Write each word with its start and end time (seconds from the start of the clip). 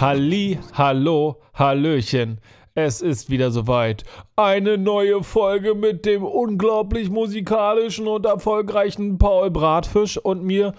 Halli, 0.00 0.58
hallo, 0.72 1.42
hallöchen. 1.52 2.38
Es 2.74 3.02
ist 3.02 3.28
wieder 3.28 3.50
soweit. 3.50 4.02
Eine 4.34 4.78
neue 4.78 5.22
Folge 5.22 5.74
mit 5.74 6.06
dem 6.06 6.24
unglaublich 6.24 7.10
musikalischen 7.10 8.08
und 8.08 8.24
erfolgreichen 8.24 9.18
Paul 9.18 9.50
Bratfisch 9.50 10.16
und 10.16 10.42
mir, 10.42 10.72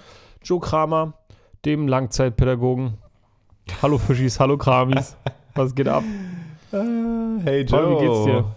Joe 0.43 0.59
Kramer, 0.59 1.13
dem 1.65 1.87
Langzeitpädagogen. 1.87 2.97
Hallo 3.83 3.99
Fischis, 3.99 4.39
hallo 4.39 4.57
Kramis. 4.57 5.15
Was 5.53 5.75
geht 5.75 5.87
ab? 5.87 6.03
Hey 6.71 7.61
Joe. 7.63 7.79
Paul, 7.79 7.91
wie 7.91 8.05
geht's 8.07 8.23
dir? 8.25 8.55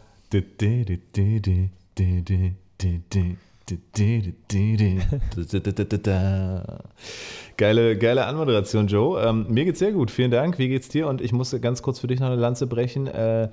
Geile, 7.56 7.96
geile 7.96 8.26
Anmoderation, 8.26 8.88
Joe. 8.88 9.22
Ähm, 9.22 9.46
mir 9.48 9.64
geht's 9.64 9.78
sehr 9.78 9.92
gut, 9.92 10.10
vielen 10.10 10.30
Dank. 10.30 10.58
Wie 10.58 10.68
geht's 10.68 10.88
dir? 10.88 11.08
Und 11.08 11.20
ich 11.20 11.32
muss 11.32 11.58
ganz 11.60 11.82
kurz 11.82 11.98
für 11.98 12.06
dich 12.06 12.20
noch 12.20 12.26
eine 12.26 12.36
Lanze 12.36 12.66
brechen. 12.66 13.06
Äh, 13.06 13.48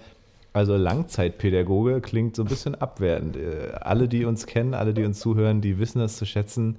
also 0.53 0.75
Langzeitpädagoge 0.75 2.01
klingt 2.01 2.35
so 2.35 2.43
ein 2.43 2.49
bisschen 2.49 2.75
abwertend. 2.75 3.37
Äh, 3.37 3.71
alle, 3.79 4.09
die 4.09 4.25
uns 4.25 4.47
kennen, 4.47 4.73
alle, 4.73 4.93
die 4.93 5.05
uns 5.05 5.19
zuhören, 5.19 5.61
die 5.61 5.79
wissen 5.79 5.99
das 5.99 6.17
zu 6.17 6.25
schätzen. 6.25 6.77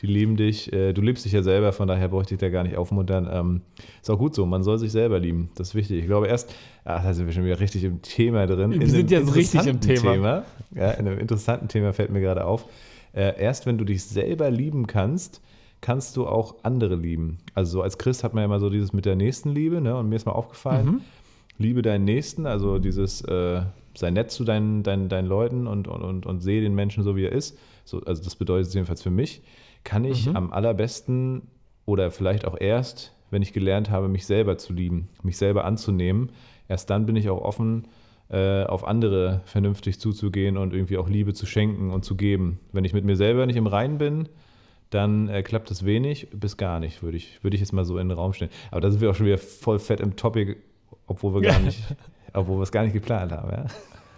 Die 0.00 0.06
lieben 0.06 0.36
dich. 0.36 0.72
Äh, 0.72 0.92
du 0.92 1.02
liebst 1.02 1.24
dich 1.24 1.32
ja 1.32 1.42
selber, 1.42 1.72
von 1.72 1.86
daher 1.86 2.08
bräuchte 2.08 2.34
ich 2.34 2.40
da 2.40 2.48
gar 2.48 2.64
nicht 2.64 2.76
aufmuntern. 2.76 3.28
Ähm, 3.30 3.60
ist 4.00 4.10
auch 4.10 4.18
gut 4.18 4.34
so, 4.34 4.44
man 4.44 4.64
soll 4.64 4.78
sich 4.78 4.90
selber 4.90 5.20
lieben. 5.20 5.50
Das 5.54 5.68
ist 5.68 5.74
wichtig. 5.76 6.00
Ich 6.00 6.06
glaube 6.06 6.26
erst, 6.26 6.52
ach, 6.84 7.02
da 7.04 7.14
sind 7.14 7.26
wir 7.26 7.32
schon 7.32 7.44
wieder 7.44 7.60
richtig 7.60 7.84
im 7.84 8.02
Thema 8.02 8.46
drin. 8.46 8.70
Wir 8.72 8.82
in 8.82 8.88
sind 8.90 9.10
jetzt 9.10 9.34
richtig 9.34 9.60
im 9.66 9.76
interessanten 9.76 9.80
Thema. 10.04 10.44
Ja, 10.74 10.90
in 10.92 11.06
einem 11.06 11.18
interessanten 11.18 11.68
Thema 11.68 11.92
fällt 11.92 12.10
mir 12.10 12.20
gerade 12.20 12.44
auf. 12.44 12.66
Äh, 13.14 13.38
erst 13.40 13.66
wenn 13.66 13.78
du 13.78 13.84
dich 13.84 14.04
selber 14.04 14.50
lieben 14.50 14.86
kannst, 14.86 15.40
kannst 15.80 16.16
du 16.16 16.26
auch 16.26 16.56
andere 16.62 16.94
lieben. 16.96 17.38
Also 17.54 17.72
so 17.72 17.82
als 17.82 17.98
Christ 17.98 18.24
hat 18.24 18.34
man 18.34 18.42
ja 18.42 18.44
immer 18.46 18.60
so 18.60 18.70
dieses 18.70 18.92
mit 18.92 19.04
der 19.04 19.16
Nächstenliebe, 19.16 19.80
ne? 19.80 19.96
Und 19.96 20.08
mir 20.08 20.16
ist 20.16 20.26
mal 20.26 20.32
aufgefallen, 20.32 20.86
Mhm. 20.86 21.00
liebe 21.58 21.82
deinen 21.82 22.04
Nächsten, 22.04 22.46
also 22.46 22.78
dieses 22.78 23.20
äh, 23.22 23.62
sei 23.94 24.10
nett 24.10 24.30
zu 24.30 24.44
deinen, 24.44 24.82
deinen, 24.82 25.08
deinen 25.08 25.26
Leuten 25.28 25.66
und, 25.66 25.88
und, 25.88 26.02
und, 26.02 26.24
und 26.24 26.40
sehe 26.40 26.60
den 26.62 26.74
Menschen 26.74 27.02
so, 27.02 27.16
wie 27.16 27.24
er 27.24 27.32
ist. 27.32 27.58
So, 27.84 28.00
also 28.00 28.22
das 28.22 28.36
bedeutet 28.36 28.68
es 28.68 28.74
jedenfalls 28.74 29.02
für 29.02 29.10
mich, 29.10 29.42
kann 29.84 30.04
ich 30.04 30.28
Mhm. 30.28 30.36
am 30.36 30.52
allerbesten 30.52 31.42
oder 31.84 32.10
vielleicht 32.12 32.46
auch 32.46 32.58
erst, 32.58 33.12
wenn 33.30 33.42
ich 33.42 33.52
gelernt 33.52 33.90
habe, 33.90 34.08
mich 34.08 34.24
selber 34.24 34.56
zu 34.56 34.72
lieben, 34.72 35.08
mich 35.22 35.36
selber 35.36 35.64
anzunehmen, 35.64 36.30
erst 36.72 36.90
dann 36.90 37.06
bin 37.06 37.14
ich 37.16 37.30
auch 37.30 37.40
offen, 37.40 37.86
äh, 38.30 38.64
auf 38.64 38.86
andere 38.86 39.42
vernünftig 39.44 40.00
zuzugehen 40.00 40.56
und 40.56 40.72
irgendwie 40.72 40.96
auch 40.98 41.08
Liebe 41.08 41.34
zu 41.34 41.46
schenken 41.46 41.90
und 41.90 42.04
zu 42.04 42.16
geben. 42.16 42.58
Wenn 42.72 42.84
ich 42.84 42.92
mit 42.94 43.04
mir 43.04 43.16
selber 43.16 43.46
nicht 43.46 43.56
im 43.56 43.66
Reinen 43.66 43.98
bin, 43.98 44.28
dann 44.90 45.28
äh, 45.28 45.42
klappt 45.42 45.70
das 45.70 45.84
wenig 45.84 46.28
bis 46.32 46.56
gar 46.56 46.80
nicht, 46.80 47.02
würde 47.02 47.16
ich, 47.16 47.42
würde 47.44 47.54
ich 47.54 47.60
jetzt 47.60 47.72
mal 47.72 47.84
so 47.84 47.98
in 47.98 48.08
den 48.08 48.18
Raum 48.18 48.32
stellen. 48.32 48.50
Aber 48.70 48.80
da 48.80 48.90
sind 48.90 49.00
wir 49.00 49.10
auch 49.10 49.14
schon 49.14 49.26
wieder 49.26 49.38
voll 49.38 49.78
fett 49.78 50.00
im 50.00 50.16
Topic, 50.16 50.56
obwohl 51.06 51.34
wir 51.34 51.40
gar 51.42 51.58
nicht, 51.60 51.78
obwohl 52.32 52.58
wir 52.58 52.62
es 52.62 52.72
gar 52.72 52.84
nicht 52.84 52.92
geplant 52.94 53.32
haben. 53.32 53.50
Ja? 53.50 53.66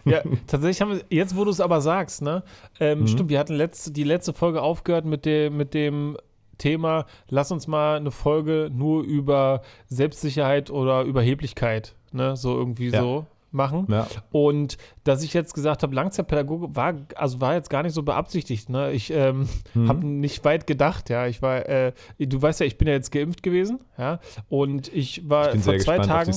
Ja, 0.07 0.23
tatsächlich 0.47 0.81
haben 0.81 0.93
wir, 0.93 1.03
jetzt 1.09 1.35
wo 1.37 1.45
du 1.45 1.51
es 1.51 1.61
aber 1.61 1.81
sagst, 1.81 2.23
ne? 2.23 2.43
Ähm, 2.79 3.01
Mhm. 3.01 3.07
Stimmt, 3.07 3.31
wir 3.31 3.39
hatten 3.39 3.55
letzte, 3.55 3.91
die 3.91 4.05
letzte 4.05 4.33
Folge 4.33 4.61
aufgehört 4.63 5.07
mit 5.07 5.25
dem, 5.25 5.57
mit 5.57 5.73
dem 5.75 6.19
Thema, 6.59 7.07
lass 7.29 7.51
uns 7.51 7.67
mal 7.67 7.97
eine 7.97 8.11
Folge 8.11 8.71
nur 8.73 9.03
über 9.03 9.63
Selbstsicherheit 9.87 10.71
oder 10.71 11.03
Überheblichkeit, 11.03 11.95
ne? 12.15 12.37
So 12.37 12.57
irgendwie 12.57 12.89
Ja. 12.89 13.01
so 13.01 13.27
machen. 13.51 13.87
Ja. 13.89 14.09
Und 14.33 14.79
dass 15.05 15.23
ich 15.23 15.33
jetzt 15.33 15.55
gesagt 15.55 15.85
habe, 15.85 15.95
Langzeitpädagoge 15.95 16.75
war, 16.75 16.95
also 17.15 17.41
war 17.41 17.55
jetzt 17.55 17.71
gar 17.71 17.85
nicht 17.85 17.93
so 17.93 18.03
beabsichtigt. 18.03 18.69
Ne? 18.69 18.91
Ich 18.91 19.13
ähm, 19.13 19.49
Mhm. 19.75 19.89
habe 19.89 20.05
nicht 20.07 20.45
weit 20.45 20.67
gedacht, 20.67 21.09
ja. 21.09 21.27
Ich 21.29 21.41
war, 21.41 21.69
äh, 21.69 21.93
du 22.19 22.43
weißt 22.43 22.59
ja, 22.61 22.67
ich 22.67 22.79
bin 22.79 22.89
ja 22.89 22.95
jetzt 22.95 23.13
geimpft 23.13 23.43
gewesen, 23.45 23.79
ja. 23.97 24.19
Und 24.49 24.93
ich 24.93 25.29
war 25.31 25.55
Ich 25.55 25.63
vor 25.63 25.79
zwei 25.79 25.99
Tagen. 25.99 26.33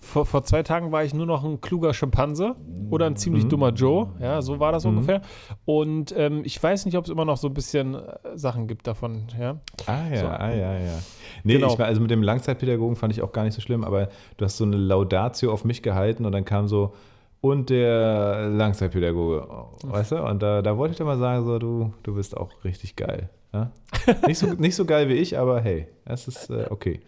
Vor, 0.00 0.24
vor 0.26 0.42
zwei 0.44 0.62
Tagen 0.62 0.92
war 0.92 1.04
ich 1.04 1.12
nur 1.14 1.26
noch 1.26 1.44
ein 1.44 1.60
kluger 1.60 1.92
Schimpanse 1.94 2.56
oder 2.90 3.06
ein 3.06 3.16
ziemlich 3.16 3.46
dummer 3.46 3.70
Joe. 3.70 4.08
Ja, 4.18 4.42
so 4.42 4.58
war 4.58 4.72
das 4.72 4.84
Mhm. 4.84 4.90
ungefähr. 4.90 5.22
Und 5.64 6.12
ähm, 6.16 6.42
ich 6.44 6.60
weiß 6.60 6.86
nicht, 6.86 6.96
ob 6.96 7.04
es 7.04 7.10
immer 7.10 7.24
noch 7.24 7.36
so 7.36 7.48
ein 7.48 7.54
bisschen 7.54 7.94
äh, 7.94 8.00
Sachen 8.34 8.66
gibt 8.66 8.86
davon. 8.86 9.28
Ja, 9.38 9.60
Ah 9.86 10.08
ja, 10.10 10.16
So. 10.20 10.26
ah 10.26 10.50
ja, 10.50 10.74
ja. 10.78 10.98
Nee, 11.44 11.54
Genau. 11.54 11.72
ich 11.72 11.78
war, 11.78 11.86
also 11.86 12.00
mit 12.00 12.10
dem 12.10 12.22
Langzeitpädagogen 12.22 12.96
fand 12.96 13.12
ich 13.12 13.22
auch 13.22 13.32
gar 13.32 13.44
nicht 13.44 13.54
so 13.54 13.60
schlimm, 13.60 13.84
aber 13.84 14.08
du 14.38 14.44
hast 14.44 14.56
so 14.56 14.64
eine 14.64 14.76
Laudatio 14.76 15.52
auf 15.52 15.64
mich 15.64 15.82
gehalten 15.82 16.24
und 16.24 16.32
dann 16.32 16.44
kam 16.44 16.66
so, 16.66 16.94
und 17.42 17.70
der 17.70 18.48
Langzeitpädagoge, 18.48 19.46
weißt 19.84 20.12
du? 20.12 20.22
Und 20.22 20.42
da, 20.42 20.60
da 20.62 20.76
wollte 20.76 20.92
ich 20.92 20.98
doch 20.98 21.06
mal 21.06 21.18
sagen, 21.18 21.44
so, 21.46 21.58
du, 21.58 21.92
du 22.02 22.14
bist 22.14 22.36
auch 22.36 22.50
richtig 22.64 22.96
geil. 22.96 23.30
Ja? 23.52 23.70
Nicht, 24.26 24.38
so, 24.38 24.46
nicht 24.46 24.74
so 24.76 24.84
geil 24.84 25.08
wie 25.08 25.14
ich, 25.14 25.38
aber 25.38 25.60
hey, 25.60 25.86
das 26.04 26.28
ist 26.28 26.50
äh, 26.50 26.66
okay. 26.70 27.00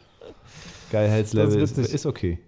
Geilheitslevel 0.91 1.61
ist, 1.61 1.79
ist 1.79 2.07
okay. 2.07 2.39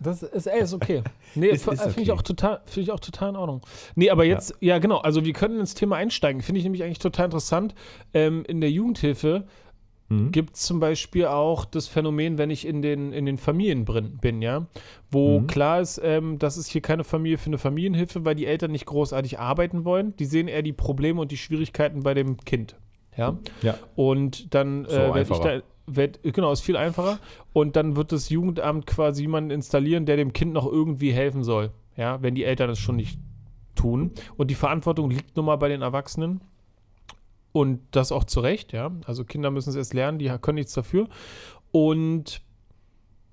Das 0.00 0.22
ist, 0.22 0.46
ey, 0.46 0.60
ist 0.62 0.74
okay. 0.74 1.02
Nee, 1.34 1.48
Ist- 1.48 1.64
finde 1.64 1.82
ist 1.84 1.96
ich 1.98 2.02
okay. 2.10 2.12
auch 2.12 2.22
total, 2.22 2.60
finde 2.66 2.80
ich 2.82 2.90
auch 2.92 3.00
total 3.00 3.30
in 3.30 3.36
Ordnung. 3.36 3.60
Nee, 3.94 4.10
aber 4.10 4.24
jetzt, 4.24 4.54
ja, 4.60 4.78
genau, 4.78 4.98
also 4.98 5.24
wir 5.24 5.32
können 5.34 5.60
ins 5.60 5.74
Thema 5.74 5.96
einsteigen. 5.96 6.40
Finde 6.42 6.58
ich 6.58 6.64
nämlich 6.64 6.82
eigentlich 6.82 6.98
total 6.98 7.26
interessant. 7.26 7.74
Ähm, 8.14 8.44
in 8.48 8.60
der 8.60 8.70
Jugendhilfe 8.70 9.44
Mhm. 10.08 10.30
gibt 10.30 10.54
es 10.54 10.62
zum 10.62 10.78
Beispiel 10.78 11.26
auch 11.26 11.64
das 11.64 11.88
Phänomen, 11.88 12.38
wenn 12.38 12.48
ich 12.48 12.64
in 12.64 12.80
den, 12.80 13.12
in 13.12 13.26
den 13.26 13.38
Familien 13.38 13.84
bin, 13.84 14.40
ja, 14.40 14.66
wo 15.10 15.40
Mhm. 15.40 15.46
klar 15.48 15.80
ist, 15.80 16.00
ähm, 16.02 16.38
das 16.38 16.56
ist 16.56 16.68
hier 16.68 16.80
keine 16.80 17.02
Familie 17.02 17.38
für 17.38 17.46
eine 17.48 17.58
Familienhilfe, 17.58 18.24
weil 18.24 18.36
die 18.36 18.46
Eltern 18.46 18.70
nicht 18.70 18.86
großartig 18.86 19.40
arbeiten 19.40 19.84
wollen. 19.84 20.14
Die 20.18 20.24
sehen 20.24 20.46
eher 20.46 20.62
die 20.62 20.72
Probleme 20.72 21.20
und 21.20 21.32
die 21.32 21.36
Schwierigkeiten 21.36 22.04
bei 22.04 22.14
dem 22.14 22.36
Kind. 22.44 22.76
Ja. 23.16 23.36
Ja. 23.62 23.74
Und 23.96 24.54
dann 24.54 24.84
So 24.84 24.96
äh, 24.96 25.14
werde 25.14 25.32
ich 25.32 25.38
da, 25.40 25.60
werd, 25.86 26.20
genau, 26.22 26.52
ist 26.52 26.60
viel 26.62 26.76
einfacher. 26.76 27.18
Und 27.52 27.76
dann 27.76 27.96
wird 27.96 28.12
das 28.12 28.28
Jugendamt 28.28 28.86
quasi 28.86 29.22
jemanden 29.22 29.50
installieren, 29.50 30.06
der 30.06 30.16
dem 30.16 30.32
Kind 30.32 30.52
noch 30.52 30.66
irgendwie 30.66 31.12
helfen 31.12 31.44
soll. 31.44 31.70
Ja, 31.96 32.20
wenn 32.22 32.34
die 32.34 32.44
Eltern 32.44 32.70
es 32.70 32.78
schon 32.78 32.96
nicht 32.96 33.18
tun. 33.74 34.10
Und 34.36 34.50
die 34.50 34.54
Verantwortung 34.54 35.10
liegt 35.10 35.36
nun 35.36 35.46
mal 35.46 35.56
bei 35.56 35.68
den 35.68 35.82
Erwachsenen. 35.82 36.40
Und 37.52 37.80
das 37.92 38.12
auch 38.12 38.24
zu 38.24 38.40
Recht, 38.40 38.72
ja. 38.72 38.90
Also 39.06 39.24
Kinder 39.24 39.50
müssen 39.50 39.70
es 39.70 39.76
erst 39.76 39.94
lernen, 39.94 40.18
die 40.18 40.28
können 40.42 40.56
nichts 40.56 40.74
dafür. 40.74 41.08
Und 41.72 42.42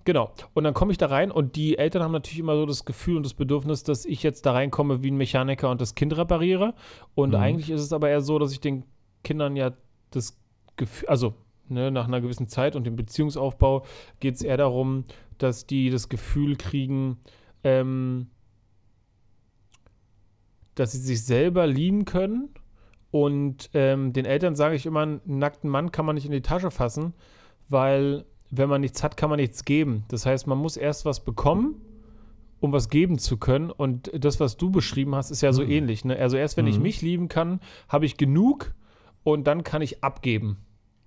genau. 0.06 0.31
Und 0.53 0.63
dann 0.63 0.74
komme 0.74 0.92
ich 0.94 0.97
da 0.97 1.08
rein 1.08 1.30
und 1.30 1.58
die 1.58 1.78
Eltern 1.78 2.03
haben 2.03 2.13
natürlich 2.13 2.40
immer 2.40 2.56
so 2.56 2.66
das 2.66 2.86
Gefühl 2.86 3.18
und 3.18 3.25
das 3.25 3.34
Bedürfnis, 3.34 3.84
dass 3.84 4.06
ich 4.06 4.24
jetzt 4.24 4.46
da 4.46 4.53
reinkomme 4.53 5.03
wie 5.03 5.12
ein 5.12 5.18
Mechaniker 5.18 5.69
und 5.69 5.81
das 5.81 5.96
Kind 5.96 6.16
repariere. 6.16 6.74
Und 7.16 7.31
Mhm. 7.31 7.36
eigentlich 7.36 7.69
ist 7.69 7.81
es 7.81 7.92
aber 7.92 8.09
eher 8.09 8.22
so, 8.22 8.40
dass 8.40 8.53
ich 8.53 8.62
den 8.62 8.86
Kindern 9.24 9.58
ja 9.58 9.72
das 10.12 10.40
Gefühl, 10.78 11.09
also 11.09 11.34
ne, 11.73 11.91
nach 11.91 12.07
einer 12.07 12.22
gewissen 12.22 12.47
Zeit 12.47 12.75
und 12.75 12.85
dem 12.85 12.95
Beziehungsaufbau 12.95 13.85
geht 14.19 14.35
es 14.35 14.41
eher 14.41 14.57
darum, 14.57 15.06
dass 15.38 15.66
die 15.66 15.89
das 15.89 16.09
Gefühl 16.09 16.56
kriegen, 16.56 17.17
ähm, 17.63 18.28
dass 20.75 20.91
sie 20.94 21.00
sich 21.00 21.23
selber 21.23 21.67
lieben 21.67 22.06
können. 22.06 22.50
Und 23.12 23.69
ähm, 23.73 24.12
den 24.13 24.25
Eltern 24.25 24.56
sage 24.56 24.75
ich 24.75 24.85
immer, 24.85 25.01
einen 25.01 25.22
nackten 25.25 25.69
Mann 25.69 25.91
kann 25.91 26.06
man 26.06 26.16
nicht 26.16 26.25
in 26.25 26.31
die 26.31 26.41
Tasche 26.41 26.72
fassen, 26.72 27.13
weil 27.69 28.25
wenn 28.50 28.69
man 28.69 28.81
nichts 28.81 29.03
hat, 29.03 29.17
kann 29.17 29.29
man 29.29 29.39
nichts 29.39 29.66
geben. 29.66 30.03
Das 30.07 30.25
heißt, 30.25 30.47
man 30.47 30.57
muss 30.57 30.78
erst 30.78 31.06
was 31.06 31.23
bekommen, 31.23 31.81
um 32.59 32.72
was 32.72 32.89
geben 32.89 33.19
zu 33.19 33.38
können. 33.38 33.69
Und 33.69 34.12
das, 34.13 34.39
was 34.39 34.57
du 34.57 34.72
beschrieben 34.72 35.13
hast, 35.16 35.29
ist 35.31 35.41
ja 35.41 35.53
so 35.53 35.63
Mhm. 35.63 35.69
ähnlich. 35.72 36.06
Ne? 36.06 36.17
Also 36.17 36.38
erst 36.38 36.57
wenn 36.57 36.66
ich 36.67 36.78
Mhm. 36.78 36.83
mich 36.83 37.01
lieben 37.01 37.28
kann, 37.28 37.59
habe 37.88 38.06
ich 38.06 38.17
genug 38.17 38.73
und 39.23 39.45
dann 39.45 39.63
kann 39.63 39.81
ich 39.81 40.03
abgeben. 40.03 40.57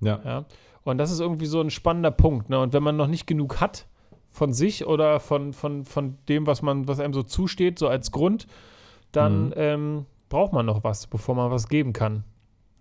Ja. 0.00 0.20
Ja? 0.24 0.44
Und 0.84 0.98
das 0.98 1.10
ist 1.10 1.20
irgendwie 1.20 1.46
so 1.46 1.60
ein 1.60 1.70
spannender 1.70 2.10
Punkt. 2.10 2.48
Ne? 2.48 2.58
Und 2.60 2.72
wenn 2.72 2.82
man 2.82 2.96
noch 2.96 3.08
nicht 3.08 3.26
genug 3.26 3.60
hat 3.60 3.86
von 4.30 4.52
sich 4.52 4.86
oder 4.86 5.18
von, 5.20 5.52
von, 5.52 5.84
von 5.84 6.16
dem, 6.28 6.46
was 6.46 6.62
man, 6.62 6.86
was 6.86 7.00
einem 7.00 7.14
so 7.14 7.22
zusteht, 7.22 7.78
so 7.78 7.88
als 7.88 8.12
Grund, 8.12 8.46
dann 9.12 9.46
Mhm. 9.46 9.52
ähm, 9.56 10.06
braucht 10.28 10.52
man 10.52 10.66
noch 10.66 10.84
was, 10.84 11.06
bevor 11.06 11.34
man 11.34 11.50
was 11.50 11.68
geben 11.68 11.92
kann. 11.92 12.24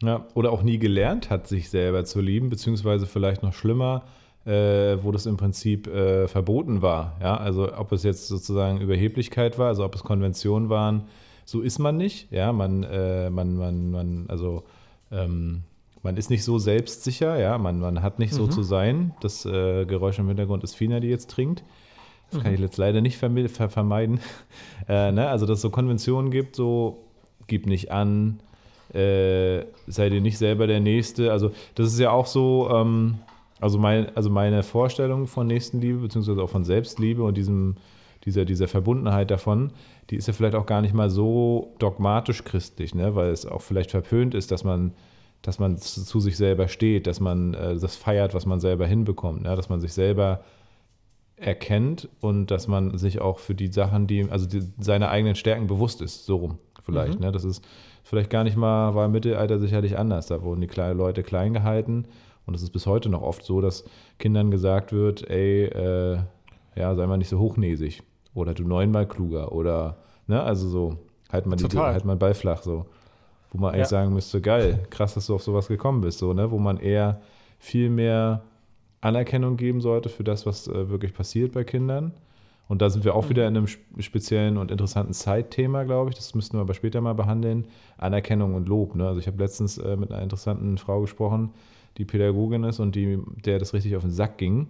Ja, 0.03 0.25
oder 0.33 0.51
auch 0.51 0.61
nie 0.61 0.77
gelernt 0.77 1.29
hat, 1.29 1.47
sich 1.47 1.69
selber 1.69 2.03
zu 2.03 2.19
lieben, 2.19 2.49
beziehungsweise 2.49 3.05
vielleicht 3.07 3.41
noch 3.43 3.53
schlimmer, 3.53 4.03
äh, 4.45 4.97
wo 5.01 5.11
das 5.11 5.25
im 5.25 5.37
Prinzip 5.37 5.87
äh, 5.87 6.27
verboten 6.27 6.81
war. 6.81 7.15
Ja, 7.21 7.37
also 7.37 7.73
ob 7.75 7.91
es 7.93 8.03
jetzt 8.03 8.27
sozusagen 8.27 8.81
Überheblichkeit 8.81 9.57
war, 9.57 9.67
also 9.69 9.85
ob 9.85 9.95
es 9.95 10.03
Konventionen 10.03 10.69
waren, 10.69 11.05
so 11.45 11.61
ist 11.61 11.79
man 11.79 11.95
nicht. 11.95 12.29
Ja, 12.31 12.51
man, 12.51 12.83
äh, 12.83 13.29
man, 13.29 13.55
man, 13.55 13.91
man, 13.91 14.25
also 14.27 14.63
ähm, 15.11 15.63
man 16.05 16.17
ist 16.17 16.29
nicht 16.29 16.43
so 16.43 16.59
selbstsicher, 16.59 17.37
ja, 17.39 17.57
man, 17.57 17.79
man 17.79 18.03
hat 18.03 18.19
nicht 18.19 18.31
so 18.31 18.43
Mhm. 18.43 18.51
zu 18.51 18.61
sein. 18.61 19.13
Das 19.21 19.43
äh, 19.43 19.85
Geräusch 19.85 20.19
im 20.19 20.27
Hintergrund 20.27 20.63
ist 20.63 20.75
Fina, 20.75 20.99
die 20.99 21.07
jetzt 21.07 21.31
trinkt. 21.31 21.63
Das 22.29 22.41
kann 22.43 22.53
ich 22.53 22.59
jetzt 22.59 22.77
leider 22.77 23.01
nicht 23.01 23.17
ver 23.17 23.69
vermeiden. 23.69 24.19
äh, 24.87 25.11
ne? 25.11 25.27
Also, 25.27 25.47
dass 25.47 25.57
es 25.57 25.61
so 25.63 25.71
Konventionen 25.71 26.29
gibt, 26.29 26.55
so 26.55 27.03
gib 27.47 27.65
nicht 27.65 27.91
an, 27.91 28.39
äh, 28.93 29.65
sei 29.87 30.09
dir 30.09 30.21
nicht 30.21 30.37
selber 30.37 30.67
der 30.67 30.79
Nächste. 30.79 31.31
Also, 31.31 31.51
das 31.73 31.87
ist 31.87 31.99
ja 31.99 32.11
auch 32.11 32.27
so, 32.27 32.69
ähm, 32.71 33.15
also, 33.59 33.79
mein, 33.79 34.15
also 34.15 34.29
meine 34.29 34.61
Vorstellung 34.61 35.25
von 35.25 35.47
Nächstenliebe, 35.47 35.97
beziehungsweise 35.97 36.43
auch 36.43 36.51
von 36.51 36.63
Selbstliebe 36.65 37.23
und 37.23 37.35
diesem, 37.35 37.77
dieser, 38.25 38.45
dieser 38.45 38.67
Verbundenheit 38.67 39.31
davon, 39.31 39.71
die 40.11 40.17
ist 40.17 40.27
ja 40.27 40.33
vielleicht 40.33 40.55
auch 40.55 40.67
gar 40.67 40.81
nicht 40.81 40.93
mal 40.93 41.09
so 41.09 41.73
dogmatisch 41.79 42.43
christlich, 42.43 42.93
ne? 42.93 43.15
weil 43.15 43.31
es 43.31 43.47
auch 43.47 43.63
vielleicht 43.63 43.89
verpönt 43.89 44.35
ist, 44.35 44.51
dass 44.51 44.63
man, 44.63 44.91
dass 45.45 45.59
man 45.59 45.77
zu, 45.77 46.19
sich 46.19 46.37
selber 46.37 46.67
steht, 46.67 47.05
dass 47.05 47.19
man 47.19 47.53
äh, 47.53 47.77
das 47.77 47.95
feiert, 47.95 48.33
was 48.33 48.47
man 48.47 48.59
selber 48.59 48.87
hinbekommt, 48.87 49.43
ne? 49.43 49.55
dass 49.55 49.69
man 49.69 49.79
sich 49.79 49.93
selber 49.93 50.43
erkennt 51.37 52.09
und 52.19 52.49
dass 52.49 52.67
man 52.67 52.97
sich 52.97 53.21
auch 53.21 53.37
für 53.37 53.53
die 53.53 53.67
Sachen, 53.67 54.07
die, 54.07 54.29
also 54.31 54.47
die, 54.47 54.63
seine 54.79 55.09
eigenen 55.09 55.35
Stärken 55.35 55.67
bewusst 55.67 56.01
ist, 56.01 56.25
so 56.25 56.37
rum 56.37 56.57
vielleicht. 56.83 57.19
Mhm. 57.19 57.25
Ne? 57.25 57.31
Das 57.31 57.43
ist 57.43 57.63
vielleicht 58.03 58.31
gar 58.31 58.43
nicht 58.43 58.57
mal, 58.57 58.95
war 58.95 59.05
im 59.05 59.11
Mittelalter 59.11 59.59
sicherlich 59.59 59.99
anders. 59.99 60.27
Da 60.27 60.41
wurden 60.41 60.61
die 60.61 60.67
kleinen 60.67 60.97
Leute 60.97 61.21
klein 61.21 61.53
gehalten 61.53 62.05
und 62.47 62.55
es 62.55 62.63
ist 62.63 62.71
bis 62.71 62.87
heute 62.87 63.09
noch 63.09 63.21
oft 63.21 63.43
so, 63.43 63.61
dass 63.61 63.83
Kindern 64.17 64.49
gesagt 64.49 64.93
wird, 64.93 65.29
ey, 65.29 65.65
äh, 65.65 66.17
ja, 66.75 66.95
sei 66.95 67.05
mal 67.05 67.17
nicht 67.17 67.29
so 67.29 67.39
hochnäsig 67.39 68.01
oder 68.33 68.55
du 68.55 68.63
neunmal 68.63 69.07
kluger 69.07 69.51
oder, 69.51 69.97
ne, 70.25 70.41
also 70.41 70.67
so, 70.67 70.97
halt 71.31 71.45
mal, 71.45 71.55
die, 71.55 71.77
halt 71.77 72.03
mal 72.03 72.15
den 72.15 72.19
Ball 72.19 72.33
flach, 72.33 72.63
so. 72.63 72.87
Wo 73.55 73.61
man 73.61 73.69
eigentlich 73.73 73.83
Ja. 73.83 73.85
sagen 73.89 74.13
müsste, 74.13 74.41
geil, 74.41 74.79
krass, 74.89 75.13
dass 75.13 75.27
du 75.27 75.35
auf 75.35 75.43
sowas 75.43 75.67
gekommen 75.69 76.01
bist, 76.01 76.19
so, 76.19 76.33
ne, 76.33 76.51
wo 76.51 76.57
man 76.59 76.77
eher 76.77 77.21
viel 77.57 77.89
mehr 77.89 78.43
Anerkennung 79.01 79.55
geben 79.55 79.81
sollte 79.81 80.09
für 80.09 80.23
das, 80.23 80.45
was 80.45 80.67
äh, 80.67 80.89
wirklich 80.89 81.13
passiert 81.13 81.53
bei 81.53 81.63
Kindern. 81.63 82.11
Und 82.67 82.81
da 82.81 82.89
sind 82.89 83.05
wir 83.05 83.13
auch 83.15 83.25
Mhm. 83.25 83.29
wieder 83.29 83.47
in 83.47 83.55
einem 83.55 83.65
sp- 83.69 83.85
speziellen 84.01 84.57
und 84.57 84.71
interessanten 84.71 85.13
Zeitthema, 85.13 85.83
glaube 85.83 86.09
ich. 86.09 86.15
Das 86.15 86.33
müssten 86.33 86.57
wir 86.57 86.61
aber 86.61 86.73
später 86.73 86.99
mal 86.99 87.13
behandeln. 87.13 87.65
Anerkennung 87.97 88.55
und 88.55 88.67
Lob. 88.67 88.95
Ne? 88.95 89.07
Also 89.07 89.19
ich 89.19 89.27
habe 89.27 89.37
letztens 89.37 89.77
äh, 89.77 89.95
mit 89.95 90.11
einer 90.11 90.23
interessanten 90.23 90.77
Frau 90.79 90.99
gesprochen, 91.01 91.51
die 91.97 92.05
Pädagogin 92.05 92.63
ist 92.63 92.79
und 92.79 92.95
die, 92.95 93.19
der 93.45 93.59
das 93.59 93.73
richtig 93.73 93.95
auf 93.95 94.01
den 94.01 94.11
Sack 94.11 94.37
ging, 94.39 94.67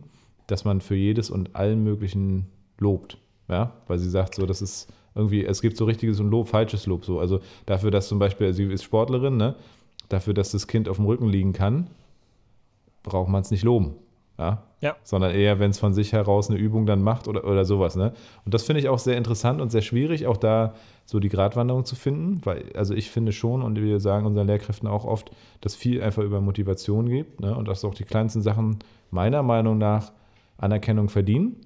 dass 0.48 0.66
man 0.66 0.82
für 0.82 0.96
jedes 0.96 1.30
und 1.32 1.56
allen 1.56 1.84
möglichen 1.84 2.48
lobt. 2.78 3.18
Ja, 3.48 3.74
weil 3.88 4.00
sie 4.00 4.10
sagt 4.10 4.36
so, 4.36 4.46
das 4.46 4.62
ist 4.62 4.92
irgendwie, 5.14 5.46
es 5.46 5.62
gibt 5.62 5.78
so 5.78 5.86
richtiges 5.86 6.20
und 6.20 6.30
Lob, 6.30 6.50
falsches 6.50 6.86
Lob. 6.86 7.06
So. 7.06 7.20
Also 7.20 7.40
dafür, 7.66 7.92
dass 7.92 8.08
zum 8.08 8.20
Beispiel, 8.20 8.54
sie 8.54 8.66
ist 8.66 8.84
Sportlerin, 8.84 9.38
ne? 9.38 9.56
dafür, 10.10 10.34
dass 10.34 10.52
das 10.52 10.68
Kind 10.68 10.90
auf 10.90 10.98
dem 10.98 11.06
Rücken 11.06 11.30
liegen 11.30 11.54
kann, 11.54 11.88
braucht 13.04 13.30
man 13.30 13.42
es 13.42 13.52
nicht 13.52 13.64
loben. 13.64 13.96
Ja? 14.38 14.64
Ja. 14.82 14.96
Sondern 15.04 15.32
eher, 15.32 15.60
wenn 15.60 15.72
es 15.72 15.80
von 15.80 15.94
sich 15.94 16.12
heraus 16.12 16.50
eine 16.50 16.60
Übung 16.60 16.86
dann 16.86 17.02
macht 17.02 17.28
oder, 17.28 17.46
oder 17.46 17.66
sowas. 17.66 17.96
Ne? 17.96 18.14
Und 18.44 18.54
das 18.54 18.64
finde 18.64 18.82
ich 18.82 18.90
auch 18.90 19.00
sehr 19.00 19.18
interessant 19.18 19.62
und 19.62 19.72
sehr 19.72 19.82
schwierig, 19.82 20.28
auch 20.28 20.38
da 20.38 20.74
so 21.06 21.20
die 21.20 21.30
Gratwanderung 21.30 21.86
zu 21.86 21.96
finden, 21.96 22.42
weil, 22.46 22.72
also 22.76 22.94
ich 22.94 23.10
finde 23.12 23.32
schon, 23.32 23.62
und 23.62 23.80
wir 23.82 24.00
sagen 24.00 24.26
unseren 24.26 24.48
Lehrkräften 24.48 24.88
auch 24.88 25.06
oft, 25.06 25.32
dass 25.62 25.76
viel 25.76 26.02
einfach 26.02 26.24
über 26.24 26.42
Motivation 26.42 27.08
geht 27.08 27.40
ne? 27.40 27.56
und 27.56 27.68
dass 27.68 27.86
auch 27.86 27.96
die 27.96 28.04
kleinsten 28.04 28.42
Sachen 28.42 28.80
meiner 29.12 29.44
Meinung 29.44 29.78
nach 29.78 30.12
Anerkennung 30.58 31.10
verdienen. 31.10 31.58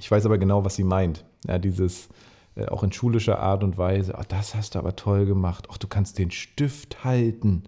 Ich 0.00 0.10
weiß 0.10 0.26
aber 0.26 0.38
genau, 0.38 0.64
was 0.64 0.74
sie 0.76 0.84
meint. 0.84 1.24
Ja, 1.46 1.58
dieses 1.58 2.08
äh, 2.56 2.66
auch 2.66 2.82
in 2.82 2.92
schulischer 2.92 3.38
Art 3.40 3.62
und 3.64 3.78
Weise, 3.78 4.16
"Ah, 4.18 4.22
das 4.28 4.54
hast 4.54 4.74
du 4.74 4.78
aber 4.78 4.94
toll 4.96 5.26
gemacht, 5.26 5.66
ach, 5.70 5.78
du 5.78 5.86
kannst 5.88 6.18
den 6.18 6.30
Stift 6.30 7.04
halten. 7.04 7.64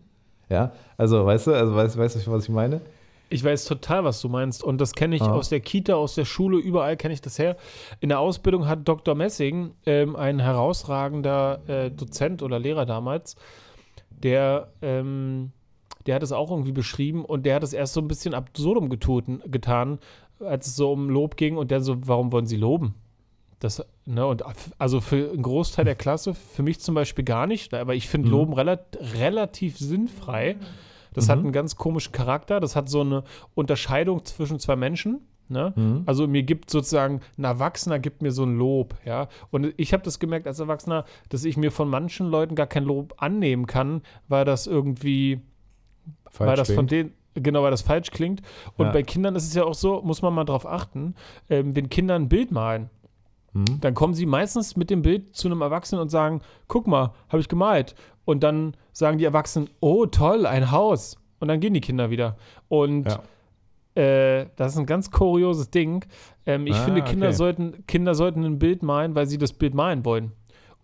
Ja, 0.49 0.73
also 0.97 1.27
weißt 1.27 1.49
du, 1.49 1.55
also 1.55 1.75
weißt, 1.75 1.99
weißt 1.99 2.27
du, 2.27 2.31
was 2.31 2.45
ich 2.45 2.51
meine? 2.51 2.81
Ich 3.29 3.43
weiß 3.43 3.65
total, 3.65 4.05
was 4.05 4.21
du 4.21 4.29
meinst. 4.29 4.63
Und 4.63 4.81
das 4.81 4.93
kenne 4.93 5.17
ich 5.17 5.23
Ah. 5.23 5.33
aus 5.33 5.49
der 5.49 5.59
Kita, 5.59 5.95
aus 5.97 6.15
der 6.15 6.25
Schule, 6.25 6.59
überall 6.59 6.97
kenne 6.97 7.13
ich 7.13 7.21
das 7.21 7.41
her. 7.41 7.57
In 7.99 8.09
der 8.11 8.21
Ausbildung 8.21 8.69
hat 8.69 8.87
Dr. 8.87 9.17
Messing, 9.17 9.73
ähm, 9.85 10.15
ein 10.15 10.39
herausragender 10.39 11.61
äh, 11.67 11.91
Dozent 11.91 12.43
oder 12.45 12.61
Lehrer 12.61 12.87
damals, 12.87 13.35
der, 14.11 14.69
ähm, 14.83 15.51
der 16.07 16.15
hat 16.15 16.23
es 16.23 16.31
auch 16.31 16.53
irgendwie 16.53 16.71
beschrieben 16.73 17.25
und 17.25 17.45
der 17.45 17.57
hat 17.57 17.65
es 17.65 17.73
erst 17.73 17.95
so 17.95 18.01
ein 18.01 18.07
bisschen 18.07 18.33
absurdum 18.35 18.89
getuten, 18.89 19.43
getan, 19.51 19.99
als 20.41 20.67
es 20.69 20.77
so 20.77 20.93
um 20.93 21.09
Lob 21.11 21.37
ging 21.37 21.57
und 21.57 21.71
der 21.71 21.81
so, 21.81 21.97
warum 22.07 22.33
wollen 22.33 22.47
Sie 22.47 22.57
loben? 22.57 22.95
Das, 23.59 23.83
ne, 24.05 24.27
und 24.27 24.45
also 24.79 25.01
für 25.01 25.31
einen 25.33 25.43
Großteil 25.43 25.85
der 25.87 25.95
Klasse, 25.95 26.35
für 26.35 26.63
mich 26.63 26.79
zum 26.81 26.95
Beispiel 26.95 27.25
gar 27.25 27.47
nicht, 27.47 27.73
aber 27.73 27.95
ich 27.95 28.09
finde 28.09 28.29
Mhm. 28.29 28.33
Loben 28.35 28.53
relat 28.53 28.99
relativ 29.19 29.79
sinnfrei. 29.79 30.57
Das 31.15 31.31
hat 31.31 31.39
Mhm. 31.39 31.45
einen 31.47 31.53
ganz 31.53 31.77
komischen 31.77 32.13
Charakter. 32.13 32.61
Das 32.61 32.77
hat 32.77 32.91
so 32.91 33.01
eine 33.01 33.25
Unterscheidung 33.55 34.23
zwischen 34.27 34.59
zwei 34.59 34.77
Menschen. 34.77 35.21
Ne? 35.49 35.73
Mhm. 35.75 36.03
Also 36.05 36.27
mir 36.27 36.43
gibt 36.43 36.69
sozusagen, 36.69 37.21
ein 37.39 37.45
Erwachsener 37.45 37.99
gibt 37.99 38.21
mir 38.21 38.33
so 38.33 38.43
ein 38.43 38.59
Lob, 38.59 38.97
ja. 39.07 39.29
Und 39.51 39.73
ich 39.79 39.93
habe 39.95 40.03
das 40.03 40.19
gemerkt 40.19 40.47
als 40.47 40.59
Erwachsener, 40.59 41.05
dass 41.31 41.45
ich 41.45 41.57
mir 41.57 41.71
von 41.71 41.89
manchen 41.89 42.27
Leuten 42.27 42.57
gar 42.57 42.67
kein 42.67 42.85
Lob 42.85 43.15
annehmen 43.19 43.67
kann, 43.67 44.03
weil 44.29 44.45
das 44.45 44.67
irgendwie, 44.67 45.41
weil 46.37 46.49
Falsch 46.49 46.59
das 46.59 46.73
von 46.73 46.89
denen, 46.89 47.13
genau, 47.37 47.63
weil 47.63 47.71
das 47.71 47.83
falsch 47.83 48.11
klingt. 48.11 48.43
Und 48.77 48.87
Ja. 48.87 48.93
bei 48.93 49.03
Kindern 49.03 49.37
ist 49.37 49.47
es 49.47 49.55
ja 49.55 49.65
auch 49.65 49.75
so, 49.75 50.03
muss 50.03 50.23
man 50.23 50.35
mal 50.35 50.45
drauf 50.45 50.67
achten, 50.67 51.15
ähm, 51.49 51.75
wenn 51.77 51.89
Kinder 51.89 52.15
ein 52.15 52.29
Bild 52.29 52.51
malen, 52.51 52.91
Mhm. 53.53 53.81
dann 53.81 53.95
kommen 53.95 54.13
sie 54.15 54.27
meistens 54.27 54.77
mit 54.77 54.91
dem 54.91 55.01
Bild 55.03 55.35
zu 55.35 55.49
einem 55.49 55.63
Erwachsenen 55.63 56.03
und 56.03 56.11
sagen, 56.11 56.41
guck 56.69 56.87
mal, 56.87 57.13
habe 57.29 57.41
ich 57.41 57.49
gemalt. 57.49 57.95
Und 58.27 58.43
dann 58.43 58.75
sagen 58.93 59.19
die 59.19 59.25
Erwachsenen, 59.25 59.71
oh 59.81 60.05
toll, 60.07 60.45
ein 60.47 60.71
Haus. 60.73 61.17
Und 61.41 61.49
dann 61.49 61.61
gehen 61.61 61.73
die 61.75 61.81
Kinder 61.81 62.11
wieder. 62.11 62.37
Und 62.69 63.07
Ja. 63.07 63.21
äh, 64.03 64.47
das 64.57 64.73
ist 64.73 64.79
ein 64.79 64.87
ganz 64.87 65.11
kurioses 65.11 65.71
Ding. 65.71 66.05
Ähm, 66.45 66.67
ich 66.67 66.77
Ah, 66.77 66.85
finde, 66.85 67.03
Kinder, 67.03 67.29
okay. 67.29 67.37
sollten, 67.37 67.87
Kinder 67.87 68.15
sollten 68.15 68.45
ein 68.45 68.59
Bild 68.59 68.83
malen, 68.83 69.15
weil 69.15 69.27
sie 69.27 69.39
das 69.39 69.53
Bild 69.53 69.75
malen 69.75 70.05
wollen. 70.05 70.33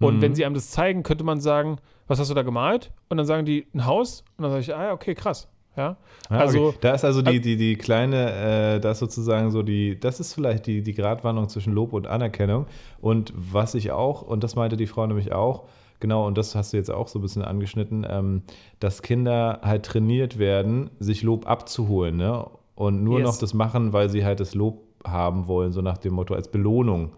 Und 0.00 0.16
Mhm. 0.16 0.22
wenn 0.22 0.34
sie 0.34 0.44
einem 0.46 0.54
das 0.54 0.70
zeigen, 0.70 1.02
könnte 1.02 1.24
man 1.24 1.40
sagen, 1.40 1.76
was 2.06 2.18
hast 2.18 2.30
du 2.30 2.34
da 2.34 2.42
gemalt? 2.42 2.90
Und 3.08 3.18
dann 3.18 3.26
sagen 3.26 3.44
die, 3.44 3.66
ein 3.74 3.84
Haus. 3.86 4.24
Und 4.36 4.42
dann 4.44 4.50
sage 4.50 4.62
ich, 4.62 4.74
ah 4.74 4.84
ja, 4.86 4.92
okay, 4.92 5.14
krass. 5.14 5.48
Ja, 5.76 5.96
Ah, 6.28 6.38
also- 6.38 6.66
okay. 6.68 6.78
da 6.82 6.92
ist 6.94 7.04
also 7.04 7.22
die, 7.22 7.40
die, 7.40 7.56
die 7.56 7.76
kleine, 7.76 8.30
äh, 8.76 8.80
da 8.80 8.90
ist 8.92 8.98
sozusagen 8.98 9.50
so 9.50 9.62
die, 9.62 9.98
das 9.98 10.20
ist 10.20 10.34
vielleicht 10.34 10.66
die, 10.66 10.82
die 10.82 10.92
Gratwanderung 10.94 11.48
zwischen 11.48 11.72
Lob 11.72 11.92
und 11.94 12.06
Anerkennung. 12.06 12.66
Und 13.00 13.32
was 13.36 13.74
ich 13.74 13.90
auch, 13.90 14.22
und 14.22 14.44
das 14.44 14.54
meinte 14.54 14.76
die 14.76 14.86
Frau 14.86 15.06
nämlich 15.06 15.32
auch, 15.32 15.64
genau, 16.00 16.26
und 16.26 16.36
das 16.36 16.54
hast 16.54 16.72
du 16.72 16.76
jetzt 16.76 16.90
auch 16.90 17.08
so 17.08 17.18
ein 17.18 17.22
bisschen 17.22 17.42
angeschnitten, 17.42 18.06
ähm, 18.08 18.42
dass 18.80 19.00
Kinder 19.02 19.60
halt 19.62 19.84
trainiert 19.84 20.38
werden, 20.38 20.90
sich 20.98 21.22
Lob 21.22 21.46
abzuholen, 21.48 22.16
ne? 22.16 22.44
Und 22.74 23.02
nur 23.04 23.18
Yes. 23.20 23.26
noch 23.28 23.38
das 23.38 23.54
machen, 23.54 23.92
weil 23.92 24.08
sie 24.10 24.24
halt 24.24 24.40
das 24.40 24.54
Lob 24.54 24.82
haben 25.06 25.46
wollen, 25.46 25.72
so 25.72 25.80
nach 25.82 25.98
dem 25.98 26.14
Motto, 26.14 26.34
als 26.34 26.48
Belohnung. 26.48 27.12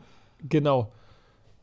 Genau. 0.48 0.88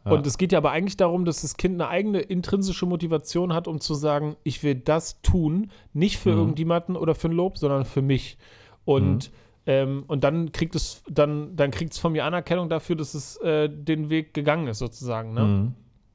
Ja. 0.05 0.11
Und 0.13 0.25
es 0.25 0.37
geht 0.39 0.51
ja 0.51 0.57
aber 0.57 0.71
eigentlich 0.71 0.97
darum, 0.97 1.25
dass 1.25 1.41
das 1.41 1.57
Kind 1.57 1.75
eine 1.79 1.87
eigene 1.89 2.19
intrinsische 2.21 2.85
Motivation 2.87 3.53
hat, 3.53 3.67
um 3.67 3.79
zu 3.79 3.93
sagen, 3.93 4.35
ich 4.43 4.63
will 4.63 4.75
das 4.75 5.21
tun, 5.21 5.69
nicht 5.93 6.17
für 6.17 6.31
Mhm. 6.31 6.37
irgendjemanden 6.39 6.95
oder 6.95 7.13
für 7.13 7.27
ein 7.29 7.33
Lob, 7.33 7.57
sondern 7.59 7.85
für 7.85 8.01
mich. 8.01 8.37
Und, 8.83 9.31
ähm, 9.67 10.03
und 10.07 10.23
dann 10.23 10.51
kriegt 10.51 10.73
es, 10.73 11.03
dann, 11.07 11.55
dann 11.55 11.69
kriegt 11.69 11.93
es 11.93 11.99
von 11.99 12.13
mir 12.13 12.25
Anerkennung 12.25 12.67
dafür, 12.67 12.95
dass 12.95 13.13
es 13.13 13.37
äh, 13.37 13.69
den 13.69 14.09
Weg 14.09 14.33
gegangen 14.33 14.67
ist, 14.67 14.79
sozusagen. 14.79 15.33
Ne? 15.35 15.41
Mhm. 15.43 15.73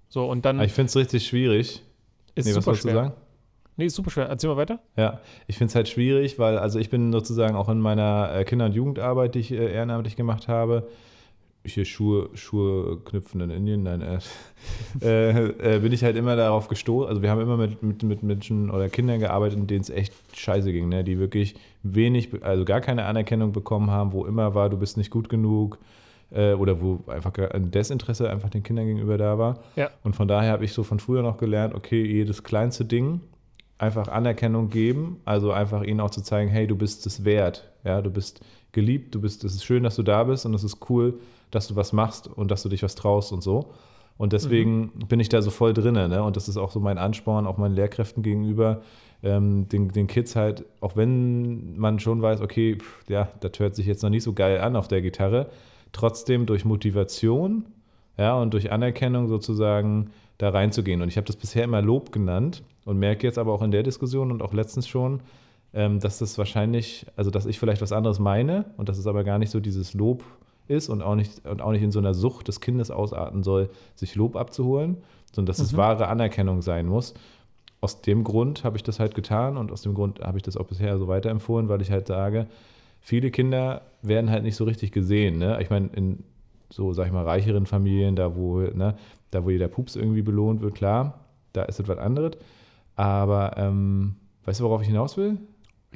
So, 0.09 0.29
und 0.29 0.45
dann 0.45 0.57
Aber 0.57 0.67
ich 0.67 0.73
finde 0.73 0.89
es 0.89 0.97
richtig 0.97 1.25
schwierig. 1.27 1.83
ist 2.35 2.45
nee, 2.47 2.51
es 2.51 2.57
was 2.57 2.65
super 2.65 2.67
wolltest 2.67 2.85
du 2.87 2.89
schwer. 2.91 3.03
sagen? 3.05 3.15
Nee, 3.77 3.85
ist 3.87 3.95
super 3.95 4.11
schwer. 4.11 4.27
Erzähl 4.29 4.51
mal 4.51 4.57
weiter. 4.57 4.81
Ja, 4.97 5.21
ich 5.47 5.59
finde 5.59 5.69
es 5.71 5.75
halt 5.77 5.89
schwierig, 5.89 6.39
weil 6.41 6.59
also 6.59 6.79
ich 6.81 6.91
bin 6.91 7.13
sozusagen 7.13 7.55
auch 7.55 7.69
in 7.69 7.79
meiner 7.79 8.31
äh, 8.35 8.45
Kinder- 8.45 8.65
und 8.65 8.73
Jugendarbeit, 8.73 9.35
die 9.37 9.41
ich 9.41 9.53
äh, 9.53 9.73
ehrenamtlich 9.73 10.17
gemacht 10.17 10.49
habe, 10.49 10.89
hier 11.75 11.85
Schuhe, 11.85 12.31
Schuhe 12.35 12.99
knüpfen 13.05 13.41
in 13.41 13.51
Indien, 13.51 13.83
nein, 13.83 14.03
äh, 14.03 14.19
äh, 15.03 15.77
äh, 15.77 15.79
bin 15.81 15.93
ich 15.93 16.05
halt 16.05 16.17
immer 16.17 16.37
darauf 16.37 16.69
gestoßen. 16.69 17.09
Also 17.09 17.23
wir 17.23 17.31
haben 17.31 17.41
immer 17.41 17.57
mit, 17.57 17.83
mit, 17.83 18.03
mit 18.03 18.23
Menschen 18.23 18.71
oder 18.71 18.89
Kindern 18.89 19.21
gearbeitet, 19.21 19.69
denen 19.69 19.81
es 19.81 19.91
echt 19.91 20.13
scheiße 20.35 20.73
ging, 20.73 20.89
ne? 20.89 21.05
die 21.05 21.19
wirklich 21.19 21.55
wenig, 21.83 22.31
also 22.43 22.65
gar 22.65 22.81
keine 22.81 23.05
Anerkennung 23.05 23.53
bekommen 23.53 23.91
haben, 23.91 24.13
wo 24.13 24.25
immer 24.27 24.55
war, 24.55 24.71
du 24.71 24.77
bist 24.77 24.97
nicht 24.97 25.11
gut 25.11 25.29
genug 25.29 25.79
äh, 26.31 26.53
oder 26.53 26.81
wo 26.81 27.01
einfach 27.07 27.33
ein 27.53 27.71
Desinteresse 27.71 28.31
einfach 28.31 28.51
den 28.51 28.63
Kindern 28.63 28.87
gegenüber 28.87 29.19
da 29.19 29.39
war. 29.39 29.59
Ja. 29.77 29.91
Und 30.05 30.17
von 30.17 30.29
daher 30.29 30.53
habe 30.53 30.65
ich 30.65 30.73
so 30.73 30.83
von 30.83 30.99
früher 30.99 31.23
noch 31.23 31.39
gelernt, 31.39 31.75
okay, 31.75 32.05
jedes 32.05 32.43
kleinste 32.43 32.85
Ding 32.85 33.21
einfach 33.79 34.09
Anerkennung 34.09 34.71
geben, 34.71 35.21
also 35.25 35.53
einfach 35.53 35.83
ihnen 35.83 36.01
auch 36.01 36.11
zu 36.11 36.23
zeigen, 36.23 36.51
hey, 36.51 36.67
du 36.67 36.77
bist 36.77 37.07
es 37.07 37.25
wert, 37.25 37.69
ja, 37.85 38.01
du 38.01 38.11
bist 38.11 38.41
geliebt, 38.73 39.15
du 39.15 39.21
bist, 39.21 39.45
es 39.45 39.55
ist 39.55 39.65
schön, 39.65 39.83
dass 39.83 39.97
du 39.97 40.03
da 40.03 40.25
bist 40.25 40.47
und 40.47 40.55
es 40.55 40.65
ist 40.65 40.79
cool, 40.89 41.19
dass 41.51 41.69
du 41.69 41.77
was 41.77 41.93
machst 41.93 42.29
und 42.29 42.51
dass 42.51 42.63
du 42.63 42.69
dich 42.69 42.83
was 42.83 42.95
traust 42.95 43.33
und 43.33 43.43
so. 43.43 43.71
Und 44.19 44.33
deswegen 44.33 44.93
bin 45.09 45.21
ich 45.21 45.29
da 45.29 45.43
so 45.43 45.51
voll 45.51 45.75
drinne, 45.75 46.09
ne? 46.09 46.23
Und 46.23 46.37
das 46.37 46.49
ist 46.49 46.57
auch 46.57 46.71
so 46.71 46.81
mein 46.81 46.97
Ansporn, 46.97 47.47
auch 47.47 47.59
meinen 47.59 47.75
Lehrkräften 47.75 48.23
gegenüber, 48.23 48.81
ähm, 49.23 49.69
den, 49.69 49.89
den 49.89 50.07
Kids 50.07 50.37
halt, 50.37 50.65
auch 50.81 50.97
wenn 50.97 51.77
man 51.77 51.99
schon 52.01 52.23
weiß, 52.23 52.41
okay, 52.41 52.77
pff, 52.77 53.09
ja, 53.09 53.29
das 53.41 53.59
hört 53.59 53.75
sich 53.75 53.87
jetzt 53.87 54.03
noch 54.03 54.11
nicht 54.11 54.23
so 54.23 54.33
geil 54.33 54.61
an 54.61 54.75
auf 54.75 54.89
der 54.89 55.03
Gitarre, 55.03 55.51
trotzdem 55.93 56.47
durch 56.47 56.65
Motivation, 56.65 57.67
ja, 58.17 58.35
und 58.37 58.55
durch 58.55 58.73
Anerkennung 58.73 59.29
sozusagen 59.29 60.11
da 60.39 60.49
reinzugehen. 60.49 61.03
Und 61.03 61.09
ich 61.09 61.19
habe 61.19 61.27
das 61.27 61.37
bisher 61.37 61.65
immer 61.65 61.83
Lob 61.83 62.11
genannt 62.11 62.63
und 62.87 62.99
merke 62.99 63.27
jetzt 63.27 63.39
aber 63.39 63.53
auch 63.53 63.63
in 63.63 63.71
der 63.71 63.83
Diskussion 63.83 64.31
und 64.31 64.43
auch 64.43 64.55
letztens 64.55 64.89
schon, 64.89 65.21
ähm, 65.75 66.01
dass 66.01 66.19
das 66.19 66.39
wahrscheinlich, 66.39 67.05
also 67.17 67.31
dass 67.31 67.45
ich 67.45 67.59
vielleicht 67.59 67.83
was 67.83 67.93
anderes 67.93 68.19
meine 68.19 68.65
und 68.79 68.89
dass 68.89 68.97
es 68.97 69.07
aber 69.07 69.25
gar 69.25 69.39
nicht 69.39 69.51
so 69.51 69.61
dieses 69.61 69.93
Lob 69.93 70.21
ist 70.23 70.46
und 70.89 71.03
auch 71.03 71.15
nicht, 71.15 71.47
und 71.47 71.63
auch 71.63 71.73
nicht 71.73 71.83
in 71.83 71.93
so 71.93 71.99
einer 71.99 72.15
Sucht 72.15 72.49
des 72.49 72.61
Kindes 72.61 72.91
ausarten 72.91 73.43
soll, 73.43 73.71
sich 73.95 74.15
Lob 74.15 74.37
abzuholen, 74.37 74.99
sondern 75.33 75.47
dass 75.47 75.59
es 75.59 75.73
Mhm. 75.73 75.77
wahre 75.77 76.09
Anerkennung 76.09 76.63
sein 76.63 76.87
muss. 76.87 77.15
Aus 77.81 78.01
dem 78.03 78.25
Grund 78.25 78.65
habe 78.65 78.77
ich 78.77 78.83
das 78.83 78.99
halt 78.99 79.15
getan 79.15 79.57
und 79.57 79.71
aus 79.71 79.83
dem 79.83 79.95
Grund 79.95 80.21
habe 80.21 80.39
ich 80.39 80.43
das 80.43 80.57
auch 80.57 80.67
bisher 80.67 80.97
so 80.99 81.09
weiterempfohlen, 81.09 81.69
weil 81.69 81.83
ich 81.83 81.91
halt 81.91 82.07
sage, 82.09 82.47
viele 83.01 83.31
Kinder 83.31 83.83
werden 84.03 84.31
halt 84.31 84.43
nicht 84.43 84.57
so 84.57 84.65
richtig 84.65 84.93
gesehen. 84.93 85.39
Ne? 85.39 85.59
Ich 85.61 85.71
meine, 85.71 85.89
in 85.95 86.25
so, 86.71 86.93
sag 86.93 87.07
ich 87.07 87.13
mal, 87.13 87.25
reicheren 87.25 87.67
Familien, 87.67 88.17
da 88.17 88.35
wo, 88.35 88.61
ne, 88.61 88.97
da 89.31 89.45
wo 89.45 89.51
jeder 89.51 89.69
Pups 89.69 89.95
irgendwie 89.95 90.23
belohnt 90.23 90.63
wird, 90.63 90.75
klar, 90.75 91.21
da 91.53 91.63
ist 91.63 91.79
etwas 91.79 91.99
anderes. 91.99 92.33
Aber 92.97 93.57
ähm, 93.57 94.17
weißt 94.47 94.61
du, 94.61 94.65
worauf 94.65 94.83
ich 94.83 94.89
hinaus 94.89 95.17
will? 95.17 95.37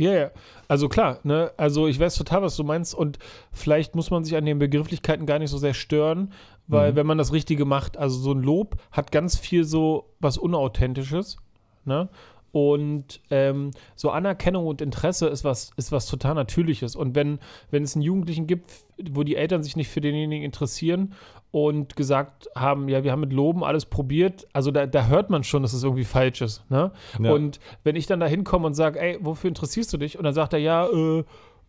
Ja, 0.01 0.13
ja. 0.15 0.31
Also 0.67 0.89
klar, 0.89 1.19
ne? 1.25 1.53
Also 1.59 1.87
ich 1.87 2.01
weiß 2.01 2.15
total, 2.15 2.43
was 2.43 2.57
du 2.57 2.65
meinst. 2.65 2.95
Und 2.95 3.19
vielleicht 3.53 3.95
muss 3.95 4.11
man 4.11 4.25
sich 4.25 4.35
an 4.37 4.47
den 4.47 4.59
Begrifflichkeiten 4.59 5.27
gar 5.27 5.39
nicht 5.39 5.51
so 5.51 5.59
sehr 5.59 5.75
stören, 5.75 6.33
weil 6.67 6.93
Mhm. 6.93 6.97
wenn 6.97 7.07
man 7.07 7.19
das 7.19 7.33
Richtige 7.33 7.65
macht, 7.67 7.97
also 7.99 8.19
so 8.19 8.33
ein 8.33 8.43
Lob 8.43 8.77
hat 8.93 9.13
ganz 9.13 9.37
viel 9.39 9.65
so 9.65 10.07
was 10.19 10.39
Unauthentisches, 10.39 11.37
ne? 11.85 12.09
Und 12.53 13.21
ähm, 13.31 13.71
so 13.95 14.11
Anerkennung 14.11 14.67
und 14.67 14.81
Interesse 14.81 15.29
ist 15.29 15.45
was, 15.45 15.71
ist 15.77 15.93
was 15.93 16.07
total 16.07 16.35
Natürliches. 16.35 16.97
Und 16.97 17.15
wenn, 17.15 17.39
wenn 17.71 17.85
es 17.85 17.95
einen 17.95 18.03
Jugendlichen 18.03 18.49
gibt, 18.49 18.73
wo 19.13 19.23
die 19.23 19.37
Eltern 19.37 19.63
sich 19.63 19.77
nicht 19.77 19.89
für 19.89 20.01
denjenigen 20.01 20.45
interessieren 20.45 21.13
und 21.53 21.97
gesagt 21.97 22.49
haben, 22.55 22.89
ja, 22.89 23.03
wir 23.03 23.13
haben 23.13 23.21
mit 23.21 23.33
Loben 23.33 23.65
alles 23.65 23.87
probiert, 23.87 24.47
also 24.53 24.71
da, 24.71 24.87
da 24.87 25.07
hört 25.07 25.31
man 25.31 25.43
schon, 25.43 25.63
dass 25.63 25.73
es 25.73 25.83
irgendwie 25.83 26.05
falsch 26.05 26.41
ist. 26.41 26.69
Ne? 26.71 26.93
Ja. 27.19 27.33
Und 27.33 27.61
wenn 27.83 27.97
ich 27.97 28.07
dann 28.07 28.21
da 28.21 28.27
hinkomme 28.27 28.67
und 28.67 28.75
sage, 28.75 29.01
ey, 29.01 29.19
wofür 29.21 29.49
interessierst 29.49 29.93
du 29.93 29.97
dich? 29.97 30.17
Und 30.17 30.25
dann 30.25 30.35
sagt 30.35 30.53
er, 30.53 30.61
ja, 30.61 30.87
äh, 30.87 31.25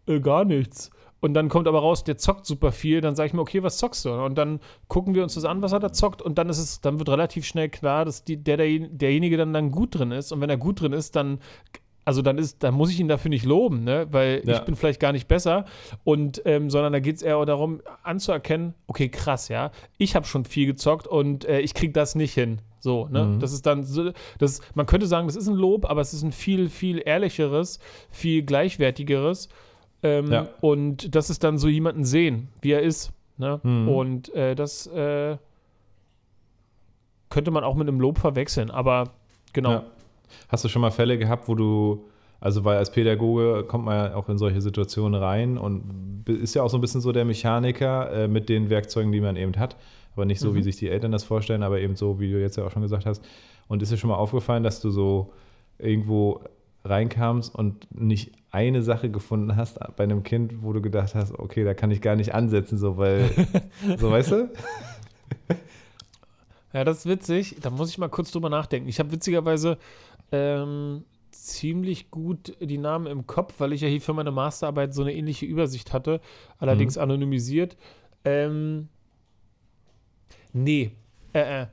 äh, 0.07 0.19
gar 0.19 0.45
nichts. 0.45 0.91
Und 1.19 1.35
dann 1.35 1.49
kommt 1.49 1.67
aber 1.67 1.79
raus, 1.79 2.03
der 2.03 2.17
zockt 2.17 2.47
super 2.47 2.71
viel. 2.71 2.99
Dann 2.99 3.15
sage 3.15 3.27
ich 3.27 3.33
mir, 3.33 3.41
okay, 3.41 3.61
was 3.61 3.77
zockst 3.77 4.05
du? 4.05 4.11
Und 4.11 4.37
dann 4.39 4.59
gucken 4.87 5.13
wir 5.13 5.21
uns 5.21 5.35
das 5.35 5.45
an, 5.45 5.61
was 5.61 5.71
er 5.71 5.79
da 5.79 5.93
zockt. 5.93 6.21
Und 6.21 6.39
dann 6.39 6.49
ist 6.49 6.57
es, 6.57 6.81
dann 6.81 6.97
wird 6.97 7.09
relativ 7.09 7.45
schnell 7.45 7.69
klar, 7.69 8.05
dass 8.05 8.23
die, 8.23 8.37
der, 8.37 8.57
der, 8.57 8.79
derjenige 8.79 9.37
dann, 9.37 9.53
dann 9.53 9.71
gut 9.71 9.97
drin 9.97 10.11
ist. 10.11 10.31
Und 10.31 10.41
wenn 10.41 10.49
er 10.49 10.57
gut 10.57 10.81
drin 10.81 10.93
ist, 10.93 11.15
dann, 11.15 11.39
also 12.03 12.21
dann 12.21 12.37
ist, 12.37 12.63
dann 12.63 12.73
muss 12.73 12.89
ich 12.91 12.99
ihn 12.99 13.07
dafür 13.07 13.29
nicht 13.29 13.45
loben, 13.45 13.83
ne? 13.83 14.07
Weil 14.11 14.41
Ja. 14.45 14.55
ich 14.55 14.61
bin 14.61 14.75
vielleicht 14.75 14.99
gar 14.99 15.11
nicht 15.11 15.27
besser. 15.27 15.65
Und, 16.03 16.41
ähm, 16.45 16.69
sondern 16.69 16.93
da 16.93 16.99
geht 16.99 17.17
es 17.17 17.21
eher 17.21 17.43
darum, 17.45 17.81
anzuerkennen, 18.03 18.73
okay, 18.87 19.09
krass, 19.09 19.49
ja, 19.49 19.71
ich 19.97 20.15
habe 20.15 20.25
schon 20.25 20.45
viel 20.45 20.65
gezockt 20.65 21.07
und 21.07 21.45
äh, 21.45 21.59
ich 21.59 21.73
kriege 21.73 21.93
das 21.93 22.15
nicht 22.15 22.33
hin. 22.33 22.59
So, 22.79 23.07
ne? 23.11 23.25
Mhm. 23.25 23.39
Das 23.39 23.53
ist 23.53 23.65
dann 23.67 23.83
so, 23.83 24.11
das, 24.39 24.61
man 24.73 24.87
könnte 24.87 25.05
sagen, 25.05 25.27
das 25.27 25.35
ist 25.35 25.47
ein 25.47 25.53
Lob, 25.55 25.85
aber 25.89 26.01
es 26.01 26.13
ist 26.13 26.23
ein 26.23 26.31
viel, 26.31 26.69
viel 26.69 27.01
ehrlicheres, 27.05 27.79
viel 28.09 28.41
gleichwertigeres. 28.43 29.49
Ähm, 30.01 30.31
Ja. 30.31 30.47
Und 30.61 31.13
das 31.13 31.29
ist 31.29 31.43
dann 31.43 31.59
so 31.59 31.67
jemanden 31.67 32.03
sehen, 32.05 32.47
wie 32.61 32.71
er 32.71 32.81
ist. 32.81 33.11
Ne? 33.37 33.59
Mhm. 33.61 33.87
Und 33.87 34.33
äh, 34.33 34.55
das 34.55 34.87
äh, 34.87 35.37
könnte 37.29 37.51
man 37.51 37.63
auch 37.63 37.75
mit 37.75 37.87
einem 37.87 37.99
Lob 37.99 38.17
verwechseln, 38.17 38.71
aber 38.71 39.11
genau. 39.53 39.71
Ja. 39.71 39.83
Hast 40.49 40.63
du 40.63 40.69
schon 40.69 40.81
mal 40.81 40.91
Fälle 40.91 41.17
gehabt, 41.17 41.47
wo 41.47 41.55
du, 41.55 42.05
also 42.39 42.63
weil 42.65 42.77
als 42.77 42.91
Pädagoge 42.91 43.63
kommt 43.67 43.85
man 43.85 43.95
ja 44.11 44.15
auch 44.15 44.27
in 44.29 44.37
solche 44.37 44.61
Situationen 44.61 45.21
rein 45.21 45.57
und 45.57 46.23
ist 46.27 46.53
ja 46.55 46.63
auch 46.63 46.69
so 46.69 46.77
ein 46.77 46.81
bisschen 46.81 47.01
so 47.01 47.11
der 47.11 47.25
Mechaniker 47.25 48.11
äh, 48.11 48.27
mit 48.27 48.49
den 48.49 48.69
Werkzeugen, 48.69 49.11
die 49.11 49.21
man 49.21 49.35
eben 49.35 49.57
hat, 49.57 49.75
aber 50.15 50.25
nicht 50.25 50.39
so, 50.39 50.51
Mhm. 50.51 50.55
wie 50.55 50.63
sich 50.63 50.75
die 50.77 50.89
Eltern 50.89 51.11
das 51.11 51.23
vorstellen, 51.23 51.63
aber 51.63 51.79
eben 51.79 51.95
so, 51.95 52.19
wie 52.19 52.31
du 52.31 52.39
jetzt 52.39 52.57
ja 52.57 52.65
auch 52.65 52.71
schon 52.71 52.81
gesagt 52.81 53.05
hast. 53.05 53.23
Und 53.67 53.81
ist 53.81 53.91
dir 53.91 53.97
schon 53.97 54.09
mal 54.09 54.17
aufgefallen, 54.17 54.63
dass 54.63 54.81
du 54.81 54.89
so 54.89 55.31
irgendwo 55.79 56.41
reinkamst 56.83 57.53
und 57.55 57.87
nicht 57.97 58.31
eine 58.51 58.81
Sache 58.83 59.09
gefunden 59.09 59.55
hast 59.55 59.79
bei 59.95 60.03
einem 60.03 60.23
Kind, 60.23 60.61
wo 60.63 60.73
du 60.73 60.81
gedacht 60.81 61.15
hast, 61.15 61.37
okay, 61.39 61.63
da 61.63 61.73
kann 61.73 61.89
ich 61.91 62.01
gar 62.01 62.15
nicht 62.15 62.33
ansetzen, 62.33 62.77
so, 62.77 62.97
weil, 62.97 63.29
so 63.97 64.11
weißt 64.11 64.31
du? 64.31 64.49
Ja, 66.73 66.83
das 66.85 66.99
ist 66.99 67.05
witzig. 67.05 67.57
Da 67.61 67.69
muss 67.69 67.89
ich 67.89 67.97
mal 67.97 68.09
kurz 68.09 68.31
drüber 68.31 68.49
nachdenken. 68.49 68.87
Ich 68.87 68.99
habe 68.99 69.11
witzigerweise 69.11 69.77
ähm, 70.31 71.03
ziemlich 71.31 72.11
gut 72.11 72.55
die 72.59 72.77
Namen 72.77 73.07
im 73.07 73.25
Kopf, 73.27 73.55
weil 73.59 73.73
ich 73.73 73.81
ja 73.81 73.87
hier 73.87 74.01
für 74.01 74.13
meine 74.13 74.31
Masterarbeit 74.31 74.93
so 74.93 75.01
eine 75.01 75.13
ähnliche 75.13 75.45
Übersicht 75.45 75.93
hatte, 75.93 76.21
allerdings 76.59 76.97
anonymisiert. 76.97 77.77
Ähm, 78.25 78.89
nee. 80.53 80.91
Äh, 81.33 81.61
äh, 81.63 81.67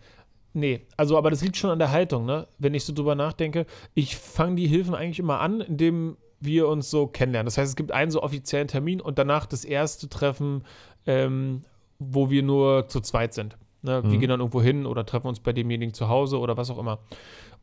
nee. 0.54 0.86
Also, 0.96 1.18
aber 1.18 1.30
das 1.30 1.42
liegt 1.42 1.56
schon 1.56 1.70
an 1.70 1.78
der 1.78 1.90
Haltung, 1.90 2.24
ne? 2.24 2.46
Wenn 2.58 2.74
ich 2.74 2.84
so 2.84 2.92
drüber 2.92 3.14
nachdenke. 3.14 3.66
Ich 3.94 4.16
fange 4.16 4.56
die 4.56 4.66
Hilfen 4.66 4.94
eigentlich 4.94 5.18
immer 5.18 5.40
an, 5.40 5.60
indem 5.60 6.16
wir 6.40 6.68
uns 6.68 6.90
so 6.90 7.06
kennenlernen. 7.08 7.46
Das 7.46 7.58
heißt, 7.58 7.70
es 7.70 7.76
gibt 7.76 7.90
einen 7.92 8.10
so 8.10 8.22
offiziellen 8.22 8.68
Termin 8.68 9.00
und 9.00 9.18
danach 9.18 9.46
das 9.46 9.64
erste 9.64 10.08
Treffen, 10.08 10.62
ähm, 11.06 11.62
wo 11.98 12.30
wir 12.30 12.42
nur 12.44 12.86
zu 12.88 13.00
zweit 13.00 13.34
sind. 13.34 13.56
Ne? 13.82 14.02
Wir 14.04 14.10
Mhm. 14.16 14.20
gehen 14.20 14.28
dann 14.28 14.40
irgendwo 14.40 14.62
hin 14.62 14.86
oder 14.86 15.04
treffen 15.04 15.26
uns 15.26 15.40
bei 15.40 15.52
demjenigen 15.52 15.94
zu 15.94 16.08
Hause 16.08 16.38
oder 16.38 16.56
was 16.56 16.70
auch 16.70 16.78
immer. 16.78 17.00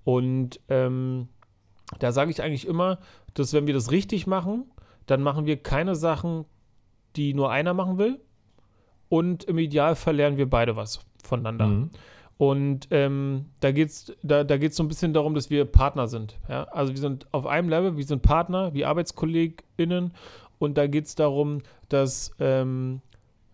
Und 0.05 0.61
ähm, 0.69 1.27
da 1.99 2.13
sage 2.13 2.31
ich 2.31 2.41
eigentlich 2.41 2.67
immer, 2.67 2.99
dass 3.33 3.51
wenn 3.51 3.67
wir 3.67 3.73
das 3.73 3.91
richtig 3.91 4.27
machen, 4.27 4.65
dann 5.05 5.21
machen 5.21 5.45
wir 5.45 5.57
keine 5.57 5.95
Sachen, 5.95 6.45
die 7.17 7.33
nur 7.33 7.51
einer 7.51 7.73
machen 7.73 7.97
will. 7.97 8.21
Und 9.09 9.43
im 9.43 9.57
Idealfall 9.57 10.15
lernen 10.15 10.37
wir 10.37 10.49
beide 10.49 10.75
was 10.75 11.01
voneinander. 11.23 11.67
Mhm. 11.67 11.89
Und 12.37 12.87
ähm, 12.91 13.45
da 13.61 13.71
geht 13.71 13.89
es 13.89 14.15
da, 14.21 14.43
da 14.43 14.57
geht's 14.57 14.75
so 14.75 14.83
ein 14.83 14.87
bisschen 14.87 15.13
darum, 15.13 15.35
dass 15.35 15.49
wir 15.49 15.65
Partner 15.65 16.07
sind. 16.07 16.37
Ja? 16.49 16.63
Also 16.65 16.93
wir 16.93 16.99
sind 16.99 17.27
auf 17.31 17.45
einem 17.45 17.69
Level, 17.69 17.97
wir 17.97 18.03
sind 18.03 18.21
Partner, 18.21 18.73
wie 18.73 18.85
ArbeitskollegInnen. 18.85 20.13
Und 20.59 20.77
da 20.77 20.87
geht 20.87 21.05
es 21.05 21.15
darum, 21.15 21.61
dass 21.89 22.31
ähm, 22.39 23.01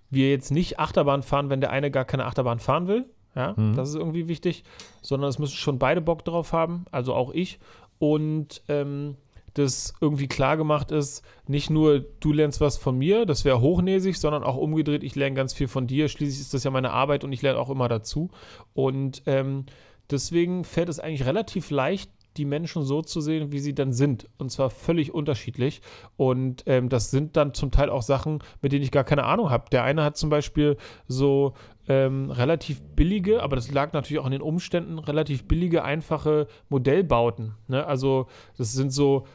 wir 0.10 0.30
jetzt 0.30 0.52
nicht 0.52 0.80
Achterbahn 0.80 1.24
fahren, 1.24 1.50
wenn 1.50 1.62
der 1.62 1.72
eine 1.72 1.92
gar 1.92 2.06
keine 2.06 2.26
Achterbahn 2.26 2.60
fahren 2.60 2.88
will. 2.88 3.06
Ja, 3.36 3.54
Mhm. 3.56 3.76
das 3.76 3.90
ist 3.90 3.96
irgendwie 3.96 4.28
wichtig, 4.28 4.64
sondern 5.02 5.30
es 5.30 5.40
müssen 5.40 5.56
schon 5.56 5.80
beide 5.80 6.02
Bock 6.02 6.26
drauf 6.26 6.52
haben, 6.54 6.86
also 6.92 7.14
auch 7.14 7.34
ich. 7.34 7.60
Und 8.00 8.62
ähm, 8.68 9.16
das 9.54 9.94
irgendwie 10.02 10.28
klar 10.28 10.56
gemacht 10.58 10.92
ist, 10.92 11.24
nicht 11.48 11.70
nur 11.70 12.00
du 12.00 12.32
lernst 12.34 12.62
was 12.62 12.78
von 12.78 12.98
mir, 12.98 13.26
das 13.26 13.44
wäre 13.46 13.60
hochnäsig, 13.62 14.18
sondern 14.18 14.44
auch 14.44 14.56
umgedreht, 14.58 15.04
ich 15.04 15.16
lerne 15.16 15.36
ganz 15.36 15.54
viel 15.54 15.68
von 15.68 15.88
dir. 15.88 16.08
Schließlich 16.08 16.40
ist 16.40 16.54
das 16.54 16.64
ja 16.64 16.72
meine 16.72 16.92
Arbeit 16.92 17.24
und 17.24 17.34
ich 17.34 17.42
lerne 17.42 17.60
auch 17.60 17.70
immer 17.70 17.90
dazu. 17.90 18.30
Und 18.74 19.24
ähm, 19.26 19.66
deswegen 20.10 20.64
fällt 20.64 20.90
es 20.90 21.00
eigentlich 21.00 21.26
relativ 21.26 21.70
leicht, 21.70 22.10
die 22.38 22.46
Menschen 22.46 22.84
so 22.84 23.02
zu 23.02 23.20
sehen, 23.20 23.52
wie 23.52 23.60
sie 23.60 23.76
dann 23.76 23.92
sind. 23.92 24.30
Und 24.38 24.52
zwar 24.52 24.70
völlig 24.70 25.14
unterschiedlich. 25.14 25.82
Und 26.16 26.64
ähm, 26.66 26.88
das 26.88 27.12
sind 27.12 27.36
dann 27.36 27.54
zum 27.54 27.72
Teil 27.72 27.90
auch 27.90 28.04
Sachen, 28.04 28.40
mit 28.62 28.72
denen 28.72 28.84
ich 28.84 28.92
gar 28.92 29.04
keine 29.04 29.26
Ahnung 29.26 29.50
habe. 29.50 29.66
Der 29.72 29.84
eine 29.84 30.02
hat 30.02 30.16
zum 30.16 30.30
Beispiel 30.30 30.78
so 31.10 31.56
ähm, 31.92 32.32
relativ 32.32 32.82
billige, 32.96 33.44
aber 33.44 33.56
das 33.56 33.70
lag 33.72 33.92
natürlich 33.94 34.20
auch 34.22 34.26
an 34.26 34.32
den 34.32 34.42
Umständen, 34.42 34.98
relativ 35.00 35.44
billige, 35.46 35.84
einfache 35.84 36.48
Modellbauten. 36.70 37.56
Ne? 37.68 37.86
Also 37.86 38.28
das 38.58 38.72
sind 38.74 38.92
so, 38.94 39.26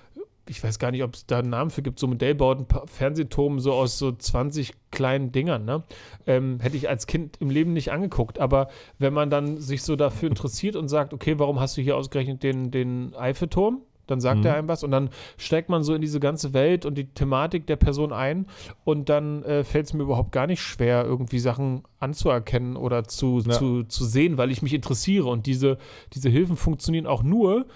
ich 0.49 0.63
weiß 0.63 0.79
gar 0.79 0.91
nicht, 0.91 1.03
ob 1.03 1.15
es 1.15 1.27
da 1.27 1.41
einen 1.41 1.51
Namen 1.51 1.71
für 1.71 1.83
gibt, 1.83 1.99
so 1.99 2.07
Modellbauten, 2.07 2.67
Pa- 2.67 2.87
Fernsehturm 2.87 3.59
so 3.61 3.73
aus 3.73 3.99
so 3.99 4.13
20 4.13 4.73
kleinen 4.91 5.33
Dingern. 5.33 5.65
Ne? 5.65 5.83
Ähm, 6.27 6.61
hätte 6.61 6.77
ich 6.77 6.89
als 6.89 7.07
Kind 7.07 7.37
im 7.41 7.51
Leben 7.51 7.73
nicht 7.73 7.91
angeguckt. 7.93 8.39
Aber 8.39 8.69
wenn 8.99 9.13
man 9.13 9.29
dann 9.29 9.59
sich 9.59 9.83
so 9.83 9.97
dafür 9.97 10.29
interessiert 10.29 10.77
und 10.77 10.89
sagt, 10.89 11.13
okay, 11.13 11.39
warum 11.39 11.61
hast 11.61 11.77
du 11.77 11.83
hier 11.83 11.97
ausgerechnet 11.97 12.43
den, 12.43 12.71
den 12.71 13.15
Eiffelturm? 13.17 13.83
Dann 14.07 14.21
sagt 14.21 14.41
Mhm. 14.41 14.47
er 14.47 14.55
einem 14.55 14.69
was 14.69 14.85
und 14.85 14.91
dann 14.91 15.11
steigt 15.37 15.69
man 15.69 15.83
so 15.83 15.95
in 15.95 16.01
diese 16.01 16.21
ganze 16.21 16.55
Welt 16.55 16.87
und 16.87 16.97
die 16.97 17.07
Thematik 17.07 17.67
der 17.67 17.77
Person 17.77 18.13
ein 18.13 18.47
und 18.85 19.09
dann 19.09 19.43
äh, 19.43 19.65
fällt 19.65 19.87
es 19.87 19.95
mir 19.95 20.03
überhaupt 20.05 20.33
gar 20.33 20.47
nicht 20.47 20.61
schwer, 20.63 21.05
irgendwie 21.05 21.39
Sachen 21.39 21.83
anzuerkennen 21.99 22.77
oder 22.77 23.05
zu, 23.05 23.41
Ja. 23.47 23.51
zu, 23.53 23.83
zu 23.85 24.05
sehen, 24.05 24.39
weil 24.39 24.51
ich 24.51 24.63
mich 24.63 24.75
interessiere. 24.75 25.27
Und 25.29 25.47
diese, 25.47 25.79
diese 26.13 26.29
Hilfen 26.29 26.57
funktionieren 26.57 27.07
auch 27.07 27.23
nur, 27.23 27.67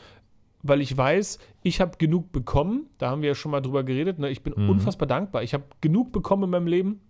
weil 0.63 0.81
ich 0.83 0.97
weiß, 0.97 1.39
ich 1.63 1.81
habe 1.81 1.93
genug 1.99 2.33
bekommen. 2.33 2.87
Da 2.99 3.11
haben 3.11 3.23
wir 3.23 3.29
ja 3.31 3.35
schon 3.35 3.51
mal 3.51 3.61
drüber 3.61 3.83
geredet. 3.83 4.19
Ne? 4.19 4.29
Ich 4.31 4.43
bin 4.43 4.53
Mhm. 4.57 4.69
unfassbar 4.71 5.09
dankbar. 5.09 5.43
Ich 5.43 5.55
habe 5.55 5.65
genug 5.81 6.13
bekommen 6.13 6.45
in 6.45 6.51
meinem 6.51 6.67
Leben 6.67 7.01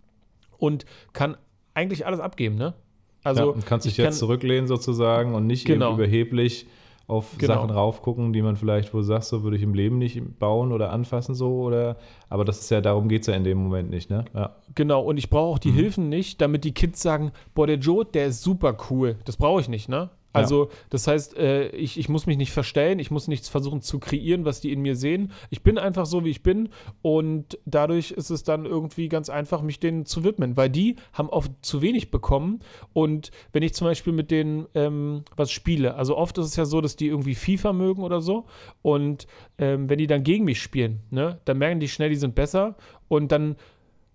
und 0.58 0.84
kann 1.12 1.36
eigentlich 1.74 2.06
alles 2.06 2.20
abgeben. 2.20 2.54
Ne? 2.56 2.74
Also, 3.22 3.42
ja, 3.42 3.48
und 3.48 3.66
kannst 3.66 3.86
dich 3.86 3.98
ich 3.98 4.04
jetzt 4.04 4.18
zurücklehnen 4.18 4.66
sozusagen 4.66 5.34
und 5.34 5.46
nicht 5.46 5.66
Genau. 5.66 5.88
eben 5.90 5.96
überheblich 5.96 6.66
auf 7.10 7.36
Genau. 7.38 7.54
Sachen 7.54 7.70
raufgucken, 7.70 8.32
die 8.32 8.40
man 8.42 8.56
vielleicht, 8.56 8.94
wo 8.94 8.98
du 8.98 9.04
sagst, 9.04 9.28
so 9.30 9.42
würde 9.42 9.56
ich 9.56 9.62
im 9.62 9.74
Leben 9.74 9.98
nicht 9.98 10.38
bauen 10.38 10.72
oder 10.72 10.92
anfassen, 10.92 11.34
so 11.34 11.60
oder 11.62 11.96
aber 12.28 12.44
das 12.44 12.60
ist 12.60 12.70
ja, 12.70 12.80
darum 12.80 13.08
geht 13.08 13.22
es 13.22 13.26
ja 13.26 13.34
in 13.34 13.44
dem 13.44 13.58
Moment 13.58 13.90
nicht, 13.90 14.08
ne? 14.08 14.24
Ja. 14.34 14.54
Genau, 14.74 15.02
und 15.02 15.16
ich 15.18 15.28
brauche 15.30 15.54
auch 15.54 15.58
die 15.58 15.70
Mhm. 15.70 15.74
Hilfen 15.74 16.08
nicht, 16.08 16.40
damit 16.40 16.64
die 16.64 16.72
Kids 16.72 17.02
sagen, 17.02 17.32
boah, 17.54 17.66
der 17.66 17.76
Joe, 17.78 18.04
der 18.04 18.26
ist 18.26 18.42
super 18.42 18.76
cool. 18.90 19.16
Das 19.24 19.36
brauche 19.36 19.60
ich 19.60 19.68
nicht, 19.68 19.88
ne? 19.88 20.10
Also, 20.32 20.70
das 20.90 21.06
heißt, 21.06 21.36
äh, 21.36 21.68
ich, 21.70 21.98
ich 21.98 22.08
muss 22.08 22.26
mich 22.26 22.36
nicht 22.36 22.52
verstellen, 22.52 22.98
ich 22.98 23.10
muss 23.10 23.28
nichts 23.28 23.48
versuchen 23.48 23.82
zu 23.82 23.98
kreieren, 23.98 24.44
was 24.44 24.60
die 24.60 24.72
in 24.72 24.80
mir 24.80 24.94
sehen. 24.94 25.32
Ich 25.50 25.62
bin 25.62 25.76
einfach 25.76 26.06
so, 26.06 26.24
wie 26.24 26.30
ich 26.30 26.42
bin 26.42 26.68
und 27.02 27.58
dadurch 27.64 28.12
ist 28.12 28.30
es 28.30 28.44
dann 28.44 28.64
irgendwie 28.64 29.08
ganz 29.08 29.28
einfach, 29.28 29.62
mich 29.62 29.80
denen 29.80 30.06
zu 30.06 30.22
widmen, 30.22 30.56
weil 30.56 30.70
die 30.70 30.96
haben 31.12 31.28
oft 31.28 31.50
zu 31.62 31.82
wenig 31.82 32.10
bekommen 32.10 32.60
und 32.92 33.30
wenn 33.52 33.62
ich 33.62 33.74
zum 33.74 33.86
Beispiel 33.86 34.12
mit 34.12 34.30
denen 34.30 34.66
ähm, 34.74 35.24
was 35.36 35.50
spiele, 35.50 35.94
also 35.94 36.16
oft 36.16 36.38
ist 36.38 36.46
es 36.46 36.56
ja 36.56 36.64
so, 36.64 36.80
dass 36.80 36.96
die 36.96 37.08
irgendwie 37.08 37.34
FIFA 37.34 37.72
mögen 37.72 38.02
oder 38.02 38.20
so 38.20 38.46
und 38.82 39.26
ähm, 39.58 39.90
wenn 39.90 39.98
die 39.98 40.06
dann 40.06 40.22
gegen 40.22 40.44
mich 40.44 40.62
spielen, 40.62 41.00
ne, 41.10 41.40
dann 41.44 41.58
merken 41.58 41.80
die 41.80 41.88
schnell, 41.88 42.10
die 42.10 42.16
sind 42.16 42.34
besser 42.34 42.76
und 43.08 43.32
dann 43.32 43.56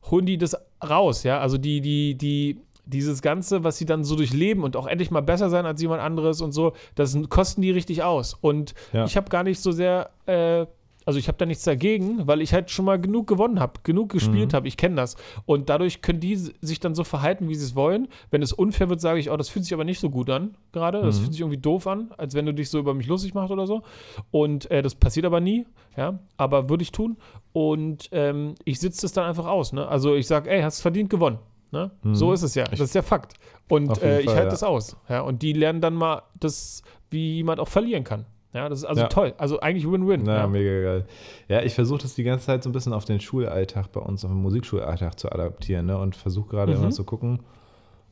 holen 0.10 0.26
die 0.26 0.38
das 0.38 0.56
raus, 0.84 1.24
ja. 1.24 1.40
Also 1.40 1.58
die, 1.58 1.82
die, 1.82 2.16
die, 2.16 2.60
dieses 2.86 3.22
Ganze, 3.22 3.64
was 3.64 3.78
sie 3.78 3.86
dann 3.86 4.04
so 4.04 4.16
durchleben 4.16 4.64
und 4.64 4.76
auch 4.76 4.88
endlich 4.88 5.12
mal 5.12 5.22
besser 5.22 5.50
sein 5.50 5.66
als 5.66 5.82
jemand 5.82 6.02
anderes 6.02 6.42
und 6.42 6.52
so, 6.52 6.74
das 6.96 7.18
kosten 7.30 7.62
die 7.62 7.72
richtig 7.72 8.04
aus. 8.04 8.36
Und 8.40 8.74
Ja. 8.94 9.06
ich 9.06 9.18
habe 9.18 9.30
gar 9.30 9.44
nicht 9.44 9.60
so 9.60 9.72
sehr, 9.72 10.10
äh, 10.28 10.66
Also 11.08 11.20
ich 11.20 11.28
habe 11.28 11.38
da 11.38 11.46
nichts 11.46 11.64
dagegen, 11.64 12.26
weil 12.26 12.42
ich 12.42 12.52
halt 12.52 12.72
schon 12.72 12.84
mal 12.84 13.00
genug 13.00 13.28
gewonnen 13.28 13.60
habe, 13.60 13.74
genug 13.84 14.10
gespielt 14.12 14.54
Mhm. 14.54 14.56
habe. 14.56 14.68
Ich 14.68 14.76
kenne 14.76 14.96
das. 14.96 15.16
Und 15.46 15.70
dadurch 15.70 16.02
können 16.02 16.20
die 16.20 16.36
sich 16.36 16.80
dann 16.80 16.96
so 16.96 17.04
verhalten, 17.04 17.48
wie 17.48 17.54
sie 17.54 17.64
es 17.64 17.76
wollen. 17.76 18.08
Wenn 18.32 18.42
es 18.42 18.52
unfair 18.52 18.90
wird, 18.90 19.02
sage 19.02 19.20
ich, 19.20 19.30
oh, 19.30 19.38
das 19.38 19.50
fühlt 19.50 19.66
sich 19.66 19.74
aber 19.76 19.84
nicht 19.84 20.00
so 20.00 20.10
gut 20.10 20.32
an 20.32 20.58
gerade. 20.72 21.04
Das 21.04 21.18
Mhm. 21.18 21.22
fühlt 21.22 21.34
sich 21.34 21.42
irgendwie 21.42 21.60
doof 21.62 21.86
an, 21.86 22.12
als 22.18 22.34
wenn 22.34 22.48
du 22.48 22.56
dich 22.56 22.72
so 22.72 22.80
über 22.80 22.96
mich 22.96 23.06
lustig 23.06 23.36
machst 23.36 23.52
oder 23.52 23.68
so. 23.68 23.84
Und 24.32 24.72
äh, 24.72 24.82
das 24.82 24.96
passiert 24.96 25.28
aber 25.28 25.42
nie, 25.42 25.68
ja. 25.96 26.18
Aber 26.38 26.70
würde 26.72 26.82
ich 26.82 26.92
tun. 26.92 27.18
Und 27.54 28.10
ähm, 28.12 28.56
ich 28.64 28.80
sitze 28.80 29.04
das 29.04 29.14
dann 29.14 29.26
einfach 29.26 29.46
aus. 29.46 29.74
Ne? 29.74 29.88
Also 29.88 30.16
ich 30.16 30.26
sage, 30.26 30.50
ey, 30.50 30.64
hast 30.64 30.82
verdient 30.82 31.12
gewonnen. 31.12 31.38
Ne? 31.76 31.92
Mhm. 32.04 32.16
So 32.16 32.32
ist 32.32 32.42
es 32.42 32.56
ja. 32.56 32.64
Das 32.64 32.80
ist 32.80 32.96
ja 32.96 33.02
Fakt. 33.02 33.34
Und 33.68 34.02
äh, 34.02 34.22
ich 34.22 34.28
halte 34.30 34.44
ja. 34.44 34.50
das 34.50 34.64
aus. 34.64 34.96
Ja? 35.10 35.22
Und 35.22 35.42
die 35.42 35.52
lernen 35.52 35.82
dann 35.82 35.94
mal, 35.94 36.22
das, 36.40 36.82
wie 37.12 37.36
jemand 37.36 37.60
auch 37.60 37.68
verlieren 37.68 38.06
kann. 38.06 38.26
Ja, 38.54 38.70
das 38.70 38.80
ist 38.80 38.86
also 38.86 39.02
Ja. 39.02 39.08
toll. 39.10 39.34
Also 39.38 39.60
eigentlich 39.60 39.86
Win-Win. 39.86 40.22
Na, 40.24 40.38
ja. 40.38 40.48
mega 40.48 40.82
geil. 40.82 41.06
Ja, 41.50 41.62
ich 41.64 41.74
versuche 41.76 42.02
das 42.04 42.16
die 42.16 42.24
ganze 42.24 42.46
Zeit 42.46 42.64
so 42.64 42.70
ein 42.70 42.72
bisschen 42.72 42.94
auf 42.94 43.04
den 43.04 43.20
Schulalltag 43.20 43.92
bei 43.92 44.00
uns, 44.00 44.24
auf 44.24 44.32
den 44.32 44.42
Musikschulalltag 44.42 45.20
zu 45.20 45.30
adaptieren 45.30 45.88
ne? 45.88 45.98
und 45.98 46.16
versuche 46.16 46.48
gerade 46.50 46.72
Mhm. 46.74 46.80
immer 46.84 46.92
zu 46.92 47.04
gucken. 47.04 47.42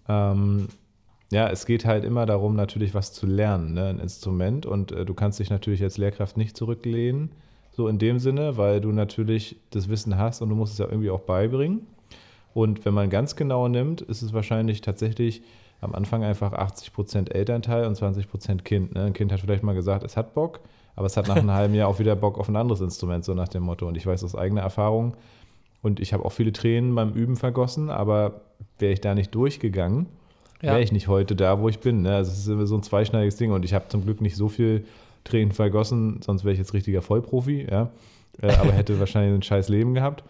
Ähm, 0.10 0.68
ja, 1.32 1.48
es 1.50 1.66
geht 1.66 1.86
halt 1.86 2.04
immer 2.04 2.26
darum, 2.26 2.58
natürlich 2.58 2.94
was 2.94 3.14
zu 3.14 3.26
lernen, 3.26 3.74
ne? 3.74 3.88
ein 3.88 4.00
Instrument. 4.00 4.66
Und 4.66 4.92
äh, 4.92 5.06
du 5.06 5.14
kannst 5.14 5.40
dich 5.40 5.50
natürlich 5.50 5.82
als 5.82 5.98
Lehrkraft 5.98 6.36
nicht 6.36 6.58
zurücklehnen, 6.58 7.32
so 7.72 7.88
in 7.88 7.98
dem 7.98 8.20
Sinne, 8.20 8.58
weil 8.58 8.82
du 8.82 8.92
natürlich 8.92 9.56
das 9.72 9.88
Wissen 9.88 10.18
hast 10.18 10.42
und 10.42 10.50
du 10.50 10.56
musst 10.56 10.74
es 10.74 10.80
ja 10.80 10.86
irgendwie 10.88 11.10
auch 11.10 11.22
beibringen. 11.22 11.88
Und 12.54 12.86
wenn 12.86 12.94
man 12.94 13.10
ganz 13.10 13.36
genau 13.36 13.68
nimmt, 13.68 14.02
ist 14.02 14.22
es 14.22 14.34
wahrscheinlich 14.34 14.82
tatsächlich 14.82 15.42
am 15.82 15.96
Anfang 15.96 16.24
einfach 16.24 16.54
80% 16.54 17.32
Elternteil 17.32 17.86
und 17.88 17.98
20% 17.98 18.62
Kind. 18.62 18.96
Ne? 18.96 19.04
Ein 19.04 19.14
Kind 19.14 19.32
hat 19.32 19.42
vielleicht 19.42 19.64
mal 19.64 19.74
gesagt, 19.74 20.04
es 20.04 20.16
hat 20.16 20.34
Bock, 20.34 20.62
aber 20.96 21.08
es 21.08 21.18
hat 21.18 21.28
nach 21.28 21.36
einem 21.36 21.52
halben 21.54 21.74
Jahr 21.74 21.90
auch 21.90 22.00
wieder 22.00 22.16
Bock 22.16 22.38
auf 22.38 22.48
ein 22.48 22.56
anderes 22.56 22.82
Instrument, 22.82 23.26
so 23.26 23.34
nach 23.34 23.50
dem 23.50 23.64
Motto. 23.64 23.88
Und 23.88 23.98
ich 23.98 24.06
weiß 24.06 24.24
aus 24.24 24.36
eigener 24.36 24.62
Erfahrung, 24.62 25.16
und 25.84 26.00
ich 26.00 26.14
habe 26.14 26.26
auch 26.26 26.32
viele 26.32 26.54
Tränen 26.54 26.96
beim 26.96 27.12
Üben 27.12 27.36
vergossen, 27.36 27.90
aber 27.90 28.42
wäre 28.80 28.94
ich 28.94 29.02
da 29.02 29.14
nicht 29.14 29.36
durchgegangen, 29.36 30.08
wäre 30.62 30.82
ich 30.82 30.94
nicht 30.94 31.10
heute 31.10 31.36
da, 31.36 31.60
wo 31.60 31.68
ich 31.68 31.80
bin. 31.80 32.04
Ne? 32.04 32.16
Also 32.16 32.32
es 32.32 32.40
ist 32.40 32.48
immer 32.48 32.66
so 32.66 32.76
ein 32.76 32.84
zweischneidiges 32.84 33.36
Ding 33.36 33.52
und 33.52 33.66
ich 33.66 33.74
habe 33.74 33.90
zum 33.90 34.06
Glück 34.06 34.22
nicht 34.22 34.38
so 34.38 34.48
viel 34.48 34.86
Tränen 35.26 35.52
vergossen, 35.52 36.22
sonst 36.22 36.46
wäre 36.46 36.54
ich 36.54 36.60
jetzt 36.60 36.74
richtiger 36.74 37.02
Vollprofi, 37.02 37.68
ja. 37.70 37.92
Äh, 38.42 38.54
aber 38.56 38.72
hätte 38.72 38.98
wahrscheinlich 39.00 39.34
ein 39.34 39.44
scheiß 39.44 39.68
Leben 39.68 39.94
gehabt. 39.94 40.24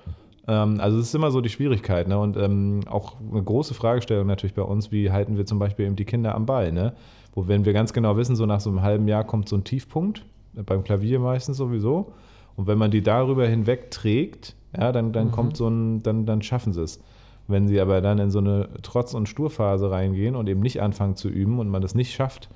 Ähm, 0.48 0.80
also 0.80 1.00
es 1.00 1.08
ist 1.08 1.16
immer 1.16 1.32
so 1.32 1.42
die 1.42 1.50
Schwierigkeit, 1.50 2.08
ne? 2.08 2.18
Und 2.20 2.38
ähm, 2.38 2.82
auch 2.88 3.14
eine 3.32 3.44
große 3.44 3.74
Fragestellung 3.74 4.28
natürlich 4.28 4.54
bei 4.54 4.62
uns, 4.62 4.92
wie 4.92 5.12
halten 5.12 5.38
wir 5.38 5.46
zum 5.46 5.60
Beispiel 5.60 5.86
eben 5.86 5.96
die 5.96 6.06
Kinder 6.06 6.36
am 6.36 6.46
Ball, 6.46 6.72
ne? 6.72 6.94
Wo 7.34 7.48
wenn 7.48 7.66
wir 7.66 7.74
ganz 7.74 7.94
genau 7.94 8.18
wissen, 8.18 8.36
so 8.36 8.46
nach 8.46 8.60
so 8.60 8.70
einem 8.70 8.82
halben 8.82 9.08
Jahr 9.08 9.24
kommt 9.24 9.50
so 9.50 9.56
ein 9.56 9.64
Tiefpunkt, 9.64 10.26
äh, 10.56 10.64
beim 10.64 10.84
Klavier 10.84 11.20
meistens 11.20 11.58
sowieso. 11.58 12.14
Und 12.56 12.68
wenn 12.68 12.78
man 12.78 12.92
die 12.92 13.02
darüber 13.02 13.48
hinweg 13.48 13.90
trägt, 13.90 14.56
ja, 14.78 14.92
dann, 14.92 15.12
dann 15.12 15.32
kommt 15.32 15.58
so 15.58 15.68
ein, 15.68 16.04
dann, 16.04 16.26
dann 16.26 16.42
schaffen 16.42 16.74
sie 16.74 16.82
es. 16.82 17.00
Wenn 17.48 17.68
sie 17.68 17.80
aber 17.80 18.02
dann 18.02 18.20
in 18.20 18.32
so 18.32 18.40
eine 18.40 18.70
Trotz- 18.84 19.14
und 19.14 19.28
Sturphase 19.28 19.92
reingehen 19.92 20.36
und 20.36 20.48
eben 20.48 20.62
nicht 20.62 20.82
anfangen 20.82 21.16
zu 21.16 21.30
üben 21.30 21.60
und 21.60 21.68
man 21.68 21.82
das 21.82 21.96
nicht 21.96 22.14
schafft, 22.14 22.50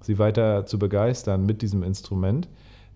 sie 0.00 0.18
weiter 0.18 0.64
zu 0.66 0.78
begeistern 0.78 1.44
mit 1.44 1.62
diesem 1.62 1.82
Instrument, 1.82 2.48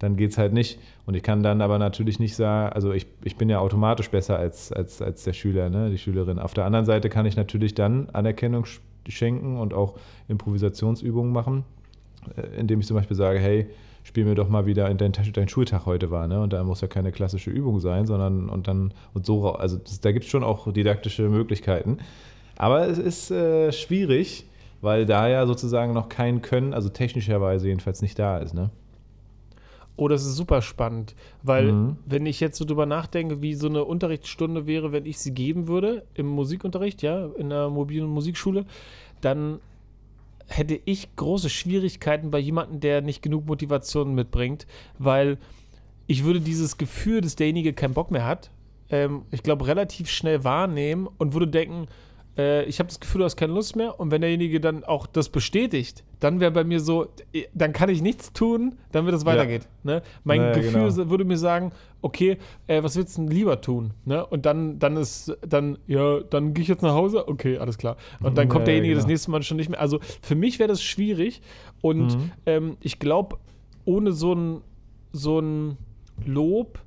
dann 0.02 0.16
geht 0.16 0.32
es 0.32 0.38
halt 0.38 0.52
nicht. 0.52 0.80
Und 1.06 1.14
ich 1.14 1.22
kann 1.22 1.42
dann 1.42 1.62
aber 1.62 1.78
natürlich 1.78 2.18
nicht 2.18 2.34
sagen, 2.34 2.72
also 2.74 2.92
ich, 2.92 3.06
ich 3.22 3.36
bin 3.36 3.48
ja 3.48 3.60
automatisch 3.60 4.10
besser 4.10 4.36
als, 4.36 4.72
als, 4.72 5.00
als 5.00 5.22
der 5.22 5.32
Schüler, 5.32 5.70
ne, 5.70 5.90
die 5.90 5.98
Schülerin. 5.98 6.38
Auf 6.38 6.54
der 6.54 6.64
anderen 6.64 6.84
Seite 6.84 7.08
kann 7.08 7.24
ich 7.24 7.36
natürlich 7.36 7.74
dann 7.74 8.10
Anerkennung 8.12 8.64
sch- 8.64 8.80
schenken 9.08 9.58
und 9.58 9.72
auch 9.72 9.94
Improvisationsübungen 10.28 11.32
machen, 11.32 11.64
äh, 12.36 12.58
indem 12.58 12.80
ich 12.80 12.86
zum 12.86 12.96
Beispiel 12.96 13.16
sage, 13.16 13.38
hey, 13.38 13.68
spiel 14.02 14.24
mir 14.24 14.34
doch 14.34 14.48
mal 14.48 14.66
wieder 14.66 14.90
in 14.90 14.98
dein, 14.98 15.12
dein 15.12 15.48
Schultag 15.48 15.86
heute 15.86 16.10
war, 16.10 16.26
ne? 16.26 16.40
Und 16.40 16.52
da 16.52 16.64
muss 16.64 16.80
ja 16.80 16.88
keine 16.88 17.12
klassische 17.12 17.50
Übung 17.50 17.78
sein, 17.78 18.04
sondern 18.04 18.48
und 18.48 18.66
dann 18.66 18.92
und 19.14 19.24
so, 19.24 19.52
also 19.52 19.76
das, 19.76 20.00
da 20.00 20.10
gibt 20.10 20.24
es 20.24 20.30
schon 20.32 20.42
auch 20.42 20.72
didaktische 20.72 21.28
Möglichkeiten. 21.28 21.98
Aber 22.56 22.88
es 22.88 22.98
ist 22.98 23.30
äh, 23.30 23.70
schwierig, 23.70 24.46
weil 24.80 25.06
da 25.06 25.28
ja 25.28 25.46
sozusagen 25.46 25.92
noch 25.92 26.08
kein 26.08 26.42
Können, 26.42 26.74
also 26.74 26.88
technischerweise 26.88 27.68
jedenfalls 27.68 28.02
nicht 28.02 28.18
da 28.18 28.38
ist, 28.38 28.52
ne? 28.52 28.70
Oh, 29.96 30.08
das 30.08 30.24
ist 30.24 30.36
super 30.36 30.62
spannend, 30.62 31.14
weil 31.42 31.72
Mhm. 31.72 31.96
wenn 32.06 32.26
ich 32.26 32.40
jetzt 32.40 32.56
so 32.56 32.64
drüber 32.64 32.86
nachdenke, 32.86 33.42
wie 33.42 33.54
so 33.54 33.68
eine 33.68 33.84
Unterrichtsstunde 33.84 34.66
wäre, 34.66 34.90
wenn 34.90 35.04
ich 35.04 35.18
sie 35.18 35.32
geben 35.34 35.68
würde 35.68 36.06
im 36.14 36.26
Musikunterricht, 36.26 37.02
ja, 37.02 37.26
in 37.36 37.52
einer 37.52 37.68
mobilen 37.68 38.08
Musikschule, 38.08 38.64
dann 39.20 39.60
hätte 40.48 40.80
ich 40.84 41.14
große 41.16 41.50
Schwierigkeiten 41.50 42.30
bei 42.30 42.38
jemandem, 42.38 42.80
der 42.80 43.00
nicht 43.02 43.22
genug 43.22 43.46
Motivation 43.46 44.14
mitbringt, 44.14 44.66
weil 44.98 45.38
ich 46.06 46.24
würde 46.24 46.40
dieses 46.40 46.78
Gefühl, 46.78 47.20
dass 47.20 47.36
derjenige 47.36 47.72
keinen 47.72 47.94
Bock 47.94 48.10
mehr 48.10 48.26
hat, 48.26 48.50
ähm, 48.90 49.22
ich 49.30 49.42
glaube, 49.42 49.66
relativ 49.66 50.10
schnell 50.10 50.42
wahrnehmen 50.44 51.08
und 51.18 51.32
würde 51.32 51.48
denken, 51.48 51.86
äh, 52.38 52.64
ich 52.64 52.78
habe 52.78 52.88
das 52.88 53.00
Gefühl, 53.00 53.20
du 53.20 53.24
hast 53.24 53.36
keine 53.36 53.52
Lust 53.52 53.76
mehr. 53.76 53.98
Und 54.00 54.10
wenn 54.10 54.20
derjenige 54.20 54.60
dann 54.60 54.84
auch 54.84 55.06
das 55.06 55.28
bestätigt, 55.28 56.04
dann 56.20 56.40
wäre 56.40 56.50
bei 56.50 56.64
mir 56.64 56.80
so, 56.80 57.06
äh, 57.32 57.44
dann 57.54 57.72
kann 57.72 57.88
ich 57.88 58.00
nichts 58.02 58.32
tun, 58.32 58.76
dann 58.92 59.04
wird 59.06 59.14
es 59.16 59.24
weitergeht. 59.24 59.68
Ne? 59.82 60.02
Mein 60.24 60.40
Naja, 60.40 60.52
Gefühl 60.54 60.90
genau. 60.92 61.10
würde 61.10 61.24
mir 61.24 61.36
sagen, 61.38 61.72
okay, 62.00 62.38
äh, 62.66 62.82
was 62.82 62.96
willst 62.96 63.16
du 63.18 63.22
denn 63.22 63.30
lieber 63.30 63.60
tun? 63.60 63.92
Ne? 64.04 64.24
Und 64.26 64.46
dann, 64.46 64.78
dann 64.78 64.96
ist, 64.96 65.36
dann, 65.46 65.78
ja, 65.86 66.20
dann 66.20 66.54
gehe 66.54 66.62
ich 66.62 66.68
jetzt 66.68 66.82
nach 66.82 66.94
Hause, 66.94 67.28
okay, 67.28 67.58
alles 67.58 67.78
klar. 67.78 67.96
Und 68.22 68.38
dann 68.38 68.48
kommt 68.48 68.62
Ja, 68.62 68.66
derjenige 68.66 68.94
genau. 68.94 69.02
das 69.02 69.08
nächste 69.08 69.30
Mal 69.30 69.42
schon 69.42 69.56
nicht 69.56 69.68
mehr. 69.70 69.80
Also 69.80 70.00
für 70.20 70.34
mich 70.34 70.58
wäre 70.58 70.68
das 70.68 70.82
schwierig. 70.82 71.42
Und 71.80 72.16
Mhm. 72.18 72.32
ähm, 72.46 72.76
ich 72.80 72.98
glaube, 72.98 73.36
ohne 73.84 74.12
so 74.12 74.34
ein, 74.34 74.60
so 75.12 75.38
ein 75.40 75.76
Lob 76.24 76.78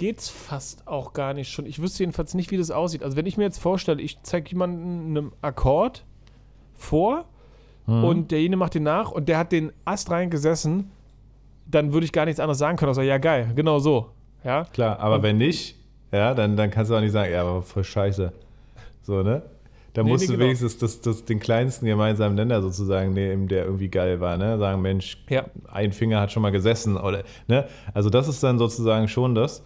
geht's 0.00 0.30
fast 0.30 0.86
auch 0.88 1.12
gar 1.12 1.34
nicht 1.34 1.52
schon. 1.52 1.66
Ich 1.66 1.80
wüsste 1.82 2.02
jedenfalls 2.02 2.32
nicht, 2.32 2.50
wie 2.50 2.56
das 2.56 2.70
aussieht. 2.70 3.02
Also 3.02 3.16
wenn 3.18 3.26
ich 3.26 3.36
mir 3.36 3.44
jetzt 3.44 3.58
vorstelle, 3.58 4.00
ich 4.00 4.16
zeige 4.22 4.48
jemanden 4.50 5.16
einen 5.16 5.32
Akkord 5.42 6.04
vor 6.74 7.26
Mhm. 7.86 8.04
und 8.04 8.30
derjenige 8.30 8.56
macht 8.56 8.74
den 8.74 8.84
nach 8.84 9.10
und 9.10 9.28
der 9.28 9.36
hat 9.38 9.52
den 9.52 9.72
Ast 9.84 10.10
reingesessen, 10.10 10.90
dann 11.66 11.92
würde 11.92 12.04
ich 12.06 12.12
gar 12.12 12.24
nichts 12.24 12.40
anderes 12.40 12.58
sagen 12.58 12.76
können, 12.78 12.90
außer 12.90 13.02
ja 13.02 13.18
geil, 13.18 13.52
genau 13.54 13.78
so. 13.78 14.06
Ja, 14.42 14.64
Klar, 14.64 14.98
aber 15.00 15.22
wenn 15.22 15.36
nicht, 15.36 15.76
ja, 16.12 16.32
dann, 16.34 16.56
dann 16.56 16.70
kannst 16.70 16.90
du 16.90 16.96
auch 16.96 17.00
nicht 17.00 17.12
sagen, 17.12 17.30
ja, 17.32 17.42
aber 17.42 17.62
voll 17.62 17.84
scheiße. 17.84 18.32
So, 19.02 19.22
ne? 19.22 19.42
Da 19.92 20.02
Nee, 20.02 20.08
musst 20.10 20.22
nee, 20.22 20.26
du 20.28 20.32
genau. 20.34 20.44
wenigstens 20.44 20.78
das, 20.78 21.00
das, 21.02 21.24
den 21.26 21.40
kleinsten 21.40 21.84
gemeinsamen 21.86 22.36
Nenner 22.36 22.62
sozusagen 22.62 23.12
nehmen, 23.12 23.48
der 23.48 23.64
irgendwie 23.64 23.88
geil 23.88 24.20
war, 24.20 24.36
ne? 24.38 24.56
Sagen, 24.58 24.80
Mensch, 24.82 25.18
Ja. 25.28 25.44
ein 25.70 25.92
Finger 25.92 26.20
hat 26.20 26.32
schon 26.32 26.42
mal 26.42 26.52
gesessen 26.52 26.96
oder, 26.96 27.22
ne? 27.48 27.66
Also 27.92 28.08
das 28.08 28.28
ist 28.28 28.42
dann 28.42 28.58
sozusagen 28.58 29.08
schon 29.08 29.34
das. 29.34 29.62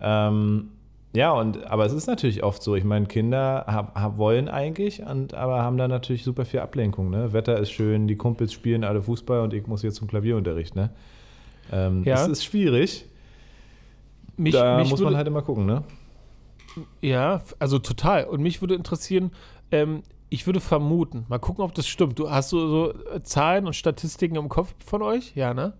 Ähm, 0.00 0.68
ja, 1.14 1.32
und 1.32 1.66
aber 1.66 1.86
es 1.86 1.92
ist 1.92 2.06
natürlich 2.06 2.42
oft 2.42 2.62
so. 2.62 2.76
Ich 2.76 2.84
meine, 2.84 3.06
Kinder 3.06 3.64
hab, 3.66 3.94
hab, 3.94 4.18
wollen 4.18 4.48
eigentlich, 4.48 5.02
und, 5.02 5.32
aber 5.32 5.62
haben 5.62 5.78
dann 5.78 5.90
natürlich 5.90 6.24
super 6.24 6.44
viel 6.44 6.60
Ablenkung. 6.60 7.08
Ne? 7.10 7.32
Wetter 7.32 7.58
ist 7.58 7.70
schön, 7.70 8.06
die 8.06 8.16
Kumpels 8.16 8.52
spielen 8.52 8.84
alle 8.84 9.00
Fußball 9.00 9.40
und 9.40 9.54
ich 9.54 9.66
muss 9.66 9.82
jetzt 9.82 9.96
zum 9.96 10.08
Klavierunterricht. 10.08 10.76
Ne? 10.76 10.90
Ähm, 11.72 12.04
Ja. 12.04 12.22
Es 12.22 12.28
ist 12.28 12.44
schwierig. 12.44 13.06
mich, 14.36 14.52
da 14.52 14.76
mich 14.76 14.90
muss 14.90 14.98
würde, 14.98 15.12
man 15.12 15.16
halt 15.16 15.26
immer 15.26 15.42
gucken. 15.42 15.64
Ne? 15.64 15.84
Ja, 17.00 17.42
also 17.58 17.78
total. 17.78 18.24
Und 18.24 18.42
mich 18.42 18.60
würde 18.60 18.74
interessieren, 18.74 19.30
ähm, 19.72 20.02
ich 20.28 20.46
würde 20.46 20.60
vermuten, 20.60 21.24
mal 21.28 21.38
gucken, 21.38 21.64
ob 21.64 21.74
das 21.74 21.86
stimmt. 21.86 22.18
Du 22.18 22.30
hast 22.30 22.50
so, 22.50 22.68
so 22.68 22.92
äh, 23.10 23.22
Zahlen 23.22 23.66
und 23.66 23.74
Statistiken 23.74 24.36
im 24.36 24.50
Kopf 24.50 24.74
von 24.84 25.00
euch? 25.00 25.34
Ja, 25.34 25.54
ne? 25.54 25.72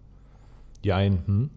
Jein. 0.83 1.23
Hm? 1.27 1.51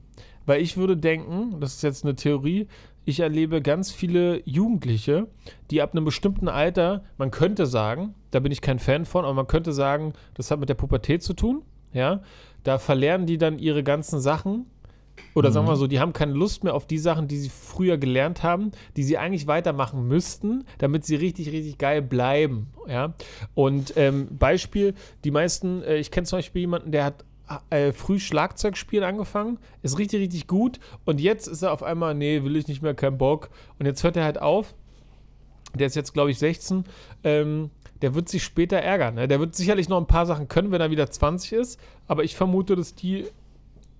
Weil 0.45 0.62
ich 0.62 0.78
würde 0.78 0.97
denken, 0.97 1.60
das 1.60 1.75
ist 1.75 1.84
jetzt 1.84 2.04
eine 2.04 2.15
Theorie, 2.15 2.67
ich 3.06 3.19
erlebe 3.19 3.62
ganz 3.62 3.91
viele 3.91 4.41
Jugendliche, 4.45 5.28
die 5.71 5.82
ab 5.82 5.93
einem 5.93 6.06
bestimmten 6.06 6.47
Alter, 6.47 7.04
man 7.17 7.32
könnte 7.32 7.65
sagen, 7.65 8.13
da 8.32 8.39
bin 8.39 8.52
ich 8.52 8.62
kein 8.62 8.80
Fan 8.80 9.06
von, 9.06 9.25
aber 9.25 9.34
man 9.34 9.47
könnte 9.47 9.73
sagen, 9.73 10.13
das 10.36 10.52
hat 10.52 10.60
mit 10.60 10.69
der 10.69 10.75
Pubertät 10.75 11.23
zu 11.23 11.34
tun, 11.34 11.63
ja, 11.93 12.21
da 12.63 12.78
verlernen 12.78 13.25
die 13.25 13.38
dann 13.38 13.58
ihre 13.58 13.84
ganzen 13.84 14.19
Sachen 14.19 14.67
oder 15.36 15.52
sagen 15.52 15.65
wir 15.65 15.71
mal 15.71 15.78
so, 15.78 15.88
die 15.88 15.99
haben 15.99 16.13
keine 16.13 16.34
Lust 16.34 16.63
mehr 16.63 16.73
auf 16.73 16.88
die 16.88 16.97
Sachen, 16.97 17.28
die 17.28 17.38
sie 17.38 17.49
früher 17.49 17.97
gelernt 17.97 18.43
haben, 18.43 18.71
die 18.97 19.04
sie 19.04 19.17
eigentlich 19.17 19.47
weitermachen 19.47 20.08
müssten, 20.08 20.65
damit 20.78 21.06
sie 21.06 21.15
richtig, 21.15 21.52
richtig 21.52 21.78
geil 21.78 22.02
bleiben, 22.02 22.67
ja. 22.88 23.13
Und 23.54 23.93
ähm, 23.95 24.28
Beispiel, 24.38 24.93
die 25.23 25.32
meisten, 25.32 25.84
äh, 25.84 25.97
ich 25.97 26.12
kenne 26.12 26.25
zum 26.25 26.39
Beispiel 26.39 26.62
jemanden, 26.62 26.91
der 26.91 27.06
hat 27.06 27.25
äh, 27.70 27.92
früh 27.92 28.20
Schlagzeug 28.20 28.78
spielen 28.78 29.04
angefangen, 29.04 29.58
ist 29.82 29.98
richtig, 29.98 30.22
richtig 30.22 30.48
gut 30.48 30.80
und 31.06 31.20
jetzt 31.20 31.48
ist 31.48 31.62
er 31.64 31.72
auf 31.72 31.84
einmal, 31.84 32.14
nee, 32.16 32.44
will 32.44 32.56
ich 32.56 32.68
nicht 32.68 32.82
mehr, 32.82 32.94
kein 32.94 33.18
Bock 33.18 33.50
und 33.80 33.86
jetzt 33.86 34.04
hört 34.04 34.18
er 34.18 34.24
halt 34.24 34.42
auf, 34.42 34.76
der 35.76 35.88
ist 35.88 35.96
jetzt, 35.96 36.14
glaube 36.14 36.32
ich, 36.32 36.40
16, 36.40 36.84
ähm, 37.24 37.70
der 38.02 38.16
wird 38.16 38.30
sich 38.30 38.44
später 38.44 38.78
ärgern, 38.78 39.16
ne? 39.16 39.28
der 39.28 39.40
wird 39.40 39.56
sicherlich 39.56 39.90
noch 39.90 39.98
ein 40.00 40.08
paar 40.08 40.26
Sachen 40.26 40.48
können, 40.48 40.72
wenn 40.72 40.82
er 40.82 40.92
wieder 40.92 41.10
20 41.10 41.54
ist, 41.54 41.80
aber 42.08 42.24
ich 42.24 42.36
vermute, 42.36 42.76
dass 42.76 42.96
die, 42.96 43.26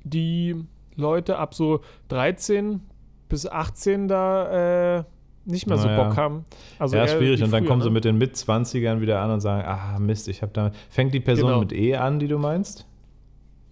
die 0.04 0.56
Leute 0.96 1.38
ab 1.38 1.54
so 1.54 1.82
13 2.10 2.82
bis 3.30 3.46
18 3.48 4.08
da 4.08 4.98
äh, 5.00 5.04
nicht 5.46 5.68
mehr 5.68 5.78
so 5.78 5.88
Naja. 5.88 6.04
Bock 6.04 6.18
haben. 6.18 6.46
Also 6.78 6.96
ja, 6.98 7.08
schwierig. 7.08 7.40
wie 7.40 7.44
Und 7.44 7.52
dann 7.52 7.62
früher, 7.62 7.68
kommen 7.70 7.80
ne? 7.80 7.86
sie 7.86 7.90
mit 7.92 8.06
den 8.06 8.18
Mit-20ern 8.18 9.02
wieder 9.02 9.22
an 9.22 9.32
und 9.32 9.40
sagen, 9.40 9.64
ah 9.68 9.98
Mist, 10.00 10.28
ich 10.28 10.42
habe 10.42 10.52
da. 10.54 10.72
Fängt 10.90 11.14
die 11.14 11.20
Person 11.20 11.48
Genau. 11.50 11.60
mit 11.62 11.72
E 11.74 11.96
an, 11.96 12.20
die 12.20 12.28
du 12.28 12.38
meinst? 12.38 12.86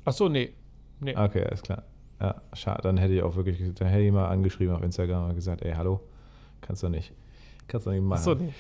Ach 0.08 0.13
so, 0.13 0.30
nee. 0.30 0.52
Nee. 1.02 1.15
Okay, 1.15 1.43
alles 1.43 1.62
klar. 1.62 1.84
Ja, 2.20 2.36
schade. 2.54 2.82
Dann 2.82 2.98
hätte 2.98 3.13
ich 3.13 3.22
auch 3.22 3.36
wirklich, 3.36 3.60
dann 3.76 3.88
hätte 3.89 4.04
ich 4.04 4.12
mal 4.12 4.28
angeschrieben 4.28 4.74
auf 4.74 4.82
Instagram 4.82 5.30
und 5.30 5.36
gesagt, 5.36 5.62
ey, 5.63 5.74
hallo, 5.74 6.00
kannst 6.62 6.82
du 6.82 6.89
nicht. 6.89 7.12
Kannst 7.67 7.86
du 7.86 7.91
nicht 7.91 8.02
machen. 8.02 8.20
Achso, 8.20 8.36
nee. 8.36 8.54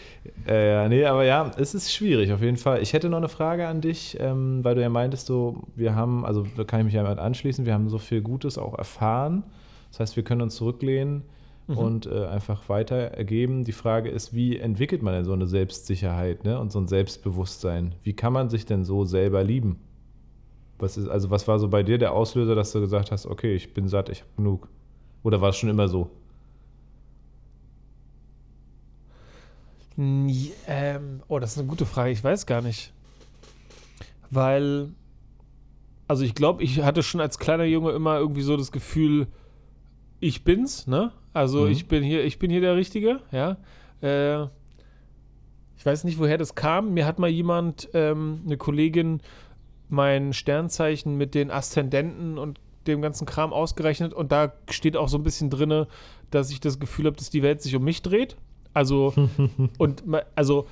Äh, 0.45 0.71
ja, 0.73 0.89
nee, 0.89 1.05
aber 1.05 1.23
ja, 1.23 1.49
es 1.57 1.73
ist 1.73 1.93
schwierig 1.93 2.33
auf 2.33 2.41
jeden 2.41 2.57
Fall. 2.57 2.81
Ich 2.81 2.91
hätte 2.91 3.07
noch 3.09 3.17
eine 3.17 3.29
Frage 3.29 3.65
an 3.67 3.79
dich, 3.79 4.17
ähm, 4.19 4.63
weil 4.63 4.75
du 4.75 4.81
ja 4.81 4.89
meintest, 4.89 5.27
so, 5.27 5.63
wir 5.75 5.95
haben, 5.95 6.25
also 6.25 6.45
da 6.57 6.65
kann 6.65 6.81
ich 6.81 6.85
mich 6.85 6.93
ja 6.93 7.05
anschließen, 7.05 7.65
wir 7.65 7.73
haben 7.73 7.87
so 7.87 7.97
viel 7.97 8.21
Gutes 8.21 8.57
auch 8.57 8.77
erfahren. 8.77 9.43
Das 9.91 10.01
heißt, 10.01 10.15
wir 10.17 10.23
können 10.23 10.41
uns 10.41 10.55
zurücklehnen 10.55 11.23
Mhm. 11.67 11.77
und 11.77 12.05
äh, 12.05 12.25
einfach 12.27 12.69
weitergeben. 12.69 13.65
Die 13.65 13.73
Frage 13.73 14.09
ist, 14.09 14.33
wie 14.33 14.57
entwickelt 14.57 15.01
man 15.03 15.13
denn 15.13 15.25
so 15.25 15.33
eine 15.33 15.47
Selbstsicherheit 15.47 16.45
ne? 16.45 16.59
und 16.59 16.71
so 16.71 16.79
ein 16.79 16.87
Selbstbewusstsein? 16.87 17.95
Wie 18.03 18.13
kann 18.13 18.31
man 18.33 18.49
sich 18.49 18.65
denn 18.65 18.85
so 18.85 19.03
selber 19.05 19.43
lieben? 19.43 19.79
Was 20.79 20.97
ist, 20.97 21.07
also 21.07 21.29
was 21.31 21.47
war 21.47 21.57
so 21.59 21.67
bei 21.69 21.83
dir 21.83 21.97
der 21.97 22.13
Auslöser, 22.13 22.53
dass 22.55 22.71
du 22.71 22.79
gesagt 22.79 23.11
hast, 23.11 23.25
okay, 23.25 23.55
ich 23.55 23.73
bin 23.73 23.87
satt, 23.87 24.09
ich 24.09 24.21
habe 24.21 24.29
genug? 24.37 24.67
Oder 25.23 25.41
war 25.41 25.49
es 25.49 25.57
schon 25.57 25.69
immer 25.69 25.87
so? 25.87 26.11
Ähm, 30.67 31.21
oh, 31.27 31.39
das 31.39 31.53
ist 31.53 31.57
eine 31.57 31.67
gute 31.67 31.85
Frage. 31.85 32.11
Ich 32.11 32.23
weiß 32.23 32.45
gar 32.45 32.61
nicht. 32.61 32.93
Weil, 34.29 34.89
also 36.07 36.23
ich 36.23 36.35
glaube, 36.35 36.61
ich 36.61 36.83
hatte 36.83 37.01
schon 37.01 37.19
als 37.21 37.39
kleiner 37.39 37.63
Junge 37.63 37.91
immer 37.91 38.19
irgendwie 38.19 38.41
so 38.43 38.55
das 38.57 38.71
Gefühl, 38.71 39.27
ich 40.19 40.43
bin's, 40.43 40.85
ne? 40.85 41.11
Also 41.33 41.61
Mhm. 41.65 41.71
ich 41.71 41.87
bin 41.87 42.03
hier, 42.03 42.23
ich 42.23 42.37
bin 42.39 42.51
hier 42.51 42.61
der 42.61 42.75
Richtige, 42.75 43.21
ja. 43.31 43.57
Äh, 44.01 44.43
ich 45.77 45.85
weiß 45.85 46.03
nicht, 46.03 46.19
woher 46.19 46.37
das 46.37 46.55
kam. 46.55 46.93
Mir 46.93 47.05
hat 47.05 47.19
mal 47.19 47.29
jemand, 47.29 47.89
ähm, 47.93 48.41
eine 48.45 48.57
Kollegin, 48.57 49.21
mein 49.89 50.33
Sternzeichen 50.33 51.15
mit 51.15 51.35
den 51.35 51.51
Aszendenten 51.51 52.37
und 52.37 52.59
dem 52.87 53.01
ganzen 53.01 53.25
Kram 53.25 53.53
ausgerechnet 53.53 54.13
und 54.13 54.31
da 54.31 54.53
steht 54.69 54.95
auch 54.95 55.09
so 55.09 55.17
ein 55.17 55.23
bisschen 55.23 55.49
drinne, 55.49 55.87
dass 56.31 56.51
ich 56.51 56.59
das 56.59 56.79
Gefühl 56.79 57.05
habe, 57.05 57.17
dass 57.17 57.29
die 57.29 57.43
Welt 57.43 57.61
sich 57.61 57.75
um 57.75 57.83
mich 57.83 58.01
dreht. 58.01 58.37
Also 58.73 59.13
und 59.77 60.03
also 60.35 60.67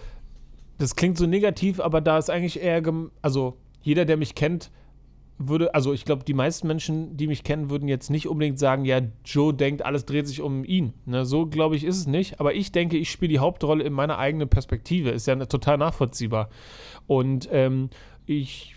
das 0.77 0.95
klingt 0.95 1.17
so 1.17 1.25
negativ, 1.25 1.79
aber 1.79 2.01
da 2.01 2.17
ist 2.17 2.29
eigentlich 2.29 2.61
eher 2.61 2.81
also 3.21 3.57
jeder, 3.81 4.05
der 4.05 4.17
mich 4.17 4.35
kennt, 4.35 4.71
würde, 5.37 5.73
also 5.73 5.93
ich 5.93 6.05
glaube, 6.05 6.23
die 6.23 6.33
meisten 6.33 6.67
Menschen, 6.67 7.17
die 7.17 7.27
mich 7.27 7.43
kennen, 7.43 7.69
würden 7.69 7.89
jetzt 7.89 8.09
nicht 8.09 8.27
unbedingt 8.27 8.57
sagen, 8.57 8.85
ja, 8.85 9.01
Joe 9.25 9.53
denkt, 9.53 9.83
alles 9.83 10.05
dreht 10.05 10.27
sich 10.27 10.41
um 10.41 10.63
ihn. 10.63 10.93
Ne, 11.05 11.25
so 11.25 11.45
glaube 11.45 11.75
ich, 11.75 11.83
ist 11.83 11.97
es 11.97 12.07
nicht. 12.07 12.39
Aber 12.39 12.53
ich 12.53 12.71
denke, 12.71 12.97
ich 12.97 13.11
spiele 13.11 13.29
die 13.29 13.39
Hauptrolle 13.39 13.83
in 13.83 13.93
meiner 13.93 14.17
eigenen 14.17 14.47
Perspektive. 14.47 15.09
Ist 15.09 15.27
ja 15.27 15.35
total 15.45 15.77
nachvollziehbar. 15.77 16.49
Und 17.05 17.49
ähm, 17.51 17.89
ich 18.25 18.74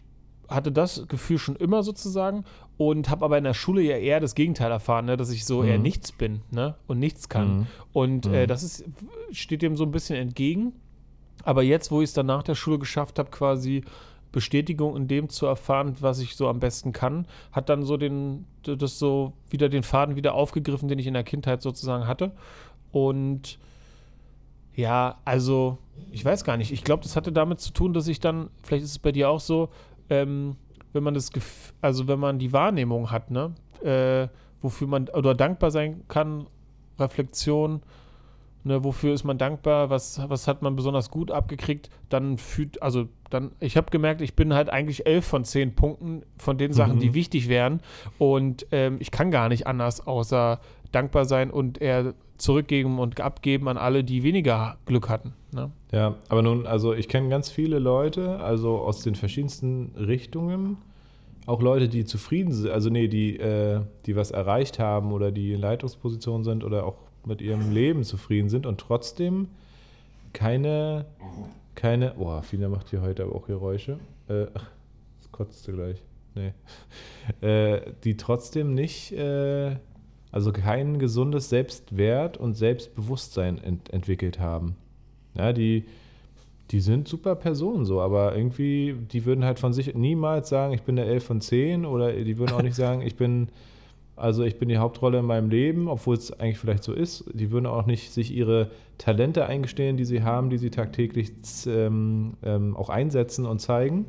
hatte 0.48 0.72
das 0.72 1.06
Gefühl 1.08 1.38
schon 1.38 1.56
immer 1.56 1.82
sozusagen 1.82 2.44
und 2.78 3.10
habe 3.10 3.24
aber 3.24 3.36
in 3.38 3.44
der 3.44 3.54
Schule 3.54 3.82
ja 3.82 3.96
eher 3.96 4.18
das 4.20 4.34
Gegenteil 4.34 4.70
erfahren, 4.70 5.04
ne, 5.04 5.16
dass 5.16 5.30
ich 5.30 5.44
so 5.44 5.62
eher 5.62 5.76
Mhm. 5.76 5.82
nichts 5.82 6.10
bin 6.12 6.40
ne, 6.50 6.74
und 6.86 6.98
nichts 6.98 7.28
kann. 7.28 7.58
Mhm. 7.58 7.66
Und 7.92 8.26
äh, 8.26 8.44
Mhm. 8.44 8.48
das 8.48 8.62
ist, 8.62 8.84
steht 9.32 9.62
dem 9.62 9.76
so 9.76 9.84
ein 9.84 9.90
bisschen 9.90 10.16
entgegen. 10.16 10.72
Aber 11.44 11.62
jetzt, 11.62 11.90
wo 11.90 12.00
ich 12.00 12.08
es 12.08 12.14
dann 12.14 12.26
nach 12.26 12.42
der 12.42 12.54
Schule 12.54 12.78
geschafft 12.78 13.18
habe, 13.18 13.30
quasi 13.30 13.82
Bestätigung 14.32 14.96
in 14.96 15.08
dem 15.08 15.28
zu 15.28 15.46
erfahren, 15.46 15.96
was 16.00 16.18
ich 16.18 16.34
so 16.36 16.48
am 16.48 16.60
besten 16.60 16.92
kann, 16.92 17.26
hat 17.52 17.68
dann 17.68 17.82
so 17.84 17.96
den, 17.96 18.44
das 18.62 18.98
so 18.98 19.32
wieder 19.48 19.68
den 19.68 19.82
Faden 19.82 20.16
wieder 20.16 20.34
aufgegriffen, 20.34 20.88
den 20.88 20.98
ich 20.98 21.06
in 21.06 21.14
der 21.14 21.24
Kindheit 21.24 21.62
sozusagen 21.62 22.06
hatte. 22.06 22.32
Und 22.92 23.58
ja, 24.74 25.16
also 25.24 25.78
ich 26.12 26.24
weiß 26.24 26.44
gar 26.44 26.56
nicht. 26.56 26.72
Ich 26.72 26.84
glaube, 26.84 27.02
das 27.02 27.16
hatte 27.16 27.32
damit 27.32 27.60
zu 27.60 27.72
tun, 27.72 27.92
dass 27.92 28.06
ich 28.08 28.20
dann, 28.20 28.50
vielleicht 28.62 28.84
ist 28.84 28.90
es 28.92 28.98
bei 28.98 29.12
dir 29.12 29.28
auch 29.30 29.40
so, 29.40 29.68
ähm, 30.10 30.56
wenn 30.92 31.02
man 31.02 31.14
das, 31.14 31.30
Gef 31.32 31.72
also 31.80 32.08
wenn 32.08 32.18
man 32.18 32.38
die 32.38 32.52
Wahrnehmung 32.52 33.10
hat, 33.10 33.30
ne, 33.30 33.52
äh, 33.82 34.28
wofür 34.60 34.88
man 34.88 35.08
oder 35.08 35.34
dankbar 35.34 35.70
sein 35.70 36.02
kann, 36.08 36.46
Reflexion, 36.98 37.82
ne, 38.64 38.82
wofür 38.82 39.14
ist 39.14 39.24
man 39.24 39.38
dankbar, 39.38 39.90
was, 39.90 40.20
was 40.28 40.48
hat 40.48 40.62
man 40.62 40.74
besonders 40.76 41.10
gut 41.10 41.30
abgekriegt, 41.30 41.90
dann 42.08 42.38
fühlt, 42.38 42.82
also 42.82 43.08
dann, 43.30 43.52
ich 43.60 43.76
habe 43.76 43.90
gemerkt, 43.90 44.20
ich 44.20 44.34
bin 44.34 44.54
halt 44.54 44.70
eigentlich 44.70 45.06
elf 45.06 45.26
von 45.26 45.44
zehn 45.44 45.74
Punkten 45.74 46.22
von 46.38 46.58
den 46.58 46.72
Sachen, 46.72 46.96
Mhm. 46.96 47.00
die 47.00 47.14
wichtig 47.14 47.48
wären 47.48 47.80
und 48.18 48.66
ähm, 48.72 48.96
ich 49.00 49.10
kann 49.10 49.30
gar 49.30 49.48
nicht 49.48 49.66
anders, 49.66 50.06
außer 50.06 50.60
dankbar 50.90 51.26
sein 51.26 51.50
und 51.50 51.80
eher 51.80 52.14
zurückgeben 52.38 52.98
und 52.98 53.20
abgeben 53.20 53.68
an 53.68 53.76
alle, 53.76 54.02
die 54.04 54.22
weniger 54.22 54.78
Glück 54.86 55.08
hatten. 55.08 55.34
Ne? 55.52 55.70
Ja, 55.92 56.16
aber 56.28 56.42
nun, 56.42 56.66
also 56.66 56.92
ich 56.92 57.08
kenne 57.08 57.28
ganz 57.28 57.50
viele 57.50 57.78
Leute, 57.78 58.40
also 58.40 58.78
aus 58.78 59.02
den 59.02 59.14
verschiedensten 59.14 59.92
Richtungen, 59.96 60.76
auch 61.46 61.62
Leute, 61.62 61.88
die 61.88 62.04
zufrieden 62.04 62.52
sind, 62.52 62.70
also 62.70 62.90
nee, 62.90 63.08
die, 63.08 63.38
äh, 63.38 63.80
die 64.04 64.16
was 64.16 64.30
erreicht 64.30 64.78
haben 64.78 65.12
oder 65.12 65.32
die 65.32 65.54
in 65.54 65.60
Leitungspositionen 65.60 66.44
sind 66.44 66.62
oder 66.62 66.84
auch 66.84 66.96
mit 67.24 67.40
ihrem 67.40 67.72
Leben 67.72 68.04
zufrieden 68.04 68.50
sind 68.50 68.66
und 68.66 68.78
trotzdem 68.78 69.48
keine, 70.34 71.06
keine, 71.74 72.10
boah, 72.18 72.42
Fina 72.42 72.68
macht 72.68 72.90
hier 72.90 73.00
heute 73.00 73.24
aber 73.24 73.34
auch 73.34 73.46
Geräusche. 73.46 73.98
Äh, 74.28 74.46
ach, 74.52 74.70
das 75.20 75.32
kotzt 75.32 75.66
du 75.66 75.72
gleich. 75.72 76.02
Nee. 76.34 76.52
Äh, 77.42 77.92
die 78.04 78.16
trotzdem 78.16 78.72
nicht, 78.72 79.12
äh, 79.12 79.76
also 80.32 80.50
kein 80.50 80.98
gesundes 80.98 81.50
Selbstwert 81.50 82.38
und 82.38 82.54
Selbstbewusstsein 82.54 83.62
ent 83.62 83.92
entwickelt 83.92 84.38
haben. 84.38 84.76
Ja, 85.38 85.52
die, 85.52 85.84
die 86.70 86.80
sind 86.80 87.08
super 87.08 87.34
Personen 87.34 87.84
so, 87.84 88.00
aber 88.00 88.36
irgendwie, 88.36 88.94
die 89.12 89.24
würden 89.24 89.44
halt 89.44 89.58
von 89.58 89.72
sich 89.72 89.94
niemals 89.94 90.48
sagen, 90.48 90.74
ich 90.74 90.82
bin 90.82 90.96
der 90.96 91.06
11 91.06 91.24
von 91.24 91.40
10 91.40 91.86
oder 91.86 92.12
die 92.12 92.38
würden 92.38 92.52
auch 92.52 92.62
nicht 92.62 92.74
sagen, 92.76 93.00
ich 93.02 93.16
bin, 93.16 93.48
also 94.16 94.42
ich 94.42 94.58
bin 94.58 94.68
die 94.68 94.78
Hauptrolle 94.78 95.20
in 95.20 95.24
meinem 95.24 95.48
Leben, 95.48 95.88
obwohl 95.88 96.16
es 96.16 96.32
eigentlich 96.32 96.58
vielleicht 96.58 96.82
so 96.82 96.92
ist. 96.92 97.24
Die 97.32 97.50
würden 97.50 97.66
auch 97.66 97.86
nicht 97.86 98.12
sich 98.12 98.34
ihre 98.34 98.70
Talente 98.98 99.46
eingestehen, 99.46 99.96
die 99.96 100.04
sie 100.04 100.22
haben, 100.22 100.50
die 100.50 100.58
sie 100.58 100.70
tagtäglich 100.70 101.32
ähm, 101.66 102.34
ähm, 102.42 102.76
auch 102.76 102.90
einsetzen 102.90 103.46
und 103.46 103.60
zeigen. 103.60 104.06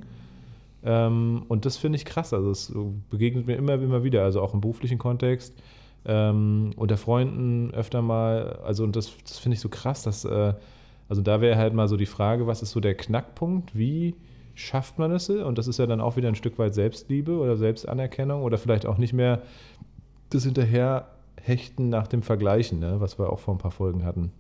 Ähm, 0.83 1.43
und 1.47 1.65
das 1.65 1.77
finde 1.77 1.97
ich 1.97 2.05
krass. 2.05 2.33
Also 2.33 2.51
es 2.51 2.73
begegnet 3.09 3.47
mir 3.47 3.55
immer, 3.55 3.75
immer 3.75 4.03
wieder, 4.03 4.23
also 4.23 4.41
auch 4.41 4.53
im 4.53 4.61
beruflichen 4.61 4.97
Kontext, 4.97 5.53
ähm, 6.05 6.71
unter 6.75 6.97
Freunden 6.97 7.71
öfter 7.73 8.01
mal. 8.01 8.59
Also 8.65 8.83
und 8.83 8.95
das, 8.95 9.13
das 9.25 9.37
finde 9.37 9.55
ich 9.55 9.61
so 9.61 9.69
krass, 9.69 10.03
dass, 10.03 10.25
äh, 10.25 10.53
also 11.09 11.23
da 11.23 11.41
wäre 11.41 11.57
halt 11.57 11.73
mal 11.73 11.87
so 11.87 11.97
die 11.97 12.05
Frage, 12.05 12.47
was 12.47 12.61
ist 12.61 12.71
so 12.71 12.79
der 12.79 12.95
Knackpunkt? 12.95 13.75
Wie 13.75 14.15
schafft 14.53 14.99
man 14.99 15.11
es? 15.11 15.29
Und 15.29 15.57
das 15.57 15.67
ist 15.67 15.79
ja 15.79 15.87
dann 15.87 16.01
auch 16.01 16.15
wieder 16.15 16.27
ein 16.27 16.35
Stück 16.35 16.59
weit 16.59 16.75
Selbstliebe 16.75 17.37
oder 17.37 17.57
Selbstanerkennung 17.57 18.43
oder 18.43 18.59
vielleicht 18.59 18.85
auch 18.85 18.99
nicht 18.99 19.13
mehr 19.13 19.41
das 20.29 20.43
Hinterherhechten 20.43 21.89
nach 21.89 22.07
dem 22.07 22.21
Vergleichen, 22.21 22.79
ne? 22.79 23.01
was 23.01 23.17
wir 23.17 23.31
auch 23.31 23.39
vor 23.39 23.55
ein 23.55 23.57
paar 23.57 23.71
Folgen 23.71 24.05
hatten. 24.05 24.31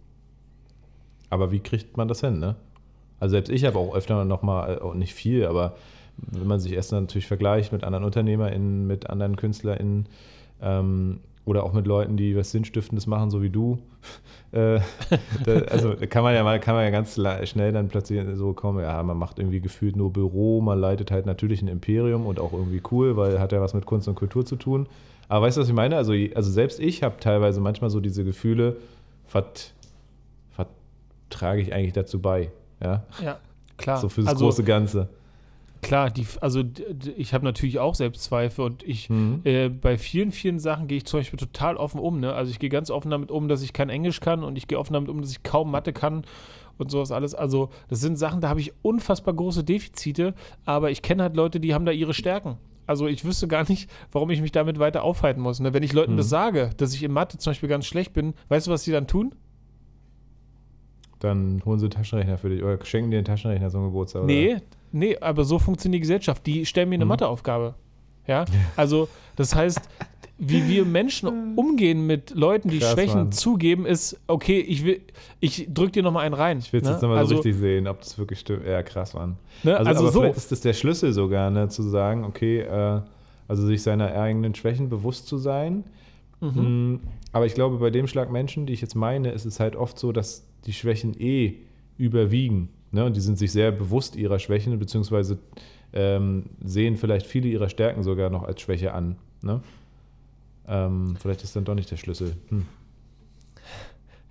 Aber 1.31 1.51
wie 1.51 1.59
kriegt 1.59 1.97
man 1.97 2.07
das 2.07 2.21
hin? 2.21 2.39
Ne? 2.39 2.55
Also 3.19 3.33
selbst 3.33 3.49
ich 3.49 3.65
habe 3.65 3.79
auch 3.79 3.95
öfter 3.95 4.23
noch 4.23 4.43
mal, 4.43 4.75
äh, 4.75 4.81
auch 4.81 4.93
nicht 4.93 5.15
viel, 5.15 5.47
aber 5.47 5.75
wenn 6.17 6.47
man 6.47 6.59
sich 6.59 6.73
erst 6.73 6.91
natürlich 6.91 7.27
vergleicht 7.27 7.71
mit 7.71 7.83
anderen 7.83 8.03
UnternehmerInnen, 8.03 8.85
mit 8.85 9.09
anderen 9.09 9.37
KünstlerInnen 9.37 10.07
ähm, 10.61 11.21
oder 11.49 11.63
auch 11.63 11.73
mit 11.73 11.87
Leuten, 11.87 12.15
die 12.15 12.35
was 12.35 12.51
Sinnstiftendes 12.51 13.07
machen, 13.07 13.31
so 13.31 13.41
wie 13.41 13.49
du, 13.49 13.79
äh, 14.51 14.79
da, 15.45 15.53
also 15.71 15.95
kann 16.07 16.23
man 16.23 16.35
ja 16.35 16.43
mal, 16.43 16.59
kann 16.59 16.75
man 16.75 16.83
ja 16.83 16.91
ganz 16.91 17.15
schnell 17.15 17.71
dann 17.71 17.87
plötzlich 17.87 18.23
so 18.35 18.53
kommen, 18.53 18.83
ja, 18.83 19.01
man 19.01 19.17
macht 19.17 19.39
irgendwie 19.39 19.59
gefühlt 19.59 19.95
nur 19.95 20.13
Büro, 20.13 20.61
man 20.61 20.79
leitet 20.79 21.09
halt 21.09 21.25
natürlich 21.25 21.63
ein 21.63 21.67
Imperium 21.67 22.27
und 22.27 22.39
auch 22.39 22.53
irgendwie 22.53 22.83
cool, 22.91 23.17
weil 23.17 23.39
hat 23.39 23.51
ja 23.51 23.61
was 23.61 23.73
mit 23.73 23.87
Kunst 23.87 24.07
und 24.07 24.13
Kultur 24.13 24.45
zu 24.45 24.57
tun. 24.57 24.87
Aber 25.27 25.45
weißt 25.45 25.57
du, 25.57 25.61
was 25.61 25.67
ich 25.67 25.73
meine? 25.73 25.97
Also, 25.97 26.13
also 26.35 26.51
selbst 26.51 26.79
ich 26.79 27.01
habe 27.01 27.15
teilweise 27.19 27.61
manchmal 27.61 27.89
so 27.89 27.99
diese 27.99 28.23
Gefühle, 28.23 28.77
was 29.31 29.73
was 30.55 30.67
trage 31.31 31.61
ich 31.61 31.73
eigentlich 31.73 31.93
dazu 31.93 32.19
bei? 32.19 32.51
Ja, 32.81 33.03
Ja, 33.23 33.39
klar. 33.77 33.97
so 33.97 34.09
für 34.09 34.21
das 34.21 34.31
also, 34.31 34.45
große 34.45 34.63
Ganze. 34.63 35.09
Klar, 35.81 36.09
die, 36.11 36.25
also 36.41 36.63
ich 37.15 37.33
habe 37.33 37.45
natürlich 37.45 37.79
auch 37.79 37.95
Selbstzweifel 37.95 38.65
und 38.65 38.83
ich 38.83 39.09
Mhm. 39.09 39.41
äh, 39.45 39.69
bei 39.69 39.97
vielen, 39.97 40.31
vielen 40.31 40.59
Sachen 40.59 40.87
gehe 40.87 40.97
ich 40.97 41.05
zum 41.05 41.21
Beispiel 41.21 41.39
total 41.39 41.77
offen 41.77 41.99
um. 41.99 42.19
Ne? 42.19 42.33
Also 42.33 42.51
ich 42.51 42.59
gehe 42.59 42.69
ganz 42.69 42.91
offen 42.91 43.09
damit 43.11 43.31
um, 43.31 43.47
dass 43.47 43.61
ich 43.61 43.71
kein 43.73 43.89
Englisch 43.89 44.19
kann 44.19 44.43
und 44.43 44.57
ich 44.57 44.67
gehe 44.67 44.77
offen 44.77 44.93
damit 44.93 45.09
um, 45.09 45.21
dass 45.21 45.31
ich 45.31 45.43
kaum 45.43 45.71
Mathe 45.71 45.93
kann 45.93 46.23
und 46.77 46.91
sowas 46.91 47.11
alles. 47.11 47.33
Also 47.33 47.69
das 47.87 48.01
sind 48.01 48.17
Sachen, 48.17 48.41
da 48.41 48.49
habe 48.49 48.59
ich 48.59 48.73
unfassbar 48.81 49.33
große 49.33 49.63
Defizite, 49.63 50.33
aber 50.65 50.91
ich 50.91 51.01
kenne 51.01 51.23
halt 51.23 51.35
Leute, 51.35 51.59
die 51.59 51.73
haben 51.73 51.85
da 51.85 51.91
ihre 51.91 52.13
Stärken. 52.13 52.57
Also 52.85 53.07
ich 53.07 53.23
wüsste 53.23 53.47
gar 53.47 53.67
nicht, 53.69 53.89
warum 54.11 54.31
ich 54.31 54.41
mich 54.41 54.51
damit 54.51 54.79
weiter 54.79 55.03
aufhalten 55.03 55.41
muss. 55.41 55.59
Ne? 55.59 55.73
Wenn 55.73 55.83
ich 55.83 55.93
Leuten 55.93 56.13
Mhm. 56.13 56.17
das 56.17 56.29
sage, 56.29 56.71
dass 56.77 56.93
ich 56.93 57.03
in 57.03 57.11
Mathe 57.11 57.37
zum 57.37 57.51
Beispiel 57.51 57.69
ganz 57.69 57.85
schlecht 57.85 58.13
bin, 58.13 58.33
weißt 58.49 58.67
du, 58.67 58.71
was 58.71 58.83
sie 58.83 58.91
dann 58.91 59.07
tun? 59.07 59.33
Dann 61.19 61.61
holen 61.65 61.79
sie 61.79 61.85
einen 61.85 61.91
Taschenrechner 61.91 62.37
für 62.37 62.49
dich 62.49 62.63
oder 62.63 62.83
schenken 62.85 63.11
dir 63.11 63.17
einen 63.17 63.25
Taschenrechner 63.25 63.69
zum 63.69 63.83
Geburtstag. 63.83 64.23
Oder? 64.23 64.33
Nee, 64.33 64.57
nee, 64.91 65.17
aber 65.19 65.43
so 65.43 65.59
funktioniert 65.59 65.97
die 65.97 66.01
Gesellschaft. 66.01 66.45
Die 66.45 66.65
stellen 66.65 66.89
mir 66.89 66.95
eine 66.95 67.05
Mhm. 67.05 67.09
Matheaufgabe. 67.09 67.75
Ja, 68.27 68.45
also 68.75 69.09
das 69.35 69.53
heißt, 69.55 69.81
wie 70.37 70.67
wir 70.69 70.85
Menschen 70.85 71.27
umgehen 71.57 72.07
mit 72.07 72.31
Leuten, 72.31 72.69
die 72.69 72.79
Krass, 72.79 72.93
Schwächen 72.93 73.15
Mann. 73.23 73.31
zugeben, 73.33 73.85
ist, 73.85 74.17
okay, 74.27 74.59
ich 74.59 74.85
will, 74.85 75.01
ich 75.41 75.67
drück 75.73 75.91
dir 75.91 76.03
nochmal 76.03 76.25
einen 76.25 76.35
rein. 76.35 76.59
Ich 76.59 76.71
will 76.71 76.79
es 76.79 76.87
ne? 76.87 76.93
jetzt 76.93 77.01
nochmal 77.01 77.17
also, 77.17 77.31
so 77.31 77.35
richtig 77.41 77.57
sehen, 77.57 77.87
ob 77.87 77.99
das 77.99 78.17
wirklich 78.17 78.39
stimmt. 78.39 78.65
Ja, 78.65 78.81
krass, 78.83 79.13
Mann. 79.13 79.35
Ne? 79.63 79.75
Also, 79.75 79.89
Also, 79.89 80.01
aber 80.03 80.11
so. 80.13 80.19
vielleicht 80.21 80.37
ist 80.37 80.51
das 80.53 80.61
der 80.61 80.73
Schlüssel 80.73 81.11
sogar, 81.11 81.49
ne, 81.51 81.67
zu 81.67 81.83
sagen, 81.83 82.23
okay, 82.23 82.59
äh, 82.61 83.01
Also 83.49 83.65
sich 83.65 83.81
seiner 83.81 84.13
eigenen 84.13 84.53
Schwächen 84.55 84.87
bewusst 84.89 85.27
zu 85.27 85.37
sein. 85.37 85.83
Mhm. 86.39 87.01
Aber 87.31 87.45
ich 87.45 87.53
glaube, 87.53 87.77
bei 87.77 87.89
dem 87.89 88.07
Schlag 88.07 88.31
Menschen, 88.31 88.65
die 88.65 88.73
ich 88.73 88.81
jetzt 88.81 88.95
meine, 88.95 89.31
ist 89.31 89.45
es 89.45 89.59
halt 89.59 89.75
oft 89.75 89.99
so, 89.99 90.11
dass 90.11 90.47
die 90.65 90.73
Schwächen 90.73 91.19
eh 91.19 91.55
überwiegen. 91.97 92.69
Ne? 92.91 93.05
Und 93.05 93.15
die 93.15 93.21
sind 93.21 93.37
sich 93.37 93.51
sehr 93.51 93.71
bewusst 93.71 94.15
ihrer 94.15 94.39
Schwächen, 94.39 94.77
beziehungsweise 94.79 95.37
ähm, 95.93 96.45
sehen 96.63 96.97
vielleicht 96.97 97.27
viele 97.27 97.47
ihrer 97.47 97.69
Stärken 97.69 98.03
sogar 98.03 98.29
noch 98.29 98.43
als 98.43 98.61
Schwäche 98.61 98.93
an. 98.93 99.17
Ne? 99.41 99.61
Ähm, 100.67 101.15
vielleicht 101.19 101.43
ist 101.43 101.55
dann 101.55 101.65
doch 101.65 101.75
nicht 101.75 101.91
der 101.91 101.97
Schlüssel. 101.97 102.35
Hm. 102.49 102.65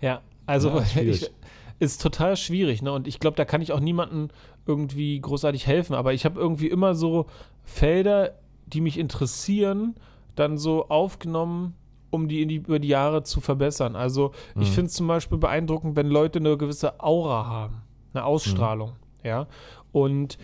Ja, 0.00 0.22
also 0.46 0.70
ja, 0.70 1.02
ich, 1.02 1.30
ist 1.78 2.02
total 2.02 2.36
schwierig, 2.36 2.82
ne? 2.82 2.92
Und 2.92 3.06
ich 3.06 3.20
glaube, 3.20 3.36
da 3.36 3.44
kann 3.44 3.62
ich 3.62 3.72
auch 3.72 3.80
niemandem 3.80 4.28
irgendwie 4.66 5.20
großartig 5.20 5.66
helfen. 5.66 5.94
Aber 5.94 6.12
ich 6.12 6.24
habe 6.24 6.40
irgendwie 6.40 6.68
immer 6.68 6.94
so 6.94 7.26
Felder, 7.64 8.34
die 8.66 8.80
mich 8.80 8.98
interessieren, 8.98 9.94
dann 10.34 10.58
so 10.58 10.88
aufgenommen, 10.88 11.74
um 12.10 12.28
die, 12.28 12.46
die 12.46 12.56
über 12.56 12.78
die 12.78 12.88
Jahre 12.88 13.22
zu 13.22 13.40
verbessern. 13.40 13.96
Also 13.96 14.32
mhm. 14.54 14.62
ich 14.62 14.70
finde 14.70 14.86
es 14.86 14.94
zum 14.94 15.06
Beispiel 15.06 15.38
beeindruckend, 15.38 15.96
wenn 15.96 16.08
Leute 16.08 16.38
eine 16.38 16.56
gewisse 16.56 17.00
Aura 17.00 17.46
haben, 17.46 17.82
eine 18.12 18.24
Ausstrahlung, 18.24 18.90
mhm. 18.90 19.28
ja. 19.28 19.46
Und 19.92 20.38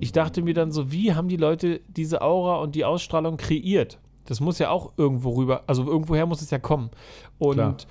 ich 0.00 0.12
dachte 0.12 0.42
mir 0.42 0.54
dann 0.54 0.70
so, 0.70 0.92
wie 0.92 1.14
haben 1.14 1.28
die 1.28 1.36
Leute 1.36 1.80
diese 1.88 2.20
Aura 2.20 2.56
und 2.56 2.74
die 2.74 2.84
Ausstrahlung 2.84 3.36
kreiert? 3.36 3.98
Das 4.26 4.40
muss 4.40 4.58
ja 4.58 4.70
auch 4.70 4.92
irgendwo 4.96 5.30
rüber, 5.30 5.62
also 5.66 5.86
irgendwoher 5.86 6.26
muss 6.26 6.42
es 6.42 6.50
ja 6.50 6.58
kommen. 6.58 6.90
Und 7.38 7.86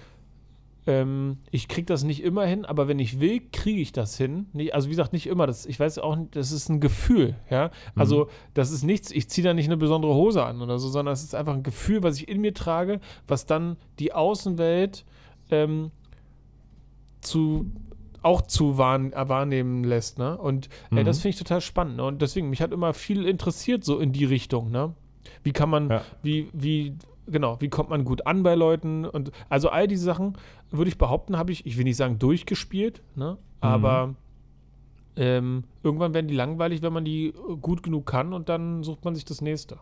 ähm, 0.88 1.38
ich 1.52 1.68
kriege 1.68 1.86
das 1.86 2.04
nicht 2.04 2.24
immer 2.24 2.46
hin, 2.46 2.66
aber 2.66 2.88
wenn 2.88 3.00
ich 3.00 3.20
will, 3.20 3.42
kriege 3.52 3.82
ich 3.82 3.92
das 3.92 4.18
hin. 4.18 4.48
Nee, 4.54 4.72
also 4.72 4.88
wie 4.88 4.92
gesagt, 4.92 5.14
nicht 5.14 5.28
immer. 5.28 5.48
Das, 5.48 5.66
ich 5.66 5.80
weiß 5.80 6.00
auch, 6.00 6.18
das 6.32 6.52
ist 6.52 6.70
ein 6.70 6.80
Gefühl, 6.80 7.36
ja. 7.50 7.72
Also 7.96 8.26
mhm. 8.26 8.30
das 8.54 8.72
ist 8.72 8.84
nichts, 8.84 9.12
ich 9.12 9.30
ziehe 9.30 9.46
da 9.46 9.54
nicht 9.54 9.66
eine 9.66 9.78
besondere 9.78 10.14
Hose 10.14 10.44
an 10.44 10.62
oder 10.62 10.78
so, 10.78 10.90
sondern 10.90 11.14
es 11.14 11.24
ist 11.24 11.34
einfach 11.34 11.54
ein 11.54 11.64
Gefühl, 11.64 12.04
was 12.04 12.18
ich 12.18 12.28
in 12.28 12.42
mir 12.42 12.54
trage, 12.54 13.00
was 13.28 13.46
dann 13.46 13.78
die 14.00 14.14
Außenwelt 14.14 15.06
ähm, 15.50 15.92
zu 17.22 17.72
auch 18.22 18.42
zu 18.42 18.80
wahrn 18.80 19.12
wahrnehmen 19.12 19.84
lässt, 19.84 20.18
ne? 20.18 20.36
Und 20.36 20.68
äh, 20.92 20.96
mhm. 20.96 21.06
das 21.06 21.20
finde 21.20 21.30
ich 21.30 21.38
total 21.38 21.62
spannend. 21.62 21.98
Ne? 21.98 22.04
Und 22.04 22.24
deswegen, 22.24 22.50
mich 22.50 22.60
hat 22.60 22.72
immer 22.72 22.96
viel 22.96 23.28
interessiert, 23.28 23.84
so 23.84 24.00
in 24.00 24.14
die 24.14 24.26
Richtung, 24.26 24.72
ne? 24.72 24.96
Wie 25.44 25.52
kann 25.52 25.70
man, 25.70 25.90
ja. 25.92 26.02
wie, 26.24 26.50
wie, 26.52 26.96
genau, 27.28 27.58
wie 27.60 27.70
kommt 27.70 27.90
man 27.90 28.06
gut 28.06 28.26
an 28.28 28.44
bei 28.44 28.56
Leuten 28.56 29.06
und 29.06 29.32
also 29.50 29.70
all 29.70 29.88
diese 29.88 30.04
Sachen, 30.04 30.38
würde 30.72 30.90
ich 30.90 30.98
behaupten, 30.98 31.38
habe 31.38 31.52
ich, 31.52 31.66
ich 31.66 31.78
will 31.78 31.84
nicht 31.84 31.98
sagen 31.98 32.20
durchgespielt, 32.20 33.02
ne? 33.16 33.38
Aber 33.62 34.08
mhm. 34.08 34.16
ähm, 35.16 35.64
irgendwann 35.84 36.14
werden 36.14 36.28
die 36.28 36.36
langweilig, 36.36 36.82
wenn 36.82 36.94
man 36.94 37.06
die 37.06 37.34
gut 37.62 37.84
genug 37.84 38.06
kann 38.06 38.34
und 38.34 38.50
dann 38.50 38.84
sucht 38.84 39.06
man 39.06 39.16
sich 39.16 39.26
das 39.26 39.42
nächste. 39.42 39.78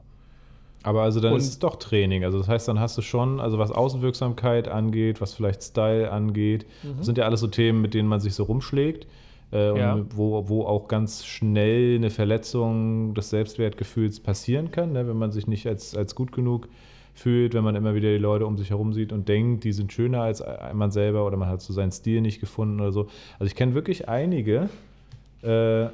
Aber 0.84 1.04
also 1.04 1.22
dann 1.22 1.34
und, 1.34 1.40
ist 1.40 1.48
es 1.48 1.60
doch 1.60 1.78
Training. 1.78 2.26
Also 2.26 2.38
das 2.38 2.48
heißt, 2.48 2.68
dann 2.68 2.80
hast 2.80 2.98
du 2.98 3.02
schon, 3.02 3.40
also 3.40 3.58
was 3.58 3.72
Außenwirksamkeit 3.72 4.68
angeht, 4.68 5.22
was 5.22 5.34
vielleicht 5.34 5.64
Style 5.64 6.12
angeht, 6.12 6.66
mhm. 6.84 6.98
das 6.98 7.06
sind 7.06 7.18
ja 7.18 7.26
alles 7.26 7.40
so 7.40 7.48
Themen, 7.48 7.82
mit 7.82 7.94
denen 7.94 8.10
man 8.10 8.20
sich 8.20 8.36
so 8.36 8.44
rumschlägt. 8.44 9.08
Äh, 9.52 9.78
ja. 9.78 10.00
wo, 10.10 10.50
wo 10.50 10.64
auch 10.64 10.88
ganz 10.88 11.26
schnell 11.26 11.98
eine 11.98 12.10
Verletzung 12.10 13.14
des 13.14 13.30
Selbstwertgefühls 13.30 14.20
passieren 14.20 14.72
kann, 14.72 14.94
ne, 14.94 15.08
wenn 15.08 15.16
man 15.16 15.32
sich 15.32 15.46
nicht 15.46 15.68
als, 15.68 15.96
als 15.96 16.16
gut 16.16 16.32
genug 16.32 16.68
fühlt, 17.14 17.54
wenn 17.54 17.64
man 17.64 17.76
immer 17.76 17.94
wieder 17.96 18.10
die 18.10 18.18
Leute 18.18 18.46
um 18.46 18.58
sich 18.58 18.72
herum 18.72 18.94
sieht 18.94 19.12
und 19.12 19.30
denkt, 19.30 19.64
die 19.64 19.74
sind 19.74 19.94
schöner 19.94 20.22
als 20.22 20.44
man 20.74 20.92
selber 20.92 21.26
oder 21.26 21.38
man 21.38 21.48
hat 21.48 21.62
so 21.62 21.74
seinen 21.74 21.92
Stil 21.92 22.22
nicht 22.22 22.40
gefunden 22.40 22.80
oder 22.80 22.92
so. 22.92 23.08
Also 23.40 23.46
ich 23.46 23.56
kenne 23.56 23.76
wirklich 23.76 24.10
einige, 24.10 24.70
äh, 25.44 25.88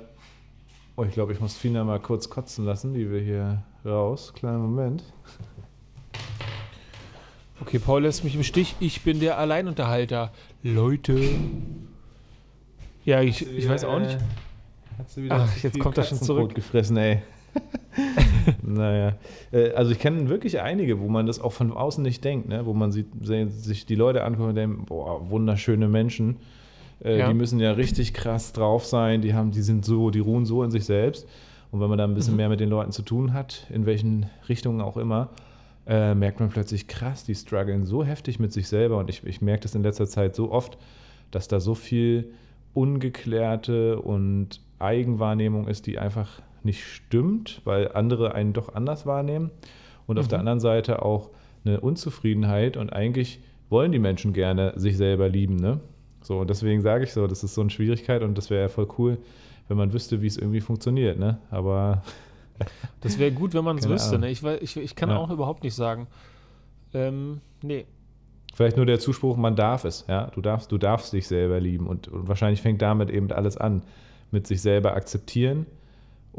oh, 0.96 1.04
ich 1.04 1.14
glaube, 1.14 1.34
ich 1.34 1.40
muss 1.40 1.56
Fina 1.56 1.84
mal 1.84 2.00
kurz 2.00 2.30
kotzen 2.30 2.66
lassen, 2.66 2.94
die 2.94 3.12
wir 3.12 3.20
hier 3.20 3.64
raus. 3.86 4.34
Kleiner 4.34 4.60
Moment. 4.60 5.04
Okay, 7.62 7.80
Paul 7.80 8.04
lässt 8.04 8.24
mich 8.24 8.36
im 8.36 8.44
Stich. 8.44 8.76
Ich 8.80 9.02
bin 9.02 9.20
der 9.20 9.38
Alleinunterhalter. 9.38 10.32
Leute. 10.64 11.20
Ja, 13.04 13.22
ich, 13.22 13.46
ich 13.46 13.68
weiß 13.68 13.84
auch 13.84 14.00
nicht. 14.00 14.18
Hast 14.98 15.18
du 15.18 15.24
wieder 15.24 15.48
Ach, 15.48 15.64
jetzt 15.64 15.80
kommt 15.80 15.98
das 15.98 16.10
schon 16.10 16.22
zurück. 16.22 16.56
gefressen, 16.56 16.96
ey. 16.98 17.22
naja. 18.62 19.16
Äh, 19.52 19.72
also 19.72 19.92
ich 19.92 20.00
kenne 20.00 20.30
wirklich 20.30 20.62
einige, 20.62 21.00
wo 21.00 21.08
man 21.08 21.26
das 21.26 21.40
auch 21.40 21.54
von 21.54 21.72
außen 21.72 22.04
nicht 22.04 22.24
denkt, 22.24 22.50
ne? 22.50 22.66
wo 22.66 22.74
man 22.74 22.92
sieht, 22.92 23.08
sich 23.24 23.86
die 23.86 23.96
Leute 23.96 24.24
anguckt 24.24 24.50
und 24.50 24.56
denkt, 24.56 24.86
boah, 24.88 25.30
wunderschöne 25.30 25.88
Menschen. 25.88 26.38
Äh, 27.04 27.20
ja. 27.20 27.28
Die 27.28 27.34
müssen 27.34 27.60
ja 27.60 27.72
richtig 27.72 28.14
krass 28.14 28.54
drauf 28.54 28.86
sein, 28.86 29.22
die 29.22 29.34
haben, 29.34 29.52
die 29.52 29.62
sind 29.62 29.86
so, 29.86 30.10
die 30.10 30.20
ruhen 30.20 30.46
so 30.46 30.64
in 30.64 30.72
sich 30.72 30.86
selbst. 30.86 31.28
Und 31.72 31.82
wenn 31.82 31.90
man 31.90 31.98
da 31.98 32.04
ein 32.04 32.16
bisschen 32.16 32.34
mhm. 32.34 32.38
mehr 32.38 32.50
mit 32.50 32.60
den 32.60 32.70
Leuten 32.70 32.92
zu 32.92 33.04
tun 33.04 33.34
hat, 33.34 33.68
in 33.70 33.86
welchen 33.86 34.26
Richtungen 34.48 34.82
auch 34.82 34.98
immer, 34.98 35.30
äh, 35.88 36.14
merkt 36.16 36.40
man 36.40 36.50
plötzlich, 36.50 36.88
krass, 36.88 37.24
die 37.26 37.36
strugglen 37.36 37.86
so 37.86 38.04
heftig 38.04 38.40
mit 38.40 38.52
sich 38.52 38.68
selber. 38.68 38.98
Und 38.98 39.10
ich, 39.10 39.24
ich 39.26 39.42
merke 39.42 39.64
das 39.64 39.76
in 39.76 39.84
letzter 39.84 40.08
Zeit 40.08 40.36
so 40.36 40.52
oft, 40.52 40.78
dass 41.32 41.48
da 41.48 41.60
so 41.60 41.76
viel 41.76 42.32
ungeklärte 42.74 44.00
und 44.00 44.62
Eigenwahrnehmung 44.80 45.68
ist, 45.68 45.88
die 45.88 46.00
einfach 46.00 46.42
nicht 46.64 46.84
stimmt, 46.84 47.62
weil 47.66 47.92
andere 47.92 48.34
einen 48.34 48.54
doch 48.54 48.74
anders 48.74 49.06
wahrnehmen. 49.06 49.52
Und 50.08 50.16
mhm. 50.16 50.22
auf 50.22 50.28
der 50.28 50.40
mhm. 50.40 50.42
anderen 50.42 50.60
Seite 50.60 51.04
auch 51.04 51.30
eine 51.66 51.80
Unzufriedenheit 51.80 52.78
und 52.78 52.92
eigentlich 52.92 53.40
wollen 53.70 53.92
die 53.92 54.00
Menschen 54.00 54.34
gerne 54.34 54.74
sich 54.76 54.98
selber 54.98 55.30
lieben. 55.30 55.58
Ne? 55.58 55.80
So, 56.22 56.40
und 56.40 56.50
deswegen 56.50 56.82
sage 56.82 57.04
ich 57.04 57.14
so, 57.14 57.28
das 57.28 57.44
ist 57.44 57.54
so 57.54 57.62
eine 57.62 57.70
Schwierigkeit 57.70 58.24
und 58.24 58.38
das 58.38 58.50
wäre 58.50 58.64
ja 58.64 58.68
voll 58.68 58.88
cool, 58.98 59.18
wenn 59.68 59.78
man 59.78 59.94
wüsste, 59.94 60.22
wie 60.22 60.28
es 60.28 60.38
irgendwie 60.38 60.62
funktioniert, 60.62 61.18
ne? 61.20 61.38
Aber. 61.52 62.04
das 63.02 63.20
wäre 63.20 63.32
gut, 63.32 63.54
wenn 63.54 63.64
man 63.64 63.78
es 63.78 63.88
wüsste, 63.88 64.20
ne? 64.20 64.30
Ich, 64.30 64.44
ich, 64.44 64.78
ich 64.78 64.96
kann 64.96 65.10
ja. 65.10 65.18
auch 65.18 65.30
überhaupt 65.30 65.64
nicht 65.64 65.76
sagen. 65.76 66.08
Ähm, 66.94 67.40
nee. 67.62 67.86
Vielleicht 68.54 68.78
nur 68.78 68.86
der 68.86 69.00
Zuspruch, 69.00 69.38
man 69.38 69.56
darf 69.56 69.86
es, 69.86 70.06
ja. 70.08 70.28
Du 70.28 70.42
darfst, 70.42 70.72
du 70.72 70.78
darfst 70.78 71.14
dich 71.14 71.28
selber 71.28 71.60
lieben 71.60 71.88
und, 71.88 72.08
und 72.08 72.28
wahrscheinlich 72.28 72.62
fängt 72.62 72.82
damit 72.82 73.10
eben 73.10 73.32
alles 73.32 73.58
an. 73.58 73.84
Mit 74.32 74.46
sich 74.46 74.62
selber 74.62 74.94
akzeptieren. 74.94 75.66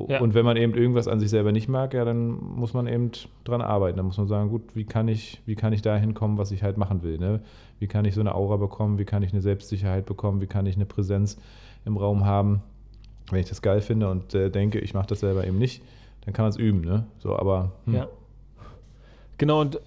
Ja. 0.08 0.20
Und 0.20 0.34
wenn 0.34 0.44
man 0.44 0.56
eben 0.56 0.74
irgendwas 0.74 1.08
an 1.08 1.20
sich 1.20 1.30
selber 1.30 1.52
nicht 1.52 1.68
mag, 1.68 1.94
ja, 1.94 2.04
dann 2.04 2.30
muss 2.30 2.74
man 2.74 2.86
eben 2.86 3.10
dran 3.44 3.60
arbeiten. 3.60 3.96
Dann 3.96 4.06
muss 4.06 4.18
man 4.18 4.28
sagen, 4.28 4.50
gut, 4.50 4.62
wie 4.74 4.84
kann 4.84 5.08
ich, 5.08 5.40
wie 5.46 5.54
kann 5.54 5.72
ich 5.72 5.82
dahin 5.82 6.14
kommen, 6.14 6.38
was 6.38 6.50
ich 6.50 6.62
halt 6.62 6.76
machen 6.76 7.02
will? 7.02 7.18
Ne? 7.18 7.40
Wie 7.78 7.86
kann 7.86 8.04
ich 8.04 8.14
so 8.14 8.20
eine 8.20 8.34
Aura 8.34 8.56
bekommen? 8.56 8.98
Wie 8.98 9.04
kann 9.04 9.22
ich 9.22 9.32
eine 9.32 9.42
Selbstsicherheit 9.42 10.06
bekommen? 10.06 10.40
Wie 10.40 10.46
kann 10.46 10.66
ich 10.66 10.76
eine 10.76 10.86
Präsenz 10.86 11.38
im 11.84 11.96
Raum 11.96 12.24
haben? 12.24 12.62
wenn 13.32 13.40
ich 13.40 13.48
das 13.48 13.62
geil 13.62 13.80
finde 13.80 14.10
und 14.10 14.34
äh, 14.34 14.50
denke, 14.50 14.78
ich 14.78 14.94
mache 14.94 15.08
das 15.08 15.20
selber 15.20 15.46
eben 15.46 15.58
nicht, 15.58 15.82
dann 16.24 16.34
kann 16.34 16.44
man 16.44 16.50
es 16.50 16.56
üben, 16.56 16.80
ne? 16.82 17.06
So, 17.18 17.36
aber. 17.36 17.72
Hm. 17.86 17.94
Ja. 17.94 18.08
Genau, 19.38 19.60
und 19.60 19.80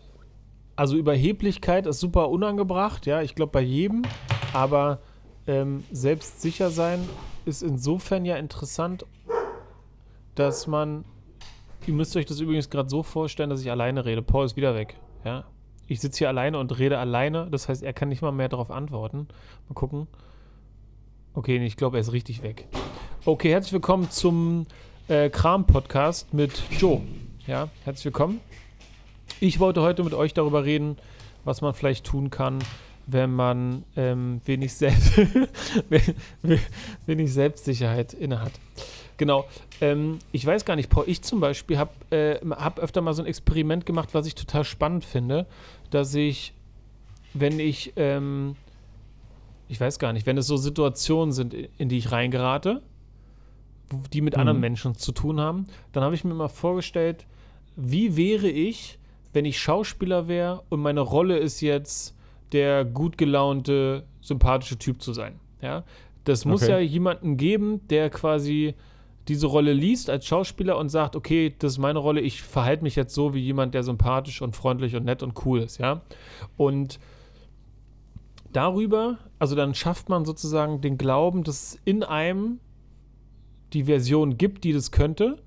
also 0.75 0.95
Überheblichkeit 0.95 1.85
ist 1.85 1.99
super 1.99 2.29
unangebracht, 2.29 3.05
ja, 3.05 3.21
ich 3.21 3.35
glaube 3.35 3.51
bei 3.51 3.61
jedem, 3.61 4.01
aber 4.51 4.99
ähm, 5.45 5.83
selbstsicher 5.91 6.71
sein 6.71 6.99
ist 7.45 7.61
insofern 7.61 8.25
ja 8.25 8.37
interessant, 8.37 9.05
dass 10.35 10.67
man, 10.67 11.05
ihr 11.85 11.93
müsst 11.93 12.15
euch 12.15 12.25
das 12.25 12.39
übrigens 12.39 12.69
gerade 12.69 12.89
so 12.89 13.03
vorstellen, 13.03 13.49
dass 13.49 13.61
ich 13.61 13.71
alleine 13.71 14.05
rede. 14.05 14.21
Paul 14.21 14.45
ist 14.45 14.55
wieder 14.55 14.75
weg, 14.75 14.95
ja. 15.23 15.45
Ich 15.87 15.99
sitze 15.99 16.19
hier 16.19 16.29
alleine 16.29 16.59
und 16.59 16.79
rede 16.79 16.97
alleine, 16.97 17.49
das 17.51 17.67
heißt, 17.67 17.83
er 17.83 17.93
kann 17.93 18.09
nicht 18.09 18.21
mal 18.21 18.31
mehr 18.31 18.47
darauf 18.47 18.71
antworten. 18.71 19.27
Mal 19.67 19.73
gucken. 19.75 20.07
Okay, 21.33 21.57
ich 21.63 21.75
glaube, 21.75 21.97
er 21.97 22.01
ist 22.01 22.13
richtig 22.13 22.41
weg. 22.41 22.67
Okay, 23.25 23.51
herzlich 23.51 23.73
willkommen 23.73 24.09
zum 24.09 24.65
äh, 25.07 25.29
Kram-Podcast 25.29 26.33
mit 26.33 26.63
Joe. 26.79 27.01
Ja, 27.45 27.69
herzlich 27.83 28.05
willkommen. 28.05 28.39
Ich 29.39 29.59
wollte 29.59 29.81
heute 29.81 30.03
mit 30.03 30.13
euch 30.13 30.33
darüber 30.33 30.63
reden, 30.63 30.97
was 31.43 31.61
man 31.61 31.73
vielleicht 31.73 32.05
tun 32.05 32.29
kann, 32.29 32.59
wenn 33.07 33.33
man 33.33 33.83
ähm, 33.97 34.41
wenig, 34.45 34.73
Selbst 34.73 35.17
wenig 37.05 37.33
Selbstsicherheit 37.33 38.13
innehat. 38.13 38.53
Genau. 39.17 39.45
Ähm, 39.81 40.19
ich 40.31 40.45
weiß 40.45 40.65
gar 40.65 40.75
nicht, 40.75 40.89
Paul, 40.89 41.05
ich 41.07 41.21
zum 41.21 41.39
Beispiel 41.39 41.77
habe 41.77 41.91
äh, 42.09 42.39
hab 42.51 42.79
öfter 42.79 43.01
mal 43.01 43.13
so 43.13 43.21
ein 43.21 43.27
Experiment 43.27 43.85
gemacht, 43.85 44.09
was 44.13 44.25
ich 44.25 44.35
total 44.35 44.63
spannend 44.63 45.05
finde, 45.05 45.45
dass 45.89 46.13
ich, 46.15 46.53
wenn 47.33 47.59
ich, 47.59 47.93
ähm, 47.95 48.55
ich 49.67 49.79
weiß 49.79 49.99
gar 49.99 50.13
nicht, 50.13 50.25
wenn 50.25 50.37
es 50.37 50.47
so 50.47 50.57
Situationen 50.57 51.31
sind, 51.31 51.53
in 51.53 51.89
die 51.89 51.97
ich 51.97 52.11
reingerate, 52.11 52.81
die 54.11 54.21
mit 54.21 54.35
mhm. 54.35 54.41
anderen 54.41 54.59
Menschen 54.59 54.95
zu 54.95 55.11
tun 55.11 55.39
haben, 55.39 55.67
dann 55.91 56.03
habe 56.03 56.15
ich 56.15 56.23
mir 56.23 56.33
mal 56.33 56.47
vorgestellt, 56.47 57.25
wie 57.75 58.15
wäre 58.17 58.47
ich, 58.47 58.99
wenn 59.33 59.45
ich 59.45 59.59
Schauspieler 59.59 60.27
wäre 60.27 60.63
und 60.69 60.81
meine 60.81 61.01
Rolle 61.01 61.37
ist 61.37 61.61
jetzt 61.61 62.15
der 62.51 62.85
gut 62.85 63.17
gelaunte, 63.17 64.05
sympathische 64.21 64.77
Typ 64.77 65.01
zu 65.01 65.11
sein. 65.11 65.39
Ja, 65.61 65.83
das 66.23 66.45
muss 66.45 66.63
okay. 66.63 66.71
ja 66.71 66.79
jemanden 66.79 67.37
geben, 67.37 67.85
der 67.87 68.09
quasi 68.09 68.75
diese 69.27 69.47
Rolle 69.47 69.73
liest 69.73 70.09
als 70.09 70.25
Schauspieler 70.25 70.77
und 70.77 70.89
sagt, 70.89 71.15
okay, 71.15 71.55
das 71.57 71.73
ist 71.73 71.77
meine 71.77 71.99
Rolle, 71.99 72.21
ich 72.21 72.41
verhalte 72.41 72.83
mich 72.83 72.95
jetzt 72.95 73.13
so 73.13 73.33
wie 73.33 73.39
jemand, 73.39 73.73
der 73.73 73.83
sympathisch 73.83 74.41
und 74.41 74.55
freundlich 74.55 74.95
und 74.95 75.05
nett 75.05 75.23
und 75.23 75.45
cool 75.45 75.61
ist, 75.61 75.77
ja. 75.77 76.01
Und 76.57 76.99
darüber, 78.51 79.17
also 79.39 79.55
dann 79.55 79.73
schafft 79.73 80.09
man 80.09 80.25
sozusagen 80.25 80.81
den 80.81 80.97
Glauben, 80.97 81.43
dass 81.43 81.79
in 81.85 82.03
einem 82.03 82.59
die 83.73 83.85
Version 83.85 84.37
gibt, 84.37 84.63
die 84.63 84.73
das 84.73 84.91
könnte. 84.91 85.37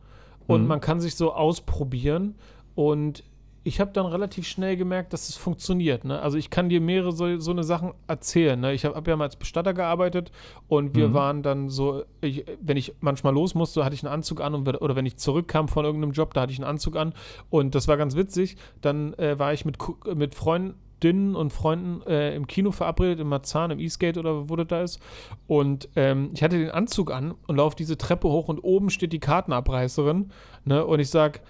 Und 0.47 0.63
mhm. 0.63 0.69
man 0.69 0.81
kann 0.81 1.01
sich 1.01 1.15
so 1.15 1.33
ausprobieren 1.33 2.35
Und 2.75 3.25
ich 3.67 3.81
habe 3.81 3.91
dann 3.93 4.07
relativ 4.07 4.47
schnell 4.47 4.77
gemerkt, 4.77 5.13
dass 5.13 5.29
es 5.29 5.37
funktioniert. 5.37 6.05
Ne? 6.05 6.21
Also 6.21 6.39
ich 6.39 6.51
kann 6.51 6.69
dir 6.69 6.81
mehrere 6.81 7.11
so, 7.11 7.41
so 7.41 7.51
eine 7.51 7.65
Sachen 7.65 7.95
erzählen. 8.07 8.61
Ne? 8.61 8.73
Ich 8.73 8.85
habe 8.85 8.95
hab 8.95 9.09
ja 9.09 9.17
mal 9.17 9.25
als 9.25 9.35
Bestatter 9.35 9.75
gearbeitet 9.75 10.31
und 10.69 10.95
wir 10.95 11.09
Mhm. 11.09 11.15
waren 11.15 11.43
dann 11.43 11.69
so, 11.69 12.05
ich, 12.21 12.45
wenn 12.61 12.77
ich 12.77 12.95
manchmal 13.01 13.35
los 13.35 13.57
musste, 13.57 13.85
hatte 13.85 13.97
ich 13.97 14.05
einen 14.05 14.15
Anzug 14.15 14.41
an 14.41 14.55
und, 14.55 14.69
oder 14.81 14.95
wenn 14.95 15.05
ich 15.05 15.17
zurückkam 15.17 15.67
von 15.67 15.85
irgendeinem 15.85 16.13
Job, 16.13 16.33
da 16.33 16.43
hatte 16.43 16.53
ich 16.53 16.59
einen 16.61 16.69
Anzug 16.69 16.95
an 16.95 17.13
und 17.51 17.75
das 17.75 17.89
war 17.89 17.97
ganz 17.97 18.15
witzig. 18.15 18.57
Dann 18.83 19.15
äh, 19.15 19.37
war 19.37 19.53
ich 19.53 19.65
mit, 19.65 19.79
mit 20.15 20.37
Freundinnen 20.37 21.35
und 21.35 21.53
Freunden 21.53 22.03
äh, 22.07 22.37
im 22.37 22.47
Kino 22.47 22.71
verabredet, 22.71 23.19
in 23.19 23.27
Marzahn, 23.27 23.73
im 23.73 23.81
Eastgate 23.81 24.21
oder 24.21 24.49
wo 24.49 24.55
das 24.55 24.69
da 24.69 24.83
ist. 24.83 25.01
Und 25.49 25.89
ähm, 25.97 26.31
ich 26.35 26.43
hatte 26.45 26.57
den 26.57 26.71
Anzug 26.71 27.11
an 27.11 27.35
und 27.49 27.57
laufe 27.57 27.75
diese 27.75 27.99
Treppe 27.99 28.29
hoch 28.29 28.47
und 28.47 28.61
oben 28.61 28.91
steht 28.91 29.13
die 29.13 29.19
Kartenabreißerin. 29.19 30.31
Ne? 30.65 30.87
Und 30.87 31.01
ich 31.01 31.11
sag, 31.11 31.41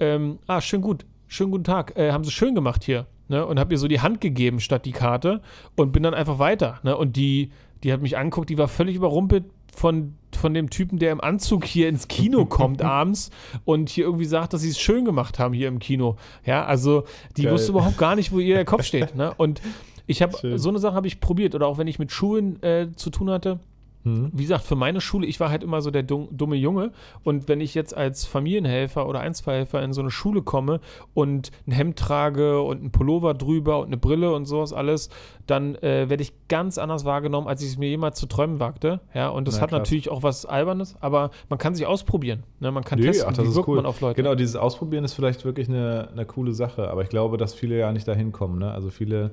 ähm, 0.00 0.38
ah, 0.46 0.62
schön 0.62 0.80
gut, 0.80 1.04
schönen 1.28 1.50
guten 1.52 1.64
Tag, 1.64 1.96
äh, 1.96 2.10
haben 2.10 2.24
Sie 2.24 2.30
schön 2.30 2.54
gemacht 2.54 2.82
hier. 2.82 3.06
Ne? 3.28 3.46
Und 3.46 3.60
habe 3.60 3.74
ihr 3.74 3.78
so 3.78 3.88
die 3.88 4.00
Hand 4.00 4.20
gegeben 4.20 4.58
statt 4.58 4.86
die 4.86 4.92
Karte 4.92 5.42
und 5.76 5.92
bin 5.92 6.02
dann 6.02 6.14
einfach 6.14 6.38
weiter. 6.38 6.80
Ne? 6.82 6.96
Und 6.96 7.16
die, 7.16 7.50
die 7.84 7.92
hat 7.92 8.00
mich 8.00 8.16
angeguckt, 8.16 8.48
die 8.48 8.58
war 8.58 8.68
völlig 8.68 8.96
überrumpelt 8.96 9.44
von, 9.74 10.14
von 10.36 10.54
dem 10.54 10.70
Typen, 10.70 10.98
der 10.98 11.12
im 11.12 11.20
Anzug 11.20 11.64
hier 11.64 11.88
ins 11.88 12.08
Kino 12.08 12.44
kommt 12.46 12.82
abends 12.82 13.30
und 13.64 13.90
hier 13.90 14.04
irgendwie 14.04 14.24
sagt, 14.24 14.54
dass 14.54 14.62
sie 14.62 14.70
es 14.70 14.80
schön 14.80 15.04
gemacht 15.04 15.38
haben 15.38 15.52
hier 15.52 15.68
im 15.68 15.78
Kino. 15.78 16.16
Ja, 16.44 16.64
also 16.64 17.04
die 17.36 17.42
Geil. 17.42 17.52
wusste 17.52 17.72
überhaupt 17.72 17.98
gar 17.98 18.16
nicht, 18.16 18.32
wo 18.32 18.38
ihr 18.38 18.54
der 18.54 18.64
Kopf 18.64 18.82
steht. 18.84 19.14
Ne? 19.14 19.32
Und 19.36 19.60
ich 20.06 20.22
habe 20.22 20.56
so 20.56 20.70
eine 20.70 20.78
Sache 20.78 20.94
habe 20.94 21.06
ich 21.06 21.20
probiert 21.20 21.54
oder 21.54 21.66
auch 21.66 21.76
wenn 21.76 21.86
ich 21.86 21.98
mit 21.98 22.10
Schulen 22.10 22.62
äh, 22.62 22.88
zu 22.96 23.10
tun 23.10 23.28
hatte. 23.30 23.60
Wie 24.04 24.42
gesagt, 24.42 24.64
für 24.64 24.76
meine 24.76 25.00
Schule, 25.00 25.26
ich 25.26 25.40
war 25.40 25.50
halt 25.50 25.62
immer 25.62 25.82
so 25.82 25.90
der 25.90 26.02
dumm, 26.02 26.28
dumme 26.30 26.56
Junge. 26.56 26.92
Und 27.24 27.48
wenn 27.48 27.60
ich 27.60 27.74
jetzt 27.74 27.96
als 27.96 28.24
Familienhelfer 28.24 29.06
oder 29.06 29.20
Einzelhelfer 29.20 29.82
in 29.82 29.92
so 29.92 30.00
eine 30.00 30.10
Schule 30.10 30.42
komme 30.42 30.80
und 31.14 31.50
ein 31.66 31.72
Hemd 31.72 31.98
trage 31.98 32.62
und 32.62 32.80
einen 32.80 32.90
Pullover 32.90 33.34
drüber 33.34 33.80
und 33.80 33.88
eine 33.88 33.96
Brille 33.96 34.32
und 34.32 34.46
sowas 34.46 34.72
alles, 34.72 35.10
dann 35.46 35.74
äh, 35.76 36.08
werde 36.08 36.22
ich 36.22 36.32
ganz 36.48 36.78
anders 36.78 37.04
wahrgenommen, 37.04 37.48
als 37.48 37.62
ich 37.62 37.68
es 37.68 37.78
mir 37.78 37.88
jemals 37.88 38.18
zu 38.18 38.26
träumen 38.26 38.60
wagte. 38.60 39.00
Ja, 39.14 39.28
und 39.28 39.48
das 39.48 39.56
Na, 39.56 39.62
hat 39.62 39.70
krass. 39.70 39.78
natürlich 39.80 40.08
auch 40.10 40.22
was 40.22 40.46
Albernes, 40.46 40.96
aber 41.00 41.30
man 41.48 41.58
kann 41.58 41.74
sich 41.74 41.86
ausprobieren. 41.86 42.44
Ne? 42.60 42.70
Man 42.70 42.84
kann 42.84 42.98
Nee, 42.98 43.06
testen, 43.06 43.28
ach, 43.30 43.36
das 43.36 43.46
wie 43.46 43.54
wirkt 43.54 43.68
cool. 43.68 43.76
man 43.76 43.86
auf 43.86 44.00
Leute. 44.00 44.14
Genau, 44.22 44.34
dieses 44.34 44.56
Ausprobieren 44.56 45.04
ist 45.04 45.14
vielleicht 45.14 45.44
wirklich 45.44 45.68
eine, 45.68 46.08
eine 46.12 46.24
coole 46.24 46.52
Sache, 46.52 46.90
aber 46.90 47.02
ich 47.02 47.08
glaube, 47.08 47.36
dass 47.36 47.54
viele 47.54 47.78
ja 47.78 47.92
nicht 47.92 48.08
dahin 48.08 48.32
kommen. 48.32 48.58
Ne? 48.58 48.70
Also 48.70 48.90
viele, 48.90 49.32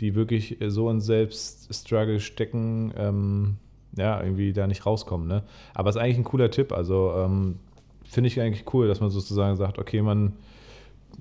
die 0.00 0.14
wirklich 0.14 0.58
so 0.68 0.90
in 0.90 1.00
Selbststruggle 1.00 2.20
stecken, 2.20 2.92
ähm, 2.96 3.56
ja, 3.96 4.20
irgendwie 4.20 4.52
da 4.52 4.66
nicht 4.66 4.86
rauskommen. 4.86 5.26
Ne? 5.26 5.42
Aber 5.74 5.90
es 5.90 5.96
ist 5.96 6.02
eigentlich 6.02 6.18
ein 6.18 6.24
cooler 6.24 6.50
Tipp. 6.50 6.72
Also 6.72 7.12
ähm, 7.16 7.56
finde 8.04 8.28
ich 8.28 8.40
eigentlich 8.40 8.72
cool, 8.72 8.88
dass 8.88 9.00
man 9.00 9.10
sozusagen 9.10 9.56
sagt, 9.56 9.78
okay, 9.78 10.02
man 10.02 10.34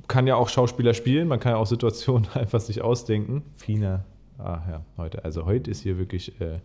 kann 0.08 0.28
ja 0.28 0.36
auch 0.36 0.50
Schauspieler 0.50 0.94
spielen, 0.94 1.28
man 1.28 1.40
kann 1.40 1.54
ja 1.54 1.58
auch 1.58 1.68
Situationen 1.68 2.28
einfach 2.34 2.60
sich 2.60 2.82
ausdenken. 2.82 3.44
Fina, 3.56 4.04
ah 4.38 4.62
ja, 4.70 4.82
heute. 4.98 5.24
Also 5.24 5.46
heute 5.46 5.72
ist 5.72 5.82
hier 5.82 5.98
wirklich. 5.98 6.40
Äh, 6.42 6.60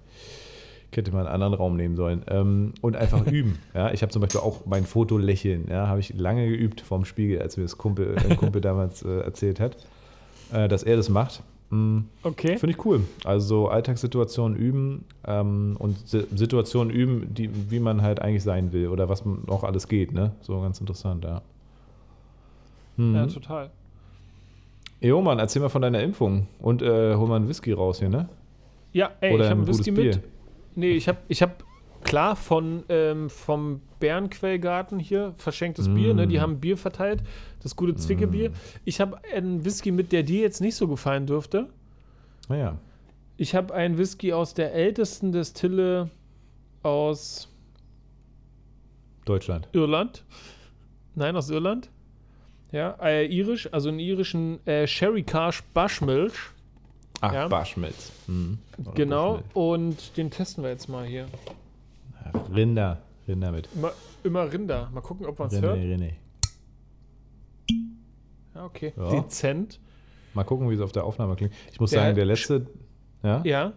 hätte 0.96 1.12
man 1.12 1.26
einen 1.26 1.34
anderen 1.34 1.54
Raum 1.54 1.76
nehmen 1.76 1.96
sollen. 1.96 2.22
Ähm, 2.28 2.74
und 2.80 2.96
einfach 2.96 3.26
üben. 3.30 3.58
Ja, 3.74 3.92
ich 3.92 4.02
habe 4.02 4.12
zum 4.12 4.22
Beispiel 4.22 4.40
auch 4.40 4.66
mein 4.66 4.84
Foto 4.84 5.18
lächeln. 5.18 5.66
Ja, 5.70 5.86
habe 5.86 6.00
ich 6.00 6.14
lange 6.14 6.48
geübt 6.48 6.80
vorm 6.80 7.04
Spiegel, 7.04 7.40
als 7.40 7.56
mir 7.56 7.64
das 7.64 7.78
Kumpel, 7.78 8.16
ein 8.18 8.36
Kumpel 8.36 8.60
damals 8.60 9.02
äh, 9.02 9.20
erzählt 9.20 9.60
hat, 9.60 9.76
äh, 10.52 10.68
dass 10.68 10.82
er 10.82 10.96
das 10.96 11.08
macht. 11.08 11.42
Mm, 11.70 12.00
Okay. 12.24 12.58
Finde 12.58 12.76
ich 12.76 12.84
cool. 12.84 13.02
Also 13.24 13.68
Alltagssituationen 13.68 14.56
üben 14.58 15.04
ähm, 15.26 15.76
und 15.78 16.08
Si- 16.08 16.26
Situationen 16.34 16.92
üben, 16.92 17.32
die, 17.32 17.48
wie 17.70 17.78
man 17.80 18.02
halt 18.02 18.20
eigentlich 18.20 18.42
sein 18.42 18.72
will 18.72 18.88
oder 18.88 19.08
was 19.08 19.24
man 19.24 19.44
noch 19.46 19.62
alles 19.64 19.86
geht. 19.88 20.12
Ne? 20.12 20.32
So 20.40 20.60
ganz 20.60 20.80
interessant, 20.80 21.24
ja. 21.24 21.42
Mhm. 22.96 23.14
Ja, 23.14 23.26
total. 23.26 23.70
Jo, 25.00 25.22
Mann, 25.22 25.38
erzähl 25.38 25.62
mal 25.62 25.68
von 25.68 25.80
deiner 25.82 26.02
Impfung 26.02 26.46
und 26.60 26.82
äh, 26.82 27.14
hol 27.14 27.26
mal 27.28 27.36
einen 27.36 27.48
Whisky 27.48 27.72
raus 27.72 28.00
hier, 28.00 28.08
ne? 28.10 28.28
Ja, 28.92 29.10
ey, 29.20 29.34
Oder 29.34 29.44
ich 29.44 29.50
habe 29.50 29.60
ein 29.60 29.66
einen 29.66 29.68
Whisky 29.68 29.90
gutes 29.92 30.16
mit. 30.16 30.24
Nee, 30.74 30.90
ich 30.90 31.08
habe 31.08 31.18
ich 31.28 31.40
hab 31.40 31.64
klar 32.04 32.36
von 32.36 32.82
ähm, 32.88 33.28
vom 33.30 33.80
Bärenquellgarten 34.00 34.98
hier 34.98 35.34
verschenktes 35.36 35.88
Bier, 35.88 36.14
ne? 36.14 36.26
Die 36.26 36.38
Mm. 36.38 36.40
haben 36.40 36.60
Bier 36.60 36.76
verteilt, 36.76 37.22
das 37.62 37.76
gute 37.76 37.94
Zwickebier. 37.94 38.50
Ich 38.84 39.00
habe 39.00 39.18
einen 39.34 39.64
Whisky 39.64 39.90
mit, 39.92 40.10
der 40.12 40.22
dir 40.22 40.40
jetzt 40.40 40.60
nicht 40.60 40.74
so 40.76 40.88
gefallen 40.88 41.26
dürfte. 41.26 41.68
Naja. 42.48 42.78
Ich 43.36 43.54
habe 43.54 43.74
einen 43.74 43.96
Whisky 43.98 44.32
aus 44.32 44.54
der 44.54 44.74
ältesten 44.74 45.32
Destille 45.32 46.10
aus 46.82 47.48
Deutschland. 49.24 49.68
Irland. 49.72 50.24
Nein, 51.14 51.36
aus 51.36 51.50
Irland. 51.50 51.90
Ja, 52.72 52.96
äh, 53.02 53.26
irisch, 53.26 53.68
also 53.72 53.88
einen 53.88 53.98
irischen 53.98 54.64
äh, 54.66 54.86
Sherry 54.86 55.22
Cash 55.22 55.62
Bushmilch. 55.74 56.34
Ach, 57.20 57.32
Ja. 57.32 57.48
Barschmelz. 57.48 58.12
Mhm. 58.28 58.58
Genau, 58.94 59.42
Bushmilch. 59.54 59.56
und 59.56 60.16
den 60.16 60.30
testen 60.30 60.64
wir 60.64 60.70
jetzt 60.70 60.88
mal 60.88 61.04
hier. 61.04 61.26
Rinder. 62.54 63.02
Rinder 63.28 63.52
mit. 63.52 63.68
Immer, 63.74 63.92
immer 64.24 64.52
Rinder. 64.52 64.90
Mal 64.92 65.00
gucken, 65.00 65.26
ob 65.26 65.38
man 65.38 65.48
es 65.48 65.60
hört. 65.60 65.76
Rinder. 65.78 66.08
Ja, 68.54 68.64
okay. 68.64 68.92
Ja. 68.96 69.10
Dezent. 69.10 69.80
Mal 70.34 70.44
gucken, 70.44 70.68
wie 70.70 70.74
es 70.74 70.80
auf 70.80 70.92
der 70.92 71.04
Aufnahme 71.04 71.36
klingt. 71.36 71.52
Ich 71.72 71.80
muss 71.80 71.90
Der- 71.90 72.00
sagen, 72.02 72.14
der 72.16 72.24
letzte, 72.24 72.66
ja, 73.22 73.42
Ja. 73.44 73.72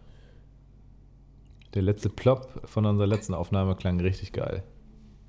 der 1.74 1.82
letzte 1.82 2.10
Plop 2.10 2.48
von 2.66 2.86
unserer 2.86 3.08
letzten 3.08 3.34
Aufnahme 3.34 3.76
klang 3.76 4.00
richtig 4.00 4.32
geil. 4.34 4.64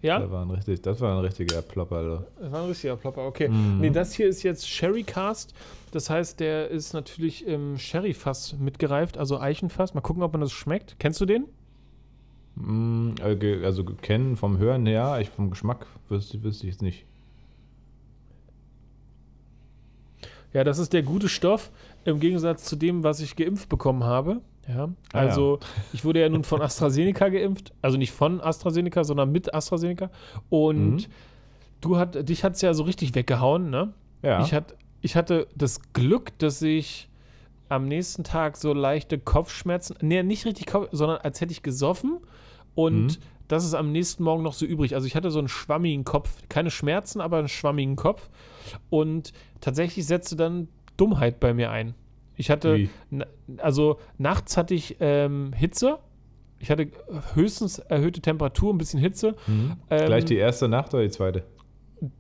Ja, 0.03 0.19
Das 0.19 0.31
war 0.31 0.45
ein 0.45 0.51
richtig, 0.51 0.83
das 0.83 1.01
war 1.01 1.13
ein 1.17 1.25
richtiger 1.25 1.63
Plop, 1.63 1.91
also. 1.93 2.27
das 2.39 2.53
war 2.53 2.61
ein 2.63 2.69
richtiger 2.69 2.97
Plopper. 2.97 3.27
Okay. 3.27 3.49
Mhm. 3.49 3.81
Nee, 3.81 3.89
das 3.89 4.13
hier 4.13 4.29
ist 4.29 4.43
jetzt 4.43 4.69
Sherry 4.69 5.03
Cast. 5.03 5.55
Das 5.93 6.11
heißt, 6.11 6.41
der 6.41 6.69
ist 6.69 6.93
natürlich 6.93 7.47
im 7.47 7.79
Sherry-Fass 7.79 8.57
mitgereift, 8.59 9.17
also 9.17 9.39
Eichenfass. 9.41 9.95
Mal 9.95 10.03
gucken, 10.03 10.23
ob 10.23 10.33
man 10.33 10.43
das 10.43 10.53
schmeckt. 10.53 10.97
Kennst 10.99 11.23
du 11.23 11.25
den? 11.25 11.47
Mm, 12.57 13.11
äh, 13.21 13.65
Also 13.65 13.85
kennen 13.85 14.37
vom 14.37 14.59
Hören 14.59 14.87
her, 14.87 15.19
ich 15.21 15.31
vom 15.31 15.51
Geschmack 15.51 15.87
wüsste, 16.09 16.43
wüsste 16.43 16.67
ich 16.67 16.73
jetzt 16.75 16.83
nicht. 16.83 17.05
Ja, 20.53 20.63
das 20.63 20.79
ist 20.79 20.93
der 20.93 21.03
gute 21.03 21.29
Stoff 21.29 21.71
im 22.05 22.21
Gegensatz 22.21 22.65
zu 22.65 22.77
dem, 22.77 23.03
was 23.03 23.21
ich 23.21 23.35
geimpft 23.37 23.69
bekommen 23.69 24.05
habe. 24.05 24.41
Ja, 24.69 24.85
Ah, 25.13 25.25
ja. 25.25 25.29
also 25.29 25.59
ich 25.93 26.05
wurde 26.05 26.21
ja 26.21 26.29
nun 26.29 26.45
von 26.45 26.63
AstraZeneca 26.63 27.29
geimpft, 27.29 27.73
also 27.83 27.99
nicht 27.99 28.13
von 28.13 28.41
AstraZeneca, 28.41 29.05
sondern 29.05 29.31
mit 29.33 29.53
AstraZeneca. 29.53 30.11
Und 30.49 30.91
Mhm. 30.97 31.05
du 31.81 31.97
hat, 31.99 32.29
dich 32.29 32.45
hat 32.45 32.55
es 32.55 32.63
ja 32.63 32.73
so 32.73 32.85
richtig 32.85 33.15
weggehauen, 33.15 33.69
ne? 33.71 33.93
Ja. 34.23 34.43
Ich, 34.43 34.55
hat, 34.55 34.75
ich 35.03 35.17
hatte 35.17 35.49
das 35.55 35.81
Glück, 35.93 36.39
dass 36.39 36.63
ich 36.63 37.09
am 37.75 37.87
nächsten 37.87 38.25
Tag 38.25 38.57
so 38.57 38.73
leichte 38.73 39.19
Kopfschmerzen, 39.19 39.97
nee, 40.01 40.23
nicht 40.23 40.45
richtig 40.47 40.67
Kopf, 40.67 40.89
sondern 40.93 41.19
als 41.19 41.41
hätte 41.41 41.53
ich 41.53 41.63
gesoffen 41.63 42.19
und 42.75 43.07
Mhm. 43.07 43.17
das 43.49 43.65
ist 43.65 43.75
am 43.75 43.93
nächsten 43.93 44.23
Morgen 44.25 44.43
noch 44.43 44.55
so 44.55 44.65
übrig. 44.67 44.95
Also 44.95 45.07
ich 45.07 45.15
hatte 45.17 45.31
so 45.31 45.39
einen 45.39 45.49
schwammigen 45.49 46.05
Kopf, 46.05 46.31
keine 46.49 46.71
Schmerzen, 46.71 47.21
aber 47.21 47.39
einen 47.39 47.49
schwammigen 47.49 47.97
Kopf 47.97 48.29
und 48.91 49.33
tatsächlich 49.61 50.07
setzte 50.07 50.37
dann 50.37 50.69
Dummheit 50.97 51.41
bei 51.41 51.53
mir 51.55 51.71
ein. 51.71 51.95
Ich 52.37 52.51
hatte, 52.51 52.77
na- 53.11 53.27
also 53.59 53.99
nachts 54.19 54.57
hatte 54.57 54.75
ich 54.75 54.97
ähm, 55.01 55.53
Hitze. 55.55 55.99
Ich 56.59 56.71
hatte 56.71 56.89
höchstens 57.35 57.79
erhöhte 57.79 58.21
Temperatur, 58.21 58.73
ein 58.73 58.79
bisschen 58.79 58.99
Hitze. 59.01 59.37
Mhm. 59.47 59.77
Ähm, 59.91 60.07
Gleich 60.07 60.25
die 60.25 60.37
erste 60.37 60.67
Nacht 60.69 60.95
oder 60.95 61.03
die 61.03 61.11
zweite? 61.11 61.45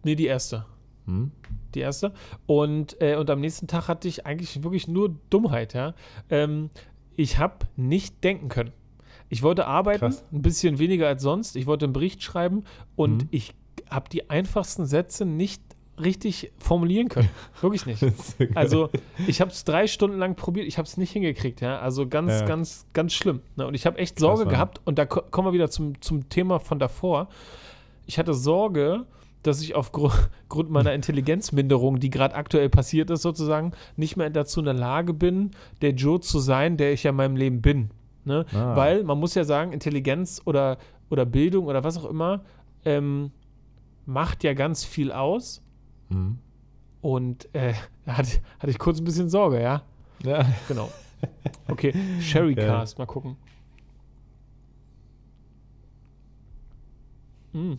Nee, 0.05 0.14
die 0.14 0.27
erste. 0.27 0.67
Mhm. 1.07 1.31
die 1.75 1.81
erste. 1.81 2.12
Und, 2.47 3.01
äh, 3.03 3.17
und 3.17 3.29
am 3.31 3.40
nächsten 3.40 3.67
Tag 3.67 3.88
hatte 3.88 4.09
ich 4.09 4.27
eigentlich 4.27 4.62
wirklich 4.62 4.88
nur 4.88 5.14
Dummheit, 5.31 5.75
ja. 5.75 5.95
Ähm, 6.31 6.71
ich 7.17 7.38
habe 7.38 7.67
nicht 7.77 8.23
denken 8.25 8.49
können. 8.49 8.73
Ich 9.29 9.43
wollte 9.43 9.67
arbeiten, 9.67 10.01
Krass. 10.01 10.25
ein 10.33 10.43
bisschen 10.43 10.79
weniger 10.79 11.07
als 11.09 11.23
sonst. 11.23 11.57
Ich 11.57 11.67
wollte 11.67 11.87
einen 11.87 11.93
Bericht 11.93 12.23
schreiben 12.23 12.64
und 12.97 13.25
Mhm. 13.25 13.29
ich 13.33 13.55
habe 13.90 14.09
die 14.09 14.31
einfachsten 14.31 14.87
Sätze 14.87 15.25
nicht 15.25 15.62
richtig 16.01 16.51
formulieren 16.59 17.09
können. 17.09 17.29
Wirklich 17.61 17.87
nicht. 17.87 18.05
Also 18.57 18.90
ich 19.29 19.40
habe 19.40 19.51
es 19.53 19.64
drei 19.64 19.87
Stunden 19.87 20.19
lang 20.19 20.35
probiert, 20.35 20.67
ich 20.67 20.77
habe 20.79 20.87
es 20.87 20.97
nicht 20.97 21.12
hingekriegt, 21.12 21.61
ja. 21.61 21.79
Also 21.79 22.09
ganz, 22.09 22.33
Ja. 22.40 22.47
ganz, 22.47 22.87
ganz 22.93 23.12
schlimm. 23.12 23.40
Ne? 23.57 23.67
Und 23.67 23.75
ich 23.75 23.87
habe 23.87 23.99
echt 23.99 24.17
Krass, 24.17 24.21
Sorge 24.23 24.45
Mann. 24.45 24.55
gehabt 24.55 24.81
und 24.85 24.99
da 24.99 25.07
ko 25.07 25.23
kommen 25.31 25.49
wir 25.49 25.53
wieder 25.53 25.71
zum, 25.71 26.00
zum 26.00 26.29
Thema 26.29 26.59
von 26.59 26.79
davor. 26.81 27.29
Ich 28.07 28.19
hatte 28.19 28.35
Sorge, 28.35 29.07
dass 29.47 29.61
ich 29.61 29.75
aufgrund 29.75 30.29
meiner 30.71 30.92
Intelligenzminderung, 30.92 32.01
die 32.01 32.11
gerade 32.11 32.35
aktuell 32.35 32.69
passiert 32.69 33.11
ist, 33.11 33.23
sozusagen, 33.23 33.73
nicht 33.97 34.17
mehr 34.17 34.31
dazu 34.31 34.61
in 34.61 34.67
der 34.67 34.75
Lage 34.75 35.15
bin, 35.15 35.53
der 35.83 35.92
Joe 35.92 36.21
zu 36.21 36.40
sein, 36.40 36.77
der 36.77 36.92
ich 36.92 37.05
ja 37.05 37.11
in 37.11 37.17
meinem 37.17 37.37
Leben 37.37 37.63
bin. 37.63 37.90
Ne? 38.25 38.47
Ah. 38.53 38.75
Weil 38.75 39.05
man 39.05 39.19
muss 39.19 39.35
ja 39.35 39.45
sagen, 39.45 39.73
Intelligenz 39.73 40.40
oder, 40.45 40.79
oder 41.11 41.27
Bildung 41.27 41.67
oder 41.67 41.85
was 41.85 41.99
auch 41.99 42.07
immer 42.07 42.42
ähm, 42.85 43.31
macht 44.07 44.45
ja 44.45 44.55
ganz 44.55 44.85
viel 44.85 45.13
aus. 45.13 45.63
Mhm. 46.09 46.38
Und 47.01 47.55
äh, 47.55 47.75
da 48.07 48.17
hatte, 48.19 48.40
hatte 48.59 48.71
ich 48.71 48.79
kurz 48.79 48.99
ein 49.01 49.05
bisschen 49.05 49.29
Sorge, 49.29 49.61
ja. 49.61 49.83
Ja. 50.25 50.45
Genau. 50.69 50.90
Okay, 51.69 51.95
Sherry 52.21 52.55
Ja. 52.55 52.67
Cast, 52.67 52.99
mal 52.99 53.07
gucken. 53.07 53.37
Mm. 57.55 57.75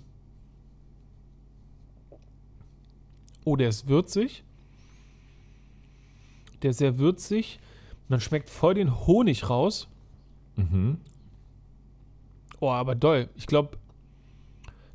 Oh, 3.46 3.56
der 3.56 3.70
ist 3.70 3.88
würzig. 3.88 4.44
Der 6.62 6.72
ist 6.72 6.80
sehr 6.80 6.98
würzig. 6.98 7.60
Man 8.10 8.20
schmeckt 8.20 8.50
voll 8.50 8.74
den 8.74 9.06
Honig 9.08 9.50
raus. 9.50 9.88
Mhm. 10.56 10.98
Oh, 12.60 12.70
aber 12.70 12.96
doll. 12.96 13.30
Ich 13.36 13.48
glaube, 13.48 13.78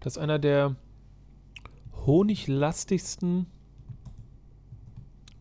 das 0.00 0.16
ist 0.16 0.22
einer 0.22 0.38
der 0.38 0.76
honiglastigsten 2.06 3.46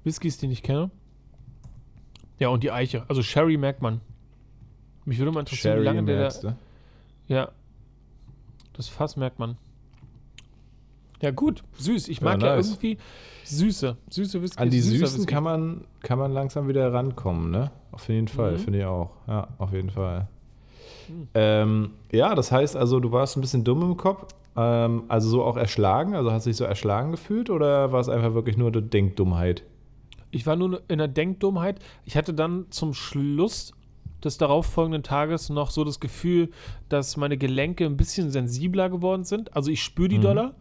Whiskys, 0.04 0.38
den 0.38 0.52
ich 0.52 0.64
kenne. 0.64 0.92
Ja, 2.38 2.50
und 2.50 2.64
die 2.64 2.72
Eiche. 2.72 3.06
Also 3.10 3.24
Sherry 3.24 3.58
merkt 3.58 3.82
man. 3.82 4.02
Mich 5.06 5.18
würde 5.18 5.32
mal 5.32 5.42
interessieren, 5.42 5.74
Sherry 5.74 5.82
wie 5.82 5.86
lange 5.86 6.04
der. 6.04 6.30
du? 6.30 6.56
Ja. 7.28 7.52
Das 8.74 8.88
Fass 8.88 9.18
merkt 9.18 9.40
man. 9.40 9.58
Ja, 11.22 11.32
gut. 11.32 11.64
Süß. 11.78 12.08
Ich 12.08 12.20
Ja, 12.20 12.24
mag 12.26 12.42
ja, 12.42 12.56
nice. 12.56 12.70
irgendwie 12.72 12.98
Süße. 13.44 13.98
Süße 14.10 14.42
Whisky. 14.42 14.62
An 14.62 14.70
die 14.70 14.80
Süßen 14.82 15.02
Whisky. 15.20 15.26
kann 15.34 15.44
man, 15.44 15.86
kann 16.02 16.20
man 16.20 16.32
langsam 16.32 16.68
wieder 16.68 16.94
rankommen, 16.94 17.52
ne? 17.52 17.72
Auf 17.92 18.08
jeden 18.08 18.28
Fall, 18.28 18.54
Mhm. 18.54 18.58
finde 18.60 18.80
ich 18.80 18.86
auch. 18.86 19.12
Ja, 19.28 19.48
auf 19.58 19.74
jeden 19.74 19.90
Fall. 19.90 20.28
Mhm. 21.08 21.28
Ähm, 21.34 21.90
ja, 22.12 22.36
das 22.36 22.52
heißt 22.52 22.76
also, 22.78 23.00
du 23.00 23.12
warst 23.12 23.36
ein 23.38 23.42
bisschen 23.42 23.64
dumm 23.64 23.82
im 23.82 23.98
Kopf. 23.98 24.34
Ähm, 24.56 25.04
also 25.08 25.30
so 25.30 25.44
auch 25.44 25.58
erschlagen? 25.58 26.16
Also 26.16 26.32
hast 26.32 26.46
du 26.46 26.50
dich 26.52 26.58
so 26.58 26.64
erschlagen 26.66 27.12
gefühlt 27.12 27.50
oder 27.50 27.92
war 27.92 28.00
es 28.00 28.10
einfach 28.10 28.34
wirklich 28.34 28.58
nur 28.58 28.68
eine 28.70 28.82
Denkdummheit? 28.82 29.64
Ich 30.32 30.46
war 30.46 30.56
nur 30.56 30.82
in 30.88 31.00
der 31.00 31.08
Denkdummheit. 31.08 31.80
Ich 32.06 32.16
hatte 32.16 32.34
dann 32.34 32.66
zum 32.70 32.94
Schluss 32.94 33.74
des 34.24 34.38
darauffolgenden 34.38 35.02
Tages 35.02 35.50
noch 35.50 35.72
so 35.72 35.84
das 35.84 36.00
Gefühl, 36.00 36.50
dass 36.90 37.18
meine 37.18 37.38
Gelenke 37.38 37.86
ein 37.86 37.98
bisschen 37.98 38.30
sensibler 38.32 38.90
geworden 38.90 39.24
sind. 39.24 39.56
Also 39.56 39.72
ich 39.72 39.82
spüre 39.82 40.10
die 40.10 40.18
Mhm. 40.18 40.24
Dollar, 40.24 40.54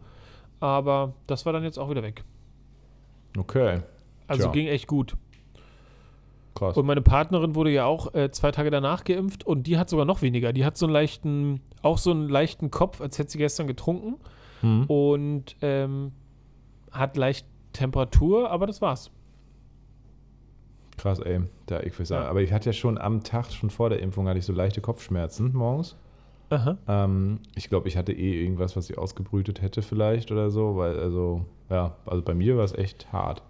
aber 0.59 1.13
das 1.27 1.45
war 1.45 1.53
dann 1.53 1.63
jetzt 1.63 1.77
auch 1.79 1.89
wieder 1.89 2.03
weg. 2.03 2.23
Okay, 3.37 3.81
Also 4.27 4.43
Tja. 4.43 4.51
ging 4.51 4.67
echt 4.67 4.87
gut. 4.87 5.15
krass. 6.55 6.75
Und 6.77 6.85
meine 6.85 7.01
Partnerin 7.01 7.55
wurde 7.55 7.71
ja 7.71 7.85
auch 7.85 8.13
äh, 8.13 8.31
zwei 8.31 8.51
Tage 8.51 8.69
danach 8.71 9.03
geimpft 9.03 9.45
und 9.45 9.63
die 9.67 9.77
hat 9.77 9.89
sogar 9.89 10.05
noch 10.05 10.21
weniger. 10.21 10.51
Die 10.53 10.65
hat 10.65 10.77
so 10.77 10.85
einen 10.87 10.93
leichten, 10.93 11.61
auch 11.81 11.97
so 11.97 12.11
einen 12.11 12.27
leichten 12.27 12.71
Kopf, 12.71 12.99
als 13.01 13.17
hätte 13.19 13.31
sie 13.31 13.37
gestern 13.37 13.67
getrunken 13.67 14.15
Hm. 14.61 14.85
und 14.87 15.55
ähm, 15.61 16.11
hat 16.91 17.15
leicht 17.15 17.45
Temperatur, 17.71 18.51
aber 18.51 18.67
das 18.67 18.81
war's. 18.81 19.09
Krass, 20.97 21.19
ey. 21.19 21.39
Da, 21.67 21.79
ich 21.81 21.97
will 21.97 22.05
sagen. 22.05 22.25
Ja. 22.25 22.29
Aber 22.29 22.41
ich 22.41 22.51
hatte 22.51 22.65
ja 22.69 22.73
schon 22.73 22.97
am 22.97 23.23
Tag, 23.23 23.51
schon 23.53 23.69
vor 23.69 23.89
der 23.89 23.99
Impfung, 24.01 24.27
hatte 24.27 24.39
ich 24.39 24.45
so 24.45 24.51
leichte 24.51 24.81
Kopfschmerzen 24.81 25.53
morgens. 25.53 25.95
Ähm, 26.87 27.39
ich 27.55 27.69
glaube, 27.69 27.87
ich 27.87 27.97
hatte 27.97 28.11
eh 28.13 28.41
irgendwas, 28.43 28.75
was 28.75 28.89
ich 28.89 28.97
ausgebrütet 28.97 29.61
hätte 29.61 29.81
vielleicht 29.81 30.31
oder 30.31 30.49
so, 30.49 30.75
weil, 30.77 30.99
also, 30.99 31.45
ja, 31.69 31.95
also 32.05 32.23
bei 32.23 32.33
mir 32.33 32.57
war 32.57 32.63
es 32.63 32.73
echt 32.73 33.11
hart. 33.13 33.43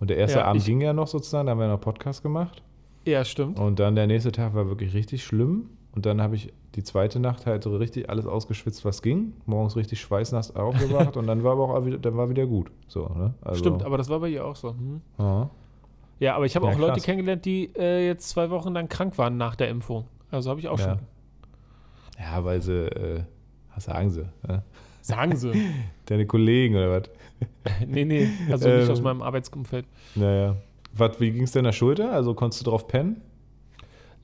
Und 0.00 0.10
der 0.10 0.16
erste 0.16 0.38
Ja, 0.40 0.46
Abend 0.46 0.64
ging 0.64 0.80
ja 0.80 0.92
noch 0.92 1.06
sozusagen, 1.06 1.46
da 1.46 1.52
haben 1.52 1.60
wir 1.60 1.68
noch 1.68 1.80
Podcast 1.80 2.22
gemacht. 2.22 2.62
Ja, 3.04 3.24
stimmt. 3.24 3.58
Und 3.58 3.78
dann 3.78 3.94
der 3.94 4.06
nächste 4.06 4.32
Tag 4.32 4.54
war 4.54 4.66
wirklich 4.68 4.94
richtig 4.94 5.24
schlimm. 5.24 5.70
Und 5.94 6.06
dann 6.06 6.22
habe 6.22 6.34
ich 6.36 6.52
die 6.74 6.82
zweite 6.82 7.20
Nacht 7.20 7.44
halt 7.46 7.64
so 7.64 7.76
richtig 7.76 8.08
alles 8.08 8.26
ausgeschwitzt, 8.26 8.84
was 8.84 9.02
ging. 9.02 9.34
Morgens 9.44 9.76
richtig 9.76 10.00
schweißnass 10.00 10.56
aufgewacht 10.56 11.16
und 11.18 11.26
dann 11.26 11.44
war 11.44 11.52
aber 11.52 11.64
auch 11.74 11.84
wieder, 11.84 11.98
dann 11.98 12.16
war 12.16 12.30
wieder 12.30 12.46
gut. 12.46 12.70
So, 12.88 13.08
ne? 13.08 13.34
Also, 13.42 13.58
Stimmt, 13.58 13.82
aber 13.84 13.98
das 13.98 14.08
war 14.08 14.20
bei 14.20 14.28
ihr 14.30 14.44
auch 14.44 14.56
so. 14.56 14.70
Hm. 14.70 15.00
ja. 15.18 15.50
Ja, 16.18 16.36
aber 16.36 16.46
ich 16.46 16.54
habe 16.54 16.66
Ja, 16.66 16.72
auch 16.72 16.78
Leute 16.78 16.92
krass. 16.94 17.02
kennengelernt, 17.02 17.44
die 17.44 17.70
äh, 17.76 18.06
jetzt 18.06 18.28
zwei 18.28 18.48
Wochen 18.50 18.72
lang 18.72 18.88
krank 18.88 19.18
waren 19.18 19.36
nach 19.36 19.56
der 19.56 19.68
Impfung. 19.68 20.04
Also 20.30 20.50
habe 20.50 20.60
ich 20.60 20.68
auch 20.68 20.78
Ja. 20.78 20.84
schon. 20.84 20.98
Ja, 22.18 22.44
weil 22.44 22.60
sie, 22.62 22.86
äh, 22.86 23.22
was 23.74 23.84
sagen 23.84 24.10
sie? 24.10 24.26
Ne? 24.46 24.62
Sagen 25.00 25.36
sie. 25.36 25.52
Deine 26.06 26.26
Kollegen 26.26 26.76
oder 26.76 26.90
was? 26.90 27.10
nee, 27.86 28.04
nee, 28.04 28.28
also 28.50 28.68
nicht 28.68 28.84
Ähm. 28.86 28.90
aus 28.92 29.00
meinem 29.02 29.22
Arbeitsumfeld. 29.22 29.86
Naja. 30.14 30.56
Was, 30.94 31.18
wie 31.20 31.30
ging 31.32 31.44
es 31.44 31.52
deiner 31.52 31.72
Schulter? 31.72 32.12
Also 32.12 32.34
konntest 32.34 32.64
du 32.66 32.70
drauf 32.70 32.86
pennen? 32.86 33.22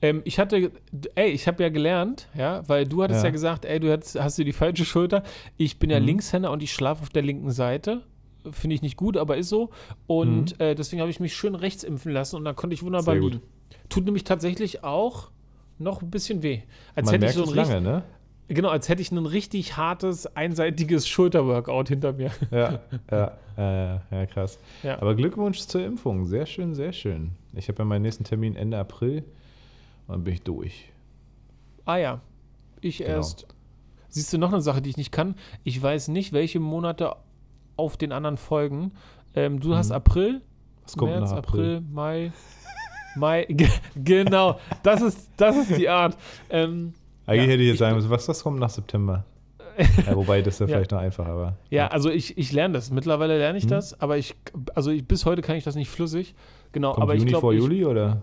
Ähm, 0.01 0.21
ich 0.23 0.39
hatte, 0.39 0.71
ey, 1.15 1.29
ich 1.31 1.47
habe 1.47 1.61
ja 1.63 1.69
gelernt, 1.69 2.29
ja, 2.37 2.61
weil 2.69 2.85
du 2.85 3.03
hattest 3.03 3.23
ja, 3.23 3.27
Ja. 3.27 3.31
gesagt, 3.31 3.65
ey, 3.65 3.79
du 3.81 3.91
hast, 3.91 4.17
hast 4.17 4.37
dir 4.37 4.45
die 4.45 4.53
falsche 4.53 4.85
Schulter. 4.85 5.23
Ich 5.57 5.79
bin 5.79 5.89
ja 5.89 5.99
Mhm. 5.99 6.05
Linkshänder 6.05 6.51
und 6.51 6.63
ich 6.63 6.71
schlafe 6.71 7.01
auf 7.01 7.09
der 7.09 7.23
linken 7.23 7.51
Seite. 7.51 8.03
Finde 8.51 8.75
ich 8.75 8.81
nicht 8.81 8.95
gut, 8.95 9.17
aber 9.17 9.35
ist 9.35 9.49
so. 9.49 9.71
Und 10.07 10.57
äh, 10.61 10.73
deswegen 10.75 11.01
habe 11.01 11.11
ich 11.11 11.19
mich 11.19 11.35
schön 11.35 11.55
rechts 11.55 11.83
impfen 11.83 12.13
lassen 12.13 12.37
und 12.37 12.45
dann 12.45 12.55
konnte 12.55 12.73
ich 12.73 12.83
wunderbar 12.83 13.15
Mhm. 13.15 13.21
Sehr 13.21 13.29
gut. 13.31 13.41
Tut 13.89 14.05
nämlich 14.05 14.23
tatsächlich 14.23 14.83
auch 14.85 15.31
noch 15.79 16.01
ein 16.01 16.09
bisschen 16.11 16.43
weh. 16.43 16.61
Als 16.95 17.05
Man 17.05 17.15
hätte 17.15 17.25
ich 17.27 17.35
merkt 17.35 17.37
so 17.37 17.43
es 17.43 17.49
ein 17.49 17.59
richtig, 17.59 17.73
lange, 17.83 17.97
ne? 17.97 18.03
genau, 18.47 18.69
als 18.69 18.89
hätte 18.89 19.01
ich 19.01 19.11
ein 19.11 19.25
richtig 19.25 19.77
hartes, 19.77 20.35
einseitiges 20.35 21.07
Schulterworkout 21.07 21.85
hinter 21.87 22.13
mir. 22.13 22.31
Ja, 22.51 22.79
ja, 23.11 23.37
ja, 23.57 24.01
ja, 24.11 24.25
krass. 24.25 24.59
Ja. 24.83 25.01
Aber 25.01 25.15
Glückwunsch 25.15 25.59
zur 25.59 25.83
Impfung. 25.85 26.25
Sehr 26.25 26.45
schön, 26.45 26.75
sehr 26.75 26.93
schön. 26.93 27.31
Ich 27.53 27.67
habe 27.67 27.79
ja 27.79 27.85
meinen 27.85 28.01
nächsten 28.03 28.23
Termin 28.23 28.55
Ende 28.55 28.77
April 28.77 29.23
und 30.07 30.13
dann 30.15 30.23
bin 30.23 30.33
ich 30.33 30.41
durch. 30.43 30.91
Ah 31.85 31.97
ja, 31.97 32.21
ich 32.81 32.99
Genau. 32.99 33.09
erst. 33.11 33.47
Siehst 34.09 34.33
du 34.33 34.37
noch 34.37 34.51
eine 34.51 34.61
Sache, 34.61 34.81
die 34.81 34.89
ich 34.89 34.97
nicht 34.97 35.11
kann? 35.11 35.35
Ich 35.63 35.81
weiß 35.81 36.07
nicht, 36.07 36.33
welche 36.33 36.59
Monate 36.59 37.15
auf 37.75 37.95
den 37.95 38.11
anderen 38.11 38.37
folgen. 38.37 38.91
Ähm, 39.35 39.59
du 39.59 39.75
hast 39.75 39.89
Mhm. 39.89 39.95
April, 39.95 40.41
Was 40.83 40.97
kommt 40.97 41.11
März, 41.11 41.29
nach 41.31 41.37
April? 41.37 41.75
April, 41.77 41.81
Mai, 41.91 42.31
Mai. 43.15 43.45
Ge- 43.49 43.67
genau, 43.95 44.59
das 44.83 45.01
ist, 45.01 45.29
das 45.37 45.57
ist 45.57 45.77
die 45.77 45.89
Art. 45.89 46.17
Ähm, 46.49 46.93
Eigentlich 47.25 47.45
Ja, 47.47 47.51
hätte 47.51 47.61
ich 47.63 47.67
jetzt 47.67 47.73
ich- 47.75 47.79
sagen 47.79 47.95
müssen, 47.95 48.09
was 48.09 48.25
das 48.25 48.43
kommt 48.43 48.59
nach 48.59 48.69
September. 48.69 49.25
ja, 50.05 50.15
wobei 50.15 50.41
das 50.41 50.59
ja, 50.59 50.65
Ja. 50.65 50.75
vielleicht 50.75 50.91
noch 50.91 50.99
einfacher 50.99 51.37
war. 51.37 51.55
ja, 51.69 51.87
also 51.87 52.09
ich, 52.09 52.37
ich 52.37 52.51
lerne 52.51 52.73
das. 52.73 52.91
Mittlerweile 52.91 53.37
lerne 53.37 53.57
ich 53.57 53.65
Mhm. 53.65 53.69
das, 53.69 53.99
aber 54.01 54.17
ich, 54.17 54.35
also 54.75 54.91
ich, 54.91 55.05
bis 55.07 55.25
heute 55.25 55.41
kann 55.41 55.55
ich 55.55 55.63
das 55.63 55.75
nicht 55.75 55.89
flüssig. 55.89 56.35
Genau, 56.73 56.91
Kommt 56.93 57.03
aber 57.03 57.13
ich 57.15 57.19
Juni 57.21 57.31
vor 57.31 57.39
glaube, 57.41 57.55
ich, 57.55 57.61
Juli 57.61 57.85
oder? 57.85 58.21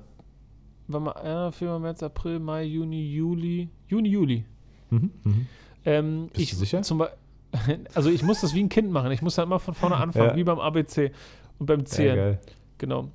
warte 0.89 1.05
mal, 1.05 1.15
ja, 1.25 1.51
Februar, 1.51 1.79
März, 1.79 2.03
April, 2.03 2.39
Mai, 2.41 2.65
Juni, 2.65 3.11
Juli, 3.13 3.69
Juni, 3.89 4.09
Juli. 4.11 4.45
Mhm. 4.91 5.11
Mhm. 5.25 5.47
Ähm, 5.85 6.27
Bist 6.33 6.41
ich, 6.41 6.51
du 6.51 6.57
sicher? 6.57 6.83
Zum 6.83 7.05
also 7.95 8.11
ich 8.11 8.23
muss 8.23 8.41
das 8.43 8.55
wie 8.55 8.63
ein 8.63 8.69
Kind 8.69 8.91
machen. 8.91 9.11
Ich 9.13 9.23
muss 9.23 9.39
halt 9.39 9.47
immer 9.47 9.59
von 9.59 9.73
vorne 9.75 9.97
anfangen, 9.97 10.31
Ja. 10.31 10.37
wie 10.37 10.45
beim 10.45 10.59
ABC 10.61 11.11
und 11.59 11.67
beim 11.67 11.81
Ja, 11.81 11.85
Zählen. 11.87 12.17
geil. 12.17 12.41
genau. 12.77 13.09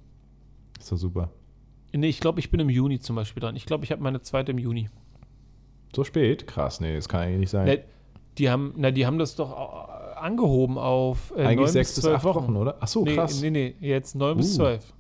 Ist 0.80 0.91
doch 0.91 0.97
super. 0.97 1.30
Nee, 1.94 2.08
ich 2.08 2.20
glaube, 2.20 2.39
ich 2.39 2.50
bin 2.52 2.60
im 2.60 2.70
Juni 2.70 3.00
zum 3.00 3.16
Beispiel 3.16 3.42
dran. 3.42 3.56
Ich 3.56 3.66
glaube, 3.66 3.84
ich 3.84 3.92
habe 3.92 4.02
meine 4.02 4.22
zweite 4.22 4.52
im 4.52 4.58
Juni. 4.58 4.89
So 5.96 6.04
spät? 6.04 6.48
Krass, 6.48 6.80
nee, 6.80 6.96
das 6.96 7.10
kann 7.10 7.22
eigentlich 7.22 7.39
nicht 7.39 7.50
sein. 7.50 7.66
Ne, 7.66 7.84
die 8.38 8.50
haben, 8.50 8.74
na, 8.78 8.92
die 8.92 9.06
haben 9.06 9.18
das 9.18 9.36
doch 9.36 9.52
äh, 9.52 10.16
angehoben 10.20 10.78
auf 10.78 11.34
äh, 11.36 11.44
eigentlich 11.44 11.70
sechs 11.70 11.96
bis 11.96 12.06
acht 12.06 12.24
Wochen. 12.24 12.56
oder? 12.56 12.78
Ach 12.80 12.88
so, 12.88 13.04
nee, 13.04 13.14
krass. 13.16 13.42
nee, 13.42 13.50
nee, 13.50 13.76
jetzt 13.82 14.16
neun 14.16 14.38
bis 14.38 14.54
Uh. 14.54 14.56
zwölf. 14.58 14.94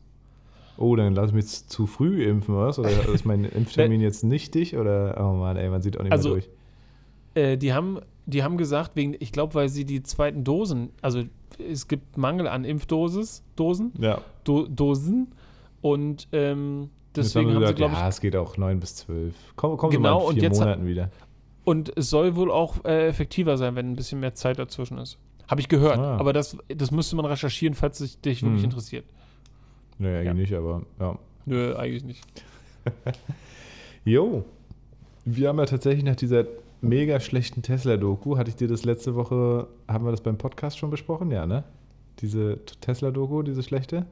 Oh, 0.77 0.95
dann 0.95 1.13
lass 1.13 1.29
ich 1.29 1.33
mich 1.35 1.43
jetzt 1.45 1.69
zu 1.69 1.85
früh 1.85 2.23
impfen, 2.25 2.55
was? 2.57 2.77
Oder 2.79 2.89
ist 3.13 3.25
mein 3.25 3.45
Impftermin 3.45 4.01
jetzt 4.01 4.23
nichtig? 4.23 4.75
Oder, 4.75 5.15
oh 5.19 5.33
Mann, 5.37 5.55
ey, 5.55 5.69
man 5.69 5.81
sieht 5.81 5.97
auch 5.97 6.03
nicht 6.03 6.11
Also, 6.11 6.29
mehr 6.35 6.39
durch. 6.41 6.49
Äh, 7.35 7.57
die, 7.57 7.71
haben, 7.71 7.99
die 8.25 8.43
haben 8.43 8.57
gesagt, 8.57 8.95
wegen, 8.95 9.15
ich 9.19 9.31
glaube, 9.31 9.53
weil 9.53 9.69
sie 9.69 9.85
die 9.85 10.03
zweiten 10.03 10.43
Dosen, 10.43 10.89
also 11.01 11.23
es 11.69 11.87
gibt 11.87 12.17
Mangel 12.17 12.47
an 12.47 12.65
Impfdosis, 12.65 13.43
Dosen, 13.55 13.93
Ja. 13.99 14.19
Do, 14.43 14.67
Dosen 14.67 15.27
und 15.81 16.27
ähm, 16.31 16.89
Jetzt 17.15 17.35
deswegen 17.35 17.47
haben 17.49 17.55
haben 17.55 17.61
wir 17.61 17.67
sie, 17.67 17.73
gesagt, 17.73 17.77
glaube 17.77 17.93
ich, 17.93 17.99
ja, 17.99 18.07
es 18.07 18.21
geht 18.21 18.35
auch 18.35 18.57
neun 18.57 18.79
bis 18.79 18.95
zwölf. 18.95 19.35
Komm, 19.55 19.75
kommen 19.77 19.91
Genau, 19.91 20.03
wir 20.03 20.13
mal 20.15 20.21
in 20.21 20.27
und 20.27 20.33
vier 20.35 20.43
jetzt- 20.43 20.59
Monaten 20.59 20.85
wieder. 20.87 21.09
Und 21.63 21.91
es 21.97 22.09
soll 22.09 22.35
wohl 22.35 22.49
auch 22.49 22.83
äh, 22.85 23.07
effektiver 23.07 23.57
sein, 23.57 23.75
wenn 23.75 23.91
ein 23.91 23.95
bisschen 23.95 24.19
mehr 24.19 24.33
Zeit 24.33 24.57
dazwischen 24.59 24.97
ist. 24.97 25.17
Habe 25.47 25.61
ich 25.61 25.67
gehört. 25.67 25.99
Ah. 25.99 26.17
Aber 26.17 26.33
das, 26.33 26.57
das 26.69 26.89
müsste 26.91 27.15
man 27.17 27.25
recherchieren, 27.25 27.75
falls 27.75 27.99
es 27.99 28.19
dich 28.21 28.41
wirklich 28.41 28.61
Hm. 28.61 28.65
interessiert. 28.69 29.05
Naja, 29.99 30.19
eigentlich 30.19 30.25
Ja. 30.25 30.33
nicht, 30.33 30.53
aber 30.55 30.81
ja. 30.99 31.19
Nö, 31.45 31.75
eigentlich 31.75 32.03
nicht. 32.05 32.23
Jo, 34.05 34.43
wir 35.25 35.49
haben 35.49 35.59
ja 35.59 35.65
tatsächlich 35.65 36.03
nach 36.03 36.15
dieser 36.15 36.45
mega 36.81 37.19
schlechten 37.19 37.61
Tesla-Doku, 37.61 38.37
hatte 38.37 38.49
ich 38.49 38.55
dir 38.55 38.67
das 38.67 38.83
letzte 38.85 39.13
Woche, 39.15 39.67
haben 39.87 40.05
wir 40.05 40.11
das 40.11 40.21
beim 40.21 40.37
Podcast 40.37 40.79
schon 40.79 40.89
besprochen? 40.89 41.29
Ja, 41.31 41.45
ne? 41.45 41.63
Diese 42.19 42.57
Tesla-Doku, 42.81 43.43
diese 43.43 43.61
schlechte? 43.61 44.05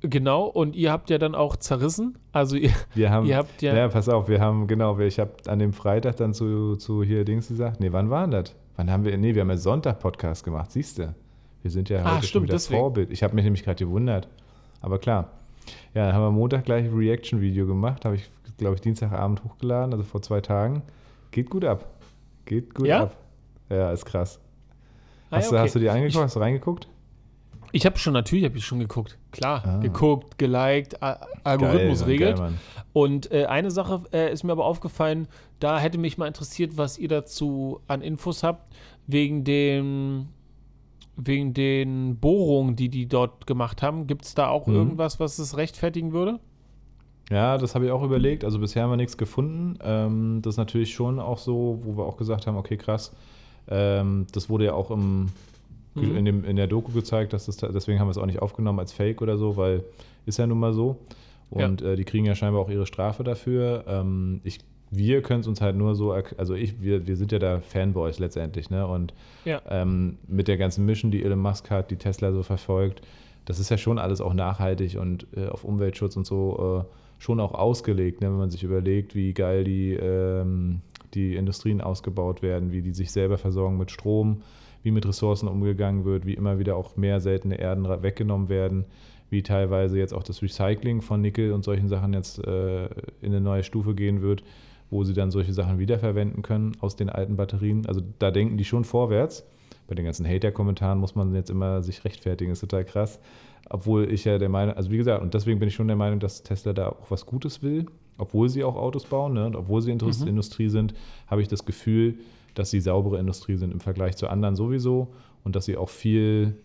Genau, 0.00 0.44
und 0.44 0.76
ihr 0.76 0.92
habt 0.92 1.10
ja 1.10 1.18
dann 1.18 1.34
auch 1.34 1.56
zerrissen. 1.56 2.18
Also 2.32 2.56
ihr, 2.56 2.70
Wir 2.94 3.10
haben, 3.10 3.26
ihr 3.26 3.36
habt 3.36 3.60
ja. 3.62 3.74
ja, 3.74 3.88
pass 3.88 4.08
auf, 4.08 4.28
wir 4.28 4.40
haben, 4.40 4.66
genau, 4.68 4.98
ich 5.00 5.18
habe 5.18 5.32
an 5.46 5.58
dem 5.58 5.72
Freitag 5.72 6.16
dann 6.16 6.34
zu, 6.34 6.76
zu 6.76 7.02
hier 7.02 7.24
Dings 7.24 7.48
gesagt, 7.48 7.80
nee, 7.80 7.90
wann 7.92 8.08
war 8.08 8.22
denn 8.22 8.30
das? 8.30 8.54
Wann 8.76 8.90
haben 8.90 9.04
wir, 9.04 9.16
nee, 9.18 9.34
wir 9.34 9.42
haben 9.42 9.50
ja 9.50 9.56
Sonntag-Podcast 9.56 10.44
gemacht, 10.44 10.70
siehst 10.70 10.98
du? 10.98 11.14
Wir 11.62 11.70
sind 11.72 11.88
ja 11.88 11.98
Ah, 11.98 12.04
heute 12.04 12.12
schon 12.18 12.22
stimmt, 12.28 12.42
wieder 12.44 12.54
deswegen. 12.54 12.78
Vorbild. 12.80 13.10
Ich 13.10 13.24
habe 13.24 13.34
mich 13.34 13.42
nämlich 13.44 13.64
gerade 13.64 13.84
gewundert. 13.84 14.28
Aber 14.80 14.98
klar. 15.00 15.32
Ja, 15.94 16.06
dann 16.06 16.14
haben 16.14 16.22
wir 16.22 16.30
Montag 16.30 16.64
gleich 16.64 16.84
ein 16.84 16.96
Reaction-Video 16.96 17.66
gemacht, 17.66 18.04
habe 18.04 18.14
ich, 18.14 18.30
glaube 18.56 18.76
ich, 18.76 18.80
Dienstagabend 18.80 19.42
hochgeladen, 19.42 19.92
also 19.92 20.04
vor 20.04 20.22
zwei 20.22 20.40
Tagen. 20.40 20.82
Geht 21.32 21.50
gut 21.50 21.64
ab. 21.64 21.84
Geht 22.44 22.72
gut 22.74 22.86
Ja? 22.86 23.02
ab. 23.02 23.16
Ja, 23.68 23.90
ist 23.90 24.04
krass. 24.06 24.38
Ah, 25.30 25.36
Hast, 25.38 25.46
ja, 25.46 25.50
du, 25.50 25.56
okay. 25.56 25.64
hast 25.64 25.74
du 25.74 25.78
die 25.80 25.90
angeguckt? 25.90 26.24
Hast 26.24 26.36
du 26.36 26.40
reingeguckt? 26.40 26.88
Ich 27.72 27.84
habe 27.86 27.98
schon, 27.98 28.12
natürlich 28.14 28.44
habe 28.44 28.56
ich 28.56 28.64
schon 28.64 28.78
geguckt. 28.78 29.18
Klar, 29.30 29.62
Ah. 29.66 29.78
geguckt, 29.80 30.38
geliked, 30.38 31.02
A 31.02 31.20
Algorithmus 31.44 32.00
Geil, 32.00 32.08
regelt. 32.08 32.36
Geil. 32.38 32.52
Und 32.92 33.30
äh, 33.30 33.44
eine 33.46 33.70
Sache 33.70 34.02
äh, 34.12 34.32
ist 34.32 34.42
mir 34.44 34.52
aber 34.52 34.64
aufgefallen, 34.64 35.28
da 35.60 35.78
hätte 35.78 35.98
mich 35.98 36.16
mal 36.18 36.26
interessiert, 36.26 36.76
was 36.76 36.98
ihr 36.98 37.08
dazu 37.08 37.80
an 37.86 38.00
Infos 38.00 38.42
habt, 38.42 38.74
wegen 39.06 39.44
dem 39.44 40.28
wegen 41.20 41.52
den 41.52 42.16
Bohrungen, 42.16 42.76
die 42.76 42.88
die 42.88 43.06
dort 43.06 43.46
gemacht 43.48 43.82
haben. 43.82 44.06
Gibt 44.06 44.24
es 44.24 44.34
da 44.36 44.48
auch 44.48 44.68
Mhm. 44.68 44.74
irgendwas, 44.74 45.18
was 45.18 45.38
es 45.40 45.56
rechtfertigen 45.56 46.12
würde? 46.12 46.38
Ja, 47.28 47.58
das 47.58 47.74
habe 47.74 47.86
ich 47.86 47.90
auch 47.90 48.02
überlegt. 48.04 48.44
Also 48.44 48.58
bisher 48.60 48.84
haben 48.84 48.90
wir 48.90 48.96
nichts 48.96 49.18
gefunden. 49.18 49.78
Ähm, 49.82 50.40
das 50.42 50.54
ist 50.54 50.58
natürlich 50.58 50.94
schon 50.94 51.18
auch 51.18 51.38
so, 51.38 51.80
wo 51.82 51.96
wir 51.98 52.04
auch 52.04 52.16
gesagt 52.16 52.46
haben, 52.46 52.56
okay, 52.56 52.76
krass. 52.76 53.12
Ähm, 53.68 54.26
das 54.32 54.48
wurde 54.48 54.66
ja 54.66 54.72
auch 54.74 54.90
im, 54.92 55.26
Mhm. 55.94 56.16
in, 56.16 56.24
dem, 56.24 56.44
in 56.44 56.56
der 56.56 56.66
Doku 56.66 56.92
gezeigt, 56.92 57.32
dass 57.32 57.46
das, 57.46 57.56
deswegen 57.56 57.98
haben 57.98 58.06
wir 58.08 58.12
es 58.12 58.18
auch 58.18 58.26
nicht 58.26 58.40
aufgenommen 58.40 58.78
als 58.78 58.92
Fake 58.92 59.22
oder 59.22 59.36
so, 59.36 59.56
weil 59.56 59.84
ist 60.26 60.38
ja 60.38 60.46
nun 60.46 60.58
mal 60.60 60.72
so. 60.72 60.98
Und 61.50 61.80
äh, 61.80 61.96
die 61.96 62.04
kriegen 62.04 62.26
ja 62.26 62.34
scheinbar 62.34 62.60
auch 62.60 62.68
ihre 62.68 62.84
Strafe 62.86 63.24
dafür. 63.24 63.84
Ähm, 63.88 64.40
ich, 64.44 64.58
wir 64.90 65.22
können 65.22 65.40
es 65.40 65.46
uns 65.46 65.60
halt 65.62 65.76
nur 65.76 65.94
so, 65.94 66.12
also 66.12 66.54
ich, 66.54 66.82
wir, 66.82 67.06
wir 67.06 67.16
sind 67.16 67.32
ja 67.32 67.38
da 67.38 67.60
Fanboys 67.60 68.18
letztendlich, 68.18 68.68
ne? 68.68 68.86
Und 68.86 69.14
Ja. 69.46 69.62
ähm, 69.68 70.18
mit 70.26 70.46
der 70.48 70.58
ganzen 70.58 70.84
Mission, 70.84 71.10
die 71.10 71.22
Elon 71.24 71.38
Musk 71.40 71.70
hat, 71.70 71.90
die 71.90 71.96
Tesla 71.96 72.32
so 72.32 72.42
verfolgt, 72.42 73.00
das 73.46 73.58
ist 73.58 73.70
ja 73.70 73.78
schon 73.78 73.98
alles 73.98 74.20
auch 74.20 74.34
nachhaltig 74.34 74.98
und 74.98 75.26
äh, 75.34 75.46
auf 75.48 75.64
Umweltschutz 75.64 76.16
und 76.16 76.26
so 76.26 76.84
äh, 76.86 76.92
schon 77.22 77.40
auch 77.40 77.54
ausgelegt, 77.54 78.20
ne? 78.20 78.28
wenn 78.28 78.36
man 78.36 78.50
sich 78.50 78.62
überlegt, 78.62 79.14
wie 79.14 79.32
geil 79.32 79.64
die, 79.64 79.94
ähm, 79.94 80.82
die 81.14 81.34
Industrien 81.34 81.80
ausgebaut 81.80 82.42
werden, 82.42 82.72
wie 82.72 82.82
die 82.82 82.92
sich 82.92 83.10
selber 83.10 83.38
versorgen 83.38 83.78
mit 83.78 83.90
Strom, 83.90 84.42
wie 84.82 84.90
mit 84.90 85.06
Ressourcen 85.06 85.48
umgegangen 85.48 86.04
wird, 86.04 86.26
wie 86.26 86.34
immer 86.34 86.58
wieder 86.58 86.76
auch 86.76 86.96
mehr 86.96 87.20
seltene 87.20 87.58
Erden 87.58 87.84
weggenommen 88.02 88.48
werden, 88.48 88.84
wie 89.30 89.42
teilweise 89.42 89.98
jetzt 89.98 90.14
auch 90.14 90.22
das 90.22 90.42
Recycling 90.42 91.02
von 91.02 91.20
Nickel 91.20 91.52
und 91.52 91.64
solchen 91.64 91.88
Sachen 91.88 92.12
jetzt 92.14 92.38
äh, 92.46 92.86
in 93.20 93.26
eine 93.32 93.40
neue 93.40 93.62
Stufe 93.62 93.94
gehen 93.94 94.22
wird, 94.22 94.42
wo 94.90 95.04
sie 95.04 95.12
dann 95.12 95.30
solche 95.30 95.52
Sachen 95.52 95.78
wiederverwenden 95.78 96.42
können 96.42 96.72
aus 96.80 96.96
den 96.96 97.10
alten 97.10 97.36
Batterien. 97.36 97.84
Also 97.86 98.00
da 98.18 98.30
denken 98.30 98.56
die 98.56 98.64
schon 98.64 98.84
vorwärts. 98.84 99.44
Bei 99.86 99.94
den 99.94 100.04
ganzen 100.04 100.26
Hater-Kommentaren 100.26 100.98
muss 100.98 101.14
man 101.14 101.34
jetzt 101.34 101.50
immer 101.50 101.82
sich 101.82 102.04
rechtfertigen, 102.04 102.52
ist 102.52 102.60
total 102.60 102.84
krass. 102.84 103.18
Obwohl 103.70 104.10
ich 104.10 104.24
ja 104.24 104.38
der 104.38 104.48
Meinung, 104.48 104.74
also 104.76 104.90
wie 104.90 104.96
gesagt, 104.96 105.22
und 105.22 105.34
deswegen 105.34 105.58
bin 105.58 105.68
ich 105.68 105.74
schon 105.74 105.88
der 105.88 105.96
Meinung, 105.96 106.20
dass 106.20 106.42
Tesla 106.42 106.72
da 106.72 106.88
auch 106.88 107.10
was 107.10 107.26
Gutes 107.26 107.62
will, 107.62 107.86
obwohl 108.16 108.48
sie 108.48 108.64
auch 108.64 108.76
Autos 108.76 109.04
bauen, 109.04 109.34
ne? 109.34 109.46
und 109.46 109.56
obwohl 109.56 109.82
sie 109.82 109.90
Indust 109.90 110.22
Mhm. 110.22 110.28
Industrie 110.28 110.68
sind, 110.68 110.94
habe 111.26 111.42
ich 111.42 111.48
das 111.48 111.64
Gefühl, 111.66 112.14
dass 112.58 112.70
sie 112.70 112.80
saubere 112.80 113.18
Industrie 113.18 113.56
sind 113.56 113.72
im 113.72 113.80
Vergleich 113.80 114.16
zu 114.16 114.28
anderen 114.28 114.56
sowieso 114.56 115.08
und 115.44 115.54
dass 115.54 115.64
sie 115.64 115.76
auch 115.76 115.88
viel 115.88 116.56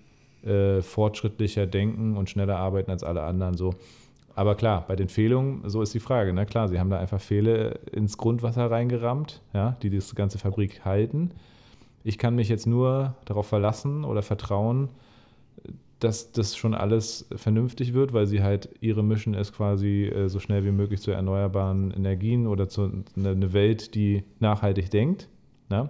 äh, 0.43 0.81
fortschrittlicher 0.81 1.67
denken 1.67 2.17
und 2.17 2.29
schneller 2.29 2.57
arbeiten 2.57 2.91
als 2.91 3.03
alle 3.03 3.23
anderen. 3.23 3.55
So. 3.55 3.75
Aber 4.35 4.55
klar, 4.55 4.85
bei 4.87 4.95
den 4.95 5.07
Fehlungen, 5.07 5.69
so 5.69 5.81
ist 5.81 5.93
die 5.93 5.99
Frage. 5.99 6.33
Ne? 6.33 6.45
Klar, 6.45 6.67
sie 6.67 6.79
haben 6.79 6.89
da 6.89 6.99
einfach 6.99 7.21
Fehle 7.21 7.79
ins 7.91 8.17
Grundwasser 8.17 8.71
reingerammt, 8.71 9.41
ja, 9.53 9.77
die 9.83 9.89
das 9.89 10.15
ganze 10.15 10.39
Fabrik 10.39 10.83
halten. 10.83 11.31
Ich 12.03 12.17
kann 12.17 12.35
mich 12.35 12.49
jetzt 12.49 12.65
nur 12.65 13.15
darauf 13.25 13.47
verlassen 13.47 14.03
oder 14.03 14.23
vertrauen, 14.23 14.89
dass 15.99 16.31
das 16.31 16.57
schon 16.57 16.73
alles 16.73 17.27
vernünftig 17.35 17.93
wird, 17.93 18.11
weil 18.11 18.25
sie 18.25 18.43
halt 18.43 18.69
ihre 18.81 19.03
Mission 19.03 19.35
ist 19.35 19.53
quasi 19.53 20.05
äh, 20.05 20.27
so 20.27 20.39
schnell 20.39 20.65
wie 20.65 20.71
möglich 20.71 21.01
zu 21.01 21.11
erneuerbaren 21.11 21.91
Energien 21.91 22.47
oder 22.47 22.67
zu 22.67 22.91
eine, 23.15 23.29
eine 23.29 23.53
Welt, 23.53 23.95
die 23.95 24.23
nachhaltig 24.39 24.89
denkt. 24.89 25.29
Ne? 25.69 25.89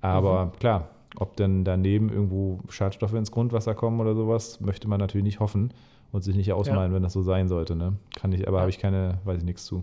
Aber 0.00 0.52
klar, 0.58 0.88
ob 1.18 1.36
denn 1.36 1.64
daneben 1.64 2.10
irgendwo 2.10 2.60
Schadstoffe 2.68 3.14
ins 3.14 3.30
Grundwasser 3.30 3.74
kommen 3.74 4.00
oder 4.00 4.14
sowas, 4.14 4.60
möchte 4.60 4.88
man 4.88 5.00
natürlich 5.00 5.24
nicht 5.24 5.40
hoffen 5.40 5.72
und 6.12 6.22
sich 6.22 6.36
nicht 6.36 6.52
ausmalen, 6.52 6.92
wenn 6.92 7.02
das 7.02 7.12
so 7.12 7.22
sein 7.22 7.48
sollte. 7.48 7.74
Ne? 7.76 7.94
Kann 8.14 8.32
ich, 8.32 8.46
aber 8.46 8.58
Ja. 8.58 8.60
habe 8.62 8.70
ich 8.70 8.78
keine, 8.78 9.18
weiß 9.24 9.38
ich 9.38 9.44
nichts 9.44 9.64
zu. 9.64 9.82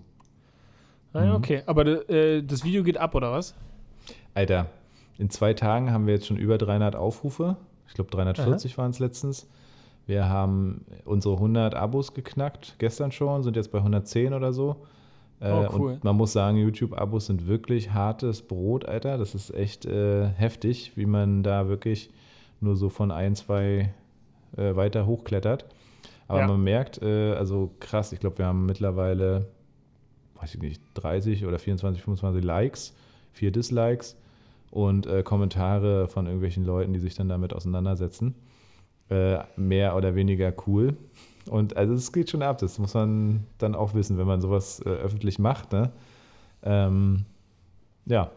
Naja, 1.14 1.32
Mhm. 1.32 1.36
okay. 1.38 1.64
Aber 1.66 2.09
äh, 2.09 2.41
das 2.43 2.64
Video 2.64 2.84
geht 2.84 2.97
ab, 2.97 3.14
oder 3.16 3.32
was? 3.32 3.53
Alter, 4.34 4.68
in 5.18 5.30
zwei 5.30 5.53
Tagen 5.53 5.91
haben 5.91 6.07
wir 6.07 6.14
jetzt 6.16 6.26
schon 6.28 6.38
über 6.38 6.57
300 6.57 6.95
Aufrufe. 6.95 7.55
Ich 7.88 7.93
glaube 7.93 8.09
340 8.11 8.78
waren 8.78 8.91
es 8.91 8.99
letztens. 8.99 9.47
Wir 10.05 10.28
haben 10.28 10.86
unsere 11.05 11.36
100 11.36 11.76
Abos 11.76 12.14
geknackt, 12.14 12.76
gestern 12.80 13.11
schon, 13.11 13.43
sind 13.43 13.55
jetzt 13.55 13.72
bei 13.72 13.78
110 13.78 14.34
oder 14.34 14.51
so. 14.53 14.78
Äh, 15.43 15.51
Oh, 15.51 15.67
cool. 15.77 15.91
Und 15.93 16.03
man 16.03 16.15
muss 16.15 16.31
sagen, 16.33 16.57
YouTube-Abos 16.57 17.25
sind 17.27 17.47
wirklich 17.47 17.91
hartes 17.91 18.41
Brot, 18.41 18.85
Alter. 18.85 19.17
Das 19.17 19.35
ist 19.35 19.53
echt 19.53 19.85
äh, 19.85 20.27
heftig, 20.29 20.93
wie 20.95 21.05
man 21.05 21.43
da 21.43 21.67
wirklich 21.67 22.09
nur 22.61 22.75
so 22.77 22.87
von 22.89 23.11
ein, 23.11 23.35
zwei 23.35 23.93
äh, 24.55 24.75
weiter 24.75 25.05
hochklettert. 25.05 25.65
Aber 26.29 26.39
Ja. 26.39 26.47
man 26.47 26.63
merkt, 26.63 27.01
äh, 27.01 27.33
also 27.33 27.71
krass, 27.79 28.13
ich 28.13 28.19
glaube, 28.21 28.37
wir 28.37 28.45
haben 28.45 28.65
mittlerweile, 28.65 29.47
weiß 30.39 30.55
ich 30.55 30.61
nicht, 30.61 30.81
30 30.93 31.45
oder 31.45 31.59
24, 31.59 32.01
25 32.01 32.43
Likes, 32.43 32.95
vier 33.33 33.51
Dislikes 33.51 34.15
und 34.71 35.05
äh, 35.07 35.23
Kommentare 35.23 36.07
von 36.07 36.25
irgendwelchen 36.25 36.63
Leuten, 36.63 36.93
die 36.93 36.99
sich 36.99 37.15
dann 37.15 37.27
damit 37.27 37.53
auseinandersetzen. 37.53 38.35
Äh, 39.09 39.39
mehr 39.57 39.97
oder 39.97 40.15
weniger 40.15 40.53
cool. 40.65 40.95
Und 41.49 41.75
also 41.77 41.93
es 41.93 42.11
geht 42.11 42.29
schon 42.29 42.41
ab, 42.41 42.57
das 42.59 42.79
muss 42.79 42.93
man 42.93 43.45
dann 43.57 43.75
auch 43.75 43.93
wissen, 43.93 44.17
wenn 44.17 44.27
man 44.27 44.41
sowas 44.41 44.79
äh, 44.85 44.89
öffentlich 44.89 45.39
macht. 45.39 45.71
Ne? 45.71 45.91
Ähm, 46.63 47.25
ja, 48.05 48.31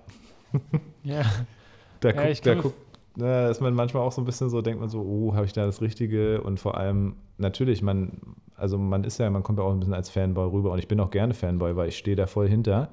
Ja. 1.03 1.23
da, 2.01 2.11
Ja, 2.11 2.29
ich 2.29 2.43
guckt, 2.43 2.47
da, 2.47 2.55
guckt, 2.55 2.77
da 3.17 3.49
ist 3.51 3.61
man 3.61 3.75
manchmal 3.75 4.03
auch 4.03 4.13
so 4.13 4.23
ein 4.23 4.25
bisschen 4.25 4.51
so, 4.51 4.61
denkt 4.63 4.81
man 4.81 4.89
so, 4.89 5.01
oh, 5.01 5.35
habe 5.35 5.47
ich 5.47 5.53
da 5.53 5.67
das 5.67 5.81
Richtige? 5.81 6.41
Und 6.43 6.61
vor 6.61 6.77
allem, 6.77 7.17
natürlich, 7.39 7.83
man, 7.83 8.13
also 8.57 8.79
man 8.79 9.05
ist 9.05 9.19
ja, 9.19 9.29
man 9.31 9.43
kommt 9.43 9.59
ja 9.59 9.65
auch 9.65 9.73
ein 9.73 9.79
bisschen 9.81 9.95
als 9.95 10.11
Fanboy 10.11 10.49
rüber 10.51 10.73
und 10.73 10.79
ich 10.79 10.89
bin 10.89 11.01
auch 11.01 11.11
gerne 11.11 11.35
Fanboy, 11.35 11.77
weil 11.77 11.89
ich 11.89 11.97
stehe 11.99 12.17
da 12.17 12.27
voll 12.27 12.49
hinter. 12.49 12.91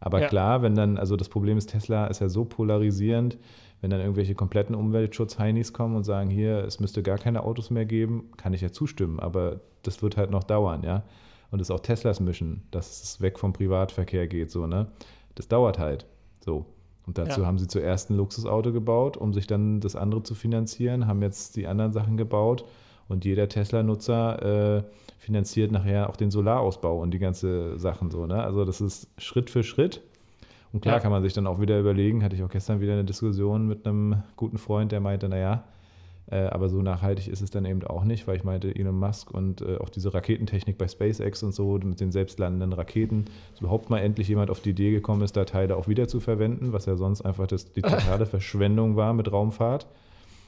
Aber 0.00 0.20
Ja. 0.20 0.28
klar, 0.28 0.62
wenn 0.62 0.74
dann, 0.74 0.98
also 0.98 1.16
das 1.16 1.28
Problem 1.28 1.56
ist, 1.56 1.70
Tesla 1.70 2.06
ist 2.08 2.20
ja 2.20 2.28
so 2.28 2.44
polarisierend, 2.44 3.38
wenn 3.80 3.90
dann 3.90 4.00
irgendwelche 4.00 4.34
kompletten 4.34 4.74
Umweltschutz-Heinis 4.74 5.72
kommen 5.72 5.96
und 5.96 6.04
sagen, 6.04 6.30
hier, 6.30 6.58
es 6.64 6.80
müsste 6.80 7.02
gar 7.02 7.18
keine 7.18 7.42
Autos 7.44 7.70
mehr 7.70 7.84
geben, 7.84 8.30
kann 8.36 8.52
ich 8.54 8.60
ja 8.60 8.72
zustimmen, 8.72 9.20
aber 9.20 9.60
das 9.82 10.02
wird 10.02 10.16
halt 10.16 10.30
noch 10.30 10.44
dauern, 10.44 10.82
ja. 10.82 11.02
Und 11.50 11.60
das 11.60 11.68
ist 11.68 11.74
auch 11.74 11.80
Teslas 11.80 12.18
Mission, 12.20 12.62
dass 12.70 13.02
es 13.02 13.20
weg 13.20 13.38
vom 13.38 13.52
Privatverkehr 13.52 14.26
geht, 14.26 14.50
so, 14.50 14.66
ne? 14.66 14.88
Das 15.34 15.48
dauert 15.48 15.78
halt, 15.78 16.06
so. 16.40 16.66
Und 17.06 17.18
dazu 17.18 17.42
Ja. 17.42 17.46
haben 17.46 17.58
sie 17.58 17.68
zuerst 17.68 18.10
ein 18.10 18.16
Luxusauto 18.16 18.72
gebaut, 18.72 19.16
um 19.16 19.32
sich 19.32 19.46
dann 19.46 19.78
das 19.80 19.94
andere 19.94 20.22
zu 20.24 20.34
finanzieren, 20.34 21.06
haben 21.06 21.22
jetzt 21.22 21.54
die 21.56 21.68
anderen 21.68 21.92
Sachen 21.92 22.16
gebaut 22.16 22.64
und 23.08 23.24
jeder 23.24 23.48
Tesla-Nutzer 23.48 24.78
äh, 24.78 24.82
finanziert 25.18 25.70
nachher 25.70 26.10
auch 26.10 26.16
den 26.16 26.32
Solarausbau 26.32 27.00
und 27.00 27.12
die 27.12 27.20
ganze 27.20 27.78
Sachen 27.78 28.10
so. 28.10 28.26
Ne? 28.26 28.42
Also 28.42 28.64
das 28.64 28.80
ist 28.80 29.08
Schritt 29.18 29.50
für 29.50 29.62
Schritt. 29.62 30.02
Und 30.72 30.80
klar 30.80 30.96
Ja. 30.96 31.00
kann 31.00 31.10
man 31.12 31.22
sich 31.22 31.32
dann 31.32 31.46
auch 31.46 31.60
wieder 31.60 31.78
überlegen, 31.78 32.22
hatte 32.22 32.36
ich 32.36 32.42
auch 32.42 32.50
gestern 32.50 32.80
wieder 32.80 32.92
eine 32.94 33.04
Diskussion 33.04 33.66
mit 33.66 33.86
einem 33.86 34.22
guten 34.36 34.58
Freund, 34.58 34.92
der 34.92 35.00
meinte, 35.00 35.28
naja, 35.28 35.64
äh, 36.28 36.46
aber 36.46 36.68
so 36.68 36.82
nachhaltig 36.82 37.28
ist 37.28 37.40
es 37.40 37.50
dann 37.50 37.64
eben 37.64 37.84
auch 37.84 38.02
nicht, 38.02 38.26
weil 38.26 38.36
ich 38.36 38.42
meinte, 38.42 38.74
Elon 38.74 38.98
Musk 38.98 39.30
und 39.30 39.60
äh, 39.62 39.76
auch 39.78 39.88
diese 39.88 40.12
Raketentechnik 40.12 40.76
bei 40.76 40.88
SpaceX 40.88 41.44
und 41.44 41.54
so 41.54 41.78
mit 41.78 42.00
den 42.00 42.10
selbstlandenden 42.10 42.72
Raketen, 42.72 43.26
dass 43.52 43.60
überhaupt 43.60 43.90
mal 43.90 43.98
endlich 44.00 44.26
jemand 44.26 44.50
auf 44.50 44.60
die 44.60 44.70
Idee 44.70 44.90
gekommen 44.90 45.22
ist, 45.22 45.36
da 45.36 45.44
Teile 45.44 45.76
auch 45.76 45.86
wieder 45.86 46.08
zu 46.08 46.18
verwenden, 46.18 46.72
was 46.72 46.86
ja 46.86 46.96
sonst 46.96 47.22
einfach 47.22 47.46
das, 47.46 47.72
die 47.72 47.82
totale 47.82 48.26
Verschwendung 48.26 48.96
war 48.96 49.12
mit 49.12 49.30
Raumfahrt. 49.30 49.86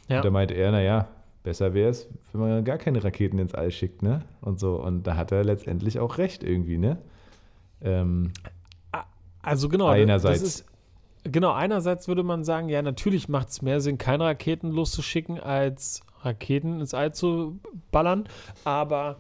Ja. 0.09 0.17
Und 0.17 0.25
da 0.25 0.31
meinte 0.31 0.55
er, 0.55 0.73
naja, 0.73 1.07
besser 1.45 1.75
wäre 1.75 1.91
es, 1.91 2.09
wenn 2.33 2.41
man 2.41 2.65
gar 2.65 2.79
keine 2.79 3.05
Raketen 3.05 3.39
ins 3.39 3.55
All 3.55 3.71
schickt, 3.71 4.03
ne? 4.03 4.23
Und 4.41 4.59
so. 4.59 4.83
Und 4.83 5.07
da 5.07 5.17
hat 5.17 5.31
er 5.31 5.45
letztendlich 5.45 6.01
auch 6.01 6.19
recht 6.19 6.43
irgendwie, 6.43 6.79
ne? 6.79 6.99
Ähm, 7.81 8.33
Also 9.49 9.69
genau. 9.69 9.89
Einerseits. 9.89 10.43
Ist, 10.43 10.65
genau, 11.25 11.53
einerseits 11.53 12.09
würde 12.09 12.23
man 12.23 12.45
sagen, 12.45 12.69
ja, 12.69 12.83
natürlich 12.83 13.29
macht 13.29 13.49
es 13.49 13.63
mehr 13.63 13.81
Sinn, 13.81 13.99
keine 13.99 14.25
Raketen 14.25 14.71
loszuschicken, 14.71 15.41
als 15.41 16.03
Raketen 16.23 16.81
ins 16.81 16.95
All 16.95 17.15
zu 17.15 17.59
ballern. 17.91 18.29
Aber 18.65 19.17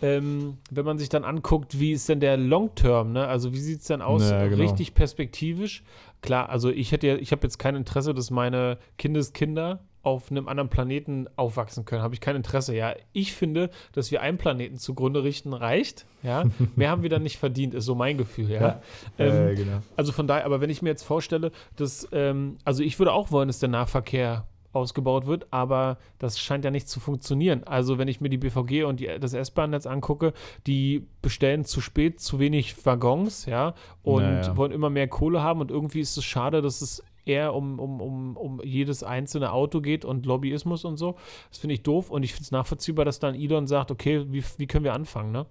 ähm, 0.00 0.58
wenn 0.70 0.84
man 0.84 0.98
sich 0.98 1.08
dann 1.08 1.24
anguckt, 1.24 1.80
wie 1.80 1.92
ist 1.92 2.08
denn 2.08 2.20
der 2.20 2.36
Long-Term, 2.36 3.12
ne? 3.12 3.26
Also 3.26 3.52
wie 3.52 3.58
sieht 3.58 3.80
es 3.80 3.86
denn 3.88 4.02
aus, 4.02 4.30
Ja, 4.30 4.46
genau. 4.46 4.62
richtig 4.62 4.94
perspektivisch? 4.94 5.82
Klar, 6.22 6.48
also 6.48 6.70
ich 6.70 6.92
hätte 6.92 7.06
ja, 7.06 7.16
ich 7.16 7.32
habe 7.32 7.42
jetzt 7.42 7.58
kein 7.58 7.74
Interesse, 7.74 8.14
dass 8.14 8.30
meine 8.30 8.78
Kindeskinder 8.96 9.80
auf 10.02 10.30
einem 10.30 10.48
anderen 10.48 10.70
Planeten 10.70 11.26
aufwachsen 11.36 11.84
können. 11.84 12.02
Habe 12.02 12.14
ich 12.14 12.20
kein 12.20 12.36
Interesse. 12.36 12.74
Ja, 12.74 12.94
ich 13.12 13.32
finde, 13.34 13.70
dass 13.92 14.10
wir 14.10 14.22
einen 14.22 14.38
Planeten 14.38 14.76
zugrunde 14.78 15.24
richten 15.24 15.52
reicht. 15.52 16.06
Ja, 16.22 16.44
mehr 16.76 16.90
haben 16.90 17.02
wir 17.02 17.10
dann 17.10 17.22
nicht 17.22 17.38
verdient, 17.38 17.74
ist 17.74 17.84
so 17.84 17.94
mein 17.94 18.16
Gefühl. 18.18 18.50
Ja, 18.50 18.60
Ja. 18.60 18.80
Ähm, 19.18 19.48
äh, 19.48 19.54
genau. 19.54 19.78
also 19.96 20.12
von 20.12 20.26
daher, 20.26 20.44
aber 20.44 20.60
wenn 20.60 20.70
ich 20.70 20.82
mir 20.82 20.90
jetzt 20.90 21.02
vorstelle, 21.02 21.50
dass, 21.76 22.08
ähm, 22.12 22.58
also 22.64 22.82
ich 22.82 22.98
würde 22.98 23.12
auch 23.12 23.30
wollen, 23.30 23.48
dass 23.48 23.58
der 23.58 23.68
Nahverkehr 23.68 24.46
ausgebaut 24.72 25.26
wird, 25.26 25.46
aber 25.50 25.96
das 26.18 26.38
scheint 26.38 26.64
ja 26.64 26.70
nicht 26.70 26.88
zu 26.88 27.00
funktionieren. 27.00 27.64
Also 27.64 27.96
wenn 27.98 28.06
ich 28.06 28.20
mir 28.20 28.28
die 28.28 28.36
BVG 28.36 28.84
und 28.84 29.00
die, 29.00 29.08
das 29.18 29.32
S-Bahn-Netz 29.32 29.86
angucke, 29.86 30.34
die 30.66 31.06
bestellen 31.22 31.64
zu 31.64 31.80
spät 31.80 32.20
zu 32.20 32.38
wenig 32.38 32.84
Waggons, 32.84 33.46
ja, 33.46 33.74
und 34.02 34.22
Naja. 34.22 34.56
wollen 34.56 34.70
immer 34.70 34.90
mehr 34.90 35.08
Kohle 35.08 35.42
haben 35.42 35.60
und 35.62 35.70
irgendwie 35.70 36.00
ist 36.00 36.16
es 36.18 36.24
schade, 36.24 36.60
dass 36.62 36.82
es 36.82 37.02
eher 37.28 37.54
um, 37.54 37.78
um, 37.78 38.00
um, 38.00 38.36
um 38.36 38.60
jedes 38.64 39.02
einzelne 39.02 39.52
Auto 39.52 39.80
geht 39.80 40.04
und 40.04 40.26
Lobbyismus 40.26 40.84
und 40.84 40.96
so. 40.96 41.16
Das 41.50 41.58
finde 41.58 41.74
ich 41.74 41.82
doof 41.82 42.10
und 42.10 42.22
ich 42.22 42.32
finde 42.32 42.44
es 42.44 42.50
nachvollziehbar, 42.50 43.04
dass 43.04 43.18
dann 43.18 43.34
Elon 43.34 43.66
sagt, 43.66 43.90
okay, 43.90 44.24
wie, 44.28 44.42
wie 44.56 44.66
können 44.66 44.84
wir 44.84 44.94
anfangen, 44.94 45.32
ne? 45.32 45.46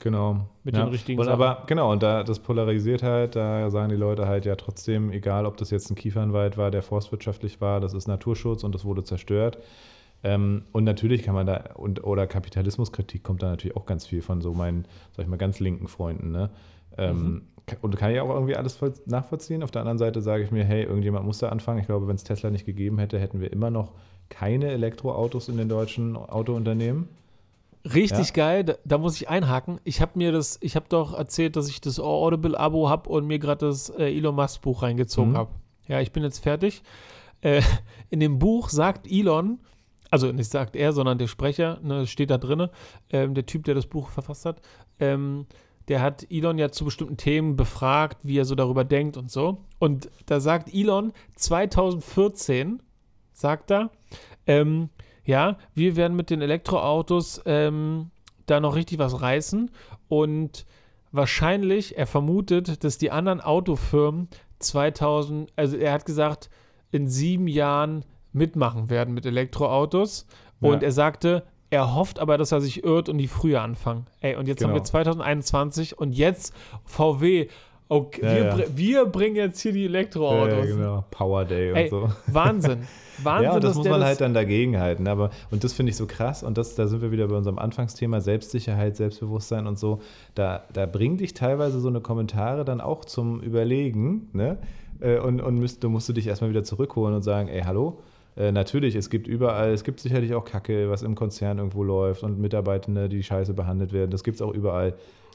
Genau. 0.00 0.46
Mit 0.62 0.76
ja. 0.76 0.84
den 0.84 0.90
richtigen 0.90 1.18
und 1.18 1.26
Sachen. 1.26 1.42
Aber 1.42 1.64
genau, 1.66 1.90
und 1.92 2.02
da 2.02 2.22
das 2.22 2.38
polarisiert 2.38 3.02
halt, 3.02 3.34
da 3.34 3.68
sagen 3.70 3.88
die 3.88 3.96
Leute 3.96 4.28
halt 4.28 4.44
ja 4.44 4.54
trotzdem, 4.54 5.10
egal 5.10 5.44
ob 5.44 5.56
das 5.56 5.70
jetzt 5.70 5.90
ein 5.90 5.96
Kiefernwald 5.96 6.56
war, 6.56 6.70
der 6.70 6.82
forstwirtschaftlich 6.82 7.60
war, 7.60 7.80
das 7.80 7.94
ist 7.94 8.06
Naturschutz 8.06 8.62
und 8.62 8.74
das 8.74 8.84
wurde 8.84 9.02
zerstört. 9.02 9.58
Ähm, 10.22 10.62
und 10.72 10.84
natürlich 10.84 11.22
kann 11.22 11.34
man 11.34 11.46
da, 11.46 11.70
und, 11.74 12.04
oder 12.04 12.26
Kapitalismuskritik 12.26 13.22
kommt 13.22 13.42
da 13.42 13.50
natürlich 13.50 13.76
auch 13.76 13.86
ganz 13.86 14.06
viel 14.06 14.22
von 14.22 14.40
so 14.40 14.52
meinen, 14.52 14.86
sag 15.16 15.24
ich 15.24 15.28
mal, 15.28 15.36
ganz 15.36 15.60
linken 15.60 15.88
Freunden. 15.88 16.30
Ne? 16.30 16.50
Ähm, 16.96 17.16
Mhm. 17.16 17.42
Und 17.82 17.96
kann 17.96 18.10
ich 18.12 18.20
auch 18.20 18.28
irgendwie 18.30 18.56
alles 18.56 18.74
voll 18.76 18.92
nachvollziehen. 19.06 19.62
Auf 19.62 19.70
der 19.70 19.82
anderen 19.82 19.98
Seite 19.98 20.20
sage 20.22 20.42
ich 20.44 20.50
mir, 20.50 20.64
hey, 20.64 20.84
irgendjemand 20.84 21.24
muss 21.26 21.38
da 21.38 21.48
anfangen. 21.50 21.80
Ich 21.80 21.86
glaube, 21.86 22.08
wenn 22.08 22.16
es 22.16 22.24
Tesla 22.24 22.50
nicht 22.50 22.66
gegeben 22.66 22.98
hätte, 22.98 23.18
hätten 23.18 23.40
wir 23.40 23.52
immer 23.52 23.70
noch 23.70 23.92
keine 24.28 24.68
Elektroautos 24.68 25.48
in 25.48 25.56
den 25.56 25.68
deutschen 25.68 26.16
Autounternehmen. 26.16 27.08
Richtig 27.94 28.28
Ja. 28.28 28.34
geil, 28.34 28.64
da, 28.64 28.74
da 28.84 28.98
muss 28.98 29.16
ich 29.16 29.28
einhaken. 29.28 29.80
Ich 29.84 30.00
habe 30.00 30.12
mir 30.16 30.32
das, 30.32 30.58
ich 30.60 30.76
habe 30.76 30.86
doch 30.88 31.14
erzählt, 31.14 31.56
dass 31.56 31.68
ich 31.68 31.80
das 31.80 31.98
Audible-Abo 32.00 32.88
habe 32.88 33.08
und 33.08 33.26
mir 33.26 33.38
gerade 33.38 33.66
das 33.66 33.88
äh, 33.90 34.14
Elon 34.14 34.34
Musk-Buch 34.34 34.82
reingezogen 34.82 35.32
Mhm. 35.32 35.36
habe. 35.36 35.50
Ja, 35.86 36.00
ich 36.00 36.12
bin 36.12 36.22
jetzt 36.22 36.40
fertig. 36.40 36.82
Äh, 37.40 37.62
in 38.10 38.20
dem 38.20 38.38
Buch 38.38 38.68
sagt 38.68 39.10
Elon, 39.10 39.58
also 40.10 40.32
nicht 40.32 40.50
sagt 40.50 40.74
er, 40.76 40.92
sondern 40.92 41.18
der 41.18 41.28
Sprecher, 41.28 41.78
ne, 41.82 42.06
steht 42.06 42.30
da 42.30 42.38
drin, 42.38 42.68
ähm, 43.10 43.34
der 43.34 43.46
Typ, 43.46 43.64
der 43.64 43.74
das 43.74 43.86
Buch 43.86 44.08
verfasst 44.10 44.44
hat, 44.44 44.60
ähm, 45.00 45.46
der 45.88 46.00
hat 46.02 46.26
Elon 46.30 46.58
ja 46.58 46.70
zu 46.70 46.84
bestimmten 46.84 47.16
Themen 47.16 47.56
befragt, 47.56 48.18
wie 48.22 48.38
er 48.38 48.44
so 48.44 48.54
darüber 48.54 48.84
denkt 48.84 49.16
und 49.16 49.30
so. 49.30 49.64
Und 49.78 50.10
da 50.26 50.40
sagt 50.40 50.72
Elon 50.72 51.12
2014, 51.36 52.82
sagt 53.32 53.70
er, 53.70 53.90
ähm, 54.46 54.90
ja, 55.24 55.56
wir 55.74 55.96
werden 55.96 56.16
mit 56.16 56.30
den 56.30 56.40
Elektroautos 56.42 57.42
ähm, 57.46 58.10
da 58.46 58.60
noch 58.60 58.74
richtig 58.74 58.98
was 58.98 59.20
reißen 59.20 59.70
und 60.08 60.66
wahrscheinlich, 61.12 61.96
er 61.96 62.06
vermutet, 62.06 62.84
dass 62.84 62.98
die 62.98 63.10
anderen 63.10 63.40
Autofirmen 63.40 64.28
2000, 64.58 65.50
also 65.56 65.76
er 65.76 65.92
hat 65.92 66.04
gesagt, 66.06 66.50
in 66.90 67.08
sieben 67.08 67.46
Jahren 67.48 68.04
mitmachen 68.32 68.90
werden 68.90 69.14
mit 69.14 69.26
Elektroautos 69.26 70.26
und 70.60 70.82
Ja. 70.82 70.88
er 70.88 70.92
sagte, 70.92 71.44
er 71.70 71.94
hofft 71.94 72.18
aber, 72.18 72.38
dass 72.38 72.52
er 72.52 72.60
sich 72.60 72.84
irrt 72.84 73.08
und 73.08 73.18
die 73.18 73.28
früher 73.28 73.60
anfangen. 73.62 74.06
Ey, 74.20 74.36
und 74.36 74.48
jetzt 74.48 74.62
haben 74.62 74.70
Genau. 74.70 74.80
wir 74.80 74.84
2021 74.84 75.98
und 75.98 76.12
jetzt 76.12 76.54
VW, 76.84 77.48
okay, 77.90 78.20
Ja, 78.22 78.56
wir, 78.56 78.64
ja. 78.64 78.70
wir 78.76 79.06
bringen 79.06 79.36
jetzt 79.36 79.60
hier 79.60 79.72
die 79.72 79.84
Elektroautos. 79.84 80.66
Ja, 80.68 80.74
genau. 80.76 81.04
Power 81.10 81.44
Day 81.44 81.70
und 81.72 81.76
Ey, 81.76 81.88
so. 81.88 82.10
Wahnsinn. 82.26 82.78
Wahnsinn, 83.22 83.44
ja, 83.50 83.54
und 83.56 83.64
das 83.64 83.74
muss 83.74 83.88
man 83.88 84.04
halt 84.04 84.20
dann 84.20 84.32
dagegen 84.32 84.78
halten. 84.78 85.08
Aber, 85.08 85.30
und 85.50 85.64
das 85.64 85.72
finde 85.72 85.90
ich 85.90 85.96
so 85.96 86.06
krass. 86.06 86.42
Und 86.44 86.56
das, 86.56 86.76
da 86.76 86.86
sind 86.86 87.02
wir 87.02 87.10
wieder 87.10 87.26
bei 87.26 87.34
unserem 87.36 87.58
Anfangsthema 87.58 88.20
Selbstsicherheit, 88.20 88.96
Selbstbewusstsein 88.96 89.66
und 89.66 89.76
so. 89.78 90.00
Da, 90.36 90.62
da 90.72 90.86
bringen 90.86 91.16
dich 91.16 91.34
teilweise 91.34 91.80
so 91.80 91.88
eine 91.88 92.00
Kommentare 92.00 92.64
dann 92.64 92.80
auch 92.80 93.04
zum 93.04 93.40
Überlegen. 93.40 94.28
Ne? 94.32 94.58
Äh, 95.00 95.18
Und, 95.18 95.40
und 95.40 95.58
müsst, 95.58 95.82
du 95.82 95.90
musst 95.90 96.08
du 96.08 96.12
dich 96.12 96.28
erstmal 96.28 96.50
wieder 96.50 96.62
zurückholen 96.62 97.14
und 97.14 97.22
sagen: 97.22 97.48
Ey, 97.48 97.62
hallo. 97.62 97.98
Äh, 98.38 98.52
natürlich, 98.52 98.94
es 98.94 99.10
gibt 99.10 99.26
überall, 99.26 99.72
es 99.72 99.82
gibt 99.82 99.98
sicherlich 99.98 100.32
auch 100.34 100.44
Kacke, 100.44 100.88
was 100.88 101.02
im 101.02 101.16
Konzern 101.16 101.58
irgendwo 101.58 101.82
läuft 101.82 102.22
und 102.22 102.38
Mitarbeitende, 102.38 103.08
die 103.08 103.22
scheiße 103.24 103.52
behandelt 103.52 103.92
werden. 103.92 104.12
Das 104.12 104.22
gibt 104.22 104.36
es 104.36 104.42
auch 104.42 104.54
überall. 104.54 104.94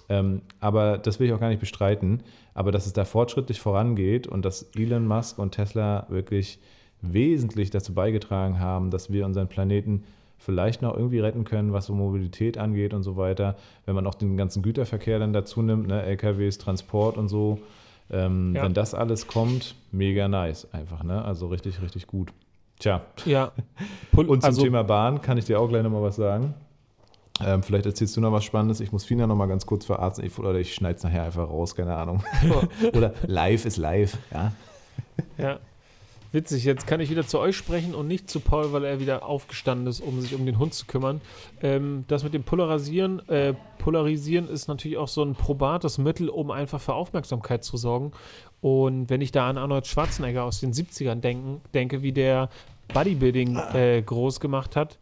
Ähm, 0.10 0.42
aber 0.62 0.98
das 0.98 1.20
will 1.20 1.28
ich 1.28 1.34
auch 1.34 1.40
gar 1.40 1.50
nicht 1.50 1.60
bestreiten. 1.60 2.24
Aber 2.54 2.72
dass 2.72 2.86
es 2.86 2.94
da 2.94 3.04
fortschrittlich 3.04 3.60
vorangeht 3.60 4.26
und 4.26 4.46
dass 4.46 4.70
Elon 4.76 5.06
Musk 5.06 5.38
und 5.38 5.52
Tesla 5.52 6.06
wirklich 6.10 6.60
wesentlich 7.02 7.72
dazu 7.72 7.94
beigetragen 7.94 8.60
haben, 8.60 8.90
dass 8.90 9.12
wir 9.12 9.26
unseren 9.26 9.50
Planeten 9.50 10.04
vielleicht 10.38 10.82
noch 10.82 10.96
irgendwie 10.96 11.20
retten 11.20 11.44
können, 11.44 11.74
was 11.74 11.86
so 11.88 11.94
Mobilität 11.94 12.58
angeht 12.58 12.94
und 12.94 13.04
so 13.04 13.18
weiter. 13.18 13.56
Wenn 13.86 13.96
man 13.96 14.08
auch 14.08 14.16
den 14.16 14.38
ganzen 14.38 14.62
Güterverkehr 14.62 15.20
dann 15.20 15.34
dazu 15.34 15.62
nimmt, 15.62 15.88
ne, 15.88 16.04
LKWs, 16.04 16.58
Transport 16.58 17.18
und 17.18 17.28
so. 17.28 17.60
Ähm, 18.10 18.54
Ja. 18.56 18.64
Wenn 18.64 18.74
das 18.74 18.94
alles 18.94 19.28
kommt, 19.28 19.76
mega 19.92 20.28
nice 20.30 20.68
einfach. 20.74 21.04
Ne? 21.04 21.24
Also 21.24 21.48
richtig, 21.48 21.82
richtig 21.82 22.08
gut. 22.08 22.32
Tja, 22.84 23.02
ja. 23.24 23.54
Pol- 24.12 24.26
und 24.26 24.42
zum 24.42 24.50
also, 24.50 24.62
Thema 24.62 24.84
Bahn 24.84 25.22
kann 25.22 25.38
ich 25.38 25.46
dir 25.46 25.58
auch 25.58 25.70
gleich 25.70 25.84
nochmal 25.84 26.02
was 26.02 26.18
sagen. 26.18 26.54
Ähm, 27.42 27.64
vielleicht 27.64 27.86
erzählst 27.86 28.18
du 28.18 28.22
noch 28.22 28.34
was 28.34 28.44
Spannendes. 28.44 28.82
Ich 28.82 28.92
muss 28.92 29.06
Fina 29.06 29.26
nochmal 29.26 29.48
ganz 29.48 29.66
kurz 29.66 29.86
verarzten. 29.86 30.26
Ich, 30.26 30.38
oder 30.38 30.56
ich 30.56 30.74
schneide 30.74 30.98
es 30.98 31.04
nachher 31.04 31.24
einfach 31.24 31.50
raus, 31.50 31.76
keine 31.76 31.96
Ahnung. 31.96 32.26
oder 32.94 33.14
live 33.26 33.64
ist 33.64 33.78
live, 33.78 34.18
ja. 34.34 34.52
Ja. 35.38 35.60
Witzig, 36.34 36.66
jetzt 36.66 36.86
kann 36.86 37.00
ich 37.00 37.10
wieder 37.10 37.26
zu 37.26 37.40
euch 37.40 37.56
sprechen 37.56 37.96
und 37.96 38.08
nicht 38.08 38.30
zu 38.30 38.42
Paul, 38.42 38.74
weil 38.74 38.84
er 38.84 39.00
wieder 39.00 39.24
aufgestanden 39.24 39.88
ist, 39.88 40.02
um 40.02 40.20
sich 40.20 40.36
um 40.36 40.46
den 40.46 40.58
Hund 40.58 40.74
zu 40.74 40.86
kümmern. 40.86 41.22
Ähm, 41.62 42.04
das 42.10 42.24
mit 42.26 42.34
dem 42.34 42.44
Polarisieren, 42.44 43.26
äh, 43.30 43.54
Polarisieren 43.78 44.50
ist 44.50 44.68
natürlich 44.68 44.98
auch 44.98 45.08
so 45.08 45.24
ein 45.24 45.36
probates 45.36 46.00
Mittel, 46.00 46.28
um 46.28 46.52
einfach 46.52 46.82
für 46.82 46.96
Aufmerksamkeit 46.96 47.64
zu 47.64 47.78
sorgen. 47.78 48.12
Und 48.62 49.10
wenn 49.10 49.22
ich 49.22 49.32
da 49.32 49.48
an 49.48 49.58
Arnold 49.58 49.86
Schwarzenegger 49.86 50.44
aus 50.44 50.60
den 50.60 50.74
70ern 50.74 51.16
denken, 51.16 51.62
denke, 51.74 52.02
wie 52.02 52.14
der 52.14 52.50
Bodybuilding 52.94 53.58
äh, 53.74 54.02
groß 54.02 54.40
gemacht 54.40 54.76
hat, 54.76 54.98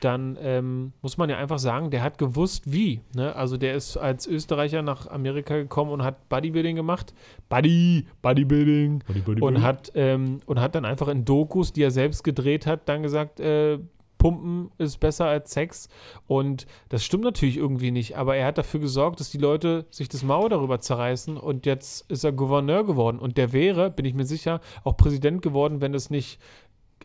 dann 0.00 0.36
ähm, 0.40 0.92
muss 1.00 1.16
man 1.16 1.30
ja 1.30 1.38
einfach 1.38 1.58
sagen, 1.58 1.90
der 1.90 2.02
hat 2.02 2.18
gewusst, 2.18 2.72
wie. 2.72 3.00
Ne? 3.14 3.34
Also 3.36 3.56
der 3.56 3.74
ist 3.74 3.96
als 3.96 4.26
Österreicher 4.26 4.82
nach 4.82 5.06
Amerika 5.06 5.56
gekommen 5.56 5.92
und 5.92 6.02
hat 6.02 6.28
Bodybuilding 6.28 6.76
gemacht. 6.76 7.14
Body, 7.48 8.06
Bodybuilding. 8.20 9.02
Und 9.40 9.62
hat, 9.62 9.92
ähm, 9.94 10.40
und 10.46 10.60
hat 10.60 10.74
dann 10.74 10.84
einfach 10.84 11.08
in 11.08 11.24
Dokus, 11.24 11.72
die 11.72 11.82
er 11.82 11.90
selbst 11.90 12.24
gedreht 12.24 12.66
hat, 12.66 12.88
dann 12.88 13.02
gesagt, 13.02 13.38
äh, 13.38 13.78
Pumpen 14.22 14.70
ist 14.78 15.00
besser 15.00 15.26
als 15.26 15.50
Sex. 15.50 15.88
Und 16.28 16.66
das 16.90 17.04
stimmt 17.04 17.24
natürlich 17.24 17.56
irgendwie 17.56 17.90
nicht, 17.90 18.16
aber 18.16 18.36
er 18.36 18.46
hat 18.46 18.56
dafür 18.56 18.78
gesorgt, 18.78 19.18
dass 19.18 19.30
die 19.30 19.38
Leute 19.38 19.84
sich 19.90 20.08
das 20.08 20.22
Maul 20.22 20.48
darüber 20.48 20.78
zerreißen 20.78 21.36
und 21.36 21.66
jetzt 21.66 22.08
ist 22.08 22.22
er 22.22 22.30
Gouverneur 22.30 22.84
geworden. 22.84 23.18
Und 23.18 23.36
der 23.36 23.52
wäre, 23.52 23.90
bin 23.90 24.04
ich 24.04 24.14
mir 24.14 24.24
sicher, 24.24 24.60
auch 24.84 24.96
Präsident 24.96 25.42
geworden, 25.42 25.80
wenn 25.80 25.92
es 25.92 26.08
nicht 26.08 26.38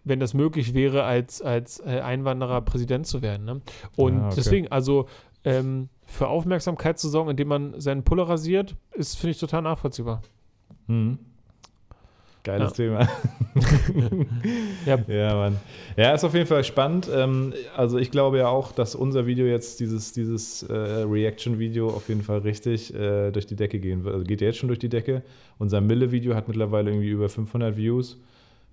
wenn 0.08 0.20
das 0.20 0.34
möglich 0.34 0.74
wäre, 0.74 1.04
als, 1.04 1.42
als 1.42 1.80
äh, 1.80 2.00
Einwanderer 2.02 2.62
Präsident 2.62 3.08
zu 3.08 3.22
werden. 3.22 3.46
Ne? 3.46 3.62
Und 3.96 4.20
Ah, 4.20 4.26
okay. 4.28 4.36
deswegen, 4.38 4.68
also 4.72 5.08
ähm, 5.44 5.90
für 6.06 6.28
Aufmerksamkeit 6.28 7.00
zu 7.00 7.10
sorgen, 7.10 7.30
indem 7.30 7.48
man 7.50 7.80
seinen 7.80 8.04
Puller 8.04 8.24
rasiert, 8.28 8.76
ist, 8.94 9.18
finde 9.18 9.32
ich, 9.32 9.40
total 9.40 9.62
nachvollziehbar. 9.62 10.22
Mhm. 10.88 11.20
Geiles 12.44 12.74
Thema. 12.74 13.08
Ja. 14.86 15.00
ja, 15.08 15.34
Mann. 15.36 15.58
Ja, 15.98 16.14
ist 16.14 16.24
auf 16.24 16.34
jeden 16.34 16.46
Fall 16.46 16.64
spannend. 16.64 17.10
Ähm, 17.14 17.54
also 17.76 17.98
ich 17.98 18.12
glaube 18.12 18.38
ja 18.38 18.48
auch, 18.48 18.72
dass 18.72 18.94
unser 18.96 19.26
Video 19.26 19.46
jetzt, 19.48 19.80
dieses, 19.80 20.14
dieses 20.14 20.64
äh, 20.64 20.74
Reaction-Video 20.74 21.90
auf 21.90 22.08
jeden 22.08 22.22
Fall 22.22 22.40
richtig 22.40 22.94
äh, 22.94 23.32
durch 23.32 23.48
die 23.48 23.56
Decke 23.56 23.80
gehen 23.80 24.04
wird. 24.04 24.14
Also 24.14 24.26
geht 24.26 24.42
ja 24.42 24.48
jetzt 24.48 24.58
schon 24.60 24.68
durch 24.68 24.80
die 24.80 24.90
Decke. 24.90 25.24
Unser 25.58 25.82
Mille-Video 25.82 26.36
hat 26.36 26.48
mittlerweile 26.48 26.92
irgendwie 26.92 27.10
über 27.10 27.28
500 27.30 27.76
Views. 27.76 28.18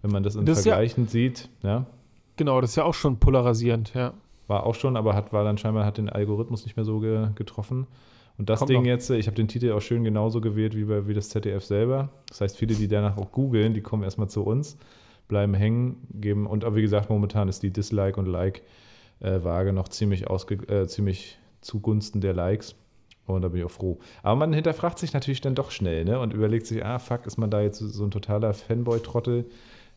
Wenn 0.04 0.12
man 0.12 0.22
das 0.22 0.34
in 0.36 0.44
Das 0.44 0.58
ist 0.58 0.66
ja- 0.66 0.72
Vergleichen 0.74 1.08
sieht, 1.08 1.48
ja, 1.62 1.86
Genau, 2.36 2.60
das 2.60 2.70
ist 2.70 2.76
ja 2.76 2.84
auch 2.84 2.92
schon 2.94 3.16
polarisierend, 3.18 3.94
ja. 3.94 4.12
war 4.48 4.66
auch 4.66 4.74
schon, 4.74 4.96
aber 4.98 5.14
hat, 5.14 5.32
war 5.32 5.44
dann 5.44 5.56
scheinbar, 5.56 5.86
hat 5.86 5.96
den 5.96 6.10
Algorithmus 6.10 6.64
nicht 6.64 6.76
mehr 6.76 6.84
so 6.84 6.98
ge, 7.00 7.28
getroffen. 7.36 7.86
Und 8.36 8.50
das 8.50 8.58
Kommt 8.58 8.70
Ding 8.70 8.80
noch. 8.82 8.86
jetzt, 8.86 9.08
ich 9.10 9.26
habe 9.28 9.36
den 9.36 9.48
Titel 9.48 9.72
auch 9.72 9.80
schön 9.80 10.04
genauso 10.04 10.40
gewählt 10.42 10.76
wie, 10.76 10.84
bei, 10.84 11.06
wie 11.08 11.14
das 11.14 11.30
ZDF 11.30 11.64
selber. 11.64 12.10
Das 12.28 12.42
heißt, 12.42 12.58
viele, 12.58 12.74
die 12.74 12.86
danach 12.88 13.16
auch 13.16 13.32
googeln, 13.32 13.72
die 13.72 13.80
kommen 13.80 14.02
erstmal 14.02 14.28
zu 14.28 14.42
uns, 14.42 14.76
bleiben 15.28 15.54
hängen, 15.54 16.06
geben, 16.12 16.46
und 16.46 16.64
aber 16.66 16.76
wie 16.76 16.82
gesagt, 16.82 17.08
momentan 17.08 17.48
ist 17.48 17.62
die 17.62 17.70
Dislike- 17.70 18.18
und 18.20 18.26
Like-Waage 18.26 19.72
noch 19.72 19.88
ziemlich, 19.88 20.28
ausge, 20.28 20.56
äh, 20.68 20.86
ziemlich 20.86 21.38
zugunsten 21.60 22.20
der 22.20 22.34
Likes. 22.34 22.74
Und 23.26 23.40
da 23.40 23.48
bin 23.48 23.60
ich 23.60 23.64
auch 23.64 23.70
froh. 23.70 23.98
Aber 24.22 24.36
man 24.36 24.52
hinterfragt 24.52 24.98
sich 24.98 25.14
natürlich 25.14 25.40
dann 25.40 25.54
doch 25.54 25.70
schnell 25.70 26.04
ne? 26.04 26.20
und 26.20 26.34
überlegt 26.34 26.66
sich, 26.66 26.84
ah, 26.84 26.98
fuck, 26.98 27.26
ist 27.26 27.38
man 27.38 27.50
da 27.50 27.62
jetzt 27.62 27.78
so 27.78 28.04
ein 28.04 28.10
totaler 28.10 28.52
Fanboy-Trottel? 28.52 29.46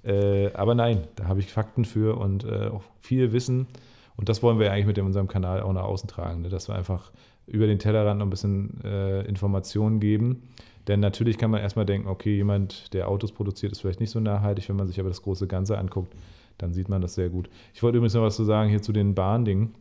Äh, 0.08 0.53
aber 0.53 0.74
nein, 0.74 1.03
da 1.16 1.26
habe 1.26 1.39
ich 1.39 1.51
Fakten 1.51 1.84
für 1.86 2.18
und 2.18 2.45
äh, 2.45 2.68
auch 2.68 2.84
viel 3.01 3.34
Wissen. 3.34 3.68
Und 4.16 4.30
das 4.30 4.41
wollen 4.41 4.58
wir 4.58 4.72
eigentlich 4.72 4.88
mit 4.88 4.97
unserem 4.99 5.28
Kanal 5.28 5.62
auch 5.62 5.74
nach 5.74 5.84
außen 5.84 6.10
tragen, 6.10 6.41
ne? 6.41 6.49
dass 6.49 6.70
wir 6.70 6.76
einfach 6.76 7.12
über 7.45 7.68
den 7.68 7.78
Tellerrand 7.78 8.20
noch 8.20 8.26
ein 8.26 8.30
bisschen 8.30 8.82
äh, 8.84 9.22
Informationen 9.24 9.99
geben. 9.99 10.43
Denn 10.88 11.01
natürlich 11.01 11.38
kann 11.38 11.51
man 11.51 11.62
erstmal 11.62 11.86
denken, 11.86 12.08
okay, 12.08 12.36
jemand, 12.36 12.93
der 12.93 13.10
Autos 13.10 13.32
produziert, 13.32 13.74
ist 13.74 13.82
vielleicht 13.82 13.99
nicht 13.99 14.10
so 14.10 14.20
nachhaltig. 14.20 14.70
Wenn 14.70 14.78
man 14.78 14.88
sich 14.88 14.99
aber 14.99 15.10
das 15.10 15.22
große 15.22 15.45
Ganze 15.45 15.78
anguckt, 15.78 16.14
dann 16.58 16.74
sieht 16.74 16.88
man 16.89 17.01
das 17.01 17.14
sehr 17.16 17.30
gut. 17.30 17.49
Ich 17.74 17.84
wollte 17.84 17.97
übrigens 17.97 18.14
noch 18.14 18.24
was 18.24 18.38
zu 18.38 18.45
sagen 18.45 18.70
hier 18.70 18.82
zu 18.82 18.93
den 18.93 19.14
Bahndingen. 19.14 19.76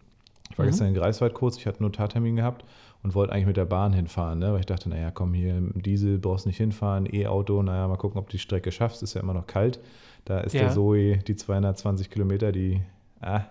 Ich 0.51 0.59
war 0.59 0.64
Mhm. 0.64 0.70
gestern 0.70 0.89
in 0.89 0.95
Greifswald 0.95 1.35
kurz, 1.35 1.57
ich 1.57 1.66
hatte 1.66 1.79
einen 1.79 1.87
Notartermin 1.87 2.37
gehabt 2.37 2.64
und 3.07 3.14
wollte 3.14 3.32
eigentlich 3.32 3.46
mit 3.46 3.57
der 3.57 3.66
Bahn 3.66 3.92
hinfahren, 3.92 4.40
ne? 4.40 4.52
weil 4.52 4.59
ich 4.59 4.66
dachte, 4.66 4.88
naja, 4.88 5.12
komm 5.12 5.32
hier, 5.32 5.61
Diesel 5.74 6.18
brauchst 6.18 6.44
nicht 6.44 6.57
hinfahren, 6.57 7.07
E-Auto, 7.09 7.62
naja, 7.62 7.86
mal 7.86 7.96
gucken, 7.96 8.18
ob 8.18 8.26
du 8.28 8.32
die 8.32 8.40
Strecke 8.40 8.72
schaffst, 8.72 9.00
ist 9.04 9.14
ja 9.14 9.20
immer 9.20 9.32
noch 9.32 9.46
kalt. 9.46 9.78
Da 10.24 10.40
ist 10.40 10.54
Ja. 10.54 10.62
der 10.62 10.70
Zoe, 10.72 11.18
die 11.18 11.36
220 11.36 12.11
Kilometer, 12.11 12.50
die, 12.50 12.82
ah, 13.20 13.42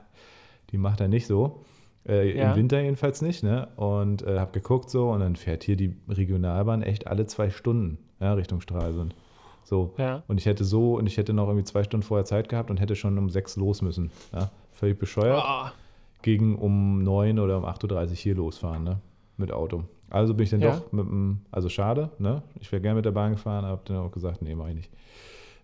die 0.72 0.78
macht 0.78 0.99
er 0.99 1.08
nicht 1.08 1.26
so. 1.26 1.64
Äh, 2.06 2.38
Ja. 2.38 2.49
Im 2.51 2.58
Winter 2.58 2.82
jedenfalls 2.82 3.22
nicht, 3.22 3.43
ne? 3.43 3.70
Und 3.78 4.24
äh, 4.24 4.39
habe 4.39 4.51
geguckt 4.51 4.89
so 4.89 5.10
und 5.12 5.22
dann 5.22 5.38
fährt 5.38 5.64
hier 5.64 5.78
die 5.78 5.95
Regionalbahn 6.10 6.84
echt 6.84 7.08
alle 7.08 7.26
zwei 7.28 7.49
Stunden 7.49 7.97
ja, 8.20 8.34
Richtung 8.34 8.60
Stralsund. 8.60 9.16
So. 9.64 9.93
Ja. 9.97 10.22
Und 10.28 10.38
ich 10.38 10.45
hätte 10.47 10.66
so, 10.66 10.95
und 10.97 11.08
ich 11.08 11.16
hätte 11.16 11.32
noch 11.34 11.47
irgendwie 11.47 11.64
zwei 11.64 11.84
Stunden 11.86 12.03
vorher 12.06 12.26
Zeit 12.26 12.49
gehabt 12.49 12.70
und 12.70 12.82
hätte 12.82 12.97
schon 12.97 13.18
um 13.18 13.30
sechs 13.30 13.56
los 13.56 13.82
müssen. 13.82 14.12
Ja? 14.34 14.51
Völlig 14.74 14.99
bescheuert 14.99 15.41
Ah, 15.45 15.72
gegen 16.24 16.58
um 16.58 17.03
9 17.03 17.39
oder 17.39 17.58
um 17.58 17.64
8.30 17.66 18.10
Uhr 18.10 18.16
hier 18.16 18.36
losfahren. 18.36 18.84
Ne? 18.84 18.97
Mit 19.38 19.52
Auto. 19.52 19.84
Also 20.10 20.34
bin 20.34 20.44
ich 20.46 20.50
dann 20.52 20.62
Ja. 20.62 20.72
doch 20.72 20.92
mit 20.92 21.06
dem, 21.06 21.42
also 21.52 21.70
schade, 21.70 22.10
ne? 22.20 22.44
Ich 22.60 22.72
wäre 22.72 22.82
gerne 22.82 22.96
mit 22.98 23.06
der 23.06 23.12
Bahn 23.12 23.32
gefahren, 23.32 23.66
habe 23.66 23.82
dann 23.86 23.98
auch 23.98 24.12
gesagt, 24.12 24.42
nee, 24.42 24.56
mach 24.56 24.68
ich 24.68 24.76
nicht. 24.76 24.92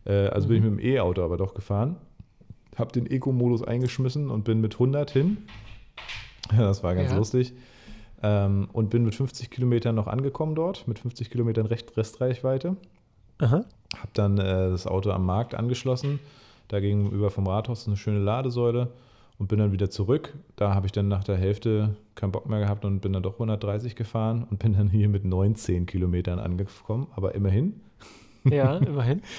Äh, 0.05 0.28
also 0.28 0.47
bin 0.47 0.57
ich 0.57 0.63
Mhm. 0.63 0.76
mit 0.76 0.84
dem 0.84 0.86
E-Auto 0.95 1.24
aber 1.24 1.38
doch 1.38 1.53
gefahren, 1.53 1.95
habe 2.78 2.91
den 2.91 3.05
Eco-Modus 3.05 3.63
eingeschmissen 3.63 4.30
und 4.30 4.43
bin 4.43 4.59
mit 4.61 4.74
100 4.76 5.11
hin. 5.11 5.38
Ja, 6.51 6.57
das 6.63 6.84
war 6.84 6.95
ganz 6.95 7.11
Ja. 7.11 7.17
lustig. 7.17 7.53
Ähm, 8.24 8.67
und 8.74 8.89
bin 8.91 9.03
mit 9.03 9.15
50 9.15 9.49
Kilometern 9.49 9.95
noch 9.95 10.07
angekommen 10.07 10.53
dort, 10.53 10.88
mit 10.88 10.99
50 10.99 11.32
Kilometern 11.32 11.65
Recht 11.65 11.95
Restreichweite. 11.97 12.76
Aha. 13.39 13.65
Habe 13.97 14.09
dann 14.13 14.38
äh, 14.38 14.69
das 14.69 14.86
Auto 14.86 15.09
am 15.11 15.26
Markt 15.26 15.55
angeschlossen. 15.55 16.19
Da 16.67 16.80
gegenüber 16.80 17.32
vom 17.32 17.47
Rathaus 17.47 17.82
ist 17.82 17.88
eine 17.88 17.97
schöne 17.97 18.19
Ladesäule 18.19 18.89
und 19.41 19.47
bin 19.47 19.57
dann 19.57 19.71
wieder 19.71 19.89
zurück. 19.89 20.35
Da 20.55 20.75
habe 20.75 20.85
ich 20.85 20.91
dann 20.91 21.07
nach 21.07 21.23
der 21.23 21.35
Hälfte 21.35 21.95
keinen 22.13 22.31
Bock 22.31 22.47
mehr 22.47 22.59
gehabt 22.59 22.85
und 22.85 22.99
bin 22.99 23.11
dann 23.11 23.23
doch 23.23 23.33
130 23.33 23.95
gefahren 23.95 24.45
und 24.51 24.59
bin 24.59 24.73
dann 24.73 24.87
hier 24.87 25.09
mit 25.09 25.25
19 25.25 25.87
Kilometern 25.87 26.37
angekommen, 26.37 27.07
aber 27.15 27.33
immerhin. 27.35 27.81
Ja, 28.45 28.77
immerhin. 28.77 29.21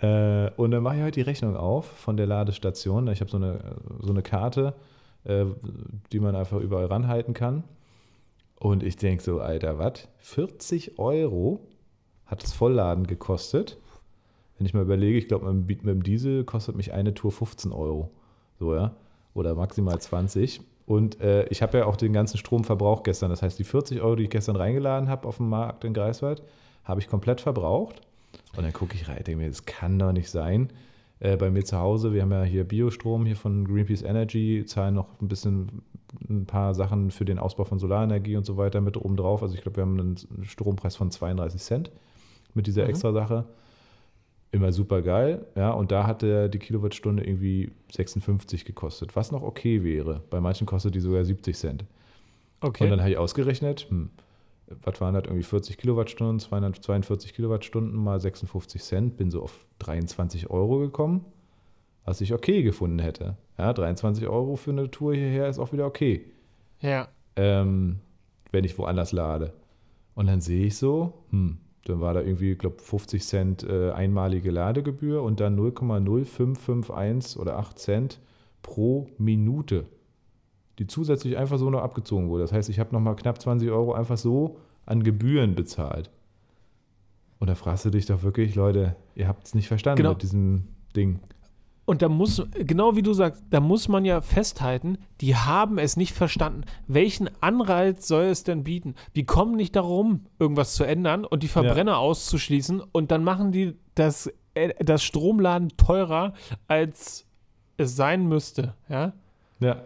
Äh, 0.00 0.52
und 0.56 0.70
dann 0.70 0.84
mache 0.84 0.96
ich 0.98 1.02
heute 1.02 1.10
die 1.20 1.22
Rechnung 1.22 1.56
auf 1.56 1.84
von 1.86 2.16
der 2.16 2.26
Ladestation. 2.26 3.08
Ich 3.08 3.20
habe 3.20 3.28
so 3.32 3.36
eine, 3.36 3.58
so 4.00 4.10
eine 4.12 4.22
Karte, 4.22 4.74
äh, 5.24 5.44
die 6.12 6.20
man 6.20 6.36
einfach 6.36 6.60
überall 6.60 6.86
ranhalten 6.86 7.34
kann. 7.34 7.64
Und 8.60 8.84
ich 8.84 8.94
denke 8.96 9.24
so, 9.24 9.40
Alter, 9.40 9.78
was? 9.80 10.06
40 10.18 11.00
Euro 11.00 11.66
hat 12.26 12.44
das 12.44 12.52
Vollladen 12.52 13.08
gekostet. 13.08 13.76
Wenn 14.56 14.66
ich 14.66 14.74
mal 14.74 14.82
überlege, 14.84 15.18
ich 15.18 15.26
glaube, 15.26 15.52
mit, 15.52 15.68
dem- 15.68 15.86
mit 15.86 15.94
dem 15.96 16.02
Diesel 16.04 16.44
kostet 16.44 16.76
mich 16.76 16.92
eine 16.92 17.12
Tour 17.14 17.32
15 17.32 17.72
Euro. 17.72 18.12
So, 18.60 18.76
ja. 18.76 18.94
Oder 19.34 19.54
maximal 19.54 19.98
20. 20.00 20.60
Und 20.86 21.20
äh, 21.20 21.44
ich 21.48 21.62
habe 21.62 21.78
ja 21.78 21.86
auch 21.86 21.96
den 21.96 22.12
ganzen 22.12 22.38
Stromverbrauch 22.38 23.02
gestern. 23.02 23.30
Das 23.30 23.42
heißt, 23.42 23.58
die 23.58 23.64
40 23.64 24.00
Euro, 24.00 24.16
die 24.16 24.24
ich 24.24 24.30
gestern 24.30 24.56
reingeladen 24.56 25.08
habe 25.08 25.28
auf 25.28 25.36
dem 25.36 25.48
Markt 25.48 25.84
in 25.84 25.92
Greifswald, 25.92 26.42
habe 26.84 27.00
ich 27.00 27.08
komplett 27.08 27.40
verbraucht. 27.40 28.00
Und 28.56 28.62
dann 28.64 28.72
gucke 28.72 28.94
ich 28.94 29.08
rein, 29.08 29.22
denke 29.24 29.36
mir, 29.42 29.48
das 29.48 29.66
kann 29.66 29.98
doch 29.98 30.12
nicht 30.12 30.30
sein. 30.30 30.72
Äh, 31.20 31.36
bei 31.36 31.50
mir 31.50 31.64
zu 31.64 31.78
Hause, 31.78 32.12
wir 32.14 32.22
haben 32.22 32.32
ja 32.32 32.42
hier 32.44 32.64
Biostrom 32.64 33.26
hier 33.26 33.36
von 33.36 33.66
Greenpeace 33.66 34.02
Energy, 34.02 34.64
zahlen 34.66 34.94
noch 34.94 35.20
ein 35.20 35.28
bisschen 35.28 35.82
ein 36.28 36.46
paar 36.46 36.74
Sachen 36.74 37.10
für 37.10 37.24
den 37.26 37.38
Ausbau 37.38 37.64
von 37.64 37.78
Solarenergie 37.78 38.36
und 38.36 38.46
so 38.46 38.56
weiter 38.56 38.80
mit 38.80 38.96
oben 38.96 39.16
drauf. 39.16 39.42
Also 39.42 39.54
ich 39.54 39.60
glaube, 39.60 39.76
wir 39.76 39.82
haben 39.82 40.00
einen 40.00 40.44
Strompreis 40.44 40.96
von 40.96 41.10
32 41.10 41.60
Cent 41.60 41.90
mit 42.54 42.66
dieser 42.66 42.84
Mhm. 42.84 42.90
extra 42.90 43.12
Sache. 43.12 43.44
Immer 44.50 44.72
super 44.72 45.02
geil, 45.02 45.46
ja. 45.56 45.70
Und 45.72 45.92
da 45.92 46.06
hat 46.06 46.22
der, 46.22 46.48
die 46.48 46.58
Kilowattstunde 46.58 47.22
irgendwie 47.22 47.70
56 47.92 48.64
gekostet, 48.64 49.14
was 49.14 49.30
noch 49.30 49.42
okay 49.42 49.84
wäre. 49.84 50.22
Bei 50.30 50.40
manchen 50.40 50.66
kostet 50.66 50.94
die 50.94 51.00
sogar 51.00 51.24
70 51.24 51.56
Cent. 51.56 51.84
Okay. 52.60 52.84
Und 52.84 52.90
dann 52.90 53.00
habe 53.00 53.10
ich 53.10 53.18
ausgerechnet, 53.18 53.86
hm, 53.90 54.10
was 54.82 55.00
waren 55.00 55.14
das, 55.14 55.24
irgendwie 55.24 55.42
40 55.42 55.76
Kilowattstunden, 55.78 56.40
242 56.40 57.34
Kilowattstunden 57.34 58.02
mal 58.02 58.20
56 58.20 58.82
Cent, 58.82 59.16
bin 59.16 59.30
so 59.30 59.42
auf 59.42 59.66
23 59.80 60.50
Euro 60.50 60.78
gekommen, 60.78 61.24
was 62.04 62.20
ich 62.20 62.32
okay 62.32 62.62
gefunden 62.62 62.98
hätte. 62.98 63.36
Ja, 63.58 63.72
23 63.72 64.28
Euro 64.28 64.56
für 64.56 64.70
eine 64.70 64.90
Tour 64.90 65.14
hierher 65.14 65.48
ist 65.48 65.58
auch 65.58 65.72
wieder 65.72 65.86
okay, 65.86 66.24
ja. 66.80 67.08
ähm, 67.36 68.00
wenn 68.50 68.64
ich 68.64 68.78
woanders 68.78 69.12
lade. 69.12 69.52
Und 70.14 70.26
dann 70.26 70.40
sehe 70.40 70.66
ich 70.66 70.76
so, 70.76 71.12
hm, 71.30 71.58
dann 71.88 72.00
war 72.00 72.14
da 72.14 72.20
irgendwie, 72.20 72.52
ich 72.52 72.58
glaube, 72.58 72.76
50 72.82 73.24
Cent 73.24 73.62
äh, 73.64 73.90
einmalige 73.92 74.50
Ladegebühr 74.50 75.22
und 75.22 75.40
dann 75.40 75.56
0,0551 75.58 77.38
oder 77.38 77.58
8 77.58 77.78
Cent 77.78 78.20
pro 78.62 79.08
Minute, 79.18 79.86
die 80.78 80.86
zusätzlich 80.86 81.36
einfach 81.36 81.58
so 81.58 81.70
noch 81.70 81.82
abgezogen 81.82 82.28
wurde. 82.28 82.42
Das 82.42 82.52
heißt, 82.52 82.68
ich 82.68 82.78
habe 82.78 82.92
nochmal 82.92 83.16
knapp 83.16 83.40
20 83.40 83.70
Euro 83.70 83.92
einfach 83.94 84.18
so 84.18 84.58
an 84.86 85.02
Gebühren 85.02 85.54
bezahlt. 85.54 86.10
Und 87.38 87.48
da 87.48 87.54
fragst 87.54 87.84
du 87.84 87.90
dich 87.90 88.06
doch 88.06 88.22
wirklich, 88.22 88.54
Leute, 88.54 88.96
ihr 89.14 89.28
habt 89.28 89.46
es 89.46 89.54
nicht 89.54 89.68
verstanden 89.68 89.98
Genau. 89.98 90.10
mit 90.10 90.22
diesem 90.22 90.64
Ding. 90.96 91.20
Und 91.88 92.02
da 92.02 92.10
muss, 92.10 92.42
genau 92.52 92.96
wie 92.96 93.02
du 93.02 93.14
sagst, 93.14 93.42
da 93.48 93.60
muss 93.60 93.88
man 93.88 94.04
ja 94.04 94.20
festhalten, 94.20 94.98
die 95.22 95.36
haben 95.36 95.78
es 95.78 95.96
nicht 95.96 96.12
verstanden. 96.12 96.64
Welchen 96.86 97.30
Anreiz 97.40 98.06
soll 98.06 98.24
es 98.24 98.44
denn 98.44 98.62
bieten? 98.62 98.94
Die 99.16 99.24
kommen 99.24 99.56
nicht 99.56 99.74
darum, 99.74 100.26
irgendwas 100.38 100.74
zu 100.74 100.84
ändern 100.84 101.24
und 101.24 101.42
die 101.42 101.48
Verbrenner 101.48 101.96
auszuschließen 101.96 102.82
und 102.92 103.10
dann 103.10 103.24
machen 103.24 103.52
die 103.52 103.74
das, 103.94 104.30
äh, 104.52 104.74
das 104.84 105.02
Stromladen 105.02 105.78
teurer, 105.78 106.34
als 106.66 107.24
es 107.78 107.96
sein 107.96 108.28
müsste. 108.28 108.74
Ja? 108.90 109.14
Ja, 109.58 109.80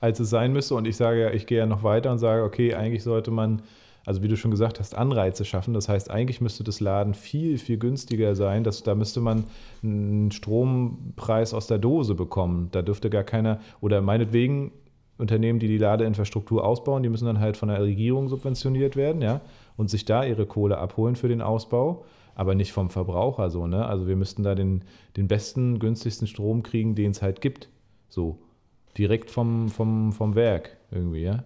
als 0.00 0.18
es 0.18 0.30
sein 0.30 0.52
müsste. 0.52 0.74
Und 0.74 0.88
ich 0.88 0.96
sage 0.96 1.20
ja, 1.20 1.30
ich 1.30 1.46
gehe 1.46 1.58
ja 1.58 1.66
noch 1.66 1.84
weiter 1.84 2.10
und 2.10 2.18
sage, 2.18 2.42
okay, 2.42 2.74
eigentlich 2.74 3.04
sollte 3.04 3.30
man, 3.30 3.62
also 4.04 4.22
wie 4.22 4.28
du 4.28 4.36
schon 4.36 4.50
gesagt 4.50 4.80
hast, 4.80 4.94
Anreize 4.94 5.44
schaffen. 5.44 5.74
Das 5.74 5.88
heißt, 5.88 6.10
eigentlich 6.10 6.40
müsste 6.40 6.64
das 6.64 6.80
Laden 6.80 7.14
viel, 7.14 7.58
viel 7.58 7.78
günstiger 7.78 8.34
sein. 8.34 8.64
Das, 8.64 8.82
da 8.82 8.94
müsste 8.94 9.20
man 9.20 9.44
einen 9.82 10.30
Strompreis 10.30 11.54
aus 11.54 11.66
der 11.66 11.78
Dose 11.78 12.14
bekommen. 12.14 12.68
Da 12.72 12.82
dürfte 12.82 13.10
gar 13.10 13.24
keiner, 13.24 13.60
oder 13.80 14.02
meinetwegen 14.02 14.72
Unternehmen, 15.16 15.58
die 15.58 15.68
die 15.68 15.78
Ladeinfrastruktur 15.78 16.64
ausbauen, 16.64 17.02
die 17.02 17.08
müssen 17.08 17.26
dann 17.26 17.40
halt 17.40 17.56
von 17.56 17.68
der 17.68 17.80
Regierung 17.80 18.28
subventioniert 18.28 18.96
werden, 18.96 19.22
ja, 19.22 19.40
und 19.76 19.88
sich 19.88 20.04
da 20.04 20.24
ihre 20.24 20.44
Kohle 20.44 20.78
abholen 20.78 21.14
für 21.14 21.28
den 21.28 21.40
Ausbau, 21.40 22.04
aber 22.34 22.54
nicht 22.54 22.72
vom 22.72 22.90
Verbraucher 22.90 23.48
so, 23.48 23.66
ne? 23.66 23.86
Also 23.86 24.08
wir 24.08 24.16
müssten 24.16 24.42
da 24.42 24.56
den, 24.56 24.82
den 25.16 25.28
besten, 25.28 25.78
günstigsten 25.78 26.26
Strom 26.26 26.64
kriegen, 26.64 26.96
den 26.96 27.12
es 27.12 27.22
halt 27.22 27.40
gibt. 27.40 27.68
So. 28.08 28.38
Direkt 28.98 29.30
vom, 29.30 29.68
vom, 29.70 30.12
vom 30.12 30.34
Werk 30.34 30.76
irgendwie, 30.90 31.22
ja. 31.22 31.44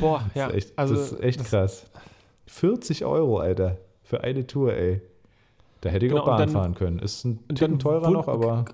Boah, 0.00 0.22
Das 0.28 0.34
ja. 0.34 0.46
ist 0.48 0.54
echt, 0.56 0.78
also, 0.78 0.94
das 0.94 1.12
ist 1.12 1.20
echt 1.22 1.40
das- 1.40 1.50
krass. 1.50 1.90
40 2.46 3.04
Euro, 3.04 3.38
Alter, 3.38 3.78
für 4.02 4.22
eine 4.22 4.46
Tour, 4.46 4.72
ey. 4.74 5.00
Da 5.80 5.88
hätte 5.88 6.06
ich 6.06 6.10
Genau, 6.12 6.22
auch 6.22 6.26
Bahn 6.26 6.38
dann- 6.40 6.48
fahren 6.50 6.74
können. 6.74 6.98
Ist 6.98 7.24
ein 7.24 7.38
Ticken 7.54 7.78
teurer 7.78 8.10
noch, 8.10 8.28
aber 8.28 8.64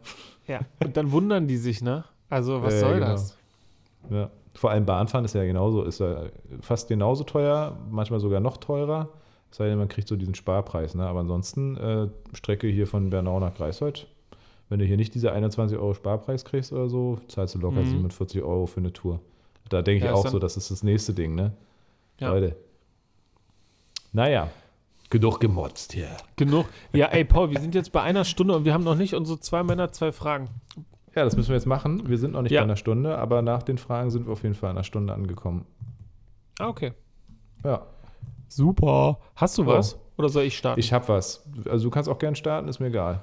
Ja. 0.49 0.61
Und 0.83 0.97
dann 0.97 1.13
wundern 1.13 1.47
die 1.47 1.57
sich, 1.57 1.83
ne? 1.83 2.05
Also, 2.31 2.63
was 2.63 2.75
Ja, 2.75 2.81
soll 2.81 2.95
genau. 2.95 3.07
das? 3.07 3.37
ja. 4.11 4.31
vor 4.55 4.71
allem 4.71 4.87
Bahnfahren 4.87 5.27
ist 5.27 5.35
ja 5.35 5.45
genauso, 5.45 5.83
ist 5.83 6.01
ja 6.01 6.23
fast 6.63 6.89
genauso 6.89 7.25
teuer, 7.25 7.77
manchmal 7.91 8.21
sogar 8.21 8.41
noch 8.41 8.57
teurer. 8.57 9.11
Es 9.51 9.59
sei 9.59 9.69
denn, 9.69 9.77
man 9.77 9.89
kriegt 9.89 10.09
so 10.09 10.17
diesen 10.17 10.35
Sparpreis, 10.35 10.95
ne? 10.95 11.07
Aber 11.07 11.21
ansonsten, 11.21 11.77
äh, 11.77 12.09
Strecke 12.33 12.67
hier 12.67 12.87
von 12.87 13.11
Bernau 13.11 13.39
nach 13.39 13.55
Greifswald, 13.55 14.07
wenn 14.71 14.79
du 14.79 14.87
hier 14.87 14.97
nicht 14.97 15.15
diese 15.15 15.31
21 15.33 15.77
Euro 15.77 15.93
Sparpreis 15.93 16.45
kriegst 16.47 16.73
oder 16.73 16.89
so, 16.89 17.19
zahlst 17.29 17.55
du 17.55 17.59
locker 17.59 17.83
Mhm. 17.83 17.91
47 17.91 18.43
Euro 18.43 18.65
für 18.67 18.81
eine 18.81 18.95
Tour. 18.95 19.21
Da 19.69 19.83
denke 19.83 19.99
ich 19.99 20.05
Ja, 20.05 20.15
auch 20.15 20.27
so, 20.27 20.39
das 20.39 20.57
ist 20.57 20.71
das 20.71 20.83
nächste 20.83 21.13
Ding, 21.13 21.35
ne? 21.35 21.53
Ja. 22.21 22.31
Leute. 22.31 22.57
Naja, 24.13 24.49
genug 25.11 25.41
gemotzt 25.41 25.93
hier. 25.93 26.09
Genug. 26.37 26.67
Ja, 26.93 27.07
ey, 27.07 27.25
Paul, 27.25 27.51
wir 27.51 27.61
sind 27.61 27.75
jetzt 27.75 27.93
bei 27.93 28.03
einer 28.03 28.25
Stunde 28.25 28.55
und 28.57 28.65
wir 28.65 28.73
haben 28.73 28.85
noch 28.85 28.95
nicht 28.95 29.15
unsere 29.15 29.41
zwei 29.41 29.63
Männer, 29.63 29.93
zwei 29.93 30.13
Fragen. 30.13 30.49
Ja, 31.15 31.25
das 31.25 31.37
müssen 31.37 31.49
wir 31.49 31.57
jetzt 31.57 31.67
machen. 31.67 32.09
Wir 32.09 32.19
sind 32.19 32.33
noch 32.33 32.43
nicht 32.43 32.53
Ja. 32.53 32.61
bei 32.61 32.65
einer 32.65 32.77
Stunde, 32.77 33.17
aber 33.19 33.43
nach 33.43 33.63
den 33.63 33.79
Fragen 33.79 34.11
sind 34.11 34.27
wir 34.27 34.33
auf 34.33 34.43
jeden 34.43 34.55
Fall 34.55 34.71
an 34.71 34.77
einer 34.77 34.85
Stunde 34.85 35.13
angekommen. 35.15 35.67
Ah, 36.59 36.69
okay. 36.69 36.93
Ja, 37.65 37.87
Super. 38.49 39.19
Hast 39.35 39.59
du 39.59 39.65
Oh. 39.65 39.67
was? 39.67 39.99
Oder 40.17 40.29
soll 40.29 40.45
ich 40.45 40.57
starten? 40.57 40.79
ich 40.79 40.93
habe 40.93 41.09
was. 41.09 41.45
Also 41.69 41.85
du 41.87 41.91
kannst 41.91 42.09
auch 42.09 42.19
gern 42.19 42.37
starten, 42.37 42.69
ist 42.69 42.79
mir 42.79 42.87
egal. 42.87 43.23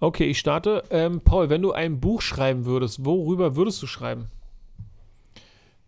okay, 0.00 0.24
ich 0.24 0.38
starte. 0.40 0.82
Ähm, 0.90 1.20
Paul, 1.20 1.48
wenn 1.48 1.62
du 1.62 1.70
ein 1.72 2.00
Buch 2.00 2.20
schreiben 2.22 2.64
würdest, 2.66 3.04
worüber 3.06 3.54
würdest 3.54 3.80
du 3.82 3.86
schreiben? 3.86 4.26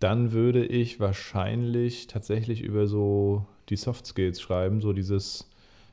Dann 0.00 0.32
würde 0.32 0.64
ich 0.66 1.00
wahrscheinlich 1.00 2.06
tatsächlich 2.08 2.60
über 2.62 2.86
so 2.86 3.46
die 3.68 3.76
Soft 3.76 4.06
Skills 4.06 4.40
schreiben, 4.40 4.80
so 4.80 4.92
dieses, 4.92 5.48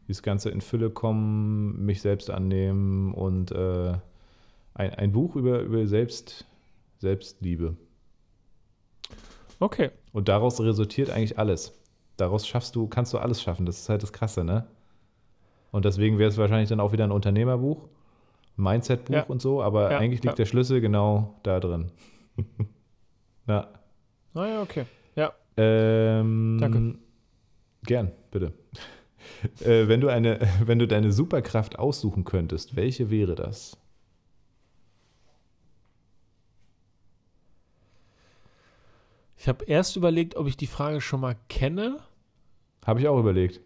dieses 0.07 0.23
ganze 0.23 0.49
in 0.49 0.61
Fülle 0.61 0.89
kommen, 0.89 1.85
mich 1.85 2.01
selbst 2.01 2.29
annehmen 2.29 3.13
und 3.13 3.51
äh, 3.51 3.93
ein, 4.73 4.93
ein 4.95 5.11
Buch 5.11 5.35
über, 5.35 5.61
über 5.61 5.85
Selbst, 5.87 6.45
Selbstliebe. 6.99 7.77
Okay. 9.59 9.91
Und 10.11 10.27
daraus 10.27 10.59
resultiert 10.59 11.09
eigentlich 11.09 11.37
alles. 11.37 11.73
Daraus 12.17 12.47
schaffst 12.47 12.75
du, 12.75 12.87
kannst 12.87 13.13
du 13.13 13.19
alles 13.19 13.41
schaffen. 13.41 13.65
Das 13.65 13.79
ist 13.79 13.89
halt 13.89 14.03
das 14.03 14.11
Krasse, 14.11 14.43
ne? 14.43 14.65
Und 15.71 15.85
deswegen 15.85 16.17
wäre 16.19 16.29
es 16.29 16.37
wahrscheinlich 16.37 16.69
dann 16.69 16.79
auch 16.81 16.91
wieder 16.91 17.05
ein 17.05 17.11
Unternehmerbuch, 17.11 17.87
ein 18.57 18.63
Mindset-Buch 18.63 19.13
Ja. 19.15 19.23
und 19.23 19.41
so, 19.41 19.61
aber 19.63 19.91
Ja, 19.91 19.97
eigentlich 19.99 20.21
liegt 20.21 20.33
ja. 20.33 20.35
der 20.35 20.45
Schlüssel 20.45 20.81
genau 20.81 21.35
da 21.43 21.59
drin. 21.59 21.91
ja. 24.33 24.41
Naja, 24.41 24.61
okay. 24.61 24.85
Ja. 25.15 25.33
Ähm, 25.57 26.57
Danke. 26.59 26.95
Gern, 27.83 28.11
bitte. 28.31 28.53
äh, 29.61 29.87
wenn, 29.87 30.01
du 30.01 30.07
eine, 30.07 30.39
wenn 30.65 30.79
du 30.79 30.87
deine 30.87 31.11
Superkraft 31.11 31.77
aussuchen 31.79 32.23
könntest, 32.23 32.75
welche 32.75 33.09
wäre 33.09 33.35
das? 33.35 33.77
Ich 39.37 39.47
habe 39.47 39.65
erst 39.65 39.95
überlegt, 39.95 40.35
ob 40.35 40.47
ich 40.47 40.55
die 40.57 40.67
Frage 40.67 41.01
schon 41.01 41.19
mal 41.21 41.35
kenne. 41.49 41.97
Habe 42.85 42.99
ich 42.99 43.07
auch 43.07 43.19
überlegt. 43.19 43.59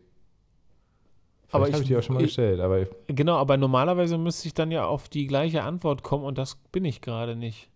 Aber 1.51 1.65
Vielleicht 1.65 1.73
habe 1.73 1.83
ich- 1.83 1.89
ich 1.89 1.93
die 1.93 1.97
auch 1.97 2.03
schon 2.03 2.15
mal 2.15 2.21
ich- 2.21 2.27
gestellt, 2.27 2.59
aber 2.59 2.85
Genau, 3.07 3.35
aber 3.35 3.57
normalerweise 3.57 4.17
müsste 4.17 4.47
ich 4.47 4.53
dann 4.53 4.71
ja 4.71 4.85
auf 4.85 5.09
die 5.09 5.27
gleiche 5.27 5.63
Antwort 5.63 6.03
kommen 6.03 6.23
und 6.23 6.37
das 6.37 6.55
bin 6.71 6.85
ich 6.85 7.01
gerade 7.01 7.35
nicht. 7.35 7.69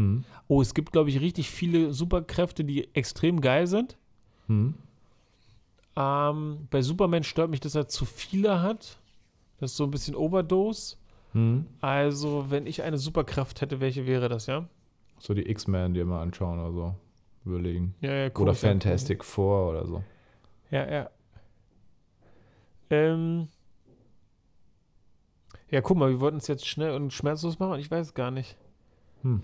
Hm. 0.00 0.24
Oh, 0.48 0.62
es 0.62 0.72
gibt, 0.72 0.92
glaube 0.92 1.10
ich, 1.10 1.20
richtig 1.20 1.50
viele 1.50 1.92
Superkräfte, 1.92 2.64
die 2.64 2.88
extrem 2.94 3.42
geil 3.42 3.66
sind. 3.66 3.98
Hm. 4.46 4.74
Ähm, 5.94 6.68
bei 6.70 6.80
Superman 6.80 7.22
stört 7.22 7.50
mich, 7.50 7.60
dass 7.60 7.74
er 7.74 7.86
zu 7.86 8.06
viele 8.06 8.62
hat. 8.62 8.98
Das 9.58 9.72
ist 9.72 9.76
so 9.76 9.84
ein 9.84 9.90
bisschen 9.90 10.14
Overdose. 10.14 10.96
Hm. 11.32 11.66
Also, 11.82 12.46
wenn 12.48 12.66
ich 12.66 12.82
eine 12.82 12.96
Superkraft 12.96 13.60
hätte, 13.60 13.80
welche 13.80 14.06
wäre 14.06 14.30
das, 14.30 14.46
ja? 14.46 14.66
So 15.18 15.34
die 15.34 15.48
X-Men, 15.50 15.92
die 15.92 16.02
mal 16.02 16.22
anschauen 16.22 16.58
oder 16.58 16.72
so. 16.72 16.94
Überlegen. 17.44 17.94
Ja, 18.00 18.10
ja, 18.10 18.24
oder 18.24 18.30
komisch, 18.30 18.62
ja. 18.62 18.70
Fantastic 18.70 19.22
Four 19.22 19.70
oder 19.70 19.86
so. 19.86 20.02
Ja, 20.70 20.90
ja. 20.90 21.10
Ähm. 22.88 23.48
Ja, 25.70 25.82
guck 25.82 25.98
mal, 25.98 26.08
wir 26.08 26.20
wollten 26.20 26.38
es 26.38 26.46
jetzt 26.46 26.66
schnell 26.66 26.92
und 26.92 27.12
schmerzlos 27.12 27.58
machen. 27.58 27.78
Ich 27.78 27.90
weiß 27.90 28.14
gar 28.14 28.30
nicht. 28.30 28.56
Hm. 29.22 29.40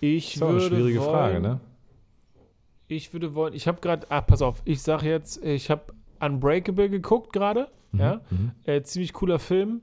Ich 0.00 0.36
Ist 0.36 0.42
auch 0.42 0.48
eine 0.48 0.58
würde 0.60 0.76
schwierige 0.76 0.98
wollen, 1.00 1.10
Frage, 1.10 1.40
ne? 1.40 1.60
Ich 2.88 3.12
würde 3.12 3.34
wollen, 3.34 3.54
ich 3.54 3.66
habe 3.68 3.80
gerade, 3.80 4.10
ah, 4.10 4.20
pass 4.20 4.42
auf, 4.42 4.60
ich 4.64 4.82
sage 4.82 5.08
jetzt, 5.08 5.42
ich 5.44 5.70
habe 5.70 5.94
Unbreakable 6.20 6.90
geguckt 6.90 7.32
gerade, 7.32 7.68
ja, 7.92 8.20
Mhm. 8.30 8.52
äh, 8.64 8.82
ziemlich 8.82 9.12
cooler 9.12 9.38
Film 9.38 9.82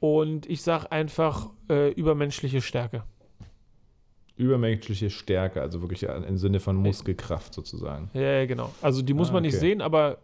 und 0.00 0.46
ich 0.46 0.62
sage 0.62 0.90
einfach 0.92 1.50
äh, 1.68 1.90
übermenschliche 1.92 2.60
Stärke. 2.60 3.04
Übermenschliche 4.36 5.10
Stärke, 5.10 5.60
also 5.60 5.80
wirklich 5.82 6.04
im 6.04 6.38
Sinne 6.38 6.60
von 6.60 6.76
Muskelkraft 6.76 7.52
sozusagen. 7.54 8.08
Ja, 8.14 8.46
genau. 8.46 8.72
Also 8.80 9.02
die 9.02 9.12
muss 9.14 9.30
Ah, 9.30 9.34
man 9.34 9.42
nicht 9.42 9.54
okay. 9.54 9.60
sehen, 9.60 9.80
aber 9.82 10.18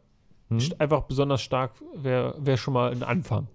Hm? 0.51 0.59
st- 0.59 0.79
einfach 0.79 1.03
besonders 1.03 1.43
stark 1.43 1.73
wäre 1.95 2.35
wär 2.39 2.57
schon 2.57 2.75
mal 2.75 2.93
ein 2.93 3.03
Anfang. 3.03 3.49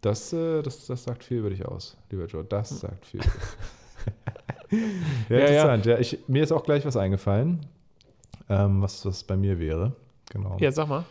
Das, 0.00 0.32
äh, 0.32 0.62
das, 0.62 0.86
das 0.86 1.04
sagt 1.04 1.24
viel 1.24 1.38
über 1.38 1.50
dich 1.50 1.64
aus, 1.66 1.96
lieber 2.10 2.24
Joe. 2.26 2.44
Das 2.44 2.70
Hm. 2.70 2.76
sagt 2.78 3.06
viel. 3.06 3.20
ja, 5.28 5.38
Ja, 5.38 5.38
ja. 5.38 5.46
interessant. 5.46 5.86
Ja, 5.86 5.98
ich, 5.98 6.18
mir 6.28 6.42
ist 6.42 6.52
auch 6.52 6.64
gleich 6.64 6.84
was 6.84 6.96
eingefallen, 6.96 7.60
ähm, 8.48 8.82
was, 8.82 9.04
was 9.06 9.24
bei 9.24 9.36
mir 9.36 9.58
wäre. 9.58 9.92
Genau. 10.30 10.56
Ja, 10.60 10.72
sag 10.72 10.88
mal. 10.88 11.04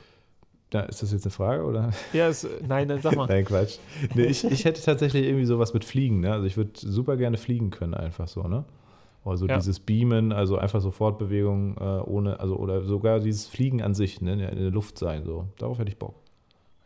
Da, 0.71 0.81
ist 0.81 1.01
das 1.03 1.11
jetzt 1.11 1.25
eine 1.25 1.31
Frage 1.31 1.63
oder? 1.65 1.91
Ja, 2.13 2.29
ist, 2.29 2.47
nein, 2.65 2.87
nein, 2.87 3.01
sag 3.01 3.15
mal. 3.15 3.25
Nein, 3.29 3.43
Quatsch. 3.43 3.77
Nee, 4.15 4.23
ich, 4.25 4.43
ich 4.45 4.63
hätte 4.63 4.81
tatsächlich 4.81 5.25
irgendwie 5.25 5.45
sowas 5.45 5.73
mit 5.73 5.83
Fliegen. 5.83 6.21
Ne? 6.21 6.31
Also 6.31 6.45
ich 6.47 6.55
würde 6.55 6.71
super 6.75 7.17
gerne 7.17 7.37
fliegen 7.37 7.71
können, 7.71 7.93
einfach 7.93 8.27
so, 8.29 8.43
ne? 8.43 8.63
Also 9.25 9.47
Ja. 9.47 9.57
dieses 9.57 9.79
Beamen, 9.81 10.31
also 10.31 10.57
einfach 10.57 10.79
so 10.81 10.89
Fortbewegung 10.89 11.75
äh, 11.77 11.81
ohne, 12.09 12.39
also 12.39 12.55
oder 12.55 12.81
sogar 12.83 13.19
dieses 13.19 13.47
Fliegen 13.47 13.81
an 13.81 13.93
sich, 13.93 14.21
ne? 14.21 14.31
in 14.31 14.39
der 14.57 14.71
Luft 14.71 14.97
sein, 14.97 15.23
so. 15.25 15.47
Darauf 15.57 15.77
hätte 15.77 15.89
ich 15.91 15.97
Bock. 15.97 16.15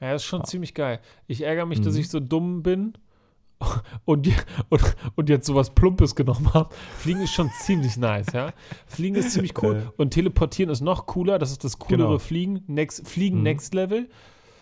Ja, 0.02 0.16
ist 0.16 0.24
schon 0.26 0.42
Ah. 0.42 0.46
ziemlich 0.46 0.74
geil. 0.74 1.00
Ich 1.28 1.44
ärgere 1.44 1.66
mich, 1.68 1.80
dass 1.80 1.94
Mhm. 1.94 2.00
ich 2.02 2.10
so 2.10 2.20
dumm 2.20 2.64
bin 2.64 2.94
und, 4.06 4.28
und, 4.70 4.95
und 5.16 5.30
jetzt 5.30 5.47
sowas 5.47 5.70
Plumpes 5.74 6.16
genommen 6.16 6.53
habe. 6.53 6.74
Fliegen 6.97 7.22
ist 7.22 7.34
schon 7.34 7.49
ziemlich 7.62 7.97
nice, 7.97 8.28
ja. 8.34 8.51
Fliegen 8.86 9.16
ist 9.16 9.32
ziemlich 9.32 9.53
cool. 9.64 9.84
Äh. 9.88 9.91
Und 10.01 10.12
teleportieren 10.12 10.70
ist 10.72 10.82
noch 10.82 11.06
cooler. 11.06 11.39
Das 11.39 11.51
ist 11.51 11.64
das 11.64 11.80
coolere 11.80 12.08
Genau. 12.08 12.20
Fliegen. 12.20 12.64
Next, 12.68 13.08
Fliegen 13.08 13.38
Mhm. 13.38 13.43
Next 13.43 13.74
Level. 13.74 14.10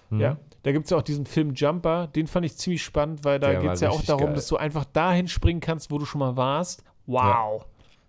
Mhm. 0.10 0.20
Ja. 0.20 0.38
Da 0.62 0.72
gibt 0.72 0.86
es 0.86 0.92
ja 0.92 0.98
auch 0.98 1.02
diesen 1.02 1.26
Film 1.26 1.54
Jumper. 1.56 2.08
Den 2.08 2.28
fand 2.28 2.46
ich 2.46 2.56
ziemlich 2.56 2.84
spannend, 2.84 3.26
weil 3.26 3.40
da 3.40 3.54
geht 3.60 3.70
es 3.72 3.82
ja 3.82 3.90
auch 3.90 4.02
darum, 4.04 4.28
geil. 4.28 4.36
dass 4.36 4.48
du 4.48 4.56
einfach 4.58 4.86
dahin 4.86 5.28
springen 5.28 5.60
kannst, 5.60 5.92
wo 5.92 5.98
du 5.98 6.06
schon 6.06 6.20
mal 6.20 6.38
warst. 6.38 6.84
Wow. 7.06 7.66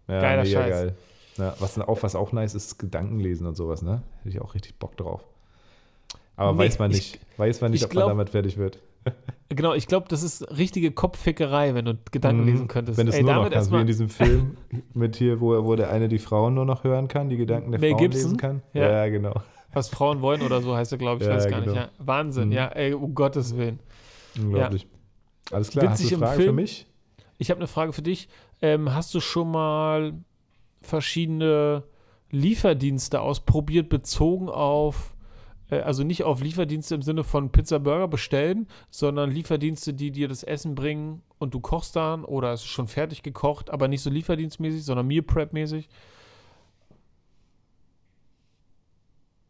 Ja, 0.07 0.20
Geiler 0.20 0.43
mega 0.45 0.61
Scheiß. 0.61 0.70
geil. 0.70 0.97
Ja, 1.37 1.55
was, 1.59 1.76
auch, 1.80 2.03
was 2.05 2.14
auch 2.14 2.30
nice 2.30 2.55
ist, 2.55 2.78
Gedankenlesen 2.78 3.47
und 3.49 3.57
sowas, 3.57 3.82
ne? 3.82 4.03
Hätte 4.18 4.28
ich 4.28 4.41
auch 4.41 4.55
richtig 4.55 4.78
Bock 4.78 4.97
drauf. 4.97 5.22
Aber 6.37 6.53
Nee, 6.53 6.59
weiß 6.59 6.78
man 6.78 6.91
ich- 6.93 6.97
nicht, 7.14 7.20
weiß 7.39 7.61
man 7.61 7.70
nicht, 7.72 7.80
ich 7.80 7.85
ob 7.87 7.91
glaub- 7.91 8.03
man 8.07 8.18
damit 8.18 8.30
fertig 8.30 8.57
wird. 8.57 8.78
Genau, 9.51 9.75
ich 9.75 9.87
glaube, 9.87 10.07
das 10.09 10.23
ist 10.25 10.43
richtige 10.57 10.91
Kopffickerei, 10.91 11.75
wenn 11.75 11.85
du 11.85 11.97
Gedanken 12.11 12.41
Mhm. 12.43 12.47
lesen 12.49 12.67
könntest. 12.69 12.99
Wenn 12.99 13.07
du 13.07 13.13
es 13.13 13.21
nur 13.21 13.35
noch 13.35 13.51
kannst, 13.51 13.71
wie 13.71 13.77
in 13.81 13.87
diesem 13.87 14.09
Film 14.09 14.57
mit 14.95 15.15
hier, 15.17 15.41
wo, 15.41 15.65
wo 15.65 15.77
der 15.77 15.91
eine 15.91 16.09
die 16.09 16.19
Frauen 16.19 16.55
nur 16.55 16.65
noch 16.65 16.83
hören 16.83 17.07
kann, 17.07 17.29
die 17.29 17.37
Gedanken 17.37 17.71
der 17.71 17.79
Mel 17.79 17.91
Frauen 17.91 18.01
Gibson? 18.01 18.23
lesen 18.23 18.37
kann. 18.37 18.63
Ja. 18.73 18.91
Ja, 19.05 19.09
genau. 19.09 19.35
Was 19.73 19.89
Frauen 19.91 20.23
wollen 20.23 20.43
oder 20.43 20.61
so 20.61 20.75
heißt 20.75 20.91
er, 20.93 20.99
glaube 20.99 21.19
ich. 21.19 21.23
Ich 21.23 21.29
Ja, 21.29 21.37
weiß 21.37 21.49
gar 21.49 21.61
genau. 21.61 21.73
nicht. 21.73 21.83
Ja. 21.83 21.91
Wahnsinn, 21.99 22.49
Mhm. 22.49 22.53
ja, 22.53 22.67
ey, 22.69 22.95
um 22.95 23.15
Gottes 23.15 23.57
Willen. 23.57 23.79
Unglaublich. 24.41 24.89
Alles 25.53 25.71
klar, 25.71 25.91
hast 25.91 26.01
Witzig 26.01 26.09
du 26.11 26.15
im 26.17 26.23
eine 26.23 26.31
Frage 26.33 26.43
für 26.45 26.53
mich? 26.53 26.87
Ich 27.39 27.51
habe 27.51 27.59
eine 27.61 27.69
Frage 27.69 27.93
für 27.93 28.03
dich. 28.03 28.29
Ähm, 28.63 28.93
hast 28.95 29.15
du 29.15 29.21
schon 29.21 29.51
mal 29.53 30.15
verschiedene 30.81 31.85
Lieferdienste 32.31 33.21
ausprobiert, 33.21 33.89
bezogen 33.89 34.49
auf, 34.49 35.14
also 35.71 36.05
nicht 36.05 36.23
auf 36.25 36.43
Lieferdienste 36.43 36.95
im 36.95 37.03
Sinne 37.03 37.25
von 37.25 37.51
Pizza, 37.51 37.79
Burger 37.81 38.09
bestellen, 38.09 38.67
sondern 38.91 39.31
Lieferdienste, 39.31 39.95
die 39.95 40.11
dir 40.11 40.29
das 40.29 40.43
Essen 40.43 40.75
bringen 40.75 41.23
und 41.39 41.55
du 41.55 41.61
kochst 41.61 41.97
dann 41.97 42.25
oder 42.25 42.53
es 42.53 42.61
ist 42.61 42.67
schon 42.69 42.87
fertig 42.89 43.23
gekocht, 43.23 43.71
aber 43.71 43.89
nicht 43.89 44.03
so 44.03 44.11
lieferdienstmäßig, 44.11 44.85
sondern 44.85 45.07
Meal 45.07 45.23
Prep 45.23 45.53
mäßig? 45.53 45.89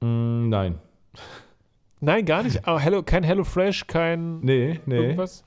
Mm, 0.01 0.49
nein. 0.49 0.79
Nein, 2.01 2.25
gar 2.27 2.43
nicht. 2.43 2.67
Aber 2.67 2.81
Hello, 2.81 3.03
kein 3.03 3.23
Hello 3.25 3.45
Fresh, 3.45 3.87
kein 3.87 4.41
Nee, 4.41 4.81
nee. 4.87 4.97
irgendwas? 4.97 5.45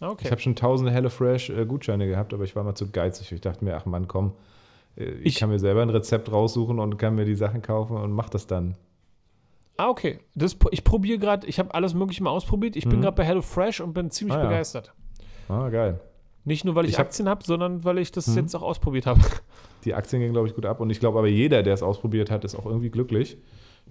Ah, 0.00 0.08
Okay. 0.10 0.24
Ich 0.26 0.30
habe 0.30 0.40
schon 0.40 0.54
tausende 0.54 0.92
HelloFresh-Gutscheine 0.92 2.06
gehabt, 2.06 2.34
aber 2.34 2.44
ich 2.44 2.54
war 2.54 2.62
mal 2.64 2.74
zu 2.74 2.90
geizig. 2.90 3.32
Ich 3.32 3.40
dachte 3.40 3.64
mir, 3.64 3.76
ach 3.76 3.86
Mann, 3.86 4.06
komm, 4.06 4.32
äh, 4.96 5.04
ich, 5.04 5.26
Ich- 5.26 5.34
kann 5.36 5.48
mir 5.48 5.58
selber 5.58 5.80
ein 5.82 5.88
Rezept 5.90 6.30
raussuchen 6.30 6.78
und 6.78 6.98
kann 6.98 7.14
mir 7.14 7.24
die 7.24 7.34
Sachen 7.34 7.62
kaufen 7.62 7.96
und 7.96 8.12
mach 8.12 8.28
das 8.28 8.46
dann. 8.46 8.76
Ah, 9.78 9.88
okay. 9.88 10.20
Das, 10.34 10.56
ich 10.70 10.84
probiere 10.84 11.18
gerade, 11.18 11.46
ich 11.46 11.58
habe 11.58 11.74
alles 11.74 11.94
Mögliche 11.94 12.22
mal 12.22 12.30
ausprobiert. 12.30 12.76
Ich 12.76 12.84
bin 12.88 12.98
Mhm. 12.98 13.02
gerade 13.02 13.16
bei 13.16 13.24
HelloFresh 13.24 13.80
und 13.80 13.92
bin 13.92 14.10
ziemlich 14.10 14.36
Ah, 14.36 14.42
ja. 14.42 14.48
begeistert. 14.48 14.92
Ah, 15.48 15.68
geil. 15.68 16.00
Nicht 16.44 16.64
nur, 16.64 16.74
weil 16.74 16.84
ich, 16.86 16.92
Ich 16.92 16.98
hab- 16.98 17.06
Aktien 17.06 17.28
habe, 17.28 17.44
sondern 17.44 17.84
weil 17.84 17.98
ich 17.98 18.12
das 18.12 18.26
Mhm. 18.28 18.36
jetzt 18.38 18.54
auch 18.56 18.62
ausprobiert 18.62 19.06
habe. 19.06 19.20
Die 19.84 19.94
Aktien 19.94 20.20
gehen, 20.20 20.32
glaube 20.32 20.48
ich, 20.48 20.54
gut 20.54 20.64
ab. 20.66 20.80
Und 20.80 20.90
ich 20.90 20.98
glaube 21.00 21.18
aber 21.18 21.28
jeder, 21.28 21.62
der 21.62 21.74
es 21.74 21.82
ausprobiert 21.82 22.30
hat, 22.30 22.44
ist 22.44 22.54
auch 22.56 22.66
irgendwie 22.66 22.90
glücklich, 22.90 23.36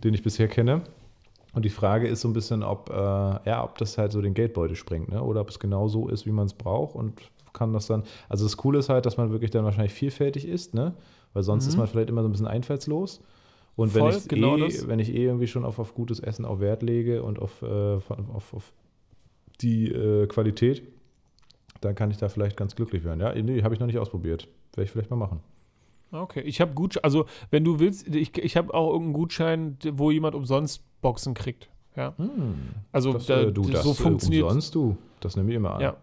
den 0.04 0.14
ich 0.14 0.24
bisher 0.24 0.48
kenne. 0.48 0.82
Und 1.54 1.64
die 1.64 1.70
Frage 1.70 2.08
ist 2.08 2.20
so 2.22 2.28
ein 2.28 2.34
bisschen, 2.34 2.64
ob, 2.64 2.90
äh, 2.90 2.94
ja, 2.96 3.64
ob 3.64 3.78
das 3.78 3.98
halt 3.98 4.12
so 4.12 4.22
den 4.22 4.34
Geldbeutel 4.34 4.76
springt, 4.76 5.10
ne? 5.10 5.22
oder 5.24 5.40
ob 5.42 5.50
es 5.50 5.60
genau 5.60 5.88
so 5.88 6.10
ist, 6.10 6.26
wie 6.26 6.32
man 6.32 6.48
es 6.48 6.54
braucht 6.54 6.96
und 6.96 7.22
kann 7.54 7.72
das 7.72 7.88
dann. 7.88 8.04
Also 8.28 8.44
das 8.44 8.58
Coole 8.58 8.80
ist 8.80 8.90
halt, 8.90 9.06
dass 9.06 9.16
man 9.16 9.32
wirklich 9.32 9.52
dann 9.52 9.64
wahrscheinlich 9.64 9.94
vielfältig 9.94 10.46
isst, 10.46 10.74
ne? 10.74 10.94
Weil 11.34 11.44
sonst 11.44 11.64
Mhm. 11.66 11.70
ist 11.70 11.78
man 11.78 11.88
vielleicht 11.88 12.10
immer 12.10 12.22
so 12.24 12.28
ein 12.28 12.32
bisschen 12.34 12.48
einfallslos. 12.48 13.22
Und 13.76 13.94
wenn, 13.94 14.08
ich 14.08 14.28
genau 14.28 14.58
eh, 14.58 14.62
das. 14.62 14.88
wenn 14.88 15.00
ich 15.00 15.14
eh 15.14 15.26
irgendwie 15.26 15.48
schon 15.48 15.66
auf, 15.66 15.80
auf 15.80 15.94
gutes 15.94 16.20
Essen 16.20 16.46
auch 16.46 16.60
Wert 16.60 16.82
lege 16.82 17.24
und 17.24 17.40
auf, 17.40 17.62
äh, 17.62 17.66
auf, 17.66 18.54
auf 18.54 18.74
die 19.62 19.92
äh, 19.92 20.28
Qualität, 20.28 20.84
dann 21.82 21.96
kann 21.96 22.10
ich 22.10 22.18
da 22.18 22.30
vielleicht 22.30 22.56
ganz 22.56 22.76
glücklich 22.76 23.04
werden. 23.04 23.20
Ja, 23.20 23.34
nee, 23.36 23.62
habe 23.64 23.74
ich 23.74 23.80
noch 23.80 23.88
nicht 23.88 24.00
ausprobiert. 24.00 24.48
Werde 24.74 24.86
ich 24.86 24.92
vielleicht 24.92 25.10
mal 25.10 25.18
machen. 25.18 25.42
Okay, 26.12 26.42
ich 26.42 26.62
habe 26.62 26.74
Gutschein, 26.74 27.04
also 27.04 27.26
wenn 27.50 27.64
du 27.66 27.80
willst, 27.80 28.08
ich, 28.08 28.38
ich 28.38 28.56
habe 28.56 28.74
auch 28.74 28.88
irgendeinen 28.92 29.14
Gutschein, 29.14 29.78
wo 29.94 30.12
jemand 30.12 30.36
umsonst 30.36 30.82
Boxen 31.02 31.34
kriegt. 31.34 31.70
Ja, 31.96 32.14
also 32.92 33.14
Das, 33.14 33.26
da, 33.26 33.42
äh, 33.42 33.52
du, 33.52 33.64
das 33.64 33.84
so 33.84 33.92
äh, 33.92 33.96
funktioniert. 33.96 34.44
umsonst, 34.44 34.76
du. 34.76 34.98
Das 35.22 35.36
nehme 35.36 35.50
ich 35.50 35.56
immer 35.56 35.76
an. 35.76 35.82
Ja. 35.82 35.98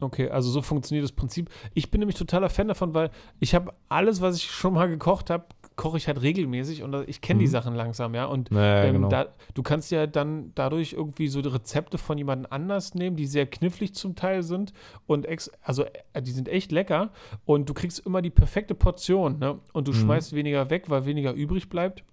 Okay, 0.00 0.28
also 0.28 0.50
so 0.50 0.62
funktioniert 0.62 1.04
das 1.04 1.12
Prinzip. 1.12 1.50
Ich 1.72 1.90
bin 1.90 2.00
nämlich 2.00 2.16
totaler 2.16 2.50
Fan 2.50 2.68
davon, 2.68 2.94
weil 2.94 3.10
ich 3.40 3.54
habe 3.54 3.72
alles, 3.88 4.20
was 4.20 4.36
ich 4.36 4.44
schon 4.44 4.74
mal 4.74 4.88
gekocht 4.88 5.30
habe, 5.30 5.46
koche 5.76 5.96
ich 5.96 6.06
halt 6.06 6.22
regelmäßig 6.22 6.82
und 6.82 6.94
ich 7.08 7.20
kenne 7.20 7.40
die 7.40 7.46
Mhm. 7.46 7.50
Sachen 7.50 7.74
langsam, 7.74 8.14
ja. 8.14 8.26
Und 8.26 8.50
Naja, 8.50 8.84
ähm, 8.84 8.92
genau. 8.94 9.08
da, 9.08 9.26
du 9.54 9.62
kannst 9.62 9.90
ja 9.90 10.06
dann 10.06 10.52
dadurch 10.54 10.92
irgendwie 10.92 11.28
so 11.28 11.42
die 11.42 11.48
Rezepte 11.48 11.98
von 11.98 12.16
jemand 12.16 12.52
anders 12.52 12.94
nehmen, 12.94 13.16
die 13.16 13.26
sehr 13.26 13.46
knifflig 13.46 13.94
zum 13.94 14.14
Teil 14.14 14.42
sind 14.42 14.72
und 15.06 15.26
ex 15.26 15.50
also 15.62 15.84
äh, 16.12 16.22
die 16.22 16.30
sind 16.30 16.48
echt 16.48 16.70
lecker 16.72 17.10
und 17.44 17.68
du 17.68 17.74
kriegst 17.74 17.98
immer 18.06 18.22
die 18.22 18.30
perfekte 18.30 18.74
Portion, 18.74 19.38
ne? 19.38 19.58
Und 19.72 19.88
du 19.88 19.92
Mhm. 19.92 19.96
schmeißt 19.96 20.32
weniger 20.34 20.70
weg, 20.70 20.90
weil 20.90 21.06
weniger 21.06 21.32
übrig 21.32 21.68
bleibt. 21.68 22.04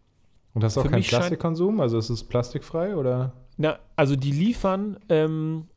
Und 0.53 0.64
hast 0.64 0.76
du 0.76 0.82
auch 0.82 0.88
keinen 0.89 1.03
Plastikkonsum? 1.03 1.80
Also 1.80 1.97
ist 1.97 2.09
es 2.09 2.24
plastikfrei 2.24 2.95
oder? 2.95 3.34
Na, 3.57 3.80
also 3.95 4.16
die 4.16 4.32
liefern 4.32 4.97
ähm, 5.07 5.68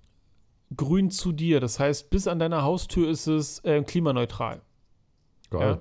grün 0.76 1.10
zu 1.10 1.32
dir. 1.32 1.60
Das 1.60 1.78
heißt, 1.78 2.10
bis 2.10 2.26
an 2.26 2.38
deiner 2.38 2.62
Haustür 2.62 3.08
ist 3.08 3.26
es 3.26 3.58
äh, 3.64 3.82
klimaneutral. 3.82 4.62
Ja. 5.52 5.78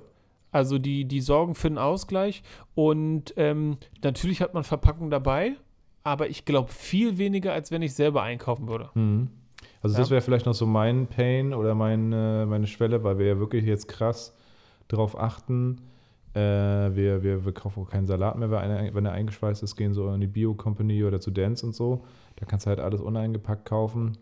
Also 0.53 0.77
die, 0.77 1.03
die 1.05 1.19
sorgen 1.19 1.55
für 1.55 1.67
einen 1.67 1.77
Ausgleich 1.79 2.43
und 2.75 3.33
ähm, 3.37 3.77
natürlich 4.03 4.39
hat 4.41 4.53
man 4.53 4.63
Verpackung 4.63 5.09
dabei, 5.09 5.55
aber 6.03 6.29
ich 6.29 6.45
glaube 6.45 6.71
viel 6.71 7.17
weniger, 7.17 7.51
als 7.53 7.71
wenn 7.71 7.81
ich 7.81 7.93
selber 7.93 8.21
einkaufen 8.21 8.67
würde. 8.69 8.89
Mhm. 8.93 9.29
Also 9.81 9.95
Ja. 9.95 9.99
das 10.01 10.11
wäre 10.11 10.21
vielleicht 10.21 10.45
noch 10.45 10.53
so 10.53 10.65
mein 10.65 11.07
Pain 11.07 11.53
oder 11.53 11.75
mein, 11.75 12.13
äh, 12.13 12.45
meine 12.45 12.67
Schwelle, 12.67 13.03
weil 13.03 13.17
wir 13.17 13.25
ja 13.25 13.39
wirklich 13.39 13.65
jetzt 13.65 13.87
krass 13.87 14.35
darauf 14.87 15.17
achten. 15.19 15.81
Äh, 16.35 16.39
wir, 16.39 17.23
wir, 17.23 17.45
wir 17.45 17.51
kaufen 17.53 17.83
auch 17.83 17.89
keinen 17.89 18.05
Salat 18.05 18.37
mehr, 18.37 18.49
wenn 18.51 18.69
er, 18.71 18.93
wenn 18.95 19.05
er 19.05 19.11
eingeschweißt 19.13 19.61
ist, 19.63 19.75
gehen 19.75 19.93
so 19.93 20.11
in 20.13 20.21
die 20.21 20.27
Bio-Company 20.27 21.03
oder 21.03 21.19
zu 21.19 21.31
Dance 21.31 21.65
und 21.65 21.73
so. 21.75 22.05
Da 22.37 22.45
kannst 22.45 22.65
du 22.65 22.69
halt 22.69 22.79
alles 22.79 23.01
uneingepackt 23.01 23.65
kaufen. 23.65 24.17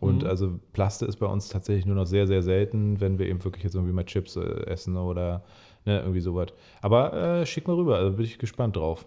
Und 0.00 0.22
Mhm. 0.22 0.28
also 0.28 0.60
Plaste 0.72 1.06
ist 1.06 1.16
bei 1.16 1.26
uns 1.26 1.48
tatsächlich 1.48 1.86
nur 1.86 1.96
noch 1.96 2.06
sehr, 2.06 2.26
sehr 2.26 2.42
selten, 2.42 3.00
wenn 3.00 3.18
wir 3.18 3.26
eben 3.26 3.42
wirklich 3.44 3.64
jetzt 3.64 3.74
irgendwie 3.74 3.94
mal 3.94 4.04
Chips 4.04 4.36
äh, 4.36 4.40
essen 4.66 4.96
oder 4.96 5.42
ne, 5.84 6.00
irgendwie 6.00 6.20
sowas. 6.20 6.48
Aber 6.82 7.12
äh, 7.14 7.46
schick 7.46 7.66
mal 7.66 7.74
rüber, 7.76 7.96
also 7.96 8.16
bin 8.16 8.24
ich 8.26 8.38
gespannt 8.38 8.76
drauf. 8.76 9.06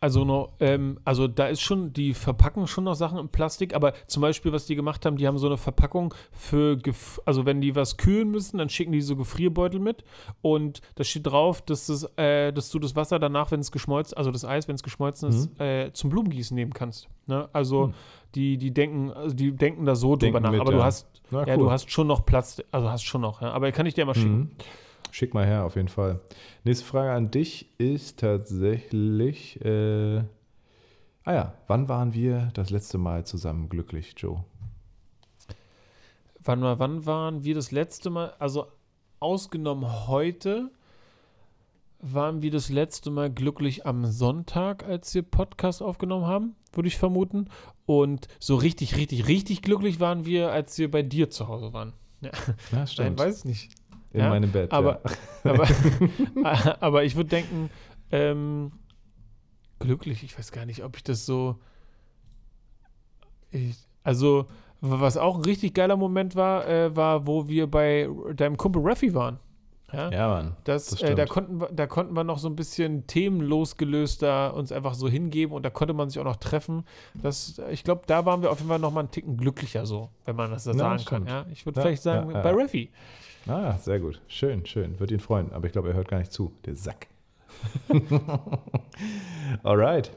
Also 0.00 0.24
noch, 0.24 0.54
ähm, 0.58 0.98
also 1.04 1.28
da 1.28 1.46
ist 1.46 1.60
schon, 1.60 1.92
die 1.92 2.12
verpacken 2.12 2.66
schon 2.66 2.82
noch 2.82 2.94
Sachen 2.96 3.18
in 3.20 3.28
Plastik, 3.28 3.72
aber 3.72 3.92
zum 4.08 4.20
Beispiel, 4.20 4.52
was 4.52 4.66
die 4.66 4.74
gemacht 4.74 5.06
haben, 5.06 5.16
die 5.16 5.28
haben 5.28 5.38
so 5.38 5.46
eine 5.46 5.56
Verpackung 5.56 6.12
für, 6.32 6.76
also 7.24 7.46
wenn 7.46 7.60
die 7.60 7.76
was 7.76 7.98
kühlen 7.98 8.28
müssen, 8.32 8.58
dann 8.58 8.68
schicken 8.68 8.90
die 8.90 9.00
so 9.00 9.14
Gefrierbeutel 9.14 9.78
mit 9.78 10.02
und 10.42 10.80
da 10.96 11.04
steht 11.04 11.28
drauf, 11.28 11.62
dass, 11.62 11.86
das, 11.86 12.02
äh, 12.16 12.52
dass 12.52 12.70
du 12.70 12.80
das 12.80 12.96
Wasser 12.96 13.20
danach, 13.20 13.52
wenn 13.52 13.60
es 13.60 13.70
geschmolzen, 13.70 14.18
also 14.18 14.32
das 14.32 14.44
Eis, 14.44 14.66
wenn 14.66 14.74
es 14.74 14.82
geschmolzen 14.82 15.28
ist, 15.28 15.56
Mhm. 15.56 15.64
äh, 15.64 15.92
zum 15.92 16.10
Blumengießen 16.10 16.52
nehmen 16.56 16.72
kannst. 16.72 17.08
Ne? 17.28 17.48
Also 17.52 17.86
Hm. 17.86 17.94
Die, 18.34 18.58
die 18.58 18.72
denken, 18.72 19.10
also 19.10 19.34
die 19.34 19.52
denken 19.52 19.84
da 19.84 19.94
so 19.94 20.16
Denken 20.16 20.34
drüber 20.34 20.40
nach, 20.40 20.50
mit, 20.52 20.60
aber 20.60 20.72
ja. 20.72 20.78
du 20.78 20.84
hast, 20.84 21.06
Na, 21.30 21.46
ja, 21.46 21.56
du 21.56 21.70
hast 21.70 21.90
schon 21.90 22.06
noch 22.06 22.24
Platz, 22.24 22.62
also 22.70 22.90
hast 22.90 23.04
schon 23.04 23.20
noch, 23.20 23.42
ja. 23.42 23.52
aber 23.52 23.70
kann 23.72 23.86
ich 23.86 23.94
dir 23.94 24.04
mal 24.06 24.14
schicken. 24.14 24.38
Mhm. 24.38 24.50
Schick 25.10 25.34
mal 25.34 25.44
her, 25.44 25.64
auf 25.64 25.76
jeden 25.76 25.88
Fall. 25.88 26.20
Nächste 26.64 26.86
Frage 26.86 27.12
an 27.12 27.30
dich 27.30 27.68
ist 27.78 28.20
tatsächlich, 28.20 29.62
äh, 29.62 30.18
ah 31.24 31.32
ja, 31.32 31.52
wann 31.66 31.88
waren 31.88 32.14
wir 32.14 32.48
das 32.54 32.70
letzte 32.70 32.96
Mal 32.96 33.26
zusammen 33.26 33.68
glücklich, 33.68 34.14
Joe? 34.16 34.42
Wann, 36.42 36.62
wann 36.62 37.04
waren 37.04 37.44
wir 37.44 37.54
das 37.54 37.70
letzte 37.72 38.08
Mal, 38.08 38.32
also 38.38 38.66
ausgenommen 39.20 40.08
heute, 40.08 40.70
waren 42.02 42.42
wir 42.42 42.50
das 42.50 42.68
letzte 42.68 43.10
Mal 43.10 43.30
glücklich 43.30 43.86
am 43.86 44.04
Sonntag, 44.06 44.84
als 44.84 45.14
wir 45.14 45.22
Podcast 45.22 45.82
aufgenommen 45.82 46.26
haben, 46.26 46.56
würde 46.72 46.88
ich 46.88 46.98
vermuten. 46.98 47.48
Und 47.86 48.26
so 48.40 48.56
richtig, 48.56 48.96
richtig, 48.96 49.28
richtig 49.28 49.62
glücklich 49.62 50.00
waren 50.00 50.26
wir, 50.26 50.50
als 50.50 50.76
wir 50.78 50.90
bei 50.90 51.02
dir 51.02 51.30
zu 51.30 51.48
Hause 51.48 51.72
waren. 51.72 51.92
Ja, 52.20 52.30
Nein, 52.72 52.86
stimmt. 52.86 53.18
weiß 53.18 53.38
ich 53.38 53.44
nicht. 53.44 53.74
In 54.12 54.20
ja, 54.20 54.28
meinem 54.28 54.50
Bett. 54.52 54.72
aber- 54.72 55.00
ja. 55.44 55.52
Aber, 55.52 55.68
aber 56.82 57.04
ich 57.04 57.16
würde 57.16 57.30
denken, 57.30 57.70
ähm, 58.10 58.72
glücklich, 59.78 60.22
ich 60.22 60.36
weiß 60.36 60.52
gar 60.52 60.66
nicht, 60.66 60.82
ob 60.84 60.96
ich 60.96 61.04
das 61.04 61.24
so. 61.24 61.56
Ich, 63.50 63.76
also, 64.02 64.46
was 64.80 65.16
auch 65.16 65.36
ein 65.36 65.44
richtig 65.44 65.74
geiler 65.74 65.96
Moment 65.96 66.34
war, 66.36 66.66
äh, 66.68 66.94
war, 66.96 67.26
wo 67.26 67.48
wir 67.48 67.66
bei 67.70 68.08
deinem 68.34 68.56
Kumpel 68.56 68.82
Raffi 68.84 69.14
waren. 69.14 69.38
Ja, 69.92 70.10
ja, 70.10 70.28
Mann. 70.28 70.56
das, 70.64 70.86
das 70.86 71.02
äh, 71.02 71.14
da, 71.14 71.26
konnten 71.26 71.60
wir, 71.60 71.68
da 71.70 71.86
konnten 71.86 72.14
wir 72.14 72.24
noch 72.24 72.38
so 72.38 72.48
ein 72.48 72.56
bisschen 72.56 73.06
themenlos 73.06 73.76
gelöst 73.76 74.22
da 74.22 74.48
uns 74.48 74.72
einfach 74.72 74.94
so 74.94 75.08
hingeben 75.08 75.54
und 75.54 75.62
da 75.64 75.70
konnte 75.70 75.92
man 75.94 76.08
sich 76.08 76.18
auch 76.18 76.24
noch 76.24 76.36
treffen. 76.36 76.84
Das, 77.14 77.60
ich 77.70 77.84
glaube, 77.84 78.02
da 78.06 78.24
waren 78.24 78.40
wir 78.42 78.50
auf 78.50 78.58
jeden 78.58 78.70
Fall 78.70 78.78
noch 78.78 78.90
mal 78.92 79.00
einen 79.00 79.10
Ticken 79.10 79.36
glücklicher 79.36 79.84
so, 79.84 80.08
wenn 80.24 80.36
man 80.36 80.50
das 80.50 80.64
so 80.64 80.70
Ja, 80.72 80.76
sagen 80.78 81.04
kann. 81.04 81.22
stimmt. 81.22 81.28
Ja? 81.28 81.46
Ich 81.52 81.66
würde 81.66 81.80
Ja, 81.80 81.86
vielleicht 81.86 82.02
sagen, 82.02 82.32
bei 82.32 82.50
Raffi. 82.50 82.90
Ah, 83.46 83.76
sehr 83.78 83.98
gut. 84.00 84.20
Schön, 84.28 84.64
schön. 84.66 84.98
Wird 85.00 85.10
ihn 85.10 85.20
freuen. 85.20 85.52
Aber 85.52 85.66
ich 85.66 85.72
glaube, 85.72 85.88
er 85.88 85.94
hört 85.94 86.08
gar 86.08 86.18
nicht 86.18 86.32
zu. 86.32 86.52
Der 86.64 86.76
Sack. 86.76 87.08
Alright. 89.62 90.12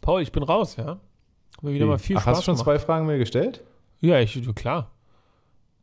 Paul, 0.00 0.22
ich 0.22 0.32
bin 0.32 0.42
raus, 0.42 0.76
ja. 0.76 0.86
Hat 0.86 1.62
mir 1.62 1.72
wieder 1.72 1.86
mal 1.86 1.98
viel 1.98 2.16
Ach, 2.16 2.22
Spaß 2.22 2.36
hast 2.36 2.40
du 2.40 2.44
schon 2.46 2.54
gemacht. 2.54 2.64
zwei 2.64 2.78
Fragen 2.78 3.06
mir 3.06 3.18
gestellt? 3.18 3.62
Ja, 4.00 4.18
ich, 4.20 4.40
klar. 4.54 4.90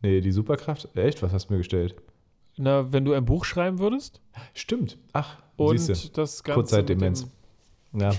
Nee, 0.05 0.21
die 0.21 0.31
Superkraft. 0.31 0.87
Echt? 0.95 1.23
Was 1.23 1.33
hast 1.33 1.49
du 1.49 1.53
mir 1.53 1.57
gestellt? 1.57 1.95
Na, 2.57 2.93
wenn 2.93 3.05
du 3.05 3.13
ein 3.13 3.25
Buch 3.25 3.43
schreiben 3.43 3.79
würdest 3.79 4.21
Stimmt. 4.53 4.99
Ach, 5.13 5.37
und 5.57 5.79
siehst 5.79 6.05
du. 6.05 6.21
das 6.21 6.43
Ganze 6.43 6.59
Kurzzeitdemenz. 6.59 7.27
Ja. 7.91 8.11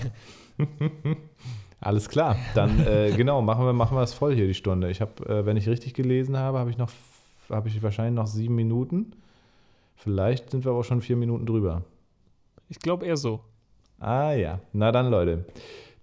Alles 1.79 2.09
klar. 2.09 2.35
Dann 2.55 2.85
äh, 2.85 3.13
genau, 3.15 3.41
machen 3.41 3.63
wir, 3.63 3.71
machen 3.71 3.95
wir 3.95 4.01
es 4.01 4.13
voll 4.13 4.35
hier 4.35 4.47
die 4.47 4.53
Stunde. 4.53 4.91
Ich 4.91 4.99
habe, 4.99 5.25
äh, 5.29 5.45
wenn 5.45 5.55
ich 5.55 5.69
richtig 5.69 5.93
gelesen 5.93 6.35
habe, 6.35 6.59
habe 6.59 6.69
ich 6.69 6.77
noch, 6.77 6.91
habe 7.49 7.69
ich 7.69 7.81
wahrscheinlich 7.81 8.15
noch 8.15 8.27
sieben 8.27 8.55
Minuten. 8.55 9.13
Vielleicht 9.95 10.51
sind 10.51 10.65
wir 10.65 10.71
aber 10.71 10.81
auch 10.81 10.85
schon 10.85 10.99
vier 10.99 11.15
Minuten 11.15 11.45
drüber. 11.45 11.83
Ich 12.67 12.79
glaube 12.79 13.05
eher 13.05 13.15
so. 13.15 13.39
Ah 13.97 14.33
ja, 14.33 14.59
na 14.73 14.91
dann 14.91 15.09
Leute, 15.09 15.45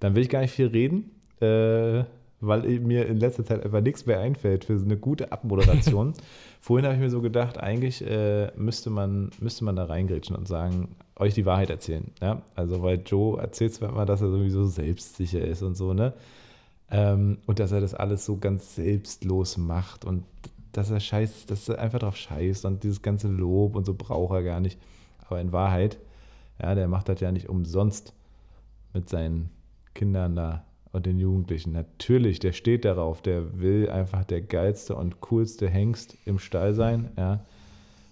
dann 0.00 0.14
will 0.14 0.22
ich 0.22 0.30
gar 0.30 0.40
nicht 0.40 0.52
viel 0.52 0.68
reden, 0.68 1.10
äh, 1.42 2.04
weil 2.46 2.80
mir 2.80 3.06
in 3.06 3.16
letzter 3.16 3.44
Zeit 3.44 3.64
einfach 3.64 3.80
nichts 3.80 4.06
mehr 4.06 4.20
einfällt 4.20 4.64
für 4.64 4.78
so 4.78 4.84
eine 4.84 4.96
gute 4.96 5.32
Abmoderation. 5.32 6.14
Vorhin 6.60 6.84
habe 6.86 6.94
ich 6.94 7.00
mir 7.00 7.10
so 7.10 7.20
gedacht, 7.20 7.58
eigentlich 7.58 8.04
äh, 8.06 8.50
müsste, 8.56 8.90
man, 8.90 9.30
müsste 9.40 9.64
man 9.64 9.76
da 9.76 9.84
reingrätschen 9.84 10.36
und 10.36 10.48
sagen, 10.48 10.96
euch 11.16 11.34
die 11.34 11.46
Wahrheit 11.46 11.70
erzählen. 11.70 12.10
Ja? 12.20 12.42
Also 12.54 12.82
weil 12.82 13.02
Joe 13.04 13.40
erzählt 13.40 13.74
zwar 13.74 13.90
immer, 13.90 14.06
dass 14.06 14.20
er 14.20 14.30
sowieso 14.30 14.64
selbstsicher 14.64 15.40
ist 15.40 15.62
und 15.62 15.76
so, 15.76 15.94
ne? 15.94 16.14
Ähm, 16.90 17.38
und 17.46 17.58
dass 17.58 17.72
er 17.72 17.80
das 17.80 17.94
alles 17.94 18.24
so 18.24 18.36
ganz 18.36 18.74
selbstlos 18.74 19.56
macht 19.56 20.04
und 20.04 20.24
dass 20.72 20.90
er 20.90 21.00
scheiß, 21.00 21.46
dass 21.46 21.68
er 21.68 21.78
einfach 21.78 22.00
drauf 22.00 22.16
scheißt 22.16 22.64
und 22.66 22.84
dieses 22.84 23.00
ganze 23.00 23.28
Lob 23.28 23.74
und 23.74 23.86
so 23.86 23.94
braucht 23.94 24.34
er 24.34 24.42
gar 24.42 24.60
nicht. 24.60 24.78
Aber 25.26 25.40
in 25.40 25.52
Wahrheit, 25.52 25.98
ja, 26.60 26.74
der 26.74 26.88
macht 26.88 27.08
das 27.08 27.20
ja 27.20 27.32
nicht 27.32 27.48
umsonst 27.48 28.12
mit 28.92 29.08
seinen 29.08 29.50
Kindern 29.94 30.36
da 30.36 30.64
und 30.94 31.06
den 31.06 31.18
Jugendlichen. 31.18 31.72
Natürlich, 31.72 32.38
der 32.38 32.52
steht 32.52 32.84
darauf, 32.84 33.20
der 33.20 33.60
will 33.60 33.90
einfach 33.90 34.24
der 34.24 34.40
geilste 34.40 34.94
und 34.94 35.20
coolste 35.20 35.68
Hengst 35.68 36.16
im 36.24 36.38
Stall 36.38 36.72
sein, 36.72 37.10
ja. 37.18 37.40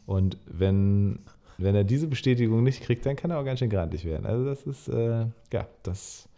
Und 0.04 0.36
wenn, 0.46 1.20
wenn 1.58 1.76
er 1.76 1.84
diese 1.84 2.08
Bestätigung 2.08 2.64
nicht 2.64 2.82
kriegt, 2.82 3.06
dann 3.06 3.14
kann 3.14 3.30
er 3.30 3.38
auch 3.38 3.44
ganz 3.44 3.60
schön 3.60 3.70
grantig 3.70 4.04
werden. 4.04 4.26
Also 4.26 4.44
das 4.44 4.62
ist, 4.64 4.88
äh, 4.88 5.26
ja, 5.52 5.68
das, 5.84 6.28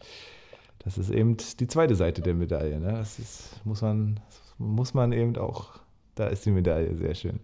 das 0.81 0.99
ist 0.99 1.11
eben 1.11 1.39
die 1.59 1.67
zweite 1.67 1.95
Seite 1.95 2.21
der 2.21 2.35
Medaille. 2.35 2.79
Ne? 2.79 2.93
Das 2.93 3.19
ist, 3.19 3.65
muss 3.65 3.81
man, 3.81 4.21
muss 4.59 4.93
man 4.93 5.13
eben 5.13 5.35
auch, 5.39 5.81
da 6.15 6.27
ist 6.27 6.45
die 6.45 6.51
Medaille 6.51 6.95
sehr 6.95 7.15
schön. 7.15 7.41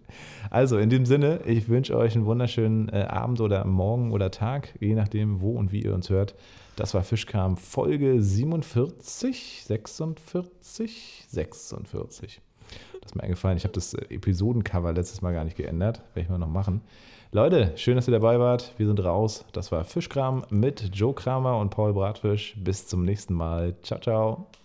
Also 0.50 0.76
in 0.76 0.90
dem 0.90 1.06
Sinne, 1.06 1.40
ich 1.46 1.70
wünsche 1.70 1.96
euch 1.96 2.14
einen 2.14 2.26
wunderschönen 2.26 2.90
äh, 2.90 3.06
Abend 3.08 3.40
oder 3.40 3.64
Morgen 3.64 4.12
oder 4.12 4.30
Tag, 4.30 4.74
je 4.78 4.94
nachdem, 4.94 5.40
wo 5.40 5.52
und 5.52 5.72
wie 5.72 5.82
ihr 5.82 5.94
uns 5.94 6.10
hört. 6.10 6.34
Das 6.76 6.94
war 6.94 7.02
Fischkram 7.02 7.56
Folge 7.56 8.22
47, 8.22 9.64
46, 9.66 11.24
46. 11.28 12.40
Das 13.00 13.12
ist 13.12 13.16
mir 13.16 13.22
eingefallen. 13.22 13.56
Ich 13.56 13.64
habe 13.64 13.74
das 13.74 13.94
äh, 13.94 14.14
Episodencover 14.14 14.92
letztes 14.92 15.22
Mal 15.22 15.32
gar 15.32 15.44
nicht 15.44 15.56
geändert. 15.56 16.02
Werde 16.14 16.24
ich 16.24 16.28
mal 16.28 16.38
noch 16.38 16.48
machen. 16.48 16.82
Leute, 17.32 17.72
schön, 17.76 17.96
dass 17.96 18.08
ihr 18.08 18.12
dabei 18.12 18.40
wart. 18.40 18.74
Wir 18.76 18.86
sind 18.86 19.02
raus. 19.04 19.44
Das 19.52 19.70
war 19.70 19.84
Fischkram 19.84 20.44
mit 20.50 20.90
Joe 20.94 21.14
Kramer 21.14 21.58
und 21.58 21.70
Paul 21.70 21.92
Bratfisch. 21.92 22.54
Bis 22.56 22.86
zum 22.86 23.04
nächsten 23.04 23.34
Mal. 23.34 23.76
Ciao, 23.82 24.00
ciao. 24.00 24.59